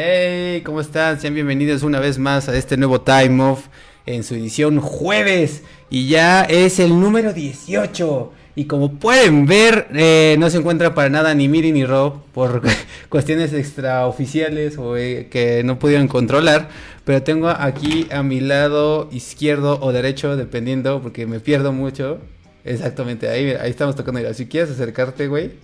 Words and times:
Hey, 0.00 0.62
¿cómo 0.64 0.80
están? 0.80 1.20
Sean 1.20 1.34
bienvenidos 1.34 1.82
una 1.82 1.98
vez 1.98 2.20
más 2.20 2.48
a 2.48 2.56
este 2.56 2.76
nuevo 2.76 3.00
Time 3.00 3.42
Off 3.42 3.66
en 4.06 4.22
su 4.22 4.36
edición 4.36 4.78
jueves. 4.78 5.64
Y 5.90 6.06
ya 6.06 6.44
es 6.44 6.78
el 6.78 7.00
número 7.00 7.32
18. 7.32 8.32
Y 8.54 8.66
como 8.66 8.92
pueden 9.00 9.46
ver, 9.46 9.88
eh, 9.92 10.36
no 10.38 10.50
se 10.50 10.58
encuentra 10.58 10.94
para 10.94 11.10
nada 11.10 11.34
ni 11.34 11.48
Miri 11.48 11.72
ni 11.72 11.84
Rob 11.84 12.22
por 12.32 12.62
cuestiones 13.08 13.52
extraoficiales 13.52 14.78
o 14.78 14.96
eh, 14.96 15.26
que 15.32 15.64
no 15.64 15.80
pudieron 15.80 16.06
controlar. 16.06 16.68
Pero 17.04 17.24
tengo 17.24 17.48
aquí 17.48 18.06
a 18.12 18.22
mi 18.22 18.38
lado 18.38 19.08
izquierdo 19.10 19.80
o 19.80 19.90
derecho, 19.90 20.36
dependiendo, 20.36 21.02
porque 21.02 21.26
me 21.26 21.40
pierdo 21.40 21.72
mucho. 21.72 22.20
Exactamente, 22.64 23.28
ahí, 23.30 23.50
ahí 23.50 23.70
estamos 23.70 23.96
tocando. 23.96 24.32
Si 24.32 24.46
quieres 24.46 24.70
acercarte, 24.70 25.26
güey, 25.26 25.54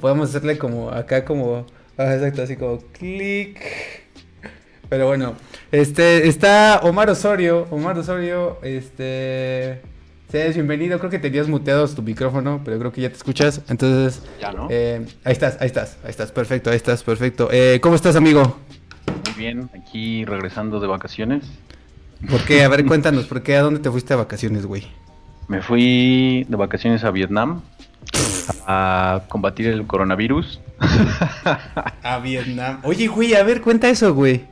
podemos 0.00 0.30
hacerle 0.30 0.56
como 0.56 0.88
acá, 0.88 1.26
como 1.26 1.66
Ah, 1.98 2.14
exacto, 2.14 2.42
así 2.42 2.56
como 2.56 2.78
clic. 2.92 3.60
Pero 4.88 5.06
bueno, 5.06 5.34
este 5.70 6.26
está 6.26 6.80
Omar 6.82 7.10
Osorio. 7.10 7.66
Omar 7.70 7.98
Osorio, 7.98 8.58
este. 8.62 9.82
Seas 10.30 10.54
bienvenido. 10.54 10.98
Creo 10.98 11.10
que 11.10 11.18
tenías 11.18 11.48
muteado 11.48 11.86
tu 11.88 12.02
micrófono, 12.02 12.62
pero 12.64 12.78
creo 12.78 12.92
que 12.92 13.02
ya 13.02 13.10
te 13.10 13.16
escuchas. 13.16 13.60
Entonces. 13.68 14.22
Ya, 14.40 14.52
¿no? 14.52 14.68
Eh, 14.70 15.04
ahí 15.24 15.32
estás, 15.32 15.58
ahí 15.60 15.66
estás, 15.66 15.98
ahí 16.04 16.10
estás. 16.10 16.32
Perfecto, 16.32 16.70
ahí 16.70 16.76
estás, 16.76 17.02
perfecto. 17.02 17.48
Eh, 17.52 17.78
¿Cómo 17.82 17.94
estás, 17.94 18.16
amigo? 18.16 18.58
Muy 19.26 19.34
bien, 19.36 19.68
aquí 19.78 20.24
regresando 20.24 20.80
de 20.80 20.86
vacaciones. 20.86 21.44
¿Por 22.30 22.42
qué? 22.44 22.64
A 22.64 22.68
ver, 22.68 22.86
cuéntanos, 22.86 23.26
¿por 23.26 23.42
qué? 23.42 23.56
¿A 23.56 23.62
dónde 23.62 23.80
te 23.80 23.90
fuiste 23.90 24.14
a 24.14 24.16
vacaciones, 24.16 24.64
güey? 24.64 24.86
Me 25.48 25.60
fui 25.60 26.46
de 26.48 26.56
vacaciones 26.56 27.04
a 27.04 27.10
Vietnam 27.10 27.60
a 28.66 29.22
combatir 29.28 29.66
el 29.68 29.86
coronavirus. 29.86 30.60
a 32.02 32.18
Vietnam. 32.18 32.80
Oye, 32.82 33.06
güey, 33.06 33.34
a 33.34 33.42
ver, 33.42 33.60
cuenta 33.60 33.88
eso, 33.88 34.14
güey. 34.14 34.44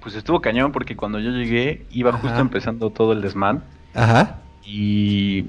Pues 0.00 0.14
estuvo 0.14 0.40
cañón 0.40 0.72
porque 0.72 0.96
cuando 0.96 1.20
yo 1.20 1.30
llegué 1.30 1.86
iba 1.90 2.12
justo 2.12 2.38
empezando 2.38 2.90
todo 2.90 3.12
el 3.12 3.20
desmán. 3.20 3.62
Ajá. 3.94 4.36
Y 4.64 5.46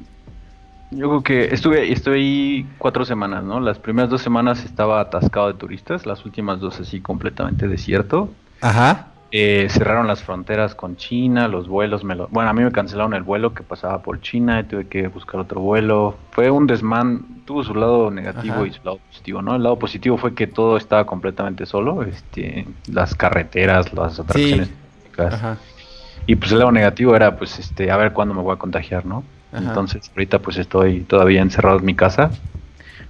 yo 0.91 1.07
creo 1.07 1.23
que 1.23 1.53
estuve, 1.53 1.91
estuve 1.91 2.15
ahí 2.15 2.67
cuatro 2.77 3.05
semanas, 3.05 3.43
¿no? 3.43 3.59
Las 3.59 3.79
primeras 3.79 4.09
dos 4.09 4.21
semanas 4.21 4.65
estaba 4.65 5.01
atascado 5.01 5.47
de 5.47 5.53
turistas, 5.53 6.05
las 6.05 6.25
últimas 6.25 6.59
dos 6.59 6.79
así 6.79 6.99
completamente 6.99 7.67
desierto. 7.67 8.29
Ajá. 8.61 9.07
Eh, 9.31 9.67
cerraron 9.69 10.07
las 10.07 10.23
fronteras 10.23 10.73
con 10.73 10.95
China, 10.95 11.47
los 11.47 11.67
vuelos 11.67 12.03
me 12.03 12.15
lo... 12.15 12.27
Bueno, 12.29 12.49
a 12.49 12.53
mí 12.53 12.63
me 12.63 12.71
cancelaron 12.71 13.13
el 13.13 13.21
vuelo 13.21 13.53
que 13.53 13.61
pasaba 13.61 14.01
por 14.01 14.21
China 14.21 14.59
y 14.59 14.63
tuve 14.63 14.87
que 14.87 15.07
buscar 15.07 15.39
otro 15.39 15.61
vuelo. 15.61 16.17
Fue 16.31 16.49
un 16.49 16.65
desmán, 16.65 17.43
tuvo 17.45 17.63
su 17.63 17.75
lado 17.75 18.09
negativo 18.09 18.65
y 18.65 18.73
su 18.73 18.83
lado 18.83 18.97
positivo, 18.97 19.43
¿no? 19.43 19.55
El 19.55 19.61
lado 19.61 19.77
positivo 19.77 20.17
fue 20.17 20.33
que 20.33 20.47
todo 20.47 20.77
estaba 20.77 21.05
completamente 21.05 21.67
solo, 21.67 22.01
este, 22.01 22.65
las 22.91 23.13
carreteras, 23.13 23.93
las 23.93 24.19
atracciones 24.19 24.71
Y 26.25 26.35
pues 26.35 26.51
el 26.51 26.59
lado 26.59 26.71
negativo 26.71 27.15
era 27.15 27.37
pues 27.37 27.59
este, 27.59 27.91
a 27.91 27.97
ver 27.97 28.13
cuándo 28.13 28.33
me 28.33 28.41
voy 28.41 28.55
a 28.55 28.57
contagiar, 28.57 29.05
¿no? 29.05 29.23
Entonces 29.53 30.09
ahorita 30.09 30.39
pues 30.39 30.57
estoy 30.57 31.01
todavía 31.01 31.41
encerrado 31.41 31.77
en 31.77 31.85
mi 31.85 31.93
casa 31.93 32.31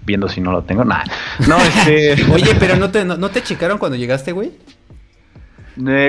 viendo 0.05 0.27
si 0.27 0.41
no 0.41 0.51
lo 0.51 0.63
tengo. 0.63 0.83
Nada. 0.83 1.05
No, 1.47 1.57
este... 1.57 2.15
Oye, 2.33 2.55
pero 2.59 2.75
no 2.75 2.91
te, 2.91 3.05
no 3.05 3.29
te 3.29 3.41
checaron 3.41 3.77
cuando 3.77 3.97
llegaste, 3.97 4.33
güey? 4.33 4.51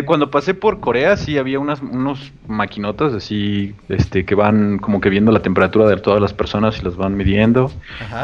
Cuando 0.07 0.31
pasé 0.31 0.55
por 0.55 0.81
Corea 0.81 1.17
sí 1.17 1.39
había 1.39 1.59
unas 1.59 1.81
unos 1.81 2.33
maquinotas 2.47 3.13
así 3.13 3.75
este 3.89 4.25
que 4.25 4.35
van 4.35 4.79
como 4.79 5.01
que 5.01 5.11
viendo 5.11 5.33
la 5.33 5.43
temperatura 5.43 5.87
de 5.87 5.97
todas 5.97 6.21
las 6.21 6.33
personas 6.33 6.79
y 6.81 6.85
las 6.85 6.97
van 6.97 7.17
midiendo. 7.17 7.71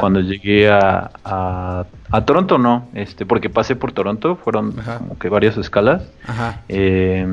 Cuando 0.00 0.20
llegué 0.20 0.68
a, 0.68 1.10
a, 1.24 2.24
Toronto 2.24 2.58
no, 2.58 2.88
este 2.94 3.26
porque 3.26 3.50
pasé 3.50 3.76
por 3.76 3.92
Toronto, 3.92 4.36
fueron 4.36 4.72
como 4.72 5.18
que 5.18 5.28
varias 5.28 5.56
escalas. 5.56 6.10
Ajá. 6.26 6.62
Eh, 6.68 7.26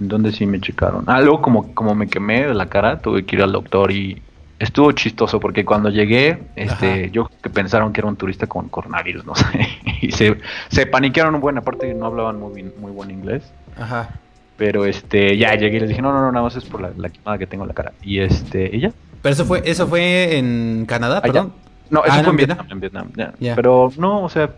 donde 0.00 0.32
sí 0.32 0.46
me 0.46 0.60
checaron. 0.60 1.04
Ah, 1.06 1.20
luego 1.20 1.42
como, 1.42 1.74
como 1.74 1.94
me 1.94 2.08
quemé 2.08 2.46
de 2.46 2.54
la 2.54 2.66
cara, 2.66 3.00
tuve 3.00 3.24
que 3.24 3.36
ir 3.36 3.42
al 3.42 3.52
doctor 3.52 3.92
y 3.92 4.22
estuvo 4.60 4.92
chistoso 4.92 5.40
porque 5.40 5.64
cuando 5.64 5.88
llegué, 5.88 6.38
este, 6.54 7.10
yo 7.10 7.28
que 7.42 7.50
pensaron 7.50 7.92
que 7.92 8.00
era 8.00 8.08
un 8.08 8.16
turista 8.16 8.46
con 8.46 8.68
coronavirus, 8.68 9.24
no 9.24 9.34
sé, 9.34 9.68
y 10.02 10.12
se, 10.12 10.38
se 10.68 10.86
paniquearon 10.86 11.34
un 11.34 11.40
buen, 11.40 11.58
aparte 11.58 11.88
que 11.88 11.94
no 11.94 12.06
hablaban 12.06 12.38
muy, 12.38 12.62
muy 12.78 12.92
buen 12.92 13.10
inglés. 13.10 13.50
Ajá. 13.76 14.10
Pero 14.56 14.84
este, 14.84 15.38
ya 15.38 15.54
llegué 15.54 15.78
y 15.78 15.80
les 15.80 15.88
dije, 15.88 16.02
no, 16.02 16.12
no, 16.12 16.20
no, 16.20 16.30
nada 16.30 16.44
más 16.44 16.54
es 16.54 16.64
por 16.66 16.82
la, 16.82 16.90
la 16.94 17.08
quemada 17.08 17.38
que 17.38 17.46
tengo 17.46 17.64
en 17.64 17.68
la 17.68 17.74
cara. 17.74 17.92
Y 18.02 18.20
este, 18.20 18.76
ella. 18.76 18.92
Pero 19.22 19.32
eso 19.32 19.46
fue, 19.46 19.62
eso 19.64 19.86
fue 19.86 20.36
en 20.36 20.84
Canadá, 20.86 21.22
perdón. 21.22 21.54
No, 21.88 22.04
eso 22.04 22.12
ah, 22.14 22.20
fue 22.22 22.30
en 22.30 22.36
Vietnam, 22.36 22.66
en 22.70 22.80
Vietnam, 22.80 23.08
ya. 23.38 23.56
Pero 23.56 23.90
no, 23.96 24.22
o 24.22 24.28
sea, 24.28 24.50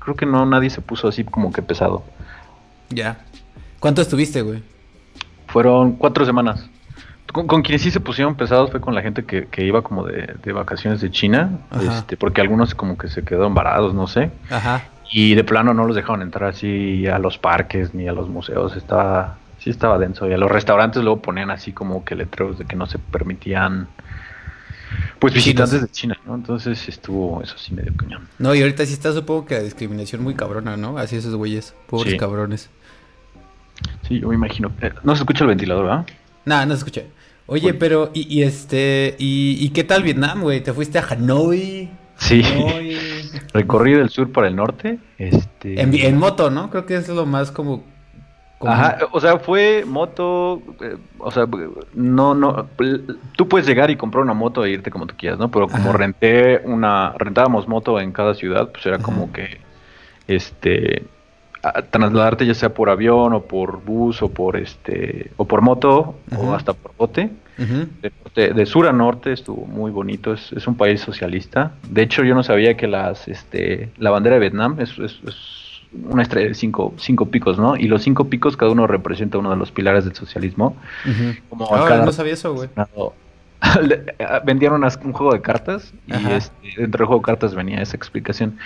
creo 0.00 0.16
que 0.16 0.26
no, 0.26 0.44
nadie 0.44 0.70
se 0.70 0.80
puso 0.80 1.06
así 1.06 1.22
como 1.22 1.52
que 1.52 1.62
pesado. 1.62 2.02
Ya. 2.90 3.20
¿Cuánto 3.78 4.02
estuviste, 4.02 4.42
güey? 4.42 4.62
Fueron 5.46 5.92
cuatro 5.92 6.26
semanas. 6.26 6.68
Con, 7.32 7.62
quienes 7.62 7.82
sí 7.82 7.90
se 7.90 8.00
pusieron 8.00 8.36
pesados 8.36 8.70
fue 8.70 8.80
con 8.80 8.94
la 8.94 9.02
gente 9.02 9.24
que, 9.24 9.64
iba 9.64 9.82
como 9.82 10.04
de, 10.04 10.52
vacaciones 10.52 11.00
de 11.00 11.10
China, 11.10 11.58
este, 11.80 12.16
porque 12.16 12.40
algunos 12.40 12.74
como 12.74 12.96
que 12.96 13.08
se 13.08 13.22
quedaron 13.22 13.54
varados, 13.54 13.94
no 13.94 14.06
sé. 14.06 14.30
Ajá. 14.50 14.84
Y 15.10 15.34
de 15.34 15.44
plano 15.44 15.74
no 15.74 15.84
los 15.86 15.94
dejaron 15.94 16.22
entrar 16.22 16.50
así 16.50 17.06
a 17.06 17.18
los 17.18 17.38
parques 17.38 17.94
ni 17.94 18.08
a 18.08 18.12
los 18.12 18.28
museos, 18.28 18.76
estaba, 18.76 19.38
sí 19.58 19.70
estaba 19.70 19.98
denso. 19.98 20.28
Y 20.28 20.32
a 20.32 20.38
los 20.38 20.50
restaurantes 20.50 21.02
luego 21.02 21.20
ponían 21.20 21.50
así 21.50 21.72
como 21.72 22.04
que 22.04 22.14
letreros 22.14 22.58
de 22.58 22.64
que 22.64 22.76
no 22.76 22.86
se 22.86 22.98
permitían 22.98 23.88
pues 25.18 25.34
visitantes 25.34 25.82
de 25.82 25.88
China, 25.88 26.16
¿no? 26.26 26.34
Entonces 26.34 26.88
estuvo 26.88 27.42
eso 27.42 27.58
sí 27.58 27.74
medio 27.74 27.94
cañón. 27.96 28.28
No, 28.38 28.54
y 28.54 28.60
ahorita 28.62 28.86
sí 28.86 28.92
está 28.94 29.12
supongo 29.12 29.46
que 29.46 29.54
la 29.54 29.62
discriminación 29.62 30.22
muy 30.22 30.34
cabrona, 30.34 30.76
¿no? 30.76 30.98
Así 30.98 31.16
esos 31.16 31.34
güeyes, 31.34 31.74
pobres 31.88 32.14
cabrones. 32.16 32.70
Sí, 34.06 34.20
yo 34.20 34.28
me 34.28 34.34
imagino. 34.34 34.72
Eh, 34.80 34.92
no 35.02 35.14
se 35.14 35.22
escucha 35.22 35.44
el 35.44 35.48
ventilador, 35.48 35.84
¿verdad? 35.84 36.06
No, 36.44 36.64
no 36.66 36.72
se 36.72 36.78
escucha. 36.78 37.02
Oye, 37.50 37.72
pero, 37.72 38.10
y, 38.12 38.42
este, 38.42 39.16
y, 39.18 39.70
qué 39.70 39.82
tal 39.82 40.02
Vietnam, 40.02 40.42
güey? 40.42 40.62
¿Te 40.62 40.74
fuiste 40.74 40.98
a 40.98 41.06
Hanoi? 41.08 41.88
Sí. 42.18 42.42
Recorrí 43.54 43.94
del 43.94 44.10
sur 44.10 44.30
para 44.30 44.48
el 44.48 44.56
norte. 44.56 44.98
Este... 45.16 45.80
En, 45.80 46.18
moto, 46.18 46.50
¿no? 46.50 46.68
Creo 46.68 46.84
que 46.84 46.96
es 46.96 47.08
lo 47.08 47.24
más 47.24 47.50
como, 47.50 47.84
Ajá, 48.60 48.98
o 49.12 49.20
sea, 49.20 49.38
fue 49.38 49.84
moto, 49.86 50.60
eh, 50.82 50.98
o 51.18 51.30
sea, 51.30 51.46
no, 51.94 52.34
no, 52.34 52.68
tú 53.34 53.48
puedes 53.48 53.66
llegar 53.66 53.90
y 53.90 53.96
comprar 53.96 54.22
una 54.22 54.34
moto 54.34 54.62
e 54.64 54.70
irte 54.70 54.90
como 54.90 55.06
tú 55.06 55.14
quieras, 55.16 55.38
¿no? 55.38 55.50
Pero 55.50 55.68
como 55.68 55.92
renté 55.94 56.60
una, 56.64 57.14
rentábamos 57.16 57.66
moto 57.66 57.98
en 57.98 58.12
cada 58.12 58.34
ciudad, 58.34 58.70
pues 58.72 58.84
era 58.84 58.98
como 58.98 59.32
que, 59.32 59.58
este, 60.26 61.04
trasladarte 61.90 62.46
ya 62.46 62.54
sea 62.54 62.70
por 62.70 62.90
avión 62.90 63.32
o 63.32 63.42
por 63.42 63.82
bus 63.82 64.22
o 64.22 64.30
por 64.30 64.56
este 64.56 65.30
o 65.36 65.44
por 65.44 65.60
moto 65.60 66.14
o 66.36 66.52
hasta 66.54 66.72
por 66.72 66.94
bote. 66.96 67.30
De, 68.34 68.66
sur 68.66 68.86
a 68.86 68.92
norte 68.92 69.32
estuvo 69.32 69.66
muy 69.66 69.90
bonito 69.90 70.32
es, 70.32 70.52
es, 70.52 70.68
un 70.68 70.76
país 70.76 71.00
socialista. 71.00 71.72
De 71.88 72.02
hecho 72.02 72.22
yo 72.22 72.36
no 72.36 72.44
sabía 72.44 72.76
que 72.76 72.86
las 72.86 73.26
este 73.26 73.90
la 73.98 74.10
bandera 74.10 74.34
de 74.36 74.40
Vietnam 74.40 74.76
es, 74.78 74.96
es, 74.98 75.18
una 76.08 76.22
estrella 76.22 76.48
de 76.48 76.54
cinco, 76.54 76.94
cinco 76.98 77.26
picos 77.26 77.58
no 77.58 77.74
y 77.74 77.88
los 77.88 78.02
cinco 78.02 78.26
picos 78.28 78.56
cada 78.56 78.70
uno 78.70 78.86
representa 78.86 79.38
uno 79.38 79.50
de 79.50 79.56
los 79.56 79.72
pilares 79.72 80.04
del 80.04 80.14
socialismo. 80.14 80.76
Como 81.48 81.74
ah, 81.74 82.02
no 82.04 82.12
sabía 82.12 82.34
eso 82.34 82.54
güey. 82.54 82.68
vendieron 84.44 84.84
un 84.84 85.12
juego 85.12 85.32
de 85.32 85.40
cartas 85.40 85.92
y 86.06 86.30
este, 86.30 86.74
dentro 86.76 86.98
del 86.98 87.06
juego 87.06 87.22
de 87.22 87.24
cartas 87.24 87.54
venía 87.56 87.82
esa 87.82 87.96
explicación 87.96 88.56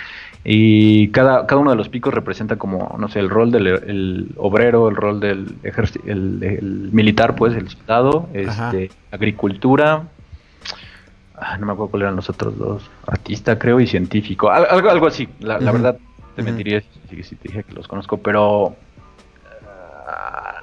y 0.45 1.07
cada, 1.09 1.45
cada 1.45 1.61
uno 1.61 1.71
de 1.71 1.77
los 1.77 1.87
picos 1.87 2.13
representa 2.13 2.57
como, 2.57 2.95
no 2.99 3.07
sé, 3.07 3.19
el 3.19 3.29
rol 3.29 3.51
del 3.51 4.33
obrero, 4.35 4.89
el 4.89 4.95
rol 4.95 5.19
del 5.21 5.55
ejército, 5.63 6.05
el, 6.05 6.89
militar, 6.91 7.35
pues, 7.35 7.55
el 7.55 7.69
soldado, 7.69 8.27
este, 8.33 8.91
agricultura, 9.11 10.03
ah, 11.35 11.57
no 11.57 11.65
me 11.65 11.71
acuerdo 11.71 11.91
cuáles 11.91 12.05
eran 12.05 12.15
los 12.17 12.29
otros 12.29 12.57
dos, 12.57 12.91
artista 13.07 13.57
creo 13.57 13.79
y 13.79 13.87
científico, 13.87 14.51
algo, 14.51 14.89
algo 14.89 15.07
así, 15.07 15.29
la, 15.39 15.59
verdad 15.59 15.97
te 16.35 16.43
mentiría 16.43 16.81
si, 17.09 17.35
te 17.35 17.47
dije 17.47 17.63
que 17.63 17.73
los 17.73 17.87
conozco, 17.87 18.17
pero 18.17 18.75
ah, 20.05 20.61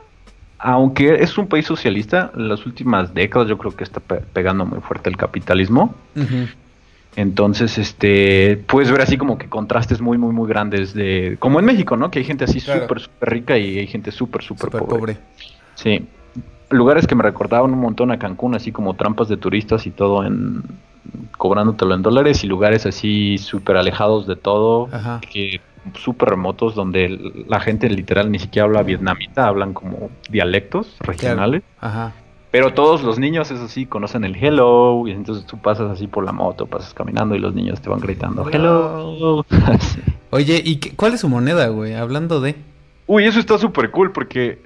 aunque 0.59 1.23
es 1.23 1.39
un 1.39 1.47
país 1.47 1.65
socialista, 1.65 2.33
en 2.37 2.51
las 2.51 2.67
últimas 2.67 3.15
décadas 3.15 3.49
yo 3.49 3.57
creo 3.57 3.75
que 3.75 3.85
está 3.85 4.01
pegando 4.01 4.67
muy 4.67 4.81
fuerte 4.81 5.09
el 5.09 5.17
capitalismo. 5.17 5.95
Entonces, 7.17 7.77
este, 7.79 8.57
puedes 8.67 8.91
ver 8.91 9.01
así 9.01 9.17
como 9.17 9.37
que 9.37 9.49
contrastes 9.49 10.01
muy, 10.01 10.17
muy, 10.17 10.33
muy 10.33 10.49
grandes 10.49 10.95
de, 10.95 11.37
como 11.41 11.59
en 11.59 11.65
México, 11.65 11.97
¿no? 11.97 12.11
Que 12.11 12.21
hay 12.21 12.25
gente 12.25 12.45
así 12.45 12.61
súper, 12.61 13.01
súper 13.01 13.31
rica 13.31 13.59
y 13.59 13.79
hay 13.79 13.87
gente 13.87 14.13
súper, 14.13 14.43
súper 14.43 14.71
pobre. 14.71 14.87
pobre. 14.87 15.17
Sí. 15.75 16.07
Lugares 16.71 17.07
que 17.07 17.17
me 17.17 17.25
recordaban 17.25 17.73
un 17.73 17.81
montón 17.81 18.13
a 18.13 18.19
Cancún, 18.19 18.55
así 18.55 18.71
como 18.71 18.95
trampas 18.95 19.29
de 19.29 19.37
turistas 19.37 19.87
y 19.87 19.91
todo 19.91 20.25
en 20.25 20.63
cobrándotelo 21.37 21.95
en 21.95 22.03
dólares 22.03 22.45
y 22.45 22.47
lugares 22.47 22.87
así 22.87 23.39
súper 23.39 23.77
alejados 23.77 24.27
de 24.27 24.37
todo, 24.37 24.89
que 25.33 25.61
súper 25.95 26.29
remotos 26.29 26.75
donde 26.75 27.45
la 27.49 27.59
gente 27.61 27.89
literal 27.89 28.31
ni 28.31 28.39
siquiera 28.39 28.67
habla 28.67 28.83
vietnamita, 28.83 29.47
hablan 29.47 29.73
como 29.73 30.11
dialectos 30.29 30.97
regionales. 31.01 31.63
Ajá. 31.81 32.13
Pero 32.51 32.75
todos 32.75 33.03
los 33.03 33.19
niños, 33.19 33.51
eso 33.51 33.69
sí, 33.69 33.87
conocen 33.87 34.25
el 34.25 34.35
hello, 34.35 35.07
y 35.07 35.13
entonces 35.13 35.47
tú 35.47 35.57
pasas 35.59 35.91
así 35.91 36.09
por 36.09 36.25
la 36.25 36.33
moto, 36.33 36.67
pasas 36.67 36.93
caminando 36.93 37.37
y 37.37 37.39
los 37.39 37.55
niños 37.55 37.81
te 37.81 37.89
van 37.89 38.01
gritando 38.01 38.49
hello. 38.51 39.45
Oye, 40.31 40.61
¿y 40.65 40.81
cuál 40.97 41.15
es 41.15 41.21
su 41.21 41.29
moneda, 41.29 41.69
güey? 41.69 41.95
Hablando 41.95 42.41
de... 42.41 42.57
Uy, 43.07 43.25
eso 43.25 43.39
está 43.39 43.59
súper 43.59 43.91
cool 43.91 44.13
porque 44.13 44.59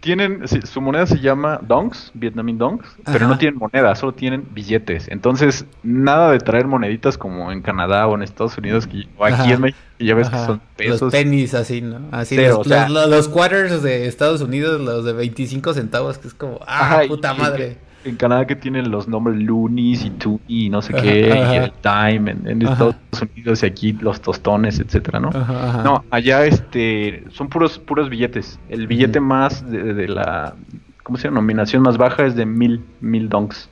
tienen, 0.00 0.46
su 0.48 0.80
moneda 0.80 1.06
se 1.06 1.20
llama 1.20 1.60
dongs, 1.62 2.10
Vietnamese 2.14 2.58
dongs, 2.58 2.96
pero 3.04 3.28
no 3.28 3.36
tienen 3.38 3.58
moneda, 3.58 3.94
solo 3.94 4.12
tienen 4.12 4.46
billetes. 4.52 5.08
Entonces, 5.08 5.66
nada 5.82 6.30
de 6.30 6.38
traer 6.38 6.66
moneditas 6.66 7.18
como 7.18 7.52
en 7.52 7.60
Canadá 7.60 8.06
o 8.06 8.14
en 8.14 8.22
Estados 8.22 8.56
Unidos 8.56 8.88
o 9.18 9.24
aquí 9.24 9.52
en 9.52 9.60
México, 9.60 9.80
ya 9.98 10.14
ves 10.14 10.28
que 10.28 10.36
son 10.36 10.60
pesos. 10.76 11.00
Los 11.00 11.12
pennies 11.12 11.54
así, 11.54 11.80
¿no? 11.80 12.00
Así, 12.12 12.36
los, 12.36 13.28
quarters 13.28 13.82
de 13.82 14.06
Estados 14.06 14.40
Unidos, 14.40 14.80
los 14.80 15.04
de 15.04 15.12
25 15.12 15.74
centavos, 15.74 16.18
que 16.18 16.28
es 16.28 16.34
como, 16.34 16.60
ah, 16.66 17.02
puta 17.08 17.34
madre 17.34 17.78
en 18.06 18.16
Canadá 18.16 18.46
que 18.46 18.54
tienen 18.54 18.90
los 18.90 19.08
nombres 19.08 19.36
Loonies 19.36 20.04
y 20.04 20.10
Toonie 20.10 20.40
y 20.46 20.70
no 20.70 20.80
sé 20.80 20.94
qué, 20.94 21.28
y 21.28 21.56
el 21.56 21.72
Time 21.82 22.30
en, 22.30 22.62
Estados 22.62 22.94
Unidos 23.34 23.62
y 23.62 23.66
aquí 23.66 23.92
los 23.92 24.20
tostones, 24.20 24.78
etcétera, 24.78 25.18
¿no? 25.20 25.30
No, 25.30 26.04
allá 26.10 26.46
este 26.46 27.24
son 27.30 27.48
puros 27.48 27.78
puros 27.78 28.08
billetes. 28.08 28.58
El 28.68 28.86
billete 28.86 29.20
más 29.20 29.68
de, 29.68 30.08
la 30.08 30.54
¿cómo 31.02 31.18
se 31.18 31.24
llama? 31.24 31.40
Nominación 31.40 31.82
más 31.82 31.98
baja 31.98 32.26
es 32.26 32.36
de 32.36 32.46
mil 32.46 32.84
mil 33.00 33.28
donks. 33.28 33.68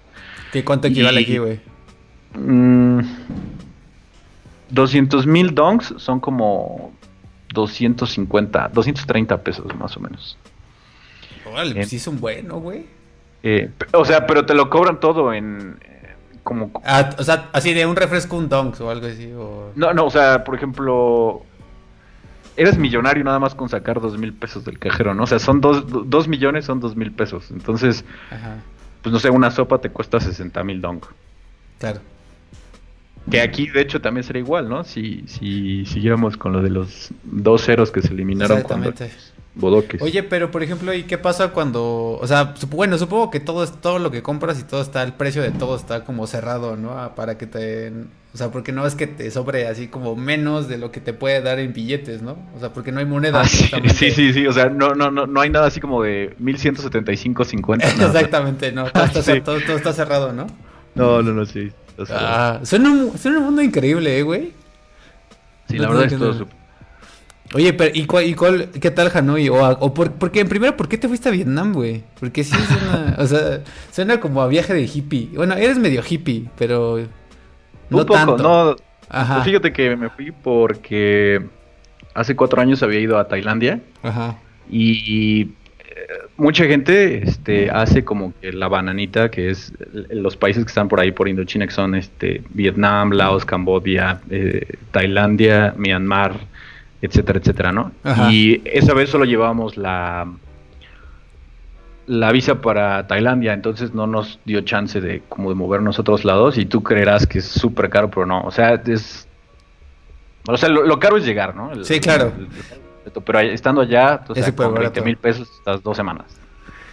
¿Qué 0.53 0.65
cuánto 0.65 0.89
equivale 0.89 1.21
aquí, 1.21 1.39
güey? 1.39 1.61
200 4.71 5.27
mm, 5.27 5.31
mil 5.31 5.55
donks 5.55 5.95
son 5.99 6.21
como 6.21 6.93
250, 7.53 8.71
230 8.73 9.43
pesos 9.43 9.75
más 9.77 9.97
o 9.97 10.01
menos. 10.01 10.37
Órale, 11.47 11.75
pues 11.75 11.89
sí 11.89 11.97
es 11.97 12.07
un 12.07 12.21
bueno, 12.21 12.59
güey. 12.61 12.87
Eh, 13.43 13.71
o 13.93 14.05
sea, 14.05 14.27
pero 14.27 14.47
te 14.47 14.55
lo 14.55 14.71
cobran 14.71 15.01
todo 15.01 15.33
en. 15.33 15.77
Eh, 15.83 16.15
como. 16.43 16.71
Ah, 16.85 17.11
o 17.19 17.23
sea, 17.23 17.51
así 17.53 17.75
de 17.75 17.87
un 17.87 17.97
refresco, 17.97 18.37
un 18.37 18.49
donks 18.49 18.81
o 18.81 18.91
algo 18.91 19.07
así. 19.07 19.31
No, 19.75 19.93
no, 19.93 20.07
o 20.07 20.11
sea, 20.11 20.45
por 20.45 20.55
ejemplo. 20.55 21.43
Eres 22.57 22.79
millonario 22.79 23.25
nada 23.25 23.41
más 23.41 23.55
con 23.55 23.69
sacar 23.69 24.01
dos 24.01 24.17
mil 24.17 24.33
pesos 24.33 24.65
del 24.65 24.79
cajero, 24.79 25.13
¿no? 25.13 25.25
O 25.25 25.27
sea, 25.27 25.41
son 25.41 25.61
dos, 25.61 25.85
dos 26.09 26.29
millones, 26.29 26.65
son 26.65 26.79
dos 26.79 26.95
mil 26.95 27.11
pesos. 27.11 27.51
Entonces, 27.51 28.05
pues 29.03 29.13
no 29.13 29.19
sé, 29.19 29.29
una 29.29 29.51
sopa 29.51 29.79
te 29.79 29.91
cuesta 29.91 30.21
60 30.21 30.63
mil 30.63 30.81
donk. 30.81 31.05
Claro. 31.81 32.01
Que 33.31 33.41
aquí, 33.41 33.69
de 33.69 33.81
hecho, 33.81 34.01
también 34.01 34.25
sería 34.25 34.41
igual, 34.41 34.69
¿no? 34.69 34.85
Si, 34.85 35.25
si 35.27 35.87
siguiéramos 35.87 36.37
con 36.37 36.53
lo 36.53 36.63
de 36.63 36.71
los 36.71 37.11
dos 37.23 37.65
ceros 37.65 37.91
que 37.91 38.03
se 38.03 38.13
eliminaron. 38.13 38.59
Exactamente. 38.59 39.11
Bodoques. 39.55 40.03
Oye, 40.03 40.25
pero 40.25 40.51
por 40.51 40.65
ejemplo, 40.65 40.93
¿y 40.93 41.05
qué 41.05 41.17
pasa 41.17 41.49
cuando, 41.51 42.19
o 42.21 42.27
sea, 42.27 42.55
bueno, 42.71 42.99
supongo 42.99 43.31
que 43.31 43.39
todo 43.39 43.63
es 43.63 43.71
todo 43.81 44.01
lo 44.01 44.11
que 44.11 44.21
compras 44.21 44.59
y 44.59 44.65
todo 44.65 44.83
está, 44.83 45.03
el 45.05 45.13
precio 45.13 45.43
de 45.43 45.53
todo 45.53 45.77
está 45.77 46.05
como 46.05 46.27
cerrado, 46.27 46.77
¿no? 46.77 46.99
Ah, 46.99 47.15
para 47.15 47.39
que 47.39 47.47
te, 47.47 47.93
o 48.35 48.37
sea, 48.37 48.51
porque 48.51 48.73
no 48.73 48.85
es 48.85 48.97
que 48.97 49.07
te 49.07 49.31
sobre 49.31 49.69
así 49.69 49.87
como 49.87 50.17
menos 50.17 50.67
de 50.67 50.77
lo 50.77 50.91
que 50.91 51.01
te 51.01 51.13
puede 51.13 51.41
dar 51.41 51.61
en 51.61 51.73
billetes, 51.73 52.21
¿no? 52.21 52.37
O 52.57 52.59
sea, 52.59 52.73
porque 52.73 52.91
no 52.91 52.99
hay 52.99 53.07
moneda. 53.07 53.43
Ah, 53.43 53.45
sí, 53.47 54.11
sí, 54.11 54.33
sí, 54.33 54.45
o 54.49 54.53
sea, 54.53 54.69
no, 54.71 54.93
no, 54.97 55.13
no, 55.13 55.29
no 55.29 55.41
hay 55.41 55.51
nada 55.51 55.69
así 55.69 55.81
como 55.81 56.03
de 56.03 56.37
1175.50. 56.41 57.85
Exactamente, 58.07 58.73
no, 58.73 58.91
todo 58.91 59.05
está, 59.05 59.45
todo, 59.45 59.57
está, 59.59 59.93
cerrado, 59.93 60.33
¿no? 60.33 60.49
No, 60.97 61.23
no, 61.23 61.33
no, 61.33 61.47
sí. 61.47 61.71
Ah, 62.11 62.61
suena 62.63 62.91
un, 62.91 63.19
suena 63.19 63.39
un 63.39 63.45
mundo 63.45 63.63
increíble, 63.63 64.19
¿eh, 64.19 64.23
güey. 64.23 64.53
Sí, 65.69 65.79
la 65.79 65.89
verdad 65.89 66.05
es 66.05 66.19
todo 66.19 66.33
súper 66.35 66.65
Oye, 67.55 67.73
pero 67.73 67.91
¿y 67.95 68.05
cuál, 68.07 68.25
y 68.27 68.35
cuál 68.35 68.69
qué 68.81 68.91
tal 68.91 69.13
Hanoi? 69.15 69.49
O, 69.49 69.57
o 69.57 69.95
por, 69.95 70.13
porque, 70.13 70.45
primero, 70.45 70.77
¿por 70.77 70.89
qué 70.89 70.99
te 70.99 71.07
fuiste 71.07 71.29
a 71.29 71.33
Vietnam, 71.33 71.73
güey? 71.73 72.03
Porque 72.19 72.43
sí 72.43 72.57
suena, 72.57 73.15
o 73.19 73.27
sea, 73.27 73.63
suena 73.93 74.19
como 74.19 74.43
a 74.43 74.49
viaje 74.49 74.75
de 74.75 74.83
hippie. 74.83 75.31
Bueno, 75.37 75.55
eres 75.55 75.79
medio 75.79 76.03
hippie, 76.07 76.49
pero 76.59 76.99
no 77.91 77.99
Un 77.99 78.07
poco, 78.07 78.39
no. 78.39 78.77
Ajá. 79.09 79.35
Pues 79.35 79.45
fíjate 79.47 79.73
que 79.73 79.95
me 79.95 80.11
fui 80.11 80.33
porque 80.33 81.47
hace 82.15 82.35
cuatro 82.35 82.61
años 82.61 82.83
había 82.83 82.99
ido 82.99 83.19
a 83.19 83.29
Tailandia. 83.29 83.81
Ajá. 84.03 84.37
Y, 84.69 85.53
mucha 86.37 86.65
gente 86.65 87.23
este, 87.23 87.71
hace 87.71 88.05
como 88.05 88.33
que 88.41 88.53
la 88.53 88.69
bananita, 88.69 89.31
que 89.31 89.51
es 89.51 89.73
los 90.11 90.37
países 90.37 90.65
que 90.65 90.69
están 90.69 90.89
por 90.89 91.01
ahí 91.01 91.13
por 91.13 91.29
Indochina, 91.29 91.67
que 91.67 91.73
son 91.73 91.95
este, 91.95 92.43
Vietnam, 92.51 93.11
Laos, 93.13 93.45
Cambodia, 93.45 94.21
eh, 94.31 94.77
Tailandia, 94.91 95.75
Myanmar, 95.77 96.39
etcétera, 97.03 97.39
etcétera, 97.39 97.73
¿no? 97.73 97.93
Y 98.31 98.63
esa 98.65 98.95
vez 98.95 99.11
solo 99.11 99.25
llevábamos 99.25 99.77
la 99.77 100.27
la 102.07 102.33
visa 102.33 102.61
para 102.61 103.07
Tailandia, 103.07 103.55
entonces 103.55 103.95
no 103.95 104.07
nos 104.07 104.39
dio 104.45 104.61
chance 104.61 105.01
de 105.01 105.23
como 105.29 105.49
de 105.49 105.55
movernos 105.55 105.97
a 105.99 106.03
otros 106.03 106.27
lados 106.27 106.59
y 106.59 106.67
tú 106.67 106.83
creerás 106.83 107.27
que 107.27 107.39
es 107.39 107.47
súper 107.47 107.89
caro, 107.89 108.11
pero 108.11 108.27
no, 108.27 108.43
o 108.43 108.51
sea, 108.51 108.75
es 108.87 109.27
o 110.47 110.57
sea, 110.59 110.69
lo, 110.69 110.99
caro 110.99 111.17
es 111.17 111.25
llegar, 111.25 111.57
¿no? 111.57 111.83
sí, 111.85 112.01
claro. 112.01 112.33
Pero 113.25 113.41
estando 113.41 113.83
allá, 113.83 114.21
entonces 114.21 114.53
con 114.53 114.75
20 114.75 115.03
mil 115.03 115.17
pesos 115.17 115.49
estás 115.59 115.83
dos 115.83 115.97
semanas. 115.97 116.27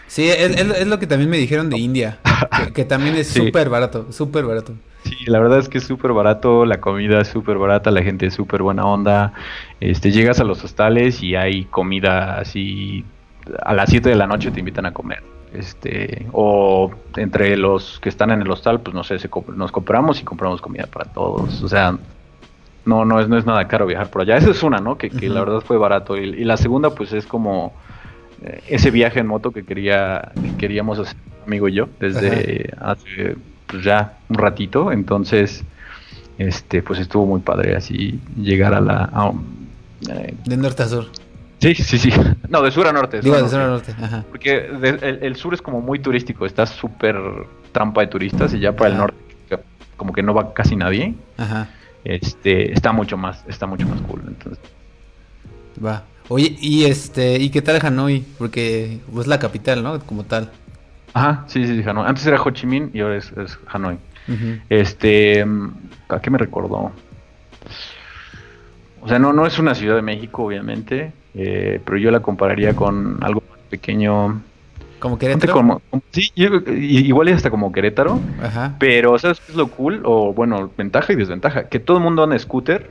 Sí, 0.07 0.27
es, 0.27 0.87
lo 0.87 0.99
que 0.99 1.07
también 1.07 1.29
me 1.29 1.37
dijeron 1.37 1.69
de 1.69 1.77
India, 1.77 2.19
que, 2.73 2.83
también 2.83 3.15
es 3.15 3.27
súper 3.33 3.69
barato, 3.69 4.11
súper 4.11 4.43
barato. 4.43 4.73
Sí, 5.03 5.15
la 5.25 5.39
verdad 5.39 5.59
es 5.59 5.69
que 5.69 5.77
es 5.77 5.85
súper 5.85 6.11
barato, 6.11 6.65
la 6.65 6.81
comida 6.81 7.21
es 7.21 7.29
súper 7.29 7.57
barata, 7.57 7.91
la 7.91 8.03
gente 8.03 8.25
es 8.25 8.33
súper 8.33 8.61
buena 8.61 8.85
onda. 8.85 9.33
Este, 9.79 10.11
llegas 10.11 10.39
a 10.39 10.43
los 10.43 10.63
hostales 10.63 11.23
y 11.23 11.35
hay 11.35 11.63
comida 11.65 12.39
así 12.39 13.05
a 13.63 13.73
las 13.73 13.89
7 13.89 14.09
de 14.09 14.15
la 14.15 14.27
noche 14.27 14.51
te 14.51 14.59
invitan 14.59 14.85
a 14.85 14.93
comer. 14.93 15.23
Este, 15.53 16.27
o 16.31 16.91
entre 17.17 17.57
los 17.57 17.99
que 17.99 18.09
están 18.09 18.31
en 18.31 18.41
el 18.41 18.49
hostal, 18.49 18.79
pues 18.79 18.93
no 18.93 19.03
sé, 19.03 19.17
nos 19.55 19.71
compramos 19.71 20.21
y 20.21 20.23
compramos 20.23 20.61
comida 20.61 20.87
para 20.87 21.11
todos. 21.11 21.61
O 21.61 21.67
sea, 21.67 21.97
no, 22.85 23.05
no 23.05 23.19
es, 23.19 23.27
no 23.27 23.37
es 23.37 23.45
nada 23.45 23.67
caro 23.67 23.85
viajar 23.85 24.09
por 24.09 24.21
allá. 24.21 24.37
Esa 24.37 24.51
es 24.51 24.63
una, 24.63 24.79
¿no? 24.79 24.97
Que, 24.97 25.09
la 25.09 25.39
verdad 25.41 25.61
fue 25.61 25.77
barato. 25.77 26.17
Y, 26.17 26.43
la 26.43 26.57
segunda, 26.57 26.91
pues 26.91 27.13
es 27.13 27.25
como 27.25 27.73
eh, 28.43 28.61
ese 28.67 28.91
viaje 28.91 29.19
en 29.19 29.27
moto 29.27 29.51
que 29.51 29.63
quería, 29.63 30.31
que 30.35 30.57
queríamos 30.57 30.99
hacer, 30.99 31.17
amigo 31.45 31.67
y 31.67 31.73
yo, 31.73 31.89
desde 31.99 32.73
hace 32.79 33.35
pues 33.67 33.83
ya 33.83 34.17
un 34.29 34.37
ratito, 34.37 34.91
entonces 34.91 35.63
este 36.37 36.83
pues 36.83 36.99
estuvo 36.99 37.25
muy 37.25 37.39
padre 37.39 37.75
así 37.75 38.19
llegar 38.35 38.73
a 38.73 38.81
la 38.81 39.33
eh, 40.09 40.33
de 40.45 40.57
norte 40.57 40.83
a 40.83 40.87
sur. 40.87 41.05
Sí, 41.59 41.75
sí, 41.75 41.97
sí. 41.99 42.11
No, 42.49 42.61
de 42.63 42.71
sur 42.71 42.87
a 42.87 42.91
norte. 42.91 43.21
Digo, 43.21 43.41
de 43.41 43.47
sur 43.47 43.61
a 43.61 43.67
norte. 43.67 43.93
Ajá. 44.01 44.25
Porque 44.29 44.65
el, 45.21 45.35
sur 45.35 45.53
es 45.53 45.61
como 45.61 45.79
muy 45.79 45.99
turístico, 45.99 46.45
está 46.45 46.65
súper 46.65 47.17
trampa 47.71 48.01
de 48.01 48.07
turistas 48.07 48.53
y 48.53 48.59
ya 48.59 48.75
para 48.75 48.89
el 48.89 48.97
norte 48.97 49.31
como 50.01 50.13
que 50.13 50.23
no 50.23 50.33
va 50.33 50.51
casi 50.55 50.75
nadie. 50.75 51.13
Ajá. 51.37 51.67
Este, 52.03 52.73
está 52.73 52.91
mucho 52.91 53.17
más, 53.17 53.43
está 53.47 53.67
mucho 53.67 53.87
más 53.87 54.01
cool, 54.01 54.21
entonces. 54.27 54.63
Va. 55.83 56.03
Oye, 56.29 56.55
y 56.59 56.85
este, 56.85 57.37
¿y 57.37 57.49
qué 57.49 57.61
tal 57.61 57.85
Hanoi? 57.85 58.25
Porque 58.37 58.99
es 59.19 59.27
la 59.27 59.39
capital, 59.39 59.83
¿no? 59.83 59.99
Como 59.99 60.23
tal. 60.23 60.51
Ajá, 61.13 61.43
sí, 61.47 61.65
sí, 61.67 61.83
Hanoi. 61.87 62.07
Antes 62.07 62.25
era 62.25 62.41
Ho 62.41 62.49
Chi 62.51 62.65
Minh 62.65 62.89
y 62.93 63.01
ahora 63.01 63.17
es, 63.17 63.31
Hanoi. 63.67 63.97
Este, 64.69 65.45
¿a 66.07 66.21
qué 66.21 66.29
me 66.29 66.37
recordó? 66.37 66.91
O 69.01 69.07
sea, 69.07 69.19
no, 69.19 69.33
no 69.33 69.45
es 69.45 69.59
una 69.59 69.75
ciudad 69.75 69.95
de 69.95 70.01
México, 70.01 70.43
obviamente, 70.43 71.11
eh, 71.33 71.81
pero 71.83 71.97
yo 71.97 72.11
la 72.11 72.21
compararía 72.21 72.75
con 72.75 73.17
algo 73.21 73.43
más 73.49 73.59
pequeño. 73.69 74.41
¿Como 75.01 75.17
Querétaro? 75.17 75.81
sí, 76.11 76.31
igual 76.35 77.27
es 77.27 77.37
hasta 77.37 77.49
como 77.49 77.71
Querétaro. 77.73 78.19
Ajá. 78.41 78.75
Pero, 78.79 79.17
¿sabes 79.19 79.41
qué 79.41 79.51
es 79.51 79.57
lo 79.57 79.67
cool? 79.67 80.01
O, 80.05 80.33
bueno, 80.33 80.69
ventaja 80.77 81.11
y 81.11 81.17
desventaja. 81.17 81.63
Que 81.63 81.79
todo 81.79 81.97
el 81.97 82.03
mundo 82.03 82.23
anda 82.23 82.39
scooter 82.39 82.89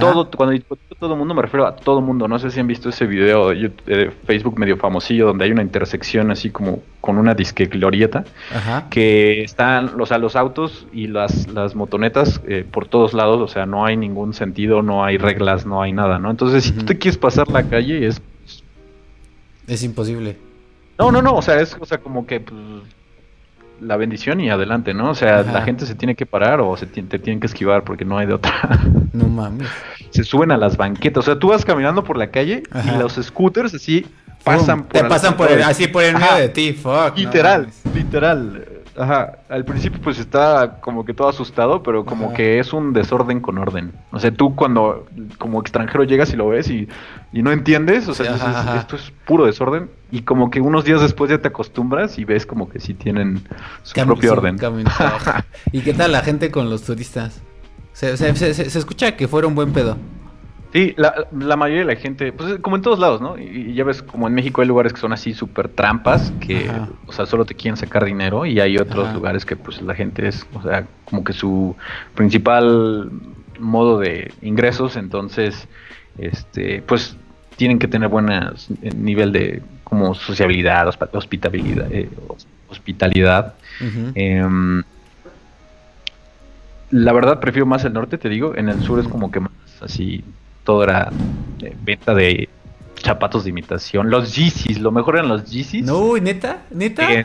todo, 0.00 0.28
cuando 0.30 0.52
digo 0.52 0.76
todo 0.98 1.12
el 1.12 1.18
mundo 1.18 1.34
me 1.34 1.42
refiero 1.42 1.64
a 1.64 1.76
todo 1.76 2.00
el 2.00 2.04
mundo. 2.04 2.26
No 2.26 2.38
sé 2.38 2.50
si 2.50 2.58
han 2.58 2.66
visto 2.66 2.88
ese 2.88 3.06
video 3.06 3.50
de, 3.50 4.12
Facebook 4.26 4.58
medio 4.58 4.76
famosillo 4.76 5.26
donde 5.26 5.44
hay 5.44 5.52
una 5.52 5.62
intersección 5.62 6.32
así 6.32 6.50
como 6.50 6.82
con 7.00 7.16
una 7.16 7.34
disque 7.34 7.66
glorieta. 7.66 8.24
Que 8.90 9.42
están, 9.42 10.00
o 10.00 10.06
sea, 10.06 10.18
los 10.18 10.34
autos 10.34 10.86
y 10.92 11.06
las, 11.06 11.46
las 11.48 11.76
motonetas 11.76 12.40
eh, 12.48 12.66
por 12.68 12.88
todos 12.88 13.14
lados. 13.14 13.40
O 13.40 13.46
sea, 13.46 13.66
no 13.66 13.86
hay 13.86 13.96
ningún 13.96 14.34
sentido, 14.34 14.82
no 14.82 15.04
hay 15.04 15.16
reglas, 15.16 15.64
no 15.64 15.80
hay 15.80 15.92
nada, 15.92 16.18
¿no? 16.18 16.30
Entonces, 16.30 16.64
si 16.64 16.72
tú 16.72 16.84
te 16.84 16.98
quieres 16.98 17.18
pasar 17.18 17.48
la 17.48 17.62
calle, 17.68 18.06
es. 18.06 18.20
Es 19.68 19.84
imposible. 19.84 20.47
No, 20.98 21.12
no, 21.12 21.22
no. 21.22 21.34
O 21.34 21.42
sea, 21.42 21.60
es 21.60 21.76
o 21.78 21.86
sea, 21.86 21.98
como 21.98 22.26
que. 22.26 22.40
Pues, 22.40 22.58
la 23.80 23.96
bendición 23.96 24.40
y 24.40 24.50
adelante, 24.50 24.94
¿no? 24.94 25.10
O 25.10 25.14
sea, 25.14 25.42
la 25.42 25.62
gente 25.62 25.86
se 25.86 25.94
tiene 25.94 26.14
que 26.14 26.26
parar 26.26 26.60
o 26.60 26.76
se 26.76 26.86
te 26.86 27.18
tienen 27.18 27.40
que 27.40 27.46
esquivar 27.46 27.84
porque 27.84 28.04
no 28.04 28.18
hay 28.18 28.26
de 28.26 28.34
otra. 28.34 28.52
No 29.12 29.26
mames. 29.26 29.66
Se 30.10 30.22
suben 30.22 30.52
a 30.52 30.56
las 30.56 30.76
banquetas. 30.76 31.24
O 31.24 31.24
sea, 31.24 31.38
tú 31.38 31.48
vas 31.48 31.64
caminando 31.64 32.04
por 32.04 32.16
la 32.16 32.30
calle 32.30 32.62
y 32.84 32.98
los 32.98 33.14
scooters 33.14 33.74
así 33.74 34.06
pasan 34.44 34.84
por 34.84 34.92
Te 34.92 35.04
pasan 35.04 35.36
por 35.36 35.50
así 35.50 35.88
por 35.88 36.04
el 36.04 36.14
medio 36.14 36.36
de 36.36 36.48
ti, 36.50 36.72
fuck. 36.72 37.16
Literal, 37.16 37.68
literal. 37.94 38.67
Ajá, 38.98 39.38
al 39.48 39.64
principio 39.64 40.00
pues 40.02 40.18
está 40.18 40.80
como 40.80 41.04
que 41.04 41.14
todo 41.14 41.28
asustado, 41.28 41.82
pero 41.82 42.04
como 42.04 42.32
que 42.34 42.58
es 42.58 42.72
un 42.72 42.92
desorden 42.92 43.40
con 43.40 43.58
orden. 43.58 43.92
O 44.10 44.18
sea, 44.18 44.30
tú 44.30 44.54
cuando 44.54 45.06
como 45.38 45.60
extranjero 45.60 46.04
llegas 46.04 46.32
y 46.32 46.36
lo 46.36 46.48
ves 46.48 46.68
y, 46.68 46.88
no 47.32 47.52
entiendes, 47.52 48.08
o 48.08 48.14
sea, 48.14 48.76
esto 48.78 48.96
es 48.96 49.12
puro 49.24 49.46
desorden 49.46 49.90
y 50.10 50.22
como 50.22 50.50
que 50.50 50.60
unos 50.60 50.84
días 50.84 51.00
después 51.00 51.30
ya 51.30 51.38
te 51.38 51.48
acostumbras 51.48 52.18
y 52.18 52.24
ves 52.24 52.44
como 52.44 52.68
que 52.68 52.80
sí 52.80 52.94
tienen 52.94 53.42
su 53.82 53.94
propio 54.04 54.32
orden. 54.32 54.58
¿Y 55.72 55.80
qué 55.82 55.94
tal 55.94 56.12
la 56.12 56.22
gente 56.22 56.50
con 56.50 56.68
los 56.68 56.82
turistas? 56.82 57.40
Se, 57.92 58.16
se, 58.16 58.78
escucha 58.78 59.16
que 59.16 59.28
fueron 59.28 59.54
buen 59.54 59.72
pedo. 59.72 59.96
Sí, 60.72 60.94
la, 60.98 61.26
la, 61.32 61.56
mayoría 61.56 61.86
de 61.86 61.94
la 61.94 61.98
gente, 61.98 62.30
pues 62.30 62.58
como 62.60 62.76
en 62.76 62.82
todos 62.82 62.98
lados, 62.98 63.22
¿no? 63.22 63.38
Y, 63.38 63.72
ya 63.72 63.84
ves, 63.84 64.02
como 64.02 64.28
en 64.28 64.34
México 64.34 64.60
hay 64.60 64.68
lugares 64.68 64.92
que 64.92 65.00
son 65.00 65.14
así 65.14 65.32
súper 65.32 65.68
trampas, 65.68 66.30
que, 66.40 66.70
o 67.06 67.12
sea, 67.12 67.24
solo 67.24 67.46
te 67.46 67.54
quieren 67.54 67.78
sacar 67.78 68.04
dinero, 68.04 68.44
y 68.44 68.60
hay 68.60 68.76
otros 68.76 69.14
lugares 69.14 69.46
que, 69.46 69.56
pues, 69.56 69.80
la 69.80 69.94
gente 69.94 70.28
es, 70.28 70.46
o 70.52 70.62
sea, 70.62 70.86
como 71.06 71.24
que 71.24 71.32
su 71.32 71.74
principal 72.14 73.10
modo 73.58 73.98
de 73.98 74.32
ingresos, 74.42 74.96
entonces, 74.96 75.66
este, 76.18 76.82
pues, 76.82 77.16
tienen 77.56 77.78
que 77.78 77.88
tener 77.88 78.10
buen 78.10 78.30
eh, 78.30 78.50
nivel 78.94 79.32
de, 79.32 79.62
como, 79.84 80.14
sociabilidad, 80.14 80.86
hospitabilidad, 81.12 81.90
eh, 81.90 82.10
hospitalidad. 82.68 83.54
Em, 84.14 84.82
la 86.90 87.12
verdad, 87.14 87.40
prefiero 87.40 87.64
más 87.64 87.86
el 87.86 87.94
norte, 87.94 88.18
te 88.18 88.28
digo, 88.28 88.54
en 88.54 88.68
el 88.68 88.82
sur 88.82 88.98
es 88.98 89.08
como 89.08 89.30
que 89.30 89.40
más 89.40 89.52
así 89.80 90.24
todo 90.68 90.84
era 90.84 91.10
eh, 91.62 91.74
venta 91.82 92.14
de 92.14 92.46
zapatos 93.02 93.44
de 93.44 93.50
imitación. 93.50 94.10
Los 94.10 94.36
Yeezys, 94.36 94.78
lo 94.80 94.92
mejor 94.92 95.16
eran 95.16 95.28
los 95.28 95.50
Yeezys. 95.50 95.82
No, 95.82 96.14
neta, 96.18 96.64
neta. 96.70 97.10
Eh, 97.10 97.24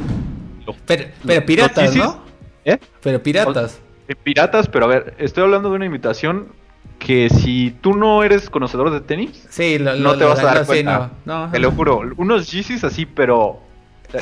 pero, 0.85 1.45
piratas, 1.45 1.93
¿no? 1.93 2.23
¿Eh? 2.63 2.77
Pero 3.01 3.21
piratas. 3.21 3.81
Piratas, 4.23 4.69
pero 4.69 4.85
a 4.85 4.87
ver, 4.87 5.15
estoy 5.17 5.43
hablando 5.43 5.69
de 5.71 5.75
una 5.75 5.85
imitación 5.85 6.53
que 6.99 7.29
si 7.29 7.71
tú 7.81 7.93
no 7.93 8.23
eres 8.23 8.49
conocedor 8.49 8.91
de 8.91 9.01
tenis, 9.01 9.45
sí, 9.49 9.77
no 9.77 10.15
te 10.15 10.23
vas 10.23 10.39
a 10.39 10.43
dar 10.45 10.65
cuenta. 10.65 11.11
te 11.51 11.59
lo 11.59 11.71
juro, 11.71 11.99
unos 12.15 12.49
Yeezys 12.49 12.85
así, 12.85 13.05
pero 13.05 13.59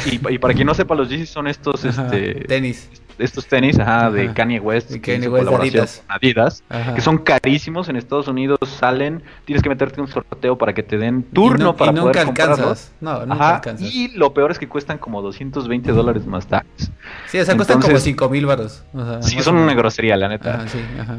y, 0.05 0.37
para 0.39 0.55
quien 0.55 0.65
no 0.65 0.73
sepa, 0.73 0.95
los 0.95 1.09
Yeezys 1.09 1.29
son 1.29 1.47
estos 1.47 1.85
este, 1.85 2.45
tenis 2.47 2.89
estos 3.17 3.47
tenis 3.47 3.79
ajá, 3.79 4.09
de 4.11 4.33
Kanye 4.33 4.59
West, 4.59 4.91
Kanye 5.01 5.27
West 5.27 5.51
Adidas, 5.51 6.03
Adidas 6.07 6.63
que 6.95 7.01
son 7.01 7.17
carísimos 7.17 7.89
en 7.89 7.95
Estados 7.95 8.27
Unidos, 8.27 8.59
salen, 8.65 9.23
tienes 9.45 9.61
que 9.61 9.69
meterte 9.69 10.01
un 10.01 10.07
sorteo 10.07 10.57
para 10.57 10.73
que 10.73 10.83
te 10.83 10.97
den 10.97 11.23
turno 11.23 11.75
para 11.75 11.93
poder 11.93 12.19
alcanzas. 12.19 12.93
No, 13.01 13.25
nunca 13.25 13.55
alcanzas. 13.55 13.93
Y 13.93 14.09
lo 14.09 14.33
peor 14.33 14.51
es 14.51 14.59
que 14.59 14.67
cuestan 14.67 14.97
como 14.97 15.21
220 15.21 15.91
dólares 15.91 16.25
más 16.25 16.47
tax. 16.47 16.91
Sí, 17.27 17.39
o 17.39 17.45
sea, 17.45 17.55
cuestan 17.55 17.81
como 17.81 17.97
5 17.97 18.29
mil 18.29 18.45
baros. 18.45 18.83
sí, 19.21 19.41
son 19.41 19.57
una 19.57 19.73
grosería, 19.73 20.17
la 20.17 20.27
neta. 20.27 20.65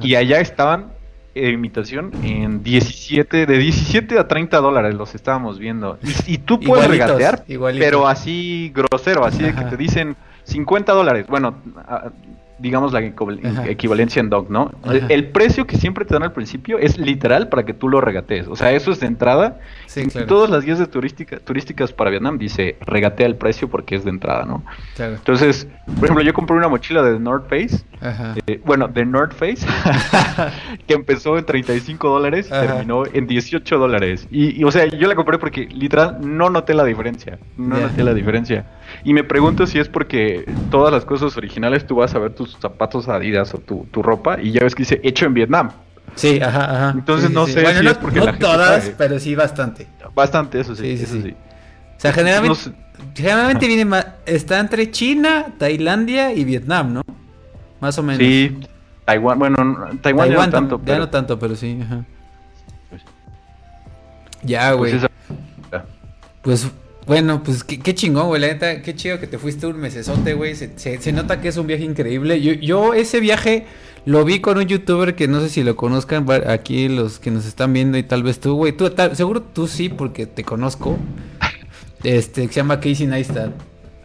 y 0.01 0.15
allá 0.15 0.41
estaban 0.41 1.03
imitación 1.35 2.13
en 2.23 2.63
17, 2.63 3.47
de 3.47 3.59
17 3.59 4.19
a 4.19 4.29
30 4.29 4.59
dólares 4.59 4.95
los 4.95 5.15
estábamos 5.15 5.59
viendo. 5.59 5.99
Y, 6.27 6.39
tú 6.39 6.61
puedes 6.61 6.87
regatear, 6.89 7.45
pero 7.79 8.07
así 8.07 8.73
grosero, 8.75 9.25
así 9.25 9.43
de 9.43 9.55
que 9.55 9.65
te 9.65 9.77
dicen 9.77 10.17
50 10.53 10.93
dólares. 10.93 11.27
Bueno, 11.29 11.57
digamos 12.63 12.93
la 12.93 13.01
equivalencia 13.67 14.21
en 14.21 14.31
dog, 14.31 14.49
¿no? 14.49 14.71
El, 15.09 15.29
precio 15.29 15.67
que 15.67 15.77
siempre 15.77 16.05
te 16.05 16.15
dan 16.15 16.23
al 16.23 16.33
principio 16.33 16.79
es 16.79 16.97
literal 16.97 17.49
para 17.49 17.65
que 17.65 17.75
tú 17.75 17.89
lo 17.89 18.01
regatees. 18.01 18.47
O 18.47 18.55
sea, 18.55 18.71
eso 18.71 18.93
es 18.93 19.01
de 19.01 19.09
entrada. 19.09 19.59
Sí, 19.87 20.07
Todas 20.29 20.49
las 20.49 20.65
guías 20.65 20.79
de 20.79 20.87
turística, 20.87 21.39
turísticas 21.41 21.93
para 21.93 22.11
Vietnam 22.11 22.39
dice 22.39 22.77
regatea 22.81 23.27
el 23.27 23.35
precio 23.35 23.69
porque 23.69 23.97
es 23.97 24.05
de 24.05 24.11
entrada, 24.11 24.45
¿no? 24.45 24.63
Claro. 24.95 25.15
Entonces, 25.15 25.67
por 25.97 26.05
ejemplo, 26.05 26.23
yo 26.23 26.33
compré 26.33 26.57
una 26.57 26.69
mochila 26.69 27.03
de 27.03 27.19
North 27.19 27.49
Face. 27.49 27.85
Eh, 28.47 28.61
bueno, 28.65 28.89
de 28.89 29.05
North 29.05 29.33
Face, 29.33 29.67
que 30.87 30.95
empezó 30.95 31.39
en 31.39 31.45
35 31.45 32.09
dólares 32.09 32.47
y 32.47 32.51
terminó 32.51 33.05
en 33.13 33.27
18 33.27 33.79
dólares. 33.79 34.29
Y, 34.31 34.63
o 34.63 34.71
sea, 34.71 34.87
yo 34.87 35.09
la 35.09 35.17
compré 35.17 35.39
porque 35.39 35.67
literal 35.67 36.19
no 36.21 36.49
noté 36.49 36.75
la 36.75 36.85
diferencia. 36.85 37.39
No 37.57 37.77
noté 37.79 38.05
la 38.05 38.15
diferencia. 38.15 38.67
Y 39.05 39.15
me 39.15 39.25
pregunto 39.25 39.67
si 39.67 39.79
es 39.79 39.89
porque 39.89 40.45
todas 40.71 40.93
las 40.93 41.05
cosas 41.05 41.37
originales 41.37 41.87
tú 41.87 41.97
vas 41.97 42.15
a 42.15 42.19
ver 42.19 42.35
tus 42.35 42.57
zapatos 42.61 43.09
Adidas 43.09 43.53
o 43.55 43.59
tu, 43.59 44.03
ropa 44.03 44.41
y 44.41 44.53
ya 44.53 44.63
ves 44.63 44.75
que 44.75 44.83
dice 44.83 45.01
hecho 45.03 45.27
en 45.27 45.35
Vietnam. 45.35 45.71
Sí, 46.15 46.41
ajá, 46.41 46.65
ajá. 46.65 46.91
Entonces 46.99 47.31
no 47.31 47.47
sé 47.47 47.65
si 47.75 47.87
es 47.87 47.99
porque 47.99 48.21
no 48.21 48.39
todas, 48.39 48.93
pero 48.97 49.19
sí 49.19 49.35
bastante. 49.35 49.87
Bastante, 50.15 50.61
eso 50.61 50.75
sí. 50.77 50.97
sí, 50.99 51.07
sí, 51.07 51.35
O 51.97 52.01
sea, 52.01 52.13
generalmente, 52.13 52.73
generalmente 53.15 53.67
viene 53.67 53.85
más, 53.85 54.07
está 54.27 54.61
entre 54.61 54.91
China, 54.91 55.47
Tailandia 55.59 56.33
y 56.35 56.45
Vietnam, 56.45 56.93
¿no? 56.93 57.03
Más 57.81 57.99
o 57.99 58.03
menos. 58.03 58.19
Sí, 58.19 58.61
Taiwán, 59.05 59.39
bueno, 59.39 59.57
Taiwán, 60.01 60.31
ya 60.31 60.37
no 60.37 60.51
tanto. 60.51 60.81
Ya 60.85 60.99
no 60.99 61.09
tanto, 61.09 61.39
pero 61.39 61.57
sí, 61.57 61.81
ajá. 61.83 62.05
Pues, 62.91 63.03
ya, 64.43 64.73
güey. 64.73 64.93
Pues, 64.93 65.11
pues 66.43 66.73
bueno, 67.07 67.43
pues 67.43 67.65
qué, 67.65 67.95
chingón, 67.95 68.29
güey. 68.29 68.41
La 68.41 68.47
neta, 68.49 68.81
qué 68.83 68.95
chido 68.95 69.19
que 69.19 69.27
te 69.27 69.39
fuiste 69.39 69.67
un 69.67 69.79
mesesote, 69.79 70.35
güey. 70.35 70.55
Se, 70.55 71.13
nota 71.13 71.41
que 71.41 71.49
es 71.49 71.57
un 71.57 71.67
viaje 71.67 71.85
increíble. 71.85 72.41
Yo, 72.41 72.53
yo 72.53 72.95
ese 72.95 73.19
viaje 73.21 73.67
lo 74.05 74.25
vi 74.25 74.41
con 74.41 74.59
un 74.59 74.67
youtuber 74.67 75.15
que 75.17 75.27
no 75.27 75.41
sé 75.41 75.49
si 75.49 75.65
lo 75.65 75.77
conozcan 75.77 76.27
aquí 76.49 76.89
los 76.89 77.19
que 77.19 77.31
nos 77.31 77.45
están 77.47 77.73
viendo 77.73 77.99
y 77.99 78.05
tal 78.05 78.23
vez 78.23 78.39
tú, 78.39 78.55
güey. 78.55 78.73
Tú, 78.73 78.93
seguro 79.15 79.43
tú 79.43 79.67
sí, 79.67 79.89
porque 79.89 80.27
te 80.27 80.45
conozco. 80.45 80.97
Este, 82.05 82.49
que 82.49 82.53
se 82.53 82.61
llama 82.61 82.81
Casey 82.81 83.07
Neistat. 83.07 83.53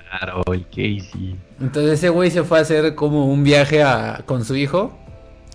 Claro, 0.10 0.44
el 0.52 0.66
Casey. 0.68 1.36
Entonces 1.60 1.94
ese 1.94 2.10
güey 2.10 2.32
se 2.32 2.44
fue 2.44 2.60
a 2.60 2.62
hacer 2.62 2.96
como 2.96 3.32
un 3.32 3.44
viaje 3.44 3.84
con 4.26 4.46
su 4.46 4.56
hijo. 4.56 4.98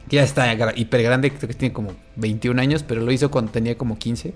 Que 0.09 0.17
ya 0.17 0.25
está 0.25 0.53
hiper 0.75 1.03
grande, 1.03 1.31
creo 1.31 1.49
que 1.49 1.55
tiene 1.55 1.73
como 1.73 1.93
21 2.17 2.61
años, 2.61 2.83
pero 2.83 3.01
lo 3.01 3.13
hizo 3.13 3.31
cuando 3.31 3.53
tenía 3.53 3.79
como 3.79 3.99
15. 3.99 4.35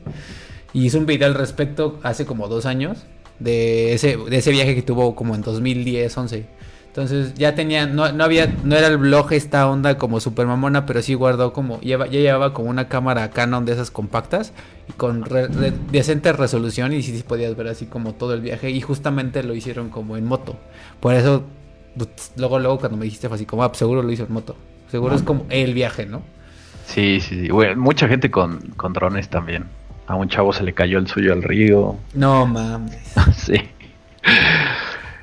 Y 0.72 0.86
hizo 0.86 0.98
un 0.98 1.06
video 1.06 1.28
al 1.28 1.34
respecto 1.34 1.98
hace 2.02 2.26
como 2.26 2.48
dos 2.48 2.66
años 2.66 3.06
de 3.38 3.92
ese, 3.92 4.16
de 4.16 4.36
ese 4.36 4.50
viaje 4.50 4.74
que 4.74 4.82
tuvo 4.82 5.14
como 5.14 5.34
en 5.34 5.42
2010, 5.42 6.16
11. 6.16 6.46
Entonces 6.96 7.34
ya 7.34 7.54
tenía, 7.54 7.86
no, 7.86 8.10
no 8.10 8.24
había, 8.24 8.50
no 8.64 8.74
era 8.74 8.86
el 8.86 8.96
blog 8.96 9.30
esta 9.34 9.68
onda 9.68 9.98
como 9.98 10.18
super 10.18 10.46
mamona, 10.46 10.86
pero 10.86 11.02
sí 11.02 11.12
guardó 11.12 11.52
como, 11.52 11.78
lleva, 11.80 12.06
ya 12.06 12.20
llevaba 12.20 12.54
como 12.54 12.70
una 12.70 12.88
cámara 12.88 13.28
Canon 13.28 13.66
de 13.66 13.72
esas 13.72 13.90
compactas 13.90 14.54
y 14.88 14.92
con 14.92 15.22
decente 15.92 16.32
resolución 16.32 16.94
y 16.94 17.02
sí, 17.02 17.22
podías 17.22 17.54
ver 17.54 17.68
así 17.68 17.84
como 17.84 18.14
todo 18.14 18.32
el 18.32 18.40
viaje 18.40 18.70
y 18.70 18.80
justamente 18.80 19.42
lo 19.42 19.54
hicieron 19.54 19.90
como 19.90 20.16
en 20.16 20.24
moto. 20.24 20.56
Por 20.98 21.12
eso, 21.12 21.44
luego, 22.38 22.58
luego 22.60 22.78
cuando 22.78 22.96
me 22.96 23.04
dijiste 23.04 23.28
fue 23.28 23.34
así 23.34 23.44
como, 23.44 23.62
ah, 23.62 23.68
pues, 23.68 23.78
seguro 23.78 24.02
lo 24.02 24.10
hizo 24.10 24.24
en 24.24 24.32
moto. 24.32 24.56
Seguro 24.90 25.16
es 25.16 25.22
como 25.22 25.44
el 25.50 25.74
viaje, 25.74 26.06
¿no? 26.06 26.22
Sí, 26.86 27.20
sí, 27.20 27.42
sí. 27.42 27.52
mucha 27.76 28.08
gente 28.08 28.30
con, 28.30 28.58
con 28.74 28.94
drones 28.94 29.28
también. 29.28 29.66
A 30.06 30.14
un 30.14 30.28
chavo 30.28 30.52
se 30.52 30.62
le 30.62 30.72
cayó 30.72 30.98
el 30.98 31.08
suyo 31.08 31.32
al 31.32 31.42
río. 31.42 31.96
No 32.14 32.46
mames. 32.46 33.14
sí. 33.36 33.60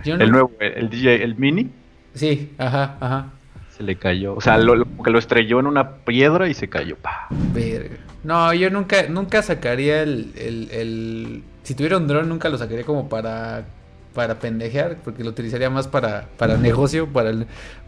El 0.06 0.32
nuevo, 0.32 0.52
el 0.60 0.90
DJ, 0.90 1.24
el 1.24 1.36
mini. 1.38 1.70
Sí, 2.13 2.54
ajá, 2.58 2.98
ajá. 3.00 3.28
Se 3.70 3.84
le 3.84 3.96
cayó. 3.96 4.36
O 4.36 4.42
sea, 4.42 4.58
lo, 4.58 4.86
que 5.04 5.10
lo 5.10 5.18
estrelló 5.18 5.60
en 5.60 5.68
una 5.68 5.98
piedra 5.98 6.48
y 6.48 6.54
se 6.54 6.68
cayó. 6.68 6.96
Pa. 6.98 7.28
No, 8.24 8.54
yo 8.54 8.70
nunca, 8.70 9.08
nunca 9.10 9.42
sacaría 9.42 10.04
el, 10.04 10.32
el, 10.38 11.44
Si 11.63 11.74
tuviera 11.74 11.98
un 11.98 12.08
dron, 12.08 12.30
nunca 12.30 12.50
lo 12.50 12.58
sacaría 12.58 12.84
como 12.84 13.10
para 13.10 13.66
para 14.13 14.39
pendejear, 14.39 14.98
porque 15.03 15.24
lo 15.24 15.32
utilizaría 15.32 15.70
más 15.70 15.88
para, 15.88 16.27
para 16.38 16.58
negocio, 16.58 17.08
para, 17.12 17.34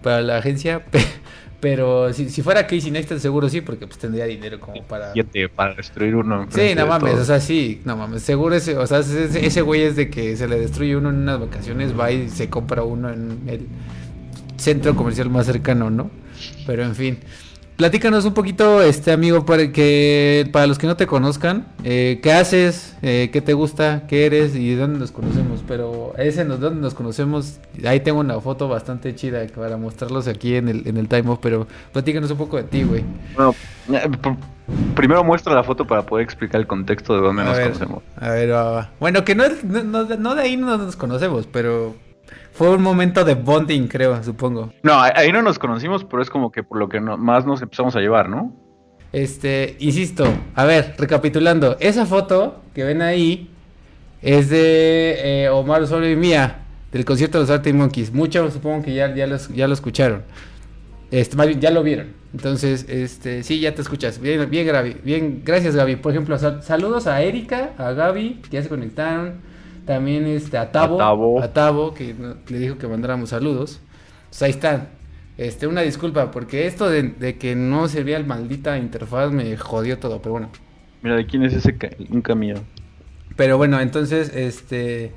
para 0.01 0.21
la 0.21 0.37
agencia. 0.37 0.83
Pero 1.61 2.13
si, 2.13 2.29
si 2.29 2.43
fuera 2.43 2.67
Casey 2.67 2.91
Neistat 2.91 3.17
seguro 3.17 3.49
sí, 3.49 3.61
porque 3.61 3.87
pues 3.87 3.97
tendría 3.97 4.25
dinero 4.25 4.59
como 4.59 4.83
para... 4.83 5.13
para 5.55 5.73
destruir 5.73 6.15
uno. 6.15 6.45
Sí, 6.49 6.75
no 6.75 6.85
mames, 6.85 7.15
o 7.15 7.25
sea, 7.25 7.39
sí, 7.39 7.81
no 7.85 7.95
mames, 7.97 8.21
seguro 8.21 8.55
ese, 8.55 8.77
o 8.77 8.85
sea, 8.85 8.99
ese, 8.99 9.45
ese 9.45 9.61
güey 9.61 9.81
es 9.81 9.95
de 9.95 10.09
que 10.09 10.35
se 10.37 10.47
le 10.47 10.59
destruye 10.59 10.95
uno 10.95 11.09
en 11.09 11.15
unas 11.15 11.39
vacaciones, 11.39 11.97
va 11.97 12.11
y 12.11 12.29
se 12.29 12.49
compra 12.49 12.83
uno 12.83 13.09
en 13.09 13.39
el 13.47 13.67
centro 14.57 14.95
comercial 14.95 15.29
más 15.29 15.47
cercano, 15.47 15.89
¿no? 15.89 16.11
Pero 16.67 16.83
en 16.83 16.93
fin. 16.95 17.19
Platícanos 17.75 18.23
un 18.23 18.33
poquito, 18.33 18.81
este 18.81 19.11
amigo, 19.11 19.45
para 19.45 19.69
que 19.73 20.47
para 20.53 20.65
los 20.65 20.77
que 20.77 20.87
no 20.87 20.95
te 20.95 21.07
conozcan, 21.07 21.67
eh, 21.83 22.21
qué 22.23 22.31
haces, 22.31 22.95
eh, 23.01 23.29
qué 23.33 23.41
te 23.41 23.51
gusta, 23.51 24.03
qué 24.07 24.25
eres 24.25 24.55
y 24.55 24.69
de 24.69 24.77
dónde 24.77 24.97
nos 24.97 25.11
conocemos. 25.11 25.61
Pero 25.67 26.13
ese 26.17 26.45
nos 26.45 26.61
dónde 26.61 26.79
nos 26.79 26.93
conocemos, 26.93 27.59
ahí 27.85 27.99
tengo 27.99 28.21
una 28.21 28.39
foto 28.39 28.69
bastante 28.69 29.13
chida 29.13 29.45
para 29.53 29.75
mostrarlos 29.75 30.29
aquí 30.29 30.55
en 30.55 30.69
el, 30.69 30.87
en 30.87 30.95
el 30.95 31.09
time 31.09 31.29
off, 31.29 31.39
pero 31.41 31.67
platícanos 31.91 32.31
un 32.31 32.37
poco 32.37 32.55
de 32.55 32.63
ti, 32.63 32.83
güey. 32.83 33.03
Bueno, 33.35 33.53
eh, 33.91 34.09
primero 34.95 35.25
muestro 35.25 35.53
la 35.53 35.63
foto 35.63 35.85
para 35.85 36.03
poder 36.03 36.23
explicar 36.23 36.61
el 36.61 36.67
contexto 36.67 37.13
de 37.15 37.21
dónde 37.21 37.43
nos 37.43 37.59
conocemos. 37.59 38.03
A 38.15 38.29
ver, 38.29 38.53
va, 38.53 38.91
bueno, 39.01 39.25
que 39.25 39.35
no, 39.35 39.43
no, 39.83 40.05
no 40.05 40.35
de 40.35 40.41
ahí 40.41 40.55
no 40.55 40.77
nos 40.77 40.95
conocemos, 40.95 41.45
pero 41.51 41.93
fue 42.55 42.69
un 42.69 42.81
momento 42.81 43.25
de 43.25 43.35
bonding, 43.35 43.87
creo, 43.87 44.23
supongo. 44.23 44.71
No, 44.81 44.99
ahí 45.01 45.31
no 45.31 45.41
nos 45.41 45.59
conocimos, 45.59 46.05
pero 46.05 46.21
es 46.21 46.29
como 46.29 46.51
que 46.51 46.63
por 46.63 46.79
lo 46.79 46.87
que 46.87 47.01
más 47.01 47.45
nos 47.45 47.61
empezamos 47.61 47.95
a 47.97 47.99
llevar, 47.99 48.29
¿no? 48.29 48.53
Este, 49.11 49.75
insisto, 49.79 50.25
a 50.55 50.63
ver, 50.63 50.95
recapitulando, 50.97 51.75
esa 51.79 52.05
foto 52.05 52.61
que 52.73 52.85
ven 52.85 53.01
ahí 53.01 53.49
es 54.21 54.49
de 54.49 55.43
eh, 55.43 55.49
Omar 55.49 55.81
Osorio 55.81 56.09
y 56.09 56.15
mía, 56.15 56.63
del 56.93 57.03
concierto 57.03 57.39
de 57.39 57.43
los 57.43 57.49
Arctic 57.49 57.75
Monkeys. 57.75 58.13
Muchos 58.13 58.53
supongo 58.53 58.83
que 58.83 58.93
ya, 58.93 59.13
ya, 59.13 59.27
los, 59.27 59.49
ya 59.49 59.67
lo 59.67 59.73
escucharon. 59.73 60.23
Este, 61.11 61.35
más 61.35 61.47
bien, 61.47 61.59
ya 61.59 61.71
lo 61.71 61.83
vieron. 61.83 62.13
Entonces, 62.33 62.85
este, 62.87 63.43
sí, 63.43 63.59
ya 63.59 63.75
te 63.75 63.81
escuchas. 63.81 64.19
Bien, 64.19 64.49
bien, 64.49 64.65
Gaby. 64.65 64.97
Bien, 65.03 65.41
gracias, 65.43 65.75
Gaby. 65.75 65.97
Por 65.97 66.13
ejemplo, 66.13 66.37
saludos 66.61 67.07
a 67.07 67.21
Erika, 67.21 67.71
a 67.77 67.91
Gaby, 67.91 68.41
que 68.43 68.49
ya 68.49 68.63
se 68.63 68.69
conectaron. 68.69 69.54
También 69.85 70.25
este, 70.25 70.57
a 70.57 70.71
Tabo, 70.71 71.41
a 71.41 71.53
Tabo, 71.53 71.93
que 71.93 72.15
le 72.47 72.59
dijo 72.59 72.77
que 72.77 72.87
mandáramos 72.87 73.29
saludos. 73.29 73.81
Pues 74.29 74.41
ahí 74.41 74.51
están. 74.51 74.89
Este, 75.37 75.67
una 75.67 75.81
disculpa, 75.81 76.31
porque 76.31 76.65
esto 76.65 76.89
de, 76.89 77.37
que 77.37 77.55
no 77.55 77.87
servía 77.87 78.17
el 78.17 78.25
maldita 78.25 78.77
interfaz 78.77 79.31
me 79.31 79.55
jodió 79.57 79.99
todo, 79.99 80.21
pero 80.21 80.31
bueno. 80.33 80.49
Mira, 81.01 81.17
¿de 81.17 81.25
quién 81.25 81.43
es 81.43 81.53
ese 81.53 81.75
un 82.09 82.21
camión? 82.21 82.61
Pero 83.35 83.57
bueno, 83.57 83.79
entonces, 83.79 84.33
este... 84.33 85.11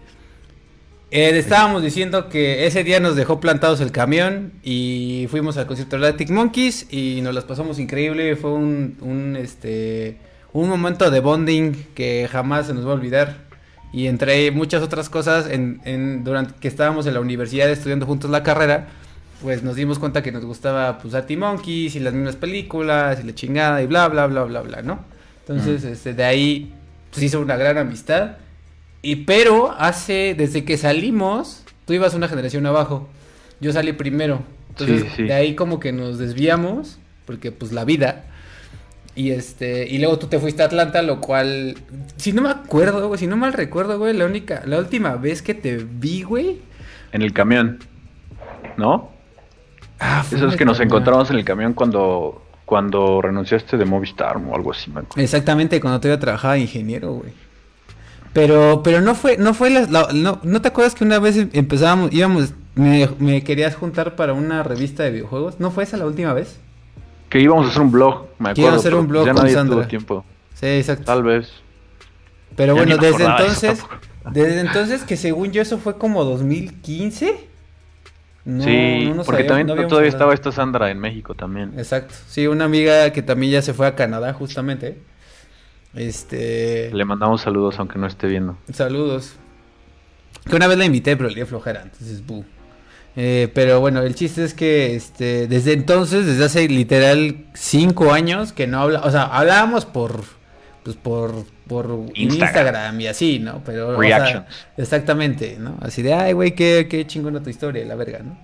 Eh, 1.11 1.39
estábamos 1.39 1.83
diciendo 1.83 2.29
que 2.29 2.67
ese 2.67 2.85
día 2.85 3.01
nos 3.01 3.17
dejó 3.17 3.41
plantados 3.41 3.81
el 3.81 3.93
camión 3.93 4.53
y 4.63 5.27
fuimos 5.31 5.57
al 5.57 5.67
concierto 5.67 5.97
de 5.97 6.07
Atlantic 6.07 6.29
Monkeys 6.29 6.93
y 6.93 7.21
nos 7.23 7.35
las 7.35 7.45
pasamos 7.45 7.79
increíble. 7.79 8.37
Fue 8.37 8.53
un, 8.53 8.99
un, 9.01 9.35
este, 9.37 10.19
un 10.53 10.69
momento 10.69 11.11
de 11.11 11.21
bonding 11.21 11.73
que 11.95 12.29
jamás 12.31 12.67
se 12.67 12.75
nos 12.75 12.87
va 12.87 12.91
a 12.91 12.95
olvidar. 12.95 13.48
Y 13.93 14.07
entre 14.07 14.51
muchas 14.51 14.83
otras 14.83 15.09
cosas, 15.09 15.49
en, 15.49 15.81
en, 15.85 16.25
durante 16.25 16.55
que 16.61 16.69
estábamos 16.69 17.07
en 17.07 17.15
la 17.15 17.21
universidad 17.21 17.71
estudiando 17.71 18.07
juntos 18.07 18.31
la 18.31 18.43
carrera, 18.43 18.89
pues 19.43 19.63
nos 19.63 19.77
dimos 19.77 19.99
cuenta 19.99 20.23
que 20.23 20.33
nos 20.33 20.45
gustaba 20.45 20.99
pues 20.99 21.15
Arctic 21.15 21.39
Monkeys 21.39 21.95
y 21.95 22.01
las 22.01 22.13
mismas 22.13 22.37
películas 22.37 23.21
y 23.23 23.27
la 23.27 23.35
chingada 23.35 23.83
y 23.83 23.87
bla 23.87 24.09
bla 24.09 24.27
bla 24.27 24.45
bla 24.45 24.61
bla, 24.63 24.83
¿no? 24.83 25.01
Entonces, 25.41 25.85
este, 25.85 26.13
de 26.13 26.25
ahí 26.25 26.75
pues 27.11 27.23
hizo 27.23 27.41
una 27.41 27.57
gran 27.57 27.79
amistad. 27.79 28.37
Y 29.01 29.17
pero 29.17 29.75
hace, 29.79 30.35
desde 30.37 30.65
que 30.65 30.77
salimos, 30.77 31.63
tú 31.87 31.93
ibas 31.93 32.15
una 32.15 32.29
generación 32.29 32.67
abajo, 32.67 33.09
yo 33.61 33.73
salí 33.73 33.93
primero. 33.93 34.43
Entonces, 34.71 35.17
de 35.17 35.33
ahí 35.33 35.55
como 35.55 35.81
que 35.81 35.93
nos 35.93 36.19
desviamos, 36.19 36.99
porque 37.25 37.51
pues 37.53 37.73
la 37.73 37.85
vida. 37.85 38.25
Y 39.19 39.33
este, 39.33 39.85
y 39.89 39.99
luego 39.99 40.17
tú 40.17 40.29
te 40.29 40.39
fuiste 40.39 40.63
a 40.63 40.67
Atlanta, 40.67 41.03
lo 41.03 41.21
cual, 41.21 41.77
si 42.19 42.33
no 42.33 42.41
me 42.41 42.51
acuerdo, 42.51 43.09
güey, 43.09 43.19
si 43.19 43.27
no 43.27 43.37
mal 43.37 43.53
recuerdo, 43.53 43.99
güey, 43.99 44.17
la 44.17 44.27
única, 44.27 44.63
la 44.65 44.79
última 44.79 45.17
vez 45.17 45.43
que 45.43 45.55
te 45.55 45.77
vi, 45.77 46.23
güey. 46.23 46.61
En 47.11 47.23
el 47.23 47.33
camión, 47.33 47.81
¿no? 48.77 49.11
Ah, 49.99 50.25
Eso 50.31 50.47
es 50.47 50.55
que 50.55 50.65
nos 50.65 50.79
encontramos 50.79 51.29
en 51.31 51.37
el 51.37 51.45
camión 51.45 51.75
cuando, 51.75 52.45
cuando 52.65 53.21
renunciaste 53.21 53.77
de 53.77 53.85
Movistar 53.85 54.37
o 54.37 54.55
algo 54.55 54.71
así, 54.71 54.89
me 54.89 55.03
Exactamente, 55.21 55.81
cuando 55.81 55.99
te 55.99 56.07
iba 56.07 56.15
a 56.15 56.21
trabajar 56.21 56.53
de 56.53 56.61
ingeniero, 56.61 57.15
güey. 57.15 57.33
Pero, 58.33 58.85
pero 58.85 59.01
no 59.01 59.17
fue, 59.17 59.37
no 59.37 59.53
fue 59.53 59.71
la, 59.71 60.11
no, 60.15 60.39
¿no 60.45 60.63
te 60.63 60.69
acuerdas 60.69 60.95
que 60.95 61.03
una 61.03 61.19
vez 61.19 61.49
empezábamos, 61.55 62.13
íbamos, 62.13 62.55
me, 62.77 63.43
querías 63.43 63.75
juntar 63.75 64.15
para 64.15 64.33
una 64.33 64.63
revista 64.63 65.03
de 65.03 65.11
videojuegos? 65.11 65.59
¿No 65.59 65.73
fue 65.73 65.83
esa 65.83 65.97
la 65.97 66.07
última 66.07 66.33
vez? 66.35 66.61
Que 67.29 67.41
íbamos 67.41 67.67
a 67.67 67.71
hacer 67.71 67.83
un 67.83 67.91
blog, 67.91 68.27
me 68.39 68.51
acuerdo. 68.51 68.61
Íbamos 68.61 68.77
a 68.77 68.81
hacer 68.81 68.95
un 68.95 69.09
blog 69.09 69.27
ya 69.27 69.33
con 69.33 69.43
nadie 69.43 69.55
Sandra. 69.55 69.89
tiempo. 69.89 70.25
Sí, 70.55 70.67
exacto. 70.67 71.05
Tal 71.05 71.23
vez. 71.23 71.53
Pero 72.57 72.75
bueno, 72.75 72.97
desde 72.97 73.25
entonces, 73.25 73.85
desde 74.33 74.61
entonces 74.61 75.05
que 75.05 75.17
según 75.17 75.53
yo 75.53 75.63
eso 75.63 75.79
fue 75.79 75.99
como 75.99 76.25
2015. 76.25 77.49
No, 78.45 78.65
sí, 78.65 79.13
porque 79.27 79.45
también 79.45 79.67
todavía 79.89 80.09
estaba 80.09 80.33
esta 80.33 80.51
Sandra 80.51 80.91
en 80.91 80.99
México 80.99 81.35
también. 81.35 81.75
Exacto. 81.79 82.15
Sí, 82.29 82.47
una 82.47 82.65
amiga 82.65 83.13
que 83.13 83.23
también 83.23 83.53
ya 83.53 83.63
se 83.63 83.75
fue 83.75 83.87
a 83.87 83.95
Canadá 83.95 84.33
justamente. 84.33 84.99
Este. 85.95 86.91
Le 86.93 87.05
mandamos 87.05 87.43
saludos 87.43 87.79
aunque 87.79 87.99
no 87.99 88.07
esté 88.07 88.27
viendo. 88.27 88.57
Saludos. 88.73 89.37
Que 90.49 90.57
una 90.57 90.67
vez 90.67 90.79
la 90.79 90.87
invité, 90.87 91.17
pero 91.17 91.29
le 91.29 91.35
dio 91.35 91.47
flojera, 91.47 91.83
entonces 91.83 92.25
bu. 92.25 92.45
Eh, 93.21 93.51
pero 93.53 93.81
bueno, 93.81 94.03
el 94.03 94.15
chiste 94.15 94.45
es 94.45 94.55
que 94.55 94.95
este, 94.95 95.49
desde 95.49 95.73
entonces, 95.73 96.25
desde 96.25 96.45
hace 96.45 96.69
literal 96.69 97.47
cinco 97.53 98.13
años 98.13 98.53
que 98.53 98.69
no 98.69 98.81
habla, 98.81 99.01
o 99.01 99.11
sea, 99.11 99.25
hablábamos 99.25 99.87
por, 99.87 100.23
pues 100.85 100.95
por, 100.95 101.45
por 101.67 102.07
Instagram. 102.15 103.01
y 103.01 103.09
así, 103.09 103.41
¿no? 103.41 103.61
Pero, 103.67 103.99
exactamente, 104.77 105.57
¿no? 105.59 105.77
Así 105.81 106.03
de, 106.03 106.15
ay, 106.15 106.33
güey, 106.33 106.55
qué, 106.55 106.87
qué 106.89 107.07
chingona 107.09 107.43
tu 107.43 107.51
historia, 107.51 107.85
la 107.85 107.97
verga, 107.97 108.21
¿no? 108.21 108.39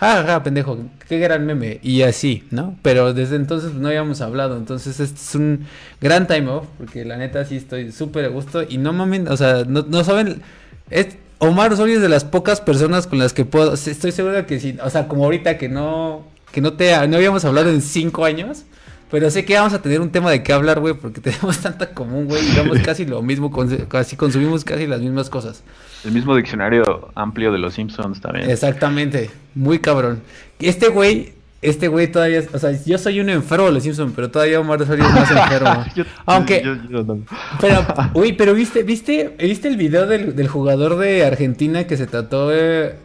ja, 0.00 0.24
ja, 0.24 0.42
pendejo, 0.42 0.78
qué 1.06 1.18
gran 1.18 1.44
meme. 1.44 1.78
Y 1.82 2.02
así, 2.02 2.44
¿no? 2.50 2.76
Pero 2.82 3.12
desde 3.12 3.36
entonces 3.36 3.74
no 3.74 3.88
habíamos 3.88 4.22
hablado. 4.22 4.56
Entonces 4.56 4.98
este 4.98 5.20
es 5.20 5.34
un 5.34 5.66
gran 6.00 6.26
time 6.26 6.48
off, 6.48 6.66
porque 6.78 7.04
la 7.04 7.18
neta 7.18 7.44
sí 7.44 7.56
estoy 7.56 7.92
súper 7.92 8.24
a 8.24 8.28
gusto. 8.28 8.62
Y 8.62 8.78
no 8.78 8.94
mames, 8.94 9.28
o 9.28 9.36
sea, 9.36 9.64
no, 9.66 10.04
saben. 10.04 10.40
Es, 10.88 11.18
Omar 11.40 11.72
Osorio 11.72 11.96
es 11.96 12.02
de 12.02 12.08
las 12.10 12.24
pocas 12.24 12.60
personas 12.60 13.06
con 13.06 13.18
las 13.18 13.32
que 13.32 13.44
puedo. 13.44 13.72
Estoy 13.74 14.12
seguro 14.12 14.46
que 14.46 14.60
sí, 14.60 14.76
o 14.82 14.90
sea, 14.90 15.08
como 15.08 15.24
ahorita 15.24 15.58
que 15.58 15.68
no. 15.68 16.24
Que 16.52 16.60
no 16.60 16.74
te 16.74 16.94
no 17.08 17.16
habíamos 17.16 17.44
hablado 17.44 17.70
en 17.70 17.80
cinco 17.80 18.24
años. 18.24 18.64
Pero 19.10 19.28
sé 19.30 19.44
que 19.44 19.54
vamos 19.54 19.72
a 19.72 19.82
tener 19.82 20.00
un 20.00 20.10
tema 20.10 20.30
de 20.30 20.42
qué 20.42 20.52
hablar, 20.52 20.78
güey, 20.80 20.94
porque 20.94 21.20
tenemos 21.22 21.58
tanta 21.58 21.90
común, 21.92 22.26
güey, 22.26 22.46
y 22.46 22.54
vemos 22.54 22.78
casi 22.84 23.06
lo 23.06 23.22
mismo, 23.22 23.50
casi 23.88 24.16
consumimos 24.16 24.64
casi 24.64 24.86
las 24.86 25.00
mismas 25.00 25.30
cosas. 25.30 25.64
El 26.04 26.12
mismo 26.12 26.36
diccionario 26.36 27.10
amplio 27.14 27.50
de 27.52 27.58
los 27.58 27.74
Simpsons 27.74 28.20
también. 28.20 28.48
Exactamente, 28.48 29.30
muy 29.54 29.80
cabrón. 29.80 30.22
Este 30.60 30.88
güey, 30.88 31.32
este 31.62 31.88
güey 31.88 32.10
todavía, 32.10 32.42
o 32.52 32.58
sea, 32.58 32.72
yo 32.72 32.96
soy 32.96 33.20
un 33.20 33.28
enfermo 33.28 33.66
de 33.66 33.72
los 33.72 33.82
Simpsons, 33.82 34.12
pero 34.16 34.30
todavía 34.30 34.60
Omar 34.60 34.80
Osorio 34.80 35.04
es 35.04 35.12
más 35.12 35.30
enfermo. 35.30 35.84
Aunque, 36.26 36.62
pero, 37.60 37.86
uy, 38.14 38.32
pero 38.32 38.54
viste, 38.54 38.82
viste, 38.82 39.36
viste 39.38 39.68
el 39.68 39.76
video 39.76 40.06
del, 40.06 40.48
jugador 40.48 40.96
de 40.96 41.24
Argentina 41.24 41.84
que 41.84 41.98
se 41.98 42.06
tatuó, 42.06 42.50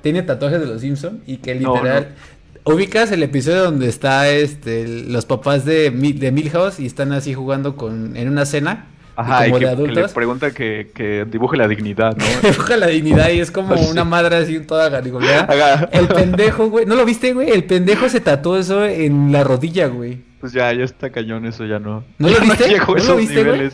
tiene 0.01 0.21
tatuajes 0.21 0.61
de 0.61 0.67
los 0.67 0.81
Simpsons 0.81 1.19
y 1.27 1.37
que 1.37 1.55
literal... 1.55 2.09
¿Ubicas 2.67 3.11
el 3.11 3.21
episodio 3.21 3.63
donde 3.65 3.87
está 3.87 4.27
este 4.27 4.87
los 4.87 5.27
papás 5.27 5.65
de, 5.65 5.91
de 5.91 6.31
Milhouse 6.31 6.79
y 6.79 6.87
están 6.87 7.11
así 7.11 7.35
jugando 7.35 7.75
con 7.75 8.17
en 8.17 8.27
una 8.27 8.43
cena? 8.47 8.87
Ajá, 9.15 9.47
y 9.47 9.51
como 9.51 9.60
de 9.60 9.69
adultos. 9.69 9.97
le 9.97 10.10
pregunta 10.10 10.51
que, 10.51 10.91
que, 10.93 11.25
dibuje 11.25 11.58
la 11.58 11.67
dignidad, 11.67 12.17
¿no? 12.17 12.25
Dibuja 12.49 12.78
la 12.78 12.88
dignidad 12.88 13.30
y 13.30 13.39
es 13.39 13.51
como 13.51 13.75
una 13.75 14.04
madre 14.04 14.36
así 14.38 14.60
toda 14.60 14.89
garigoleada. 14.89 15.89
El 15.91 16.08
pendejo, 16.08 16.69
güey. 16.69 16.86
¿No 16.86 16.95
lo 16.95 17.06
viste, 17.06 17.34
güey? 17.34 17.49
El 17.49 17.63
pendejo 17.63 18.10
se 18.10 18.19
tatuó 18.19 18.58
eso 18.58 18.86
en 18.86 19.32
la 19.32 19.43
rodilla, 19.43 19.88
güey. 19.88 20.23
Pues 20.39 20.54
ya, 20.54 20.71
ya 20.73 20.84
está 20.84 21.10
cañón 21.10 21.45
eso, 21.45 21.65
ya 21.65 21.80
no. 21.80 22.04
¿No 22.17 22.30
lo 22.30 22.39
viste? 22.41 22.78
¿No, 22.78 22.95
lo 22.95 23.15
viste, 23.15 23.43
güey? 23.43 23.69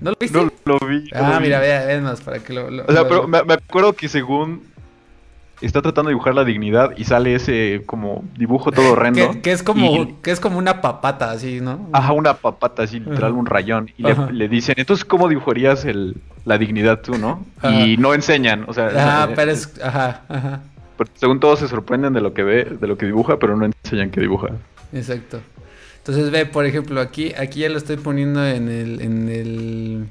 ¿No 0.00 0.10
lo 0.10 0.16
viste? 0.18 0.38
No 0.38 0.50
lo 0.64 0.86
vi. 0.86 1.08
ah, 1.14 1.38
mira, 1.40 1.60
vea, 1.60 1.92
es 1.92 2.02
más, 2.02 2.20
para 2.20 2.40
que 2.40 2.52
lo... 2.52 2.66
o 2.66 2.92
sea, 2.92 3.06
pero 3.06 3.28
me, 3.28 3.42
me 3.44 3.54
acuerdo 3.54 3.92
que 3.92 4.08
según 4.08 4.70
está 5.66 5.82
tratando 5.82 6.08
de 6.08 6.14
dibujar 6.14 6.34
la 6.34 6.44
dignidad 6.44 6.92
y 6.96 7.04
sale 7.04 7.34
ese 7.34 7.82
como 7.86 8.24
dibujo 8.36 8.72
todo 8.72 8.92
horrendo. 8.92 9.40
que, 9.42 9.52
es 9.52 9.62
como 9.62 10.20
que 10.22 10.30
es 10.30 10.40
como 10.40 10.58
una 10.58 10.80
papata 10.80 11.30
así, 11.30 11.60
¿no? 11.60 11.88
Ajá, 11.92 12.12
una 12.12 12.34
papata 12.34 12.84
así, 12.84 13.00
literal 13.00 13.32
un 13.32 13.46
rayón. 13.46 13.90
Y 13.98 14.04
le, 14.32 14.48
dicen, 14.48 14.74
entonces, 14.78 15.04
¿cómo 15.04 15.28
dibujarías 15.28 15.84
el, 15.84 16.16
la 16.44 16.58
dignidad 16.58 17.02
tú, 17.02 17.18
no? 17.18 17.44
Y 17.62 17.96
no 17.98 18.14
enseñan, 18.14 18.64
o 18.68 18.72
sea... 18.72 18.90
Ah, 18.96 19.28
pero 19.34 19.50
es... 19.50 19.72
Ajá, 19.82 20.22
ajá. 20.28 20.60
según 21.14 21.40
todos 21.40 21.58
se 21.58 21.68
sorprenden 21.68 22.12
de 22.12 22.20
lo 22.20 22.32
que 22.32 22.42
ve, 22.42 22.64
de 22.64 22.86
lo 22.86 22.96
que 22.96 23.06
dibuja, 23.06 23.38
pero 23.38 23.56
no 23.56 23.66
enseñan 23.66 24.10
que 24.10 24.20
dibuja. 24.20 24.48
Exacto. 24.92 25.40
Entonces 25.98 26.30
ve, 26.30 26.46
por 26.46 26.64
ejemplo, 26.64 27.00
aquí, 27.00 27.34
aquí 27.38 27.60
ya 27.60 27.68
lo 27.68 27.76
estoy 27.76 27.96
poniendo 27.96 28.44
en 28.46 28.68
el, 28.68 29.00
en 29.02 29.28
el... 29.28 30.08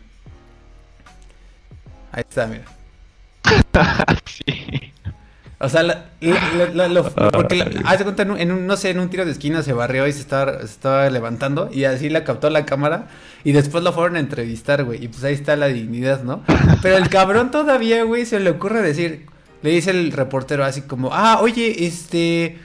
Ahí 2.11 2.23
está, 2.27 2.47
mira. 2.47 2.65
sí. 4.25 4.93
O 5.61 5.67
sea, 5.67 6.09
porque 7.33 7.81
hace 7.83 8.03
cuenta 8.05 8.23
en 8.23 8.51
un, 8.51 8.65
no 8.65 8.77
sé, 8.77 8.91
en 8.91 8.99
un 8.99 9.09
tiro 9.09 9.25
de 9.25 9.31
esquina 9.31 9.61
se 9.61 9.73
barrió 9.73 10.07
y 10.07 10.13
se 10.13 10.21
estaba, 10.21 10.59
se 10.59 10.65
estaba 10.65 11.09
levantando 11.09 11.69
y 11.71 11.83
así 11.83 12.07
la 12.09 12.23
captó 12.23 12.49
la 12.49 12.65
cámara 12.65 13.07
y 13.43 13.51
después 13.51 13.83
lo 13.83 13.91
fueron 13.91 14.15
a 14.15 14.19
entrevistar, 14.19 14.85
güey. 14.85 15.03
Y 15.03 15.09
pues 15.09 15.21
ahí 15.25 15.33
está 15.33 15.57
la 15.57 15.67
dignidad, 15.67 16.23
¿no? 16.23 16.43
Pero 16.81 16.95
el 16.95 17.09
cabrón 17.09 17.51
todavía, 17.51 18.03
güey, 18.03 18.25
se 18.25 18.39
le 18.39 18.51
ocurre 18.51 18.81
decir, 18.81 19.25
le 19.61 19.71
dice 19.71 19.91
el 19.91 20.13
reportero 20.13 20.63
así 20.63 20.81
como, 20.83 21.09
ah, 21.11 21.39
oye, 21.41 21.85
este, 21.85 22.57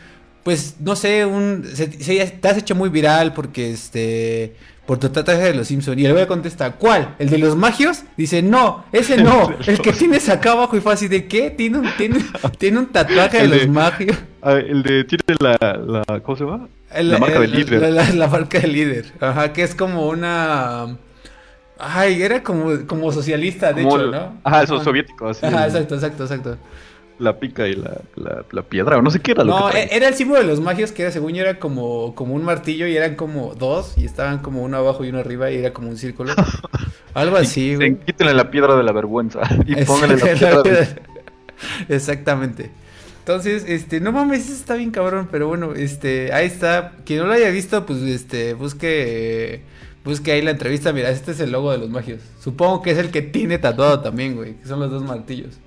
pues 0.44 0.76
no 0.78 0.94
sé, 0.94 1.26
un, 1.26 1.64
se, 1.74 1.88
te 1.88 2.48
has 2.48 2.58
hecho 2.58 2.76
muy 2.76 2.90
viral 2.90 3.34
porque 3.34 3.72
este 3.72 4.54
por 4.86 4.98
tu 4.98 5.08
tatuaje 5.08 5.42
de 5.42 5.54
los 5.54 5.68
Simpsons. 5.68 5.98
Y 5.98 6.06
el 6.06 6.12
güey 6.12 6.26
contesta, 6.26 6.72
¿cuál? 6.72 7.14
¿El 7.18 7.30
de 7.30 7.38
los 7.38 7.56
magios? 7.56 8.02
Dice, 8.16 8.42
no, 8.42 8.84
ese 8.92 9.16
no. 9.16 9.54
el 9.66 9.80
que 9.80 9.92
tienes 9.92 10.28
acá 10.28 10.52
abajo 10.52 10.76
y 10.76 10.80
fue 10.80 10.92
así 10.92 11.08
de 11.08 11.26
qué? 11.26 11.50
Tiene 11.50 11.78
un, 11.78 11.88
tiene, 11.96 12.18
tiene 12.58 12.78
un 12.78 12.86
tatuaje 12.86 13.46
de, 13.46 13.48
los 13.48 13.68
magios. 13.68 14.16
el 14.44 14.82
de, 14.82 15.04
tiene 15.04 15.22
la, 15.40 15.56
la 15.60 16.20
¿cómo 16.20 16.36
se 16.36 16.44
llama? 16.44 16.68
la 17.02 17.18
marca 17.18 17.40
del 17.40 17.50
líder. 17.52 17.92
La, 18.14 18.28
marca 18.28 18.60
del 18.60 18.72
líder. 18.72 19.12
Ajá, 19.20 19.52
que 19.52 19.62
es 19.62 19.74
como 19.74 20.08
una... 20.08 20.96
Ay, 21.76 22.22
era 22.22 22.42
como, 22.42 22.86
como 22.86 23.10
socialista, 23.10 23.72
de 23.72 23.82
hecho, 23.82 24.06
¿no? 24.06 24.38
Ajá, 24.44 24.62
eso 24.62 24.82
soviético, 24.82 25.28
así. 25.28 25.44
Ajá, 25.44 25.66
exacto, 25.66 25.96
exacto, 25.96 26.22
exacto 26.22 26.58
la 27.18 27.38
pica 27.38 27.68
y 27.68 27.74
la, 27.74 28.00
la, 28.50 28.62
piedra, 28.62 28.98
o 28.98 29.02
no 29.02 29.10
sé 29.10 29.20
qué 29.20 29.32
era 29.32 29.44
lo 29.44 29.58
no, 29.58 29.70
e-, 29.70 29.88
era 29.92 30.08
el 30.08 30.14
símbolo 30.14 30.40
de 30.40 30.46
los 30.46 30.60
magios 30.60 30.92
que 30.92 31.02
era, 31.02 31.10
según 31.10 31.32
yo, 31.32 31.42
era 31.42 31.58
como, 31.58 32.14
como 32.14 32.34
un 32.34 32.44
martillo 32.44 32.86
y 32.86 32.96
eran 32.96 33.14
como 33.14 33.54
dos 33.54 33.96
y 33.96 34.04
estaban 34.04 34.38
como 34.38 34.62
uno 34.62 34.76
abajo 34.76 35.04
y 35.04 35.10
uno 35.10 35.18
arriba 35.18 35.50
y 35.50 35.56
era 35.56 35.72
como 35.72 35.88
un 35.88 35.96
círculo. 35.96 36.34
Algo 37.14 37.36
así, 37.36 37.76
güey. 37.76 37.96
Quítenle 37.96 38.34
la 38.34 38.50
piedra 38.50 38.76
de 38.76 38.82
la 38.82 38.92
vergüenza 38.92 39.42
y 39.66 39.84
pónganle 39.84 40.16
la 40.16 40.24
piedra 40.34 40.62
Exactamente. 41.88 42.70
Entonces, 43.20 43.64
este, 43.66 44.00
no 44.00 44.12
mames, 44.12 44.50
está 44.50 44.74
bien 44.74 44.90
cabrón, 44.90 45.28
pero 45.30 45.48
bueno, 45.48 45.72
este, 45.74 46.32
ahí 46.32 46.46
está. 46.46 46.92
Quien 47.06 47.20
no 47.20 47.26
lo 47.26 47.32
haya 47.32 47.48
visto, 47.50 47.86
pues, 47.86 48.02
este, 48.02 48.52
busque, 48.52 49.62
busque 50.04 50.32
ahí 50.32 50.42
la 50.42 50.50
entrevista. 50.50 50.92
Mira, 50.92 51.08
este 51.08 51.30
es 51.30 51.40
el 51.40 51.52
logo 51.52 51.72
de 51.72 51.78
los 51.78 51.88
magios. 51.88 52.20
Supongo 52.40 52.82
que 52.82 52.90
es 52.90 52.98
el 52.98 53.10
que 53.10 53.22
tiene 53.22 53.58
tatuado 53.58 54.00
también, 54.00 54.36
güey, 54.36 54.54
que 54.56 54.66
son 54.66 54.80
los 54.80 54.90
dos 54.90 55.02
martillos. 55.04 55.58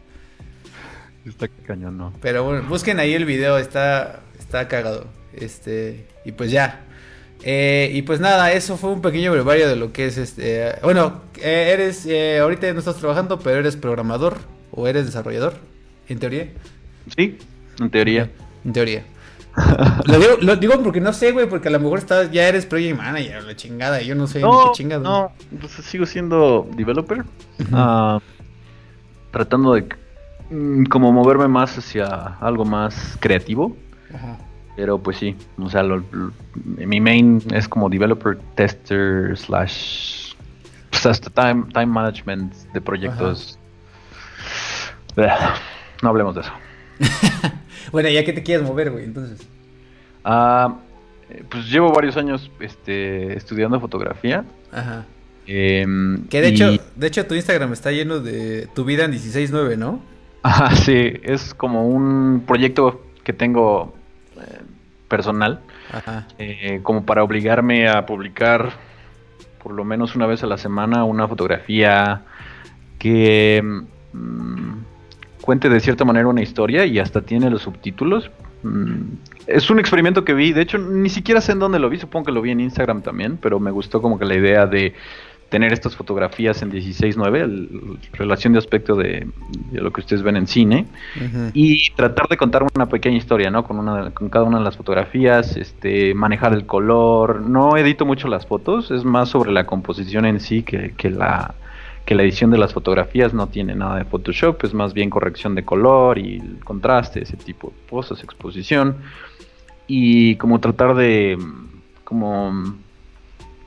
Está 1.28 1.48
cañón, 1.48 1.98
¿no? 1.98 2.14
Pero 2.22 2.44
bueno, 2.44 2.64
busquen 2.68 3.00
ahí 3.00 3.14
el 3.14 3.26
video, 3.26 3.58
está, 3.58 4.22
está 4.40 4.68
cagado. 4.68 5.06
Este, 5.34 6.08
y 6.26 6.32
pues 6.32 6.52
ya. 6.52 6.86
Eh, 7.44 7.92
y 7.94 8.02
pues 8.02 8.20
nada, 8.20 8.52
eso 8.54 8.78
fue 8.78 8.92
un 8.92 9.02
pequeño 9.02 9.32
brevario 9.32 9.68
de 9.68 9.76
lo 9.76 9.92
que 9.92 10.08
es 10.08 10.18
este. 10.18 10.74
bueno, 10.82 11.22
eh, 11.38 11.72
eres, 11.74 12.06
eh, 12.06 12.40
ahorita 12.40 12.72
no 12.74 12.80
estás 12.80 12.96
trabajando, 12.96 13.40
pero 13.40 13.60
eres 13.60 13.76
programador 13.76 14.38
o 14.72 14.88
eres 14.88 15.06
desarrollador, 15.06 15.54
en 16.08 16.20
teoría. 16.20 16.50
Sí, 17.16 17.38
en 17.80 17.90
teoría. 17.90 18.32
En 18.66 18.74
teoría. 18.74 19.06
lo, 20.42 20.56
digo, 20.56 20.82
porque 20.84 21.02
no 21.02 21.14
sé, 21.14 21.32
güey, 21.32 21.50
porque 21.50 21.68
a 21.68 21.72
lo 21.72 21.80
mejor 21.80 22.00
estás, 22.00 22.32
ya 22.32 22.48
eres 22.48 22.66
project 22.66 22.98
manager, 22.98 23.44
la 23.44 23.56
chingada, 23.56 24.02
yo 24.02 24.16
no 24.16 24.28
sé 24.28 24.40
no, 24.40 24.52
ni 24.52 24.70
qué 24.70 24.72
chingada. 24.74 25.04
No, 25.04 25.32
pues 25.60 25.74
sigo 25.74 26.06
siendo 26.06 26.68
developer, 26.76 27.24
ah, 27.72 28.20
tratando 29.32 29.74
de 29.74 29.88
como 30.90 31.12
moverme 31.12 31.48
más 31.48 31.78
hacia 31.78 32.06
algo 32.40 32.66
más 32.66 33.18
creativo. 33.20 33.76
Ajá. 34.14 34.38
Pero 34.76 35.00
pues 35.00 35.18
sí, 35.18 35.36
o 35.58 35.70
sea, 35.70 35.84
mi 36.54 37.02
main 37.02 37.42
es 37.52 37.68
como 37.68 37.90
developer, 37.90 38.38
tester, 38.54 39.36
slash, 39.36 40.34
pues 40.92 41.06
hasta 41.06 41.30
time, 41.32 41.66
time 41.74 41.88
management 41.88 42.54
de 42.74 42.82
proyectos. 42.82 43.58
No 46.04 46.10
hablemos 46.10 46.36
de 46.36 46.42
eso. 46.42 46.52
bueno, 47.92 48.08
¿ya 48.10 48.24
qué 48.24 48.34
te 48.34 48.44
quieres 48.44 48.68
mover, 48.68 48.92
güey? 48.92 49.06
Entonces. 49.06 49.48
Ah, 50.24 50.76
pues 51.50 51.70
llevo 51.70 51.92
varios 51.92 52.16
años 52.18 52.52
este, 52.60 53.36
estudiando 53.36 53.80
fotografía. 53.80 54.46
Ajá. 54.72 55.06
Em, 55.48 56.28
que 56.28 56.42
de 56.42 56.50
hecho, 56.50 56.78
de 56.96 57.08
hecho 57.08 57.26
tu 57.26 57.34
Instagram 57.34 57.74
está 57.74 57.92
lleno 57.92 58.20
de 58.20 58.68
tu 58.76 58.84
vida 58.84 59.06
en 59.06 59.14
16.9, 59.14 59.78
¿no? 59.78 60.02
Ajá, 60.48 60.74
sí, 60.78 61.12
es 61.24 61.54
como 61.54 61.90
un 61.90 62.46
proyecto 62.48 63.02
que 63.26 63.34
tengo 63.34 63.94
eh, 64.38 64.62
personal, 65.10 65.60
Ajá. 65.92 66.26
Eh, 66.40 66.80
como 66.84 67.06
para 67.06 67.22
obligarme 67.22 67.90
a 67.90 68.06
publicar 68.06 68.72
por 69.62 69.74
lo 69.74 69.84
menos 69.84 70.16
una 70.16 70.26
vez 70.26 70.44
a 70.44 70.48
la 70.48 70.58
semana 70.58 71.04
una 71.04 71.28
fotografía 71.28 72.22
que 72.98 73.62
mm, 74.14 74.72
cuente 75.42 75.68
de 75.68 75.82
cierta 75.82 76.06
manera 76.06 76.30
una 76.30 76.42
historia 76.42 76.86
y 76.86 76.98
hasta 77.00 77.24
tiene 77.24 77.50
los 77.50 77.64
subtítulos. 77.64 78.32
Mm, 78.64 79.16
es 79.48 79.70
un 79.70 79.80
experimento 79.80 80.24
que 80.24 80.34
vi, 80.34 80.54
de 80.54 80.62
hecho 80.62 80.78
ni 80.78 81.10
siquiera 81.10 81.42
sé 81.42 81.52
en 81.52 81.60
dónde 81.60 81.80
lo 81.80 81.90
vi, 81.90 82.00
supongo 82.00 82.28
que 82.28 82.32
lo 82.32 82.42
vi 82.42 82.52
en 82.52 82.62
Instagram 82.62 83.02
también, 83.02 83.36
pero 83.36 83.60
me 83.60 83.72
gustó 83.72 84.02
como 84.02 84.18
que 84.18 84.24
la 84.24 84.36
idea 84.36 84.66
de 84.66 84.96
tener 85.50 85.72
estas 85.72 85.96
fotografías 85.96 86.62
en 86.62 86.72
16.9, 86.72 88.00
relación 88.14 88.54
de 88.54 88.60
aspecto 88.60 88.96
de, 88.96 89.28
lo 89.72 89.92
que 89.92 90.02
ustedes 90.02 90.22
ven 90.22 90.36
en 90.36 90.48
cine, 90.48 90.86
y 91.54 91.90
tratar 91.92 92.28
de 92.28 92.38
contar 92.38 92.66
una 92.76 92.88
pequeña 92.88 93.18
historia, 93.18 93.50
¿no? 93.50 93.64
Con, 93.64 93.80
una, 93.80 94.12
con 94.12 94.30
cada 94.30 94.46
una 94.46 94.58
de 94.58 94.64
las 94.64 94.78
fotografías, 94.78 95.56
este, 95.56 96.14
manejar 96.14 96.54
el 96.54 96.66
color. 96.66 97.42
No 97.42 97.78
edito 97.78 98.06
mucho 98.06 98.28
las 98.28 98.46
fotos, 98.46 98.92
es 98.92 99.04
más 99.04 99.30
sobre 99.30 99.52
la 99.52 99.66
composición 99.66 100.26
en 100.26 100.40
sí 100.40 100.64
que, 100.64 100.94
que 100.98 101.10
la 101.10 101.56
que 102.06 102.16
la 102.16 102.24
edición 102.24 102.52
de 102.52 102.58
las 102.58 102.74
fotografías 102.74 103.34
no 103.34 103.48
tiene 103.48 103.76
nada 103.76 103.98
de 103.98 104.06
Photoshop, 104.06 104.64
es 104.64 104.74
más 104.74 104.94
bien 104.94 105.10
corrección 105.10 105.56
de 105.56 105.66
color 105.66 106.18
y 106.18 106.38
el 106.38 106.64
contraste, 106.64 107.22
ese 107.22 107.36
tipo 107.36 107.68
de 107.68 107.90
cosas, 107.90 108.24
exposición. 108.24 108.96
Y 109.88 110.38
como 110.38 110.62
tratar 110.62 110.96
de, 110.96 111.38
como, 112.06 112.78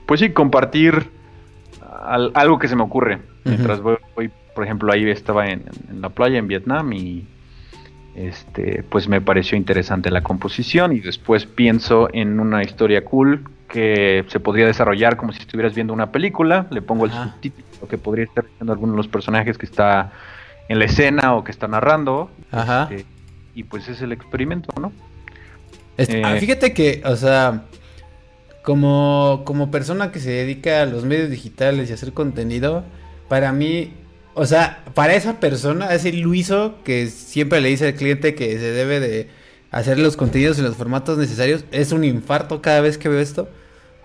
pues 0.06 0.20
sí, 0.20 0.30
compartir 0.30 1.10
algo 2.00 2.58
que 2.58 2.68
se 2.68 2.76
me 2.76 2.82
ocurre. 2.82 3.18
Mientras 3.44 3.80
voy, 3.80 3.98
por 4.54 4.64
ejemplo, 4.64 4.92
ahí 4.92 5.08
estaba 5.08 5.46
en, 5.46 5.64
en, 5.90 6.00
la 6.00 6.08
playa 6.10 6.38
en 6.38 6.48
Vietnam 6.48 6.92
y 6.92 7.26
este, 8.14 8.82
pues 8.88 9.08
me 9.08 9.20
pareció 9.20 9.56
interesante 9.56 10.10
la 10.10 10.22
composición 10.22 10.92
y 10.92 11.00
después 11.00 11.46
pienso 11.46 12.08
en 12.12 12.40
una 12.40 12.62
historia 12.62 13.04
cool 13.04 13.44
que 13.68 14.24
se 14.28 14.40
podría 14.40 14.66
desarrollar 14.66 15.16
como 15.16 15.32
si 15.32 15.38
estuvieras 15.40 15.74
viendo 15.74 15.92
una 15.92 16.10
película, 16.10 16.66
le 16.70 16.82
pongo 16.82 17.04
el 17.04 17.12
subtítulo 17.12 17.88
que 17.88 17.98
podría 17.98 18.24
estar 18.24 18.44
viendo 18.44 18.72
alguno 18.72 18.92
de 18.92 18.96
los 18.96 19.08
personajes 19.08 19.56
que 19.56 19.66
está 19.66 20.12
en 20.68 20.78
la 20.78 20.84
escena 20.84 21.34
o 21.34 21.44
que 21.44 21.52
está 21.52 21.68
narrando. 21.68 22.30
Ajá. 22.50 22.88
Este, 22.90 23.06
y 23.54 23.64
pues 23.64 23.88
es 23.88 24.02
el 24.02 24.12
experimento, 24.12 24.72
¿no? 24.80 24.92
Este, 25.96 26.24
ah, 26.24 26.36
fíjate 26.38 26.72
que, 26.72 27.02
o 27.04 27.16
sea, 27.16 27.64
como, 28.62 29.42
como 29.44 29.70
persona 29.70 30.12
que 30.12 30.20
se 30.20 30.30
dedica 30.30 30.82
a 30.82 30.86
los 30.86 31.04
medios 31.04 31.30
digitales 31.30 31.88
y 31.88 31.92
a 31.92 31.94
hacer 31.94 32.12
contenido, 32.12 32.84
para 33.28 33.52
mí, 33.52 33.92
o 34.34 34.46
sea, 34.46 34.84
para 34.94 35.14
esa 35.14 35.40
persona, 35.40 35.94
ese 35.94 36.12
Luiso 36.12 36.74
que 36.84 37.06
siempre 37.08 37.60
le 37.60 37.70
dice 37.70 37.88
al 37.88 37.94
cliente 37.94 38.34
que 38.34 38.58
se 38.58 38.72
debe 38.72 39.00
de 39.00 39.28
hacer 39.70 39.98
los 39.98 40.16
contenidos 40.16 40.58
en 40.58 40.64
los 40.64 40.76
formatos 40.76 41.16
necesarios, 41.16 41.64
es 41.70 41.92
un 41.92 42.04
infarto 42.04 42.60
cada 42.60 42.80
vez 42.80 42.98
que 42.98 43.08
veo 43.08 43.20
esto. 43.20 43.48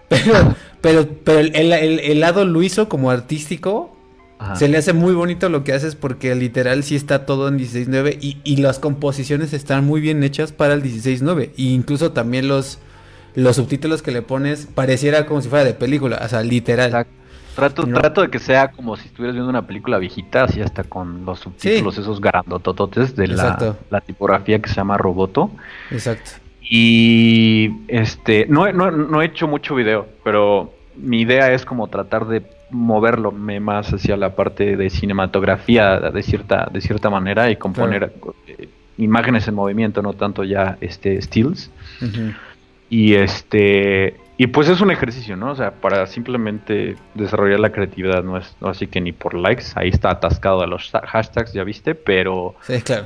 Pero, 0.07 0.55
pero, 0.81 1.07
pero 1.23 1.39
el, 1.39 2.19
lado 2.19 2.45
Luiso 2.45 2.87
como 2.87 3.09
artístico 3.09 3.97
se 4.55 4.67
le 4.67 4.77
hace 4.77 4.93
muy 4.93 5.15
bonito 5.15 5.49
lo 5.49 5.63
que 5.63 5.73
haces 5.73 5.95
porque 5.95 6.35
literal 6.35 6.83
sí 6.83 6.95
está 6.95 7.25
todo 7.25 7.47
en 7.47 7.57
16.9 7.57 8.19
y, 8.21 8.37
y 8.43 8.57
las 8.57 8.77
composiciones 8.77 9.51
están 9.53 9.83
muy 9.83 10.01
bien 10.01 10.23
hechas 10.23 10.51
para 10.51 10.75
el 10.75 10.83
16.9. 10.83 11.49
E 11.57 11.63
incluso 11.63 12.11
también 12.11 12.47
los, 12.47 12.77
los 13.35 13.55
subtítulos 13.55 14.01
que 14.01 14.11
le 14.11 14.21
pones 14.21 14.65
pareciera 14.65 15.25
como 15.25 15.41
si 15.41 15.49
fuera 15.49 15.65
de 15.65 15.73
película, 15.73 16.19
o 16.23 16.27
sea, 16.27 16.41
literal. 16.41 17.07
Trato, 17.55 17.85
trato 17.87 18.21
de 18.21 18.29
que 18.29 18.39
sea 18.39 18.71
como 18.71 18.97
si 18.97 19.07
estuvieras 19.07 19.33
viendo 19.33 19.49
una 19.49 19.65
película 19.65 19.97
viejita, 19.97 20.43
así 20.43 20.61
hasta 20.61 20.83
con 20.83 21.23
los 21.25 21.39
subtítulos 21.39 21.97
esos 21.97 22.19
grandotototes 22.19 23.15
de 23.15 23.27
la, 23.27 23.77
la, 23.89 24.01
tipografía 24.01 24.59
que 24.59 24.67
se 24.67 24.75
llama 24.75 24.97
Roboto. 24.97 25.51
Exacto. 25.89 26.31
Y 26.61 27.71
este, 27.87 28.45
no, 28.49 28.69
no, 28.73 28.91
no 28.91 29.21
he 29.21 29.25
hecho 29.25 29.47
mucho 29.47 29.75
video, 29.75 30.05
pero 30.23 30.73
mi 30.97 31.21
idea 31.21 31.53
es 31.53 31.63
como 31.63 31.87
tratar 31.87 32.27
de 32.27 32.43
moverlo 32.71 33.31
más 33.31 33.93
hacia 33.93 34.17
la 34.17 34.35
parte 34.35 34.75
de 34.75 34.89
cinematografía 34.89 35.99
de 35.99 36.23
cierta, 36.23 36.69
de 36.71 36.81
cierta 36.81 37.09
manera 37.09 37.49
y 37.49 37.55
componer 37.55 38.13
eh, 38.47 38.67
imágenes 38.97 39.47
en 39.47 39.55
movimiento, 39.55 40.01
no 40.01 40.13
tanto 40.13 40.43
ya 40.43 40.77
este 40.81 41.21
stills. 41.21 41.71
Y 42.89 43.15
este 43.15 44.15
y 44.37 44.47
pues 44.47 44.67
es 44.67 44.81
un 44.81 44.91
ejercicio, 44.91 45.37
¿no? 45.37 45.51
O 45.51 45.55
sea, 45.55 45.71
para 45.71 46.05
simplemente 46.07 46.95
desarrollar 47.13 47.59
la 47.59 47.71
creatividad 47.71 48.23
no 48.23 48.37
es 48.37 48.55
así 48.61 48.87
que 48.87 48.99
ni 48.99 49.13
por 49.13 49.33
likes, 49.33 49.65
ahí 49.75 49.89
está 49.89 50.11
atascado 50.11 50.61
a 50.61 50.67
los 50.67 50.91
hashtags, 50.91 51.53
ya 51.53 51.63
viste, 51.63 51.95
pero 51.95 52.55
Sí, 52.61 52.81
claro. 52.81 53.05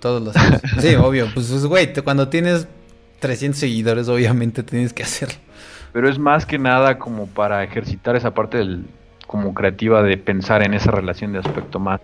Todos 0.00 0.22
los 0.22 0.34
Sí, 0.80 0.94
obvio, 0.94 1.28
pues, 1.34 1.48
pues 1.50 1.66
güey, 1.66 1.92
cuando 1.92 2.28
tienes 2.28 2.66
300 3.20 3.58
seguidores, 3.58 4.08
obviamente 4.08 4.62
tienes 4.62 4.92
que 4.94 5.02
hacerlo. 5.02 5.34
Pero 5.92 6.08
es 6.08 6.18
más 6.18 6.46
que 6.46 6.58
nada 6.58 6.98
como 6.98 7.26
para 7.26 7.62
ejercitar 7.62 8.16
esa 8.16 8.32
parte 8.32 8.58
del, 8.58 8.86
como 9.26 9.52
creativa 9.52 10.02
de 10.02 10.16
pensar 10.16 10.62
en 10.62 10.74
esa 10.74 10.90
relación 10.90 11.32
de 11.32 11.38
aspecto 11.40 11.78
más 11.78 12.00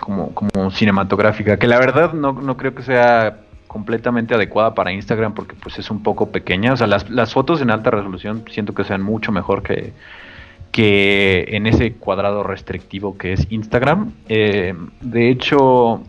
como, 0.00 0.34
como 0.34 0.70
cinematográfica, 0.70 1.58
que 1.58 1.66
la 1.66 1.78
verdad 1.78 2.12
no, 2.12 2.32
no 2.32 2.56
creo 2.56 2.74
que 2.74 2.82
sea 2.82 3.38
completamente 3.78 4.34
adecuada 4.34 4.74
para 4.74 4.90
Instagram 4.90 5.34
porque 5.34 5.54
pues 5.54 5.78
es 5.78 5.88
un 5.88 6.02
poco 6.02 6.32
pequeña. 6.32 6.72
O 6.72 6.76
sea, 6.76 6.88
las, 6.88 7.08
las 7.08 7.32
fotos 7.32 7.60
en 7.60 7.70
alta 7.70 7.92
resolución 7.92 8.42
siento 8.50 8.74
que 8.74 8.82
sean 8.82 9.02
mucho 9.02 9.30
mejor 9.30 9.62
que, 9.62 9.92
que 10.72 11.46
en 11.50 11.68
ese 11.68 11.92
cuadrado 11.92 12.42
restrictivo 12.42 13.16
que 13.16 13.34
es 13.34 13.46
Instagram. 13.50 14.10
Eh, 14.28 14.74
de 15.00 15.30
hecho, 15.30 16.02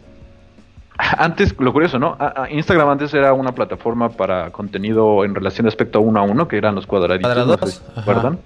antes, 0.98 1.56
lo 1.60 1.72
curioso, 1.72 2.00
¿no? 2.00 2.18
Instagram 2.50 2.90
antes 2.90 3.14
era 3.14 3.34
una 3.34 3.52
plataforma 3.52 4.10
para 4.10 4.50
contenido 4.50 5.24
en 5.24 5.36
relación 5.36 5.66
respecto 5.66 6.00
a 6.00 6.02
uno 6.02 6.20
a 6.20 6.24
uno, 6.24 6.48
que 6.48 6.58
eran 6.58 6.74
los 6.74 6.88
cuadraditos, 6.88 7.84
¿recuerdan? 7.96 8.40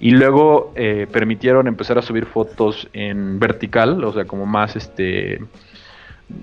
Y 0.00 0.10
luego 0.10 0.74
eh, 0.76 1.06
permitieron 1.10 1.66
empezar 1.66 1.96
a 1.96 2.02
subir 2.02 2.26
fotos 2.26 2.90
en 2.92 3.38
vertical, 3.38 4.04
o 4.04 4.12
sea, 4.12 4.26
como 4.26 4.44
más 4.44 4.76
este 4.76 5.40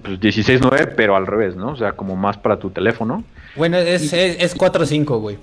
pues 0.02 0.20
16.9, 0.20 0.94
pero 0.96 1.16
al 1.16 1.28
revés, 1.28 1.56
¿no? 1.56 1.72
O 1.72 1.76
sea, 1.76 1.94
como 1.94 2.16
más 2.16 2.38
para 2.38 2.58
tu 2.58 2.70
teléfono. 2.70 3.24
Bueno, 3.56 3.78
es, 3.78 4.14
es, 4.14 4.58
4.5, 4.58 5.20
güey. 5.20 5.38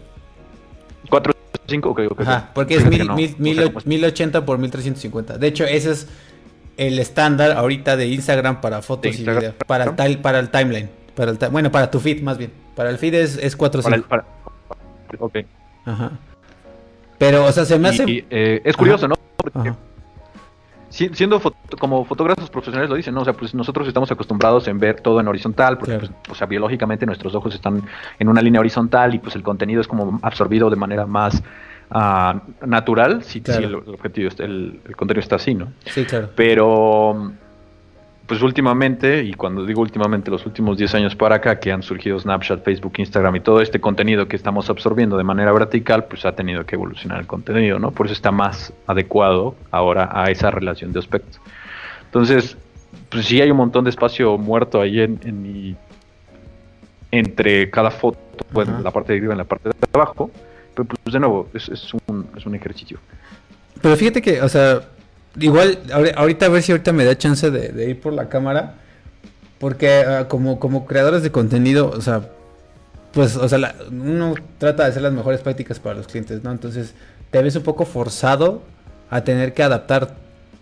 4.5, 1.09 1.85
ok, 1.85 2.01
ok. 2.11 2.21
Ajá, 2.23 2.51
porque 2.55 2.77
es 2.77 2.87
1080 3.39 4.45
por 4.47 4.59
1350. 4.59 5.39
De 5.39 5.47
hecho, 5.47 5.65
ese 5.65 5.93
es 5.93 6.09
el 6.77 6.99
estándar 6.99 7.53
ahorita 7.53 7.97
de 7.97 8.09
Instagram 8.09 8.61
para 8.61 8.83
fotos 8.83 9.19
y 9.19 9.25
videos. 9.25 9.55
Para 9.67 9.85
el, 10.07 10.19
para 10.19 10.39
el 10.39 10.51
timeline. 10.51 10.89
Para 11.15 11.33
el, 11.33 11.39
bueno, 11.51 11.71
para 11.71 11.91
tu 11.91 12.01
feed 12.01 12.23
más 12.23 12.39
bien. 12.39 12.53
Para 12.75 12.91
el 12.91 12.99
feed 12.99 13.15
es, 13.15 13.37
es 13.37 13.59
4.5. 13.59 14.05
Para 14.05 14.25
ok. 15.19 15.39
Ajá. 15.85 16.13
Pero, 17.19 17.45
o 17.45 17.53
sea, 17.53 17.67
se 17.67 17.79
me 17.79 17.91
hace... 17.91 18.25
Eh, 18.31 18.63
es 18.65 18.77
curioso, 18.77 19.07
¿no? 19.07 19.17
Siendo 20.91 21.41
como 21.79 22.05
fotógrafos 22.05 22.51
profesionales 22.51 22.91
lo 22.91 22.97
dicen, 22.97 23.15
¿no? 23.15 23.21
O 23.21 23.25
sea, 23.25 23.33
pues 23.33 23.55
nosotros 23.55 23.87
estamos 23.87 24.11
acostumbrados 24.11 24.67
en 24.69 24.79
ver 24.79 25.01
todo 25.01 25.21
en 25.21 25.29
horizontal, 25.29 25.79
porque, 25.79 25.99
pues, 25.99 26.11
o 26.29 26.35
sea, 26.35 26.47
biológicamente 26.47 27.07
nuestros 27.07 27.35
ojos 27.35 27.55
están 27.55 27.83
en 28.19 28.29
una 28.29 28.43
línea 28.43 28.61
horizontal 28.61 29.15
y 29.15 29.19
pues 29.19 29.35
el 29.37 29.43
contenido 29.43 29.81
es 29.81 29.89
como 29.89 30.19
absorbido 30.23 30.69
de 30.69 30.77
manera 30.77 31.07
más 31.07 31.43
uh, 31.91 32.67
natural, 32.67 33.23
si, 33.23 33.43
el, 33.47 33.75
objetivo, 33.75 34.31
el, 34.39 34.81
el 34.85 34.97
contenido 34.97 35.21
está 35.21 35.37
así, 35.37 35.55
¿no? 35.55 35.73
Sí, 35.87 36.05
claro. 36.05 36.31
Pero 36.35 37.33
pues 38.31 38.43
últimamente, 38.43 39.25
y 39.25 39.35
cuando 39.35 39.67
digo 39.67 39.83
últimamente, 39.83 40.31
los 40.31 40.47
últimos 40.47 40.79
10 40.79 40.95
años 40.95 41.17
para 41.17 41.35
acá, 41.35 41.59
que 41.59 41.73
han 41.73 41.83
surgido 41.83 42.17
Snapchat, 42.17 42.63
Facebook, 42.63 42.93
Instagram 42.99 43.35
y 43.35 43.41
todo 43.41 43.61
este 43.61 43.81
contenido 43.81 44.29
que 44.29 44.37
estamos 44.37 44.71
absorbiendo 44.71 45.17
de 45.17 45.25
manera 45.25 45.51
vertical, 45.51 46.05
pues 46.05 46.25
ha 46.25 46.31
tenido 46.31 46.65
que 46.65 46.77
evolucionar 46.77 47.19
el 47.19 47.27
contenido, 47.27 47.81
¿no? 47.81 47.91
Por 47.91 48.07
eso 48.07 48.13
está 48.13 48.31
más 48.31 48.73
adecuado 48.87 49.57
ahora 49.73 50.11
a 50.13 50.31
esa 50.31 50.53
relación 50.53 50.93
de 50.93 51.01
aspectos. 51.01 51.41
Entonces, 52.05 52.57
pues 53.09 53.27
sí 53.27 53.41
hay 53.41 53.51
un 53.51 53.57
montón 53.57 53.83
de 53.83 53.91
espacio 53.91 54.39
muerto 54.39 54.81
ahí 54.81 55.01
en, 55.01 55.77
entre 57.11 57.69
cada 57.69 57.91
foto, 57.91 58.21
bueno, 58.53 58.79
la 58.81 58.93
parte 58.93 59.13
de 59.13 59.19
arriba 59.19 59.35
y 59.35 59.39
la 59.39 59.45
parte 59.45 59.71
de 59.71 59.75
abajo, 59.93 60.31
pero 60.77 60.87
pues 60.87 61.13
de 61.13 61.19
nuevo, 61.19 61.49
es, 61.53 61.69
es, 61.69 61.93
un, 62.07 62.29
es 62.37 62.47
un 62.47 62.55
ejercicio. 62.55 63.01
Pero 63.83 63.97
fíjate 63.97 64.23
que, 64.23 64.41
o 64.41 64.49
sea, 64.49 64.83
Igual, 65.39 65.79
ahorita 66.17 66.47
a 66.47 66.49
ver 66.49 66.63
si 66.63 66.73
ahorita 66.73 66.93
me 66.93 67.05
da 67.05 67.17
chance 67.17 67.51
de, 67.51 67.91
ir 67.91 68.01
por 68.01 68.13
la 68.13 68.29
cámara. 68.29 68.75
Porque 69.59 70.05
ah, 70.07 70.27
como, 70.27 70.59
como 70.59 70.87
creadores 70.87 71.23
de 71.23 71.31
contenido, 71.31 71.91
o 71.91 72.01
sea, 72.01 72.23
pues, 73.13 73.37
o 73.37 73.49
sea, 73.49 73.75
uno 73.91 74.35
trata 74.59 74.85
de 74.85 74.91
hacer 74.91 75.03
las 75.03 75.13
mejores 75.13 75.41
prácticas 75.41 75.79
para 75.79 75.97
los 75.97 76.07
clientes, 76.07 76.43
¿no? 76.43 76.51
Entonces, 76.51 76.95
te 77.31 77.43
ves 77.43 77.57
un 77.57 77.63
poco 77.63 77.85
forzado 77.85 78.63
a 79.11 79.23
tener 79.23 79.53
que 79.53 79.63
adaptar 79.63 80.15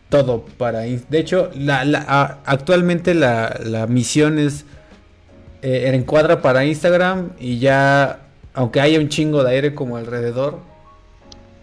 todo 0.09 0.45
para... 0.57 0.81
De 0.81 1.19
hecho, 1.19 1.51
la, 1.55 2.39
actualmente 2.45 3.15
la, 3.15 3.87
misión 3.89 4.39
es 4.39 4.65
eh, 5.63 5.91
encuadra 5.95 6.41
para 6.41 6.65
Instagram 6.65 7.31
y 7.39 7.59
ya, 7.59 8.21
aunque 8.55 8.81
haya 8.81 8.99
un 8.99 9.09
chingo 9.09 9.45
de 9.45 9.51
aire 9.51 9.75
como 9.75 9.97
alrededor, 9.97 10.61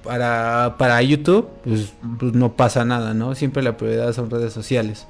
para, 0.06 0.76
para 0.78 1.02
YouTube, 1.02 1.50
pues, 1.64 1.94
pues, 2.20 2.34
no 2.34 2.54
pasa 2.54 2.86
nada, 2.86 3.14
¿no? 3.14 3.36
Siempre 3.36 3.64
la 3.64 3.76
prioridad 3.76 4.14
son 4.14 4.30
redes 4.30 4.54
sociales. 4.54 5.08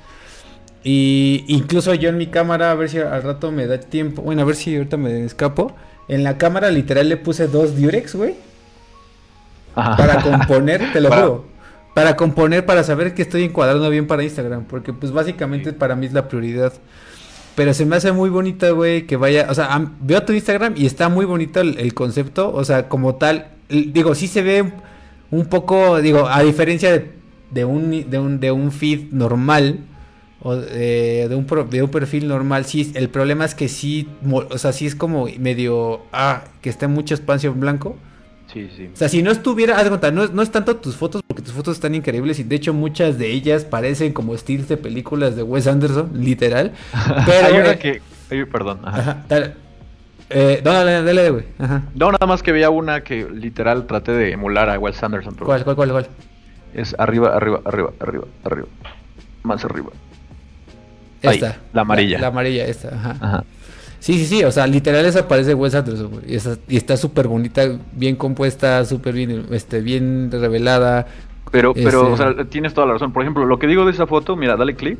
Y 0.83 1.43
incluso 1.47 1.93
yo 1.93 2.09
en 2.09 2.17
mi 2.17 2.27
cámara, 2.27 2.71
a 2.71 2.75
ver 2.75 2.89
si 2.89 2.99
al 2.99 3.23
rato 3.23 3.51
me 3.51 3.67
da 3.67 3.79
tiempo. 3.79 4.21
Bueno, 4.21 4.43
a 4.43 4.45
ver 4.45 4.55
si 4.55 4.75
ahorita 4.75 4.97
me 4.97 5.25
escapo. 5.25 5.75
En 6.07 6.23
la 6.23 6.37
cámara 6.37 6.69
literal 6.69 7.09
le 7.09 7.17
puse 7.17 7.47
dos 7.47 7.79
Durex, 7.79 8.15
güey. 8.15 8.35
Para 9.73 10.21
componer, 10.21 10.93
te 10.93 11.01
lo 11.01 11.09
juro. 11.13 11.45
Para 11.95 12.15
componer, 12.15 12.65
para 12.65 12.83
saber 12.83 13.13
que 13.13 13.23
estoy 13.23 13.43
encuadrando 13.43 13.89
bien 13.89 14.05
para 14.05 14.23
Instagram. 14.23 14.65
Porque 14.65 14.93
pues 14.93 15.11
básicamente 15.11 15.73
para 15.73 15.95
mí 15.95 16.05
es 16.05 16.13
la 16.13 16.27
prioridad. 16.27 16.73
Pero 17.55 17.73
se 17.73 17.85
me 17.85 17.95
hace 17.95 18.11
muy 18.11 18.29
bonita, 18.29 18.69
güey, 18.71 19.07
que 19.07 19.15
vaya... 19.15 19.47
O 19.49 19.55
sea, 19.55 19.89
veo 20.01 20.21
tu 20.23 20.33
Instagram 20.33 20.73
y 20.77 20.85
está 20.85 21.09
muy 21.09 21.25
bonito 21.25 21.61
el 21.61 21.93
concepto. 21.95 22.53
O 22.53 22.63
sea, 22.63 22.89
como 22.89 23.15
tal, 23.15 23.54
digo, 23.69 24.15
sí 24.15 24.27
se 24.27 24.41
ve 24.41 24.71
un 25.31 25.45
poco, 25.45 26.01
digo, 26.01 26.27
a 26.27 26.43
diferencia 26.43 27.03
de, 27.51 27.65
un, 27.65 28.09
de, 28.09 28.19
un, 28.19 28.39
de 28.39 28.51
un 28.51 28.71
feed 28.71 29.11
normal, 29.11 29.79
o 30.41 30.55
de, 30.55 31.27
un, 31.31 31.69
de 31.69 31.81
un 31.81 31.89
perfil 31.89 32.27
normal, 32.27 32.65
sí, 32.65 32.91
el 32.95 33.09
problema 33.09 33.45
es 33.45 33.55
que 33.55 33.67
sí, 33.67 34.07
o 34.31 34.57
sea, 34.57 34.73
sí 34.73 34.85
es 34.85 34.95
como 34.95 35.27
medio, 35.39 36.03
ah, 36.13 36.43
que 36.61 36.69
está 36.69 36.87
mucho 36.87 37.15
espacio 37.15 37.51
en 37.51 37.59
blanco. 37.59 37.97
Sí, 38.53 38.69
sí. 38.75 38.89
O 38.93 38.95
sea, 38.95 39.09
si 39.09 39.23
no 39.23 39.31
estuviera, 39.31 39.77
haz 39.79 39.87
cuenta, 39.87 40.11
no, 40.11 40.27
no 40.27 40.41
es 40.41 40.51
tanto 40.51 40.75
tus 40.75 40.95
fotos, 40.95 41.23
porque 41.25 41.41
tus 41.41 41.53
fotos 41.53 41.75
están 41.75 41.95
increíbles 41.95 42.39
y 42.39 42.43
de 42.43 42.55
hecho 42.55 42.73
muchas 42.73 43.17
de 43.17 43.31
ellas 43.31 43.65
parecen 43.65 44.13
como 44.13 44.35
estilos 44.35 44.67
de 44.67 44.77
películas 44.77 45.35
de 45.35 45.41
Wes 45.43 45.65
Anderson, 45.65 46.11
literal. 46.13 46.73
Pero, 47.25 47.47
Hay 47.47 47.53
una 47.59 47.75
que, 47.77 48.01
perdón. 48.45 48.81
Ajá. 48.83 49.25
Eh, 50.29 50.61
no, 50.63 50.73
dale, 50.73 51.03
dale, 51.03 51.29
güey. 51.29 51.43
No, 51.93 52.11
nada 52.11 52.25
más 52.25 52.41
que 52.41 52.51
veía 52.51 52.69
una 52.69 53.01
que 53.01 53.29
literal 53.29 53.85
traté 53.85 54.11
de 54.11 54.31
emular 54.31 54.69
a 54.69 54.79
Wes 54.79 55.01
Anderson. 55.03 55.35
¿Cuál, 55.35 55.63
cuál, 55.63 55.75
cuál, 55.75 55.91
cuál? 55.91 56.07
Es 56.73 56.95
arriba, 56.97 57.35
arriba, 57.35 57.61
arriba, 57.65 57.91
arriba, 57.99 58.25
arriba. 58.43 58.67
Más 59.43 59.63
arriba. 59.63 59.89
Esta. 61.21 61.57
la 61.73 61.81
amarilla. 61.81 62.19
La, 62.19 62.27
amarilla, 62.27 62.65
esta, 62.65 62.89
ajá. 62.89 63.43
Sí, 63.99 64.19
sí, 64.19 64.25
sí, 64.27 64.43
o 64.43 64.51
sea, 64.51 64.67
literal 64.67 65.03
esa 65.05 65.27
parece 65.27 65.55
Wes 65.55 65.73
Anderson, 65.73 66.11
güey. 66.11 66.25
Y, 66.67 66.75
está 66.77 66.95
súper 66.95 67.27
bonita, 67.27 67.63
bien 67.91 68.15
compuesta, 68.15 68.85
súper 68.85 69.15
bien, 69.15 69.47
este, 69.49 69.81
bien 69.81 70.29
revelada, 70.31 71.07
pero, 71.55 71.73
pero, 71.73 72.11
o 72.11 72.17
sea, 72.17 72.35
tienes 72.49 72.73
toda 72.73 72.85
la 72.85 72.93
razón. 72.93 73.13
Por 73.13 73.23
ejemplo, 73.23 73.45
lo 73.45 73.57
que 73.59 73.65
digo 73.65 73.85
de 73.85 73.91
esa 73.91 74.05
foto, 74.07 74.35
mira, 74.35 74.57
dale 74.57 74.75
clic, 74.75 74.99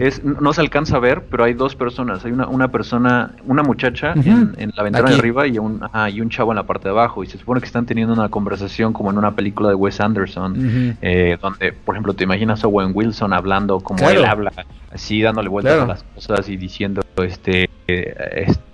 es, 0.00 0.24
no 0.24 0.52
se 0.52 0.60
alcanza 0.60 0.96
a 0.96 0.98
ver, 0.98 1.22
pero 1.30 1.44
hay 1.44 1.54
dos 1.54 1.76
personas. 1.76 2.24
Hay 2.24 2.32
una, 2.32 2.48
una 2.48 2.68
persona, 2.68 3.30
una 3.46 3.62
muchacha 3.62 4.12
en, 4.14 4.72
la 4.74 4.82
ventana 4.82 5.10
de 5.10 5.16
arriba 5.16 5.46
y 5.46 5.58
un, 5.58 5.80
y 6.12 6.20
un 6.20 6.30
chavo 6.30 6.50
en 6.50 6.56
la 6.56 6.64
parte 6.64 6.88
de 6.88 6.90
abajo. 6.90 7.22
Y 7.22 7.28
se 7.28 7.38
supone 7.38 7.60
que 7.60 7.66
están 7.66 7.86
teniendo 7.86 8.12
una 8.12 8.28
conversación 8.28 8.92
como 8.92 9.10
en 9.10 9.18
una 9.18 9.36
película 9.36 9.68
de 9.68 9.76
Wes 9.76 10.00
Anderson, 10.00 10.96
eh, 11.00 11.38
donde, 11.40 11.72
por 11.72 11.94
ejemplo, 11.94 12.14
te 12.14 12.24
imaginas 12.24 12.64
a 12.64 12.66
Owen 12.66 12.90
Wilson 12.92 13.32
hablando 13.32 13.78
como 13.78 14.08
él 14.10 14.24
habla, 14.24 14.50
así 14.92 15.22
dándole 15.22 15.48
vueltas 15.48 15.80
a 15.80 15.86
las 15.86 16.02
cosas 16.02 16.48
y 16.48 16.56
diciendo, 16.56 17.02
este, 17.22 17.70
este 17.86 18.73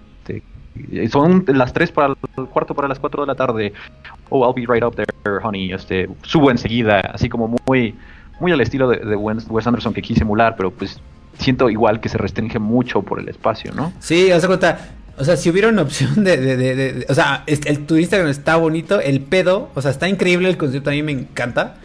son 1.11 1.45
las 1.49 1.73
3 1.73 1.93
para 1.93 2.09
el 2.09 2.47
cuarto 2.47 2.75
para 2.75 2.89
las 2.89 2.99
4 2.99 3.23
de 3.23 3.27
la 3.27 3.35
tarde. 3.35 3.73
Oh, 4.29 4.45
I'll 4.45 4.55
be 4.55 4.73
right 4.73 4.85
up 4.85 4.95
there, 4.95 5.39
honey. 5.43 5.73
Este, 5.73 6.09
subo 6.23 6.51
enseguida, 6.51 7.01
así 7.13 7.29
como 7.29 7.57
muy, 7.67 7.95
muy 8.41 8.53
al 8.53 8.61
estilo 8.61 8.89
de, 8.89 9.17
Wes 9.17 9.67
Anderson 9.67 9.93
que 9.93 10.03
quise 10.03 10.23
emular, 10.23 10.57
pero 10.57 10.71
pues 10.71 11.01
siento 11.39 11.71
igual 11.71 12.01
que 12.01 12.09
se 12.09 12.19
restringe 12.19 12.59
mucho 12.59 13.03
por 13.03 13.21
el 13.21 13.29
espacio, 13.29 13.73
¿no? 13.75 13.93
Sí, 13.99 14.31
haz 14.31 14.47
cuenta. 14.47 14.79
O 15.19 15.25
sea, 15.25 15.37
si 15.37 15.51
hubiera 15.51 15.69
una 15.69 15.83
opción 15.83 16.25
de, 16.25 16.37
de, 16.37 16.57
de, 16.57 17.07
o 17.09 17.15
sea, 17.15 17.45
el, 17.47 17.87
tu 17.87 17.97
Instagram 17.97 18.31
está 18.31 18.57
bonito, 18.57 19.01
el 19.01 19.21
pedo, 19.21 19.71
o 19.75 19.83
sea, 19.83 19.91
está 19.91 20.09
increíble 20.09 20.49
el 20.49 20.57
concepto, 20.57 20.91
a 20.91 20.95
mí 20.95 21.03
me 21.03 21.13
encanta 21.13 21.77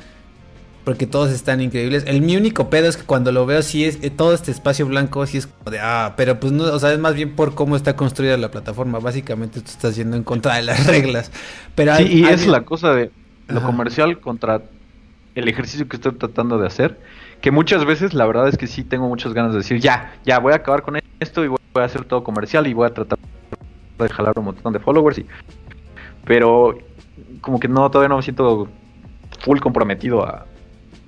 porque 0.85 1.07
todos 1.07 1.31
están 1.31 1.59
increíbles. 1.61 2.03
El 2.07 2.21
mi 2.21 2.37
único 2.37 2.69
pedo 2.69 2.87
es 2.87 2.95
que 2.95 3.03
cuando 3.03 3.31
lo 3.31 3.45
veo 3.47 3.63
sí 3.63 3.83
es 3.83 4.01
eh, 4.03 4.11
todo 4.11 4.33
este 4.33 4.51
espacio 4.51 4.85
blanco 4.85 5.25
sí 5.25 5.39
es 5.39 5.47
como 5.47 5.71
de 5.71 5.79
ah, 5.79 6.13
pero 6.15 6.39
pues 6.39 6.53
no, 6.53 6.63
o 6.63 6.79
sea, 6.79 6.93
es 6.93 6.99
más 6.99 7.15
bien 7.15 7.35
por 7.35 7.55
cómo 7.55 7.75
está 7.75 7.95
construida 7.95 8.37
la 8.37 8.51
plataforma. 8.51 8.99
Básicamente 8.99 9.59
tú 9.59 9.67
estás 9.67 9.95
yendo 9.95 10.15
en 10.15 10.23
contra 10.23 10.55
de 10.55 10.61
las 10.61 10.85
reglas. 10.87 11.31
Pero 11.73 11.95
sí, 11.97 12.03
y 12.03 12.25
es 12.25 12.47
la 12.47 12.61
cosa 12.61 12.93
de 12.93 13.11
lo 13.47 13.61
comercial 13.63 14.19
contra 14.19 14.61
el 15.33 15.47
ejercicio 15.47 15.87
que 15.89 15.97
estoy 15.97 16.13
tratando 16.13 16.57
de 16.59 16.67
hacer, 16.67 16.99
que 17.41 17.51
muchas 17.51 17.83
veces 17.83 18.13
la 18.13 18.25
verdad 18.25 18.47
es 18.47 18.57
que 18.57 18.67
sí 18.67 18.83
tengo 18.83 19.09
muchas 19.09 19.33
ganas 19.33 19.51
de 19.51 19.57
decir, 19.57 19.79
ya, 19.79 20.13
ya 20.23 20.39
voy 20.39 20.53
a 20.53 20.57
acabar 20.57 20.83
con 20.83 20.97
esto 21.19 21.43
y 21.43 21.47
voy 21.47 21.59
a 21.73 21.83
hacer 21.83 22.05
todo 22.05 22.23
comercial 22.23 22.67
y 22.67 22.73
voy 22.73 22.87
a 22.87 22.93
tratar 22.93 23.19
de 23.99 24.09
jalar 24.09 24.37
un 24.37 24.45
montón 24.45 24.71
de 24.71 24.79
followers 24.79 25.17
y 25.17 25.25
pero 26.25 26.77
como 27.41 27.59
que 27.59 27.67
no 27.67 27.89
todavía 27.89 28.09
no 28.09 28.17
me 28.17 28.23
siento 28.23 28.67
full 29.39 29.59
comprometido 29.59 30.25
a, 30.25 30.45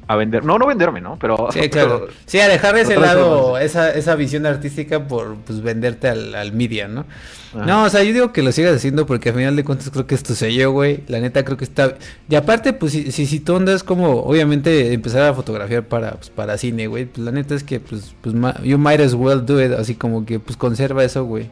a 0.08 0.16
vender, 0.16 0.44
no, 0.46 0.58
no 0.58 0.66
venderme, 0.66 1.02
¿no? 1.02 1.18
Pero... 1.20 1.50
Sí, 1.52 1.70
claro. 1.70 2.08
sí, 2.26 2.40
a 2.40 2.48
dejar 2.48 2.76
de 2.76 2.82
ese 2.82 2.98
lado 2.98 3.58
esa, 3.58 3.92
esa 3.92 4.16
visión 4.16 4.46
artística 4.46 5.08
por 5.08 5.36
pues 5.38 5.62
venderte 5.62 6.08
al, 6.08 6.34
al 6.34 6.54
media, 6.54 6.88
¿no? 6.88 7.06
No, 7.54 7.84
o 7.84 7.90
sea, 7.90 8.04
yo 8.04 8.14
digo 8.14 8.34
que 8.34 8.44
lo 8.44 8.52
sigas 8.52 8.76
haciendo 8.76 9.06
porque 9.06 9.30
al 9.30 9.36
final 9.36 9.56
de 9.56 9.64
cuentas 9.64 9.90
creo 9.90 10.06
que 10.06 10.16
esto 10.16 10.36
se 10.36 10.54
yo, 10.54 10.72
güey. 10.72 11.04
La 11.08 11.20
neta 11.20 11.44
creo 11.44 11.58
que 11.58 11.64
está... 11.64 11.96
Y 12.30 12.36
aparte, 12.36 12.74
pues 12.74 12.92
si, 12.92 13.12
si, 13.12 13.26
si 13.26 13.40
tú 13.40 13.56
andas 13.56 13.84
como, 13.84 14.22
obviamente, 14.22 14.94
empezar 14.94 15.24
a 15.24 15.34
fotografiar 15.34 15.84
para, 15.88 16.12
pues, 16.12 16.30
para 16.30 16.58
cine, 16.58 16.88
güey, 16.88 17.06
pues 17.06 17.26
la 17.26 17.32
neta 17.32 17.56
es 17.56 17.64
que, 17.64 17.80
pues, 17.80 18.14
pues, 18.22 18.36
you 18.64 18.78
might 18.78 19.00
as 19.00 19.14
well 19.14 19.46
do 19.46 19.64
it, 19.64 19.72
así 19.72 19.96
como 19.96 20.26
que, 20.26 20.40
pues 20.40 20.58
conserva 20.58 21.04
eso, 21.04 21.24
güey. 21.24 21.50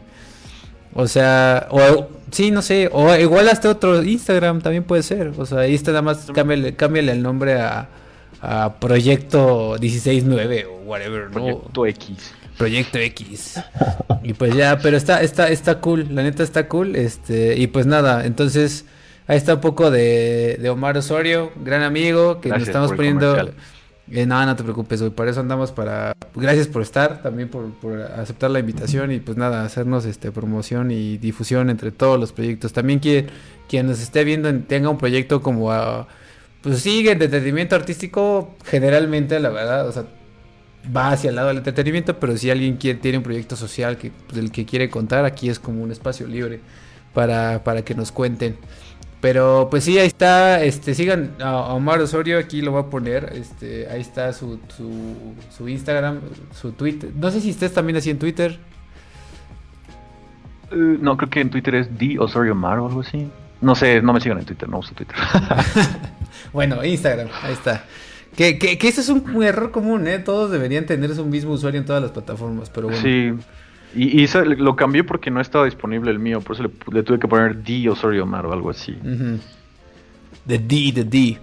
O 0.94 1.08
sea, 1.08 1.68
o 1.72 2.08
sí, 2.32 2.52
no 2.52 2.62
sé, 2.62 2.90
o 2.92 3.14
igual 3.16 3.50
hasta 3.50 3.70
otro 3.70 4.02
Instagram 4.02 4.62
también 4.62 4.84
puede 4.84 5.04
ser. 5.04 5.34
O 5.38 5.46
sea, 5.46 5.60
ahí 5.60 5.76
está 5.76 5.92
nada 5.92 6.04
más, 6.04 6.28
cámbiale, 6.34 6.76
cámbiale 6.76 7.12
el 7.12 7.22
nombre 7.22 7.56
a 7.60 7.90
a 8.46 8.80
Proyecto 8.80 9.78
169 9.80 10.66
o 10.66 10.76
whatever, 10.86 11.30
Proyecto 11.30 11.86
X. 11.86 12.34
Proyecto 12.58 13.00
X. 13.00 13.62
y 14.24 14.34
pues 14.34 14.56
ya, 14.56 14.78
pero 14.80 14.98
está, 14.98 15.22
está, 15.22 15.50
está 15.50 15.80
cool, 15.82 16.08
la 16.14 16.24
neta 16.24 16.44
está 16.44 16.68
cool. 16.68 16.96
Este, 16.96 17.58
y 17.58 17.68
pues 17.68 17.86
nada, 17.86 18.26
entonces 18.26 18.86
ahí 19.28 19.38
está 19.38 19.56
un 19.56 19.62
poco 19.62 19.92
de, 19.92 20.58
de 20.62 20.70
Omar 20.70 20.98
Osorio, 20.98 21.52
gran 21.64 21.84
amigo, 21.84 22.40
que 22.42 22.50
nos 22.50 22.64
estamos 22.64 22.94
poniendo. 22.94 23.52
Eh, 24.12 24.28
no, 24.28 24.46
no 24.46 24.56
te 24.56 24.64
preocupes, 24.64 25.02
güey. 25.02 25.12
Por 25.12 25.28
eso 25.28 25.40
andamos 25.40 25.72
para. 25.72 26.14
Gracias 26.36 26.68
por 26.68 26.84
estar, 26.84 27.24
también 27.24 27.50
por, 27.50 27.72
por, 27.74 28.02
aceptar 28.02 28.52
la 28.52 28.60
invitación 28.60 29.12
y 29.12 29.20
pues 29.20 29.36
nada, 29.36 29.64
hacernos 29.66 30.06
este 30.06 30.32
promoción 30.32 30.92
y 30.92 31.18
difusión 31.18 31.70
entre 31.70 31.92
todos 31.92 32.20
los 32.20 32.32
proyectos. 32.32 32.72
También 32.72 33.00
quien, 33.00 33.28
quien 33.68 33.88
nos 33.88 34.00
esté 34.00 34.24
viendo 34.24 34.54
tenga 34.62 34.90
un 34.90 35.00
proyecto 35.00 35.42
como 35.42 35.72
a 35.72 36.08
pues 36.66 36.80
sí, 36.80 37.02
el 37.08 37.22
entretenimiento 37.22 37.76
artístico 37.76 38.56
generalmente, 38.66 39.40
la 39.40 39.50
verdad, 39.50 39.88
o 39.88 39.92
sea, 39.92 40.06
va 40.96 41.12
hacia 41.12 41.30
el 41.30 41.36
lado 41.36 41.50
del 41.50 41.58
entretenimiento, 41.58 42.20
pero 42.20 42.36
si 42.38 42.50
alguien 42.50 42.78
quiere, 42.78 42.98
tiene 42.98 43.20
un 43.20 43.24
proyecto 43.24 43.56
social 43.56 43.98
que, 43.98 44.12
del 44.34 44.52
que 44.52 44.66
quiere 44.66 44.90
contar, 44.90 45.26
aquí 45.26 45.48
es 45.48 45.60
como 45.60 45.84
un 45.84 45.92
espacio 45.92 46.26
libre 46.26 46.62
para, 47.14 47.64
para 47.64 47.84
que 47.84 47.94
nos 47.94 48.12
cuenten. 48.12 48.58
Pero 49.22 49.68
pues 49.70 49.84
sí, 49.84 50.00
ahí 50.00 50.08
está, 50.08 50.64
este, 50.64 50.96
sigan 50.96 51.36
a 51.40 51.72
Omar 51.72 52.02
Osorio, 52.02 52.40
aquí 52.40 52.64
lo 52.64 52.72
voy 52.72 52.82
a 52.82 52.90
poner, 52.90 53.32
este, 53.36 53.88
ahí 53.88 54.02
está 54.02 54.34
su, 54.34 54.60
su, 54.76 55.36
su 55.56 55.70
Instagram, 55.70 56.20
su 56.52 56.72
Twitter. 56.72 57.12
No 57.16 57.30
sé 57.30 57.42
si 57.42 57.52
estés 57.52 57.76
también 57.76 57.98
así 57.98 58.10
en 58.10 58.18
Twitter. 58.18 58.58
Uh, 60.72 60.98
no, 61.00 61.16
creo 61.16 61.30
que 61.30 61.42
en 61.42 61.52
Twitter 61.52 61.76
es 61.76 61.96
D 61.96 62.18
Osorio 62.18 62.54
Omar 62.54 62.80
o 62.80 62.88
algo 62.88 63.02
así. 63.02 63.30
No 63.62 63.76
sé, 63.76 64.02
no 64.02 64.14
me 64.14 64.20
sigan 64.20 64.40
en 64.40 64.46
Twitter, 64.46 64.68
no 64.68 64.80
uso 64.80 64.96
Twitter. 64.96 65.16
bueno, 66.56 66.84
Instagram, 66.84 67.28
ahí 67.44 67.54
está. 67.54 67.86
Que, 68.36 68.58
que, 68.58 68.78
que 68.78 68.88
ese 68.88 69.02
es 69.02 69.10
un 69.10 69.44
error 69.44 69.72
común, 69.72 70.08
¿eh? 70.08 70.20
Todos 70.20 70.52
deberían 70.52 70.86
tener 70.86 71.12
un 71.12 71.30
mismo 71.30 71.52
usuario 71.52 71.80
en 71.80 71.86
todas 71.86 72.02
las 72.02 72.12
plataformas, 72.12 72.70
pero 72.70 72.88
bueno. 72.88 73.02
Sí, 73.02 73.34
y, 73.94 74.24
y 74.24 74.28
lo 74.58 74.76
cambié 74.76 75.04
porque 75.04 75.30
no 75.30 75.40
estaba 75.40 75.66
disponible 75.66 76.12
el 76.12 76.20
mío, 76.20 76.42
por 76.42 76.56
eso 76.56 76.70
le, 76.92 77.04
tuve 77.04 77.20
que 77.20 77.28
poner 77.28 77.64
D 77.64 77.90
Osorio 77.90 78.24
Omar 78.24 78.46
o 78.46 78.54
algo 78.54 78.70
así. 78.70 78.98
The 80.48 80.58
D, 80.60 80.92
the 80.94 81.04
D. 81.04 81.40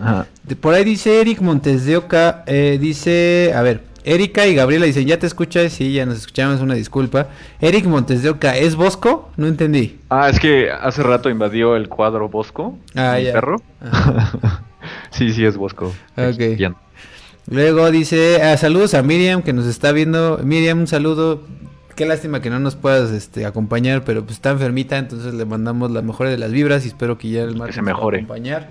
Ajá. 0.00 0.26
por 0.60 0.74
ahí 0.74 0.82
dice 0.84 1.20
Eric 1.20 1.40
Montes 1.40 1.84
de 1.84 1.96
Oca, 1.96 2.42
eh, 2.46 2.78
dice, 2.80 3.52
a 3.54 3.62
ver, 3.62 3.82
Erika 4.04 4.46
y 4.46 4.54
Gabriela 4.54 4.84
dicen, 4.84 5.06
¿ya 5.06 5.18
te 5.18 5.26
escuchas? 5.26 5.72
Sí, 5.72 5.94
ya 5.94 6.04
nos 6.04 6.18
escuchamos, 6.18 6.60
una 6.60 6.74
disculpa. 6.74 7.28
Eric 7.60 7.86
Montes 7.86 8.22
de 8.22 8.28
Oca, 8.28 8.56
¿es 8.56 8.76
Bosco? 8.76 9.30
No 9.38 9.46
entendí. 9.46 9.98
Ah, 10.10 10.28
es 10.28 10.38
que 10.38 10.70
hace 10.70 11.02
rato 11.02 11.30
invadió 11.30 11.74
el 11.74 11.88
cuadro 11.88 12.28
Bosco, 12.28 12.78
ah, 12.94 13.16
mi 13.18 13.24
perro. 13.24 13.62
sí, 15.10 15.32
sí, 15.32 15.44
es 15.46 15.56
Bosco. 15.56 15.94
Ok. 16.16 16.74
Luego 17.50 17.90
dice, 17.90 18.42
ah, 18.42 18.56
saludos 18.58 18.92
a 18.92 19.02
Miriam 19.02 19.42
que 19.42 19.54
nos 19.54 19.66
está 19.66 19.90
viendo. 19.92 20.38
Miriam, 20.42 20.80
un 20.80 20.86
saludo. 20.86 21.42
Qué 21.96 22.04
lástima 22.04 22.42
que 22.42 22.50
no 22.50 22.58
nos 22.58 22.76
puedas 22.76 23.10
este, 23.10 23.46
acompañar, 23.46 24.04
pero 24.04 24.22
pues 24.24 24.34
está 24.36 24.50
enfermita, 24.50 24.98
entonces 24.98 25.32
le 25.32 25.44
mandamos 25.44 25.90
la 25.92 26.02
mejor 26.02 26.28
de 26.28 26.36
las 26.36 26.50
vibras 26.50 26.84
y 26.84 26.88
espero 26.88 27.16
que 27.16 27.30
ya 27.30 27.42
el 27.42 27.56
martes 27.56 27.76
se 27.76 27.82
mejore. 27.82 28.18
acompañar. 28.18 28.68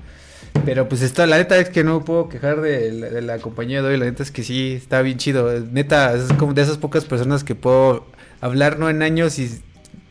Pero 0.66 0.88
pues 0.88 1.02
está, 1.02 1.26
la 1.26 1.38
neta 1.38 1.58
es 1.58 1.70
que 1.70 1.84
no 1.84 2.06
puedo 2.06 2.30
quejar 2.30 2.62
de, 2.62 3.22
la 3.22 3.40
compañía 3.40 3.82
de 3.82 3.90
hoy, 3.90 3.98
la 3.98 4.06
neta 4.06 4.24
es 4.24 4.32
que 4.32 4.44
sí, 4.44 4.74
está 4.74 5.02
bien 5.02 5.18
chido. 5.18 5.52
Neta, 5.72 6.14
es 6.14 6.32
como 6.34 6.54
de 6.54 6.62
esas 6.62 6.78
pocas 6.78 7.06
personas 7.06 7.44
que 7.44 7.56
puedo 7.56 8.06
hablar 8.42 8.80
no 8.80 8.90
en 8.90 9.02
años 9.02 9.40
y 9.40 9.62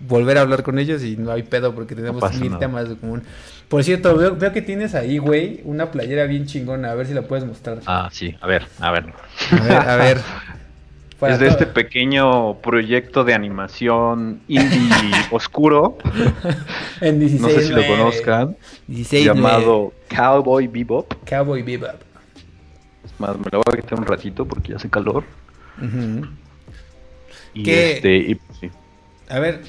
volver 0.01 0.39
a 0.39 0.43
hablar 0.43 0.63
con 0.63 0.79
ellos 0.79 1.03
y 1.05 1.17
no 1.17 1.31
hay 1.31 1.43
pedo 1.43 1.75
porque 1.75 1.95
tenemos 1.95 2.23
mil 2.39 2.59
temas 2.59 2.89
de 2.89 2.97
común. 2.97 3.23
Por 3.69 3.85
cierto, 3.85 4.17
veo, 4.17 4.37
veo, 4.37 4.53
que 4.53 4.61
tienes 4.61 4.95
ahí, 4.95 5.19
güey, 5.19 5.61
una 5.65 5.91
playera 5.91 6.27
bien 6.27 6.47
chingona, 6.47 6.91
a 6.91 6.95
ver 6.95 7.07
si 7.07 7.15
la 7.15 7.23
puedes 7.23 7.45
mostrar. 7.47 7.79
Ah, 7.87 8.11
sí, 8.13 8.37
a 8.41 8.47
ver, 8.47 8.67
a 8.81 8.91
ver. 8.91 9.07
A 9.51 9.65
ver, 9.65 9.77
a 9.77 9.97
ver. 9.97 10.19
es 11.29 11.39
de 11.39 11.49
este 11.49 11.67
pequeño 11.67 12.59
proyecto 12.61 13.25
de 13.25 13.35
animación 13.35 14.41
indie 14.49 15.13
oscuro. 15.31 15.99
en 17.01 17.21
16, 17.21 17.41
no 17.41 17.49
sé 17.49 17.67
si 17.67 17.73
lo 17.73 17.87
conozcan. 17.87 18.57
llamado 18.89 19.93
Cowboy 20.09 20.67
Bebop. 20.67 21.13
Cowboy 21.29 21.63
Bebop. 21.63 22.01
Es 23.05 23.21
más, 23.21 23.37
me 23.39 23.47
lo 23.51 23.63
voy 23.63 23.75
a 23.75 23.81
quitar 23.81 23.99
un 23.99 24.07
ratito 24.07 24.47
porque 24.47 24.71
ya 24.71 24.77
hace 24.77 24.89
calor. 24.89 25.25
Y 27.55 27.71
este, 27.71 28.39
pues, 28.61 28.73
A 29.29 29.39
ver, 29.39 29.63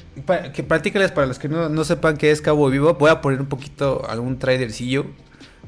que 0.52 0.62
practícales 0.62 1.12
para 1.12 1.26
los 1.26 1.38
que 1.38 1.48
no, 1.48 1.68
no 1.68 1.84
sepan 1.84 2.16
qué 2.16 2.30
es 2.30 2.40
Cowboy 2.40 2.72
Bebop. 2.72 2.98
Voy 2.98 3.10
a 3.10 3.20
poner 3.20 3.40
un 3.40 3.46
poquito 3.46 4.08
algún 4.08 4.38
trailercillo 4.38 5.06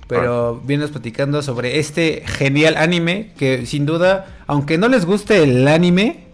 pero 0.06 0.60
vienes 0.64 0.90
platicando 0.90 1.42
sobre 1.42 1.78
este 1.78 2.22
genial 2.26 2.76
anime 2.76 3.32
que 3.36 3.66
sin 3.66 3.86
duda, 3.86 4.26
aunque 4.46 4.78
no 4.78 4.88
les 4.88 5.04
guste 5.04 5.42
el 5.42 5.66
anime, 5.66 6.26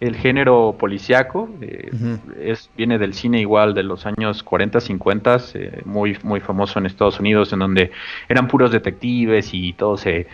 el 0.00 0.14
género 0.14 0.76
policiaco, 0.78 1.48
eh, 1.62 1.90
es, 2.38 2.68
viene 2.76 2.98
del 2.98 3.14
cine 3.14 3.40
igual 3.40 3.72
de 3.72 3.82
los 3.82 4.04
años 4.04 4.42
40, 4.42 4.78
50, 4.78 5.38
eh, 5.54 5.80
muy, 5.86 6.18
muy 6.22 6.40
famoso 6.40 6.78
en 6.78 6.84
Estados 6.84 7.18
Unidos, 7.18 7.54
en 7.54 7.60
donde 7.60 7.90
eran 8.28 8.46
puros 8.46 8.70
detectives 8.70 9.54
y 9.54 9.72
todo 9.72 9.96
se 9.96 10.26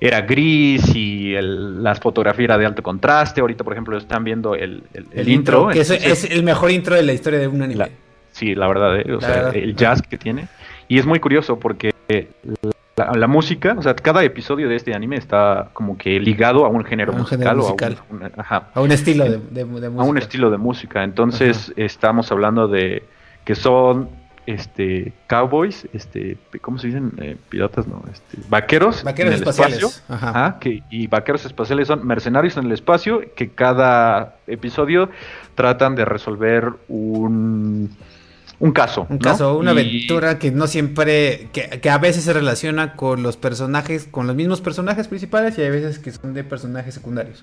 era 0.00 0.22
gris 0.22 0.92
y 0.92 1.34
las 1.40 2.00
fotografías 2.00 2.46
era 2.46 2.58
de 2.58 2.66
alto 2.66 2.82
contraste. 2.82 3.40
Ahorita, 3.40 3.62
por 3.62 3.74
ejemplo, 3.74 3.96
están 3.96 4.24
viendo 4.24 4.56
el, 4.56 4.82
intro. 5.24 5.68
que 5.68 5.82
es, 5.82 6.24
el 6.24 6.42
mejor 6.42 6.72
intro 6.72 6.96
de 6.96 7.04
la 7.04 7.12
historia 7.12 7.38
de 7.38 7.46
un 7.46 7.62
anime. 7.62 7.92
sí, 8.32 8.56
la 8.56 8.66
verdad, 8.66 8.98
eh, 8.98 9.14
o 9.14 9.20
sea, 9.20 9.50
el 9.50 9.76
jazz 9.76 10.02
que 10.02 10.18
tiene. 10.18 10.48
Y 10.88 10.98
es 10.98 11.06
muy 11.06 11.20
curioso 11.20 11.58
porque 11.58 11.94
la, 12.96 13.26
música, 13.26 13.74
o 13.78 13.82
sea, 13.82 13.94
cada 13.94 14.22
episodio 14.24 14.68
de 14.68 14.76
este 14.76 14.94
anime 14.94 15.16
está 15.16 15.68
como 15.72 15.98
que 15.98 16.18
ligado 16.18 16.64
a 16.64 16.68
un 16.68 16.84
género 16.84 17.12
musical, 17.12 17.60
o 17.60 17.76
a 18.74 18.80
un, 18.80 18.90
estilo 18.92 19.24
de, 19.24 19.64
música. 19.64 20.02
A 20.02 20.04
un 20.04 20.18
estilo 20.18 20.50
de 20.50 20.56
música. 20.56 21.04
Entonces 21.04 21.72
estamos 21.76 22.32
hablando 22.32 22.68
de 22.68 23.04
que 23.44 23.54
son 23.54 24.08
este 24.46 25.12
cowboys, 25.26 25.88
este, 25.92 26.38
¿cómo 26.62 26.78
se 26.78 26.86
dicen? 26.86 27.12
Eh, 27.18 27.36
piratas, 27.48 27.86
no, 27.86 28.02
este, 28.10 28.38
vaqueros, 28.48 29.02
vaqueros 29.02 29.34
espaciales. 29.34 30.04
Ajá. 30.08 30.58
que, 30.60 30.82
y 30.88 31.08
vaqueros 31.08 31.44
espaciales 31.44 31.88
son 31.88 32.06
mercenarios 32.06 32.56
en 32.56 32.66
el 32.66 32.72
espacio 32.72 33.22
que 33.34 33.50
cada 33.50 34.36
episodio 34.46 35.10
tratan 35.54 35.96
de 35.96 36.04
resolver 36.04 36.72
un 36.88 37.90
un 38.58 38.72
caso. 38.72 39.06
Un 39.10 39.18
caso, 39.18 39.58
una 39.58 39.72
aventura 39.72 40.38
que 40.38 40.50
no 40.50 40.66
siempre, 40.66 41.48
que, 41.52 41.90
a 41.90 41.98
veces 41.98 42.24
se 42.24 42.32
relaciona 42.32 42.94
con 42.94 43.22
los 43.22 43.36
personajes, 43.36 44.08
con 44.10 44.26
los 44.26 44.34
mismos 44.34 44.60
personajes 44.60 45.08
principales 45.08 45.58
y 45.58 45.62
hay 45.62 45.70
veces 45.70 45.98
que 45.98 46.10
son 46.10 46.32
de 46.32 46.44
personajes 46.44 46.94
secundarios. 46.94 47.42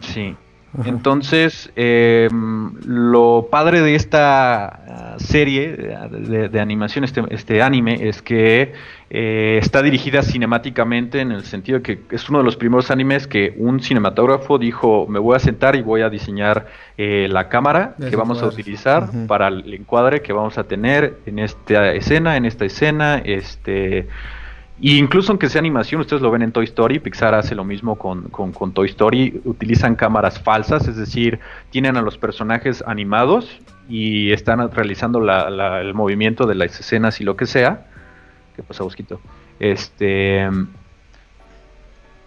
Sí. 0.00 0.36
Entonces, 0.84 1.70
em, 1.76 2.72
lo 2.86 3.48
padre 3.50 3.82
de 3.82 3.94
esta 3.94 4.64
ah, 4.64 5.16
serie 5.18 5.76
de, 5.76 6.60
animación, 6.60 7.04
este, 7.04 7.22
este, 7.28 7.60
anime, 7.60 8.08
es 8.08 8.22
que 8.22 8.72
eh, 9.14 9.58
está 9.60 9.82
dirigida 9.82 10.22
cinemáticamente 10.22 11.20
en 11.20 11.32
el 11.32 11.44
sentido 11.44 11.80
de 11.80 11.82
que 11.82 12.00
es 12.16 12.30
uno 12.30 12.38
de 12.38 12.44
los 12.44 12.56
primeros 12.56 12.90
animes 12.90 13.26
que 13.26 13.52
un 13.58 13.80
cinematógrafo 13.80 14.56
dijo, 14.56 15.06
me 15.06 15.18
voy 15.18 15.36
a 15.36 15.38
sentar 15.38 15.76
y 15.76 15.82
voy 15.82 16.00
a 16.00 16.08
diseñar 16.08 16.68
eh, 16.96 17.28
la 17.30 17.50
cámara 17.50 17.94
que 17.98 18.16
vamos 18.16 18.42
a 18.42 18.46
utilizar 18.46 19.10
para 19.26 19.48
el 19.48 19.74
encuadre 19.74 20.22
que 20.22 20.32
vamos 20.32 20.56
a 20.56 20.64
tener 20.64 21.18
en 21.26 21.40
esta 21.40 21.92
escena, 21.92 22.38
en 22.38 22.46
esta 22.46 22.64
escena, 22.64 23.18
este 23.18 24.08
y 24.80 24.96
incluso 24.96 25.30
aunque 25.30 25.50
sea 25.50 25.58
animación, 25.58 26.00
ustedes 26.00 26.22
lo 26.22 26.30
ven 26.30 26.40
en 26.40 26.50
Toy 26.50 26.64
Story, 26.64 26.98
Pixar 26.98 27.34
hace 27.34 27.54
lo 27.54 27.64
mismo 27.64 27.96
con, 27.96 28.72
Toy 28.72 28.88
Story, 28.88 29.42
utilizan 29.44 29.94
cámaras 29.94 30.40
falsas, 30.40 30.88
es 30.88 30.96
decir, 30.96 31.38
tienen 31.68 31.98
a 31.98 32.02
los 32.02 32.16
personajes 32.16 32.82
animados 32.86 33.60
y 33.90 34.32
están 34.32 34.70
realizando 34.70 35.20
el 35.20 35.92
movimiento 35.92 36.46
de 36.46 36.54
las 36.54 36.80
escenas 36.80 37.20
y 37.20 37.24
lo 37.24 37.36
que 37.36 37.44
sea. 37.44 37.91
¿Qué 38.54 38.62
pasa, 38.62 38.84
Bosquito? 38.84 39.20
Este, 39.58 40.48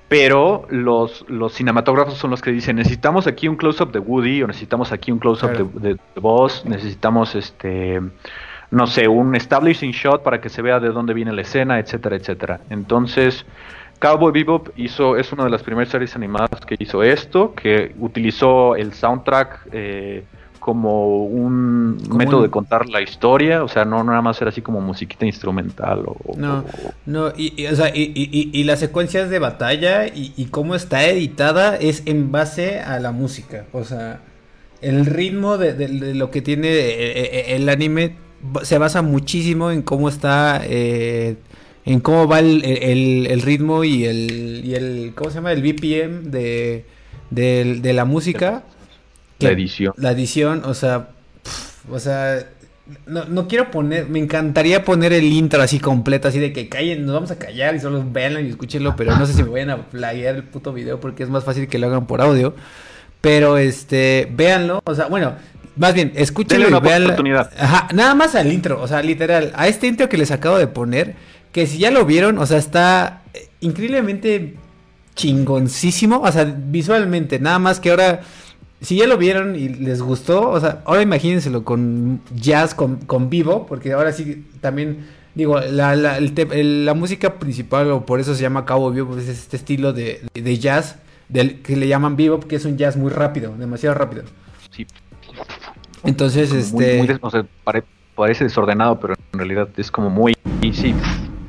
pero 0.07 0.67
los, 0.69 1.25
los 1.29 1.53
cinematógrafos 1.53 2.15
son 2.15 2.31
los 2.31 2.41
que 2.41 2.51
dicen 2.51 2.75
necesitamos 2.75 3.27
aquí 3.27 3.47
un 3.47 3.55
close-up 3.55 3.91
de 3.91 3.99
Woody 3.99 4.43
o 4.43 4.47
necesitamos 4.47 4.91
aquí 4.91 5.11
un 5.11 5.19
close-up 5.19 5.51
de, 5.51 5.79
de, 5.79 5.93
de 5.95 6.21
Buzz, 6.21 6.65
necesitamos 6.65 7.35
este 7.35 8.01
no 8.71 8.87
sé, 8.87 9.07
un 9.07 9.35
establishing 9.35 9.91
shot 9.91 10.23
para 10.23 10.41
que 10.41 10.49
se 10.49 10.61
vea 10.61 10.79
de 10.79 10.89
dónde 10.89 11.13
viene 11.13 11.31
la 11.31 11.41
escena, 11.41 11.79
etcétera, 11.79 12.15
etcétera. 12.15 12.61
Entonces, 12.69 13.45
Cowboy 13.99 14.31
Bebop 14.31 14.69
hizo, 14.75 15.15
es 15.17 15.31
una 15.31 15.45
de 15.45 15.49
las 15.49 15.63
primeras 15.63 15.89
series 15.89 16.15
animadas 16.15 16.65
que 16.65 16.75
hizo 16.79 17.03
esto, 17.03 17.53
que 17.53 17.95
utilizó 17.99 18.75
el 18.75 18.93
soundtrack 18.93 19.67
eh, 19.71 20.23
como 20.65 21.25
un 21.25 21.95
método 22.17 22.41
de 22.41 22.49
contar 22.49 22.89
la 22.89 22.99
historia, 22.99 23.63
o 23.63 23.67
sea, 23.67 23.85
no 23.85 24.03
nada 24.03 24.23
más 24.23 24.41
era 24.41 24.49
así 24.49 24.63
como 24.63 24.81
musiquita 24.81 25.23
instrumental 25.23 26.05
o... 26.07 26.35
No, 26.35 26.65
no, 27.05 27.31
y, 27.37 27.67
o 27.67 27.75
sea, 27.75 27.91
y, 27.93 28.63
las 28.63 28.79
secuencias 28.79 29.29
de 29.29 29.37
batalla 29.37 30.07
y, 30.07 30.47
cómo 30.49 30.73
está 30.73 31.05
editada 31.05 31.75
es 31.75 32.01
en 32.07 32.31
base 32.31 32.79
a 32.79 32.99
la 32.99 33.11
música, 33.11 33.65
o 33.73 33.83
sea, 33.83 34.21
el 34.81 35.05
ritmo 35.05 35.59
de 35.59 35.87
lo 36.15 36.31
que 36.31 36.41
tiene 36.41 36.69
eh, 36.69 37.11
eh, 37.13 37.45
el 37.49 37.69
anime 37.69 38.15
se 38.63 38.79
basa 38.79 39.03
muchísimo 39.03 39.69
en 39.69 39.83
cómo 39.83 40.09
está, 40.09 40.63
eh, 40.65 41.35
en 41.85 41.99
cómo 41.99 42.27
va 42.27 42.39
el, 42.39 43.41
ritmo 43.43 43.83
y 43.83 44.05
el, 44.05 44.63
y 44.65 44.73
el, 44.73 45.13
¿cómo 45.13 45.29
se 45.29 45.35
llama? 45.35 45.51
El 45.51 45.61
BPM 45.61 46.31
de, 46.31 46.85
de, 47.29 47.93
la 47.93 48.05
música. 48.05 48.63
La 49.39 49.51
edición. 49.51 49.93
La 49.97 50.11
edición, 50.11 50.63
o 50.65 50.73
sea, 50.73 51.09
o 51.91 51.99
sea, 51.99 52.47
no, 53.07 53.25
no, 53.25 53.47
quiero 53.47 53.71
poner, 53.71 54.07
me 54.07 54.19
encantaría 54.19 54.83
poner 54.83 55.11
el 55.13 55.25
intro 55.25 55.61
así 55.61 55.79
completo, 55.79 56.27
así 56.27 56.39
de 56.39 56.53
que 56.53 56.69
callen, 56.69 57.05
nos 57.05 57.15
vamos 57.15 57.31
a 57.31 57.39
callar 57.39 57.75
y 57.75 57.79
solo 57.79 58.03
véanlo 58.07 58.39
y 58.39 58.49
escúchenlo, 58.49 58.95
pero 58.95 59.15
no 59.17 59.25
sé 59.25 59.33
si 59.33 59.43
me 59.43 59.49
vayan 59.49 59.71
a 59.71 59.77
flaguear 59.77 60.35
el 60.35 60.43
puto 60.43 60.71
video 60.71 60.99
porque 60.99 61.23
es 61.23 61.29
más 61.29 61.43
fácil 61.43 61.67
que 61.67 61.79
lo 61.79 61.87
hagan 61.87 62.07
por 62.07 62.21
audio. 62.21 62.55
Pero 63.21 63.57
este, 63.57 64.31
véanlo, 64.31 64.81
o 64.85 64.93
sea, 64.93 65.07
bueno, 65.07 65.33
más 65.77 65.93
bien, 65.93 66.13
escúchenlo 66.15 66.67
una 66.67 66.77
oportunidad. 66.77 67.51
Ajá, 67.57 67.87
nada 67.93 68.13
más 68.13 68.35
al 68.35 68.51
intro, 68.51 68.81
o 68.81 68.87
sea, 68.87 69.01
literal, 69.01 69.51
a 69.55 69.67
este 69.67 69.87
intro 69.87 70.07
que 70.07 70.17
les 70.17 70.31
acabo 70.31 70.57
de 70.57 70.67
poner, 70.67 71.15
que 71.51 71.65
si 71.67 71.79
ya 71.79 71.91
lo 71.91 72.05
vieron, 72.05 72.37
o 72.37 72.45
sea, 72.45 72.57
está 72.57 73.23
increíblemente 73.61 74.55
chingoncísimo, 75.15 76.19
o 76.19 76.31
sea, 76.31 76.43
visualmente, 76.45 77.39
nada 77.39 77.57
más 77.59 77.79
que 77.79 77.89
ahora, 77.89 78.21
si 78.81 78.97
ya 78.97 79.07
lo 79.07 79.17
vieron 79.17 79.55
y 79.55 79.69
les 79.69 80.01
gustó, 80.01 80.49
o 80.49 80.59
sea, 80.59 80.81
ahora 80.85 81.01
imagínenselo 81.01 81.63
con 81.63 82.21
jazz, 82.35 82.75
con, 82.75 82.97
con 82.97 83.29
vivo, 83.29 83.65
porque 83.65 83.93
ahora 83.93 84.11
sí 84.11 84.45
también, 84.61 85.05
digo, 85.33 85.59
la, 85.59 85.95
la, 85.95 86.19
la 86.19 86.93
música 86.93 87.39
principal, 87.39 87.89
o 87.91 88.05
por 88.05 88.19
eso 88.19 88.35
se 88.35 88.41
llama 88.41 88.65
Cabo 88.65 88.91
Vivo, 88.91 89.13
pues 89.13 89.27
es 89.27 89.39
este 89.39 89.57
estilo 89.57 89.93
de, 89.93 90.21
de 90.33 90.57
jazz, 90.57 90.97
del, 91.29 91.61
que 91.61 91.75
le 91.75 91.87
llaman 91.87 92.15
vivo, 92.15 92.39
que 92.39 92.57
es 92.57 92.65
un 92.65 92.77
jazz 92.77 92.97
muy 92.97 93.11
rápido, 93.11 93.55
demasiado 93.57 93.95
rápido. 93.95 94.23
Sí. 94.71 94.85
Entonces, 96.03 96.51
este. 96.51 97.19
parece 98.13 98.43
desordenado, 98.43 98.99
pero 98.99 99.15
en 99.33 99.39
realidad 99.39 99.67
es 99.77 99.89
como 99.89 100.09
muy. 100.09 100.35
Sí. 100.61 100.93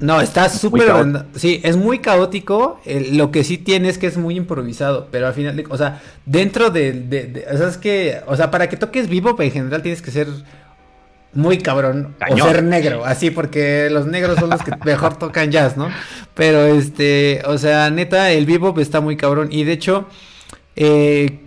No, 0.01 0.21
está 0.21 0.49
súper. 0.49 0.93
Sí, 1.35 1.61
es 1.65 1.77
muy 1.77 2.01
caótico. 2.01 2.81
lo 3.13 3.31
que 3.31 3.45
sí 3.45 3.59
tiene 3.59 3.89
es 3.89 3.99
que 3.99 4.07
es 4.07 4.17
muy 4.17 4.37
improvisado. 4.37 5.09
Pero 5.11 5.27
al 5.27 5.35
final, 5.35 5.65
o 5.69 5.77
sea, 5.77 6.03
dentro 6.25 6.71
de, 6.71 7.47
o 7.53 7.57
sea, 7.57 7.69
es 7.69 7.79
que. 7.79 8.21
O 8.27 8.37
sea, 8.37 8.51
para 8.51 8.69
que 8.69 8.77
toques 8.77 9.09
vivo, 9.09 9.35
en 9.39 9.51
general 9.51 9.83
tienes 9.83 10.03
que 10.03 10.11
ser 10.11 10.29
muy 11.33 11.59
cabrón 11.59 12.17
o 12.31 12.37
ser 12.39 12.63
negro, 12.63 13.05
así 13.05 13.31
porque 13.31 13.89
los 13.91 14.07
negros 14.07 14.39
son 14.39 14.49
los 14.49 14.63
que 14.63 14.73
mejor 14.85 15.17
tocan 15.19 15.51
jazz, 15.51 15.77
¿no? 15.77 15.91
Pero 16.35 16.65
este, 16.65 17.43
o 17.45 17.59
sea, 17.59 17.91
neta, 17.91 18.33
el 18.33 18.47
vivo 18.47 18.75
está 18.81 19.03
muy 19.03 19.17
cabrón 19.19 19.49
y 19.51 19.65
de 19.65 19.73
hecho 19.73 20.07
eh, 20.77 21.41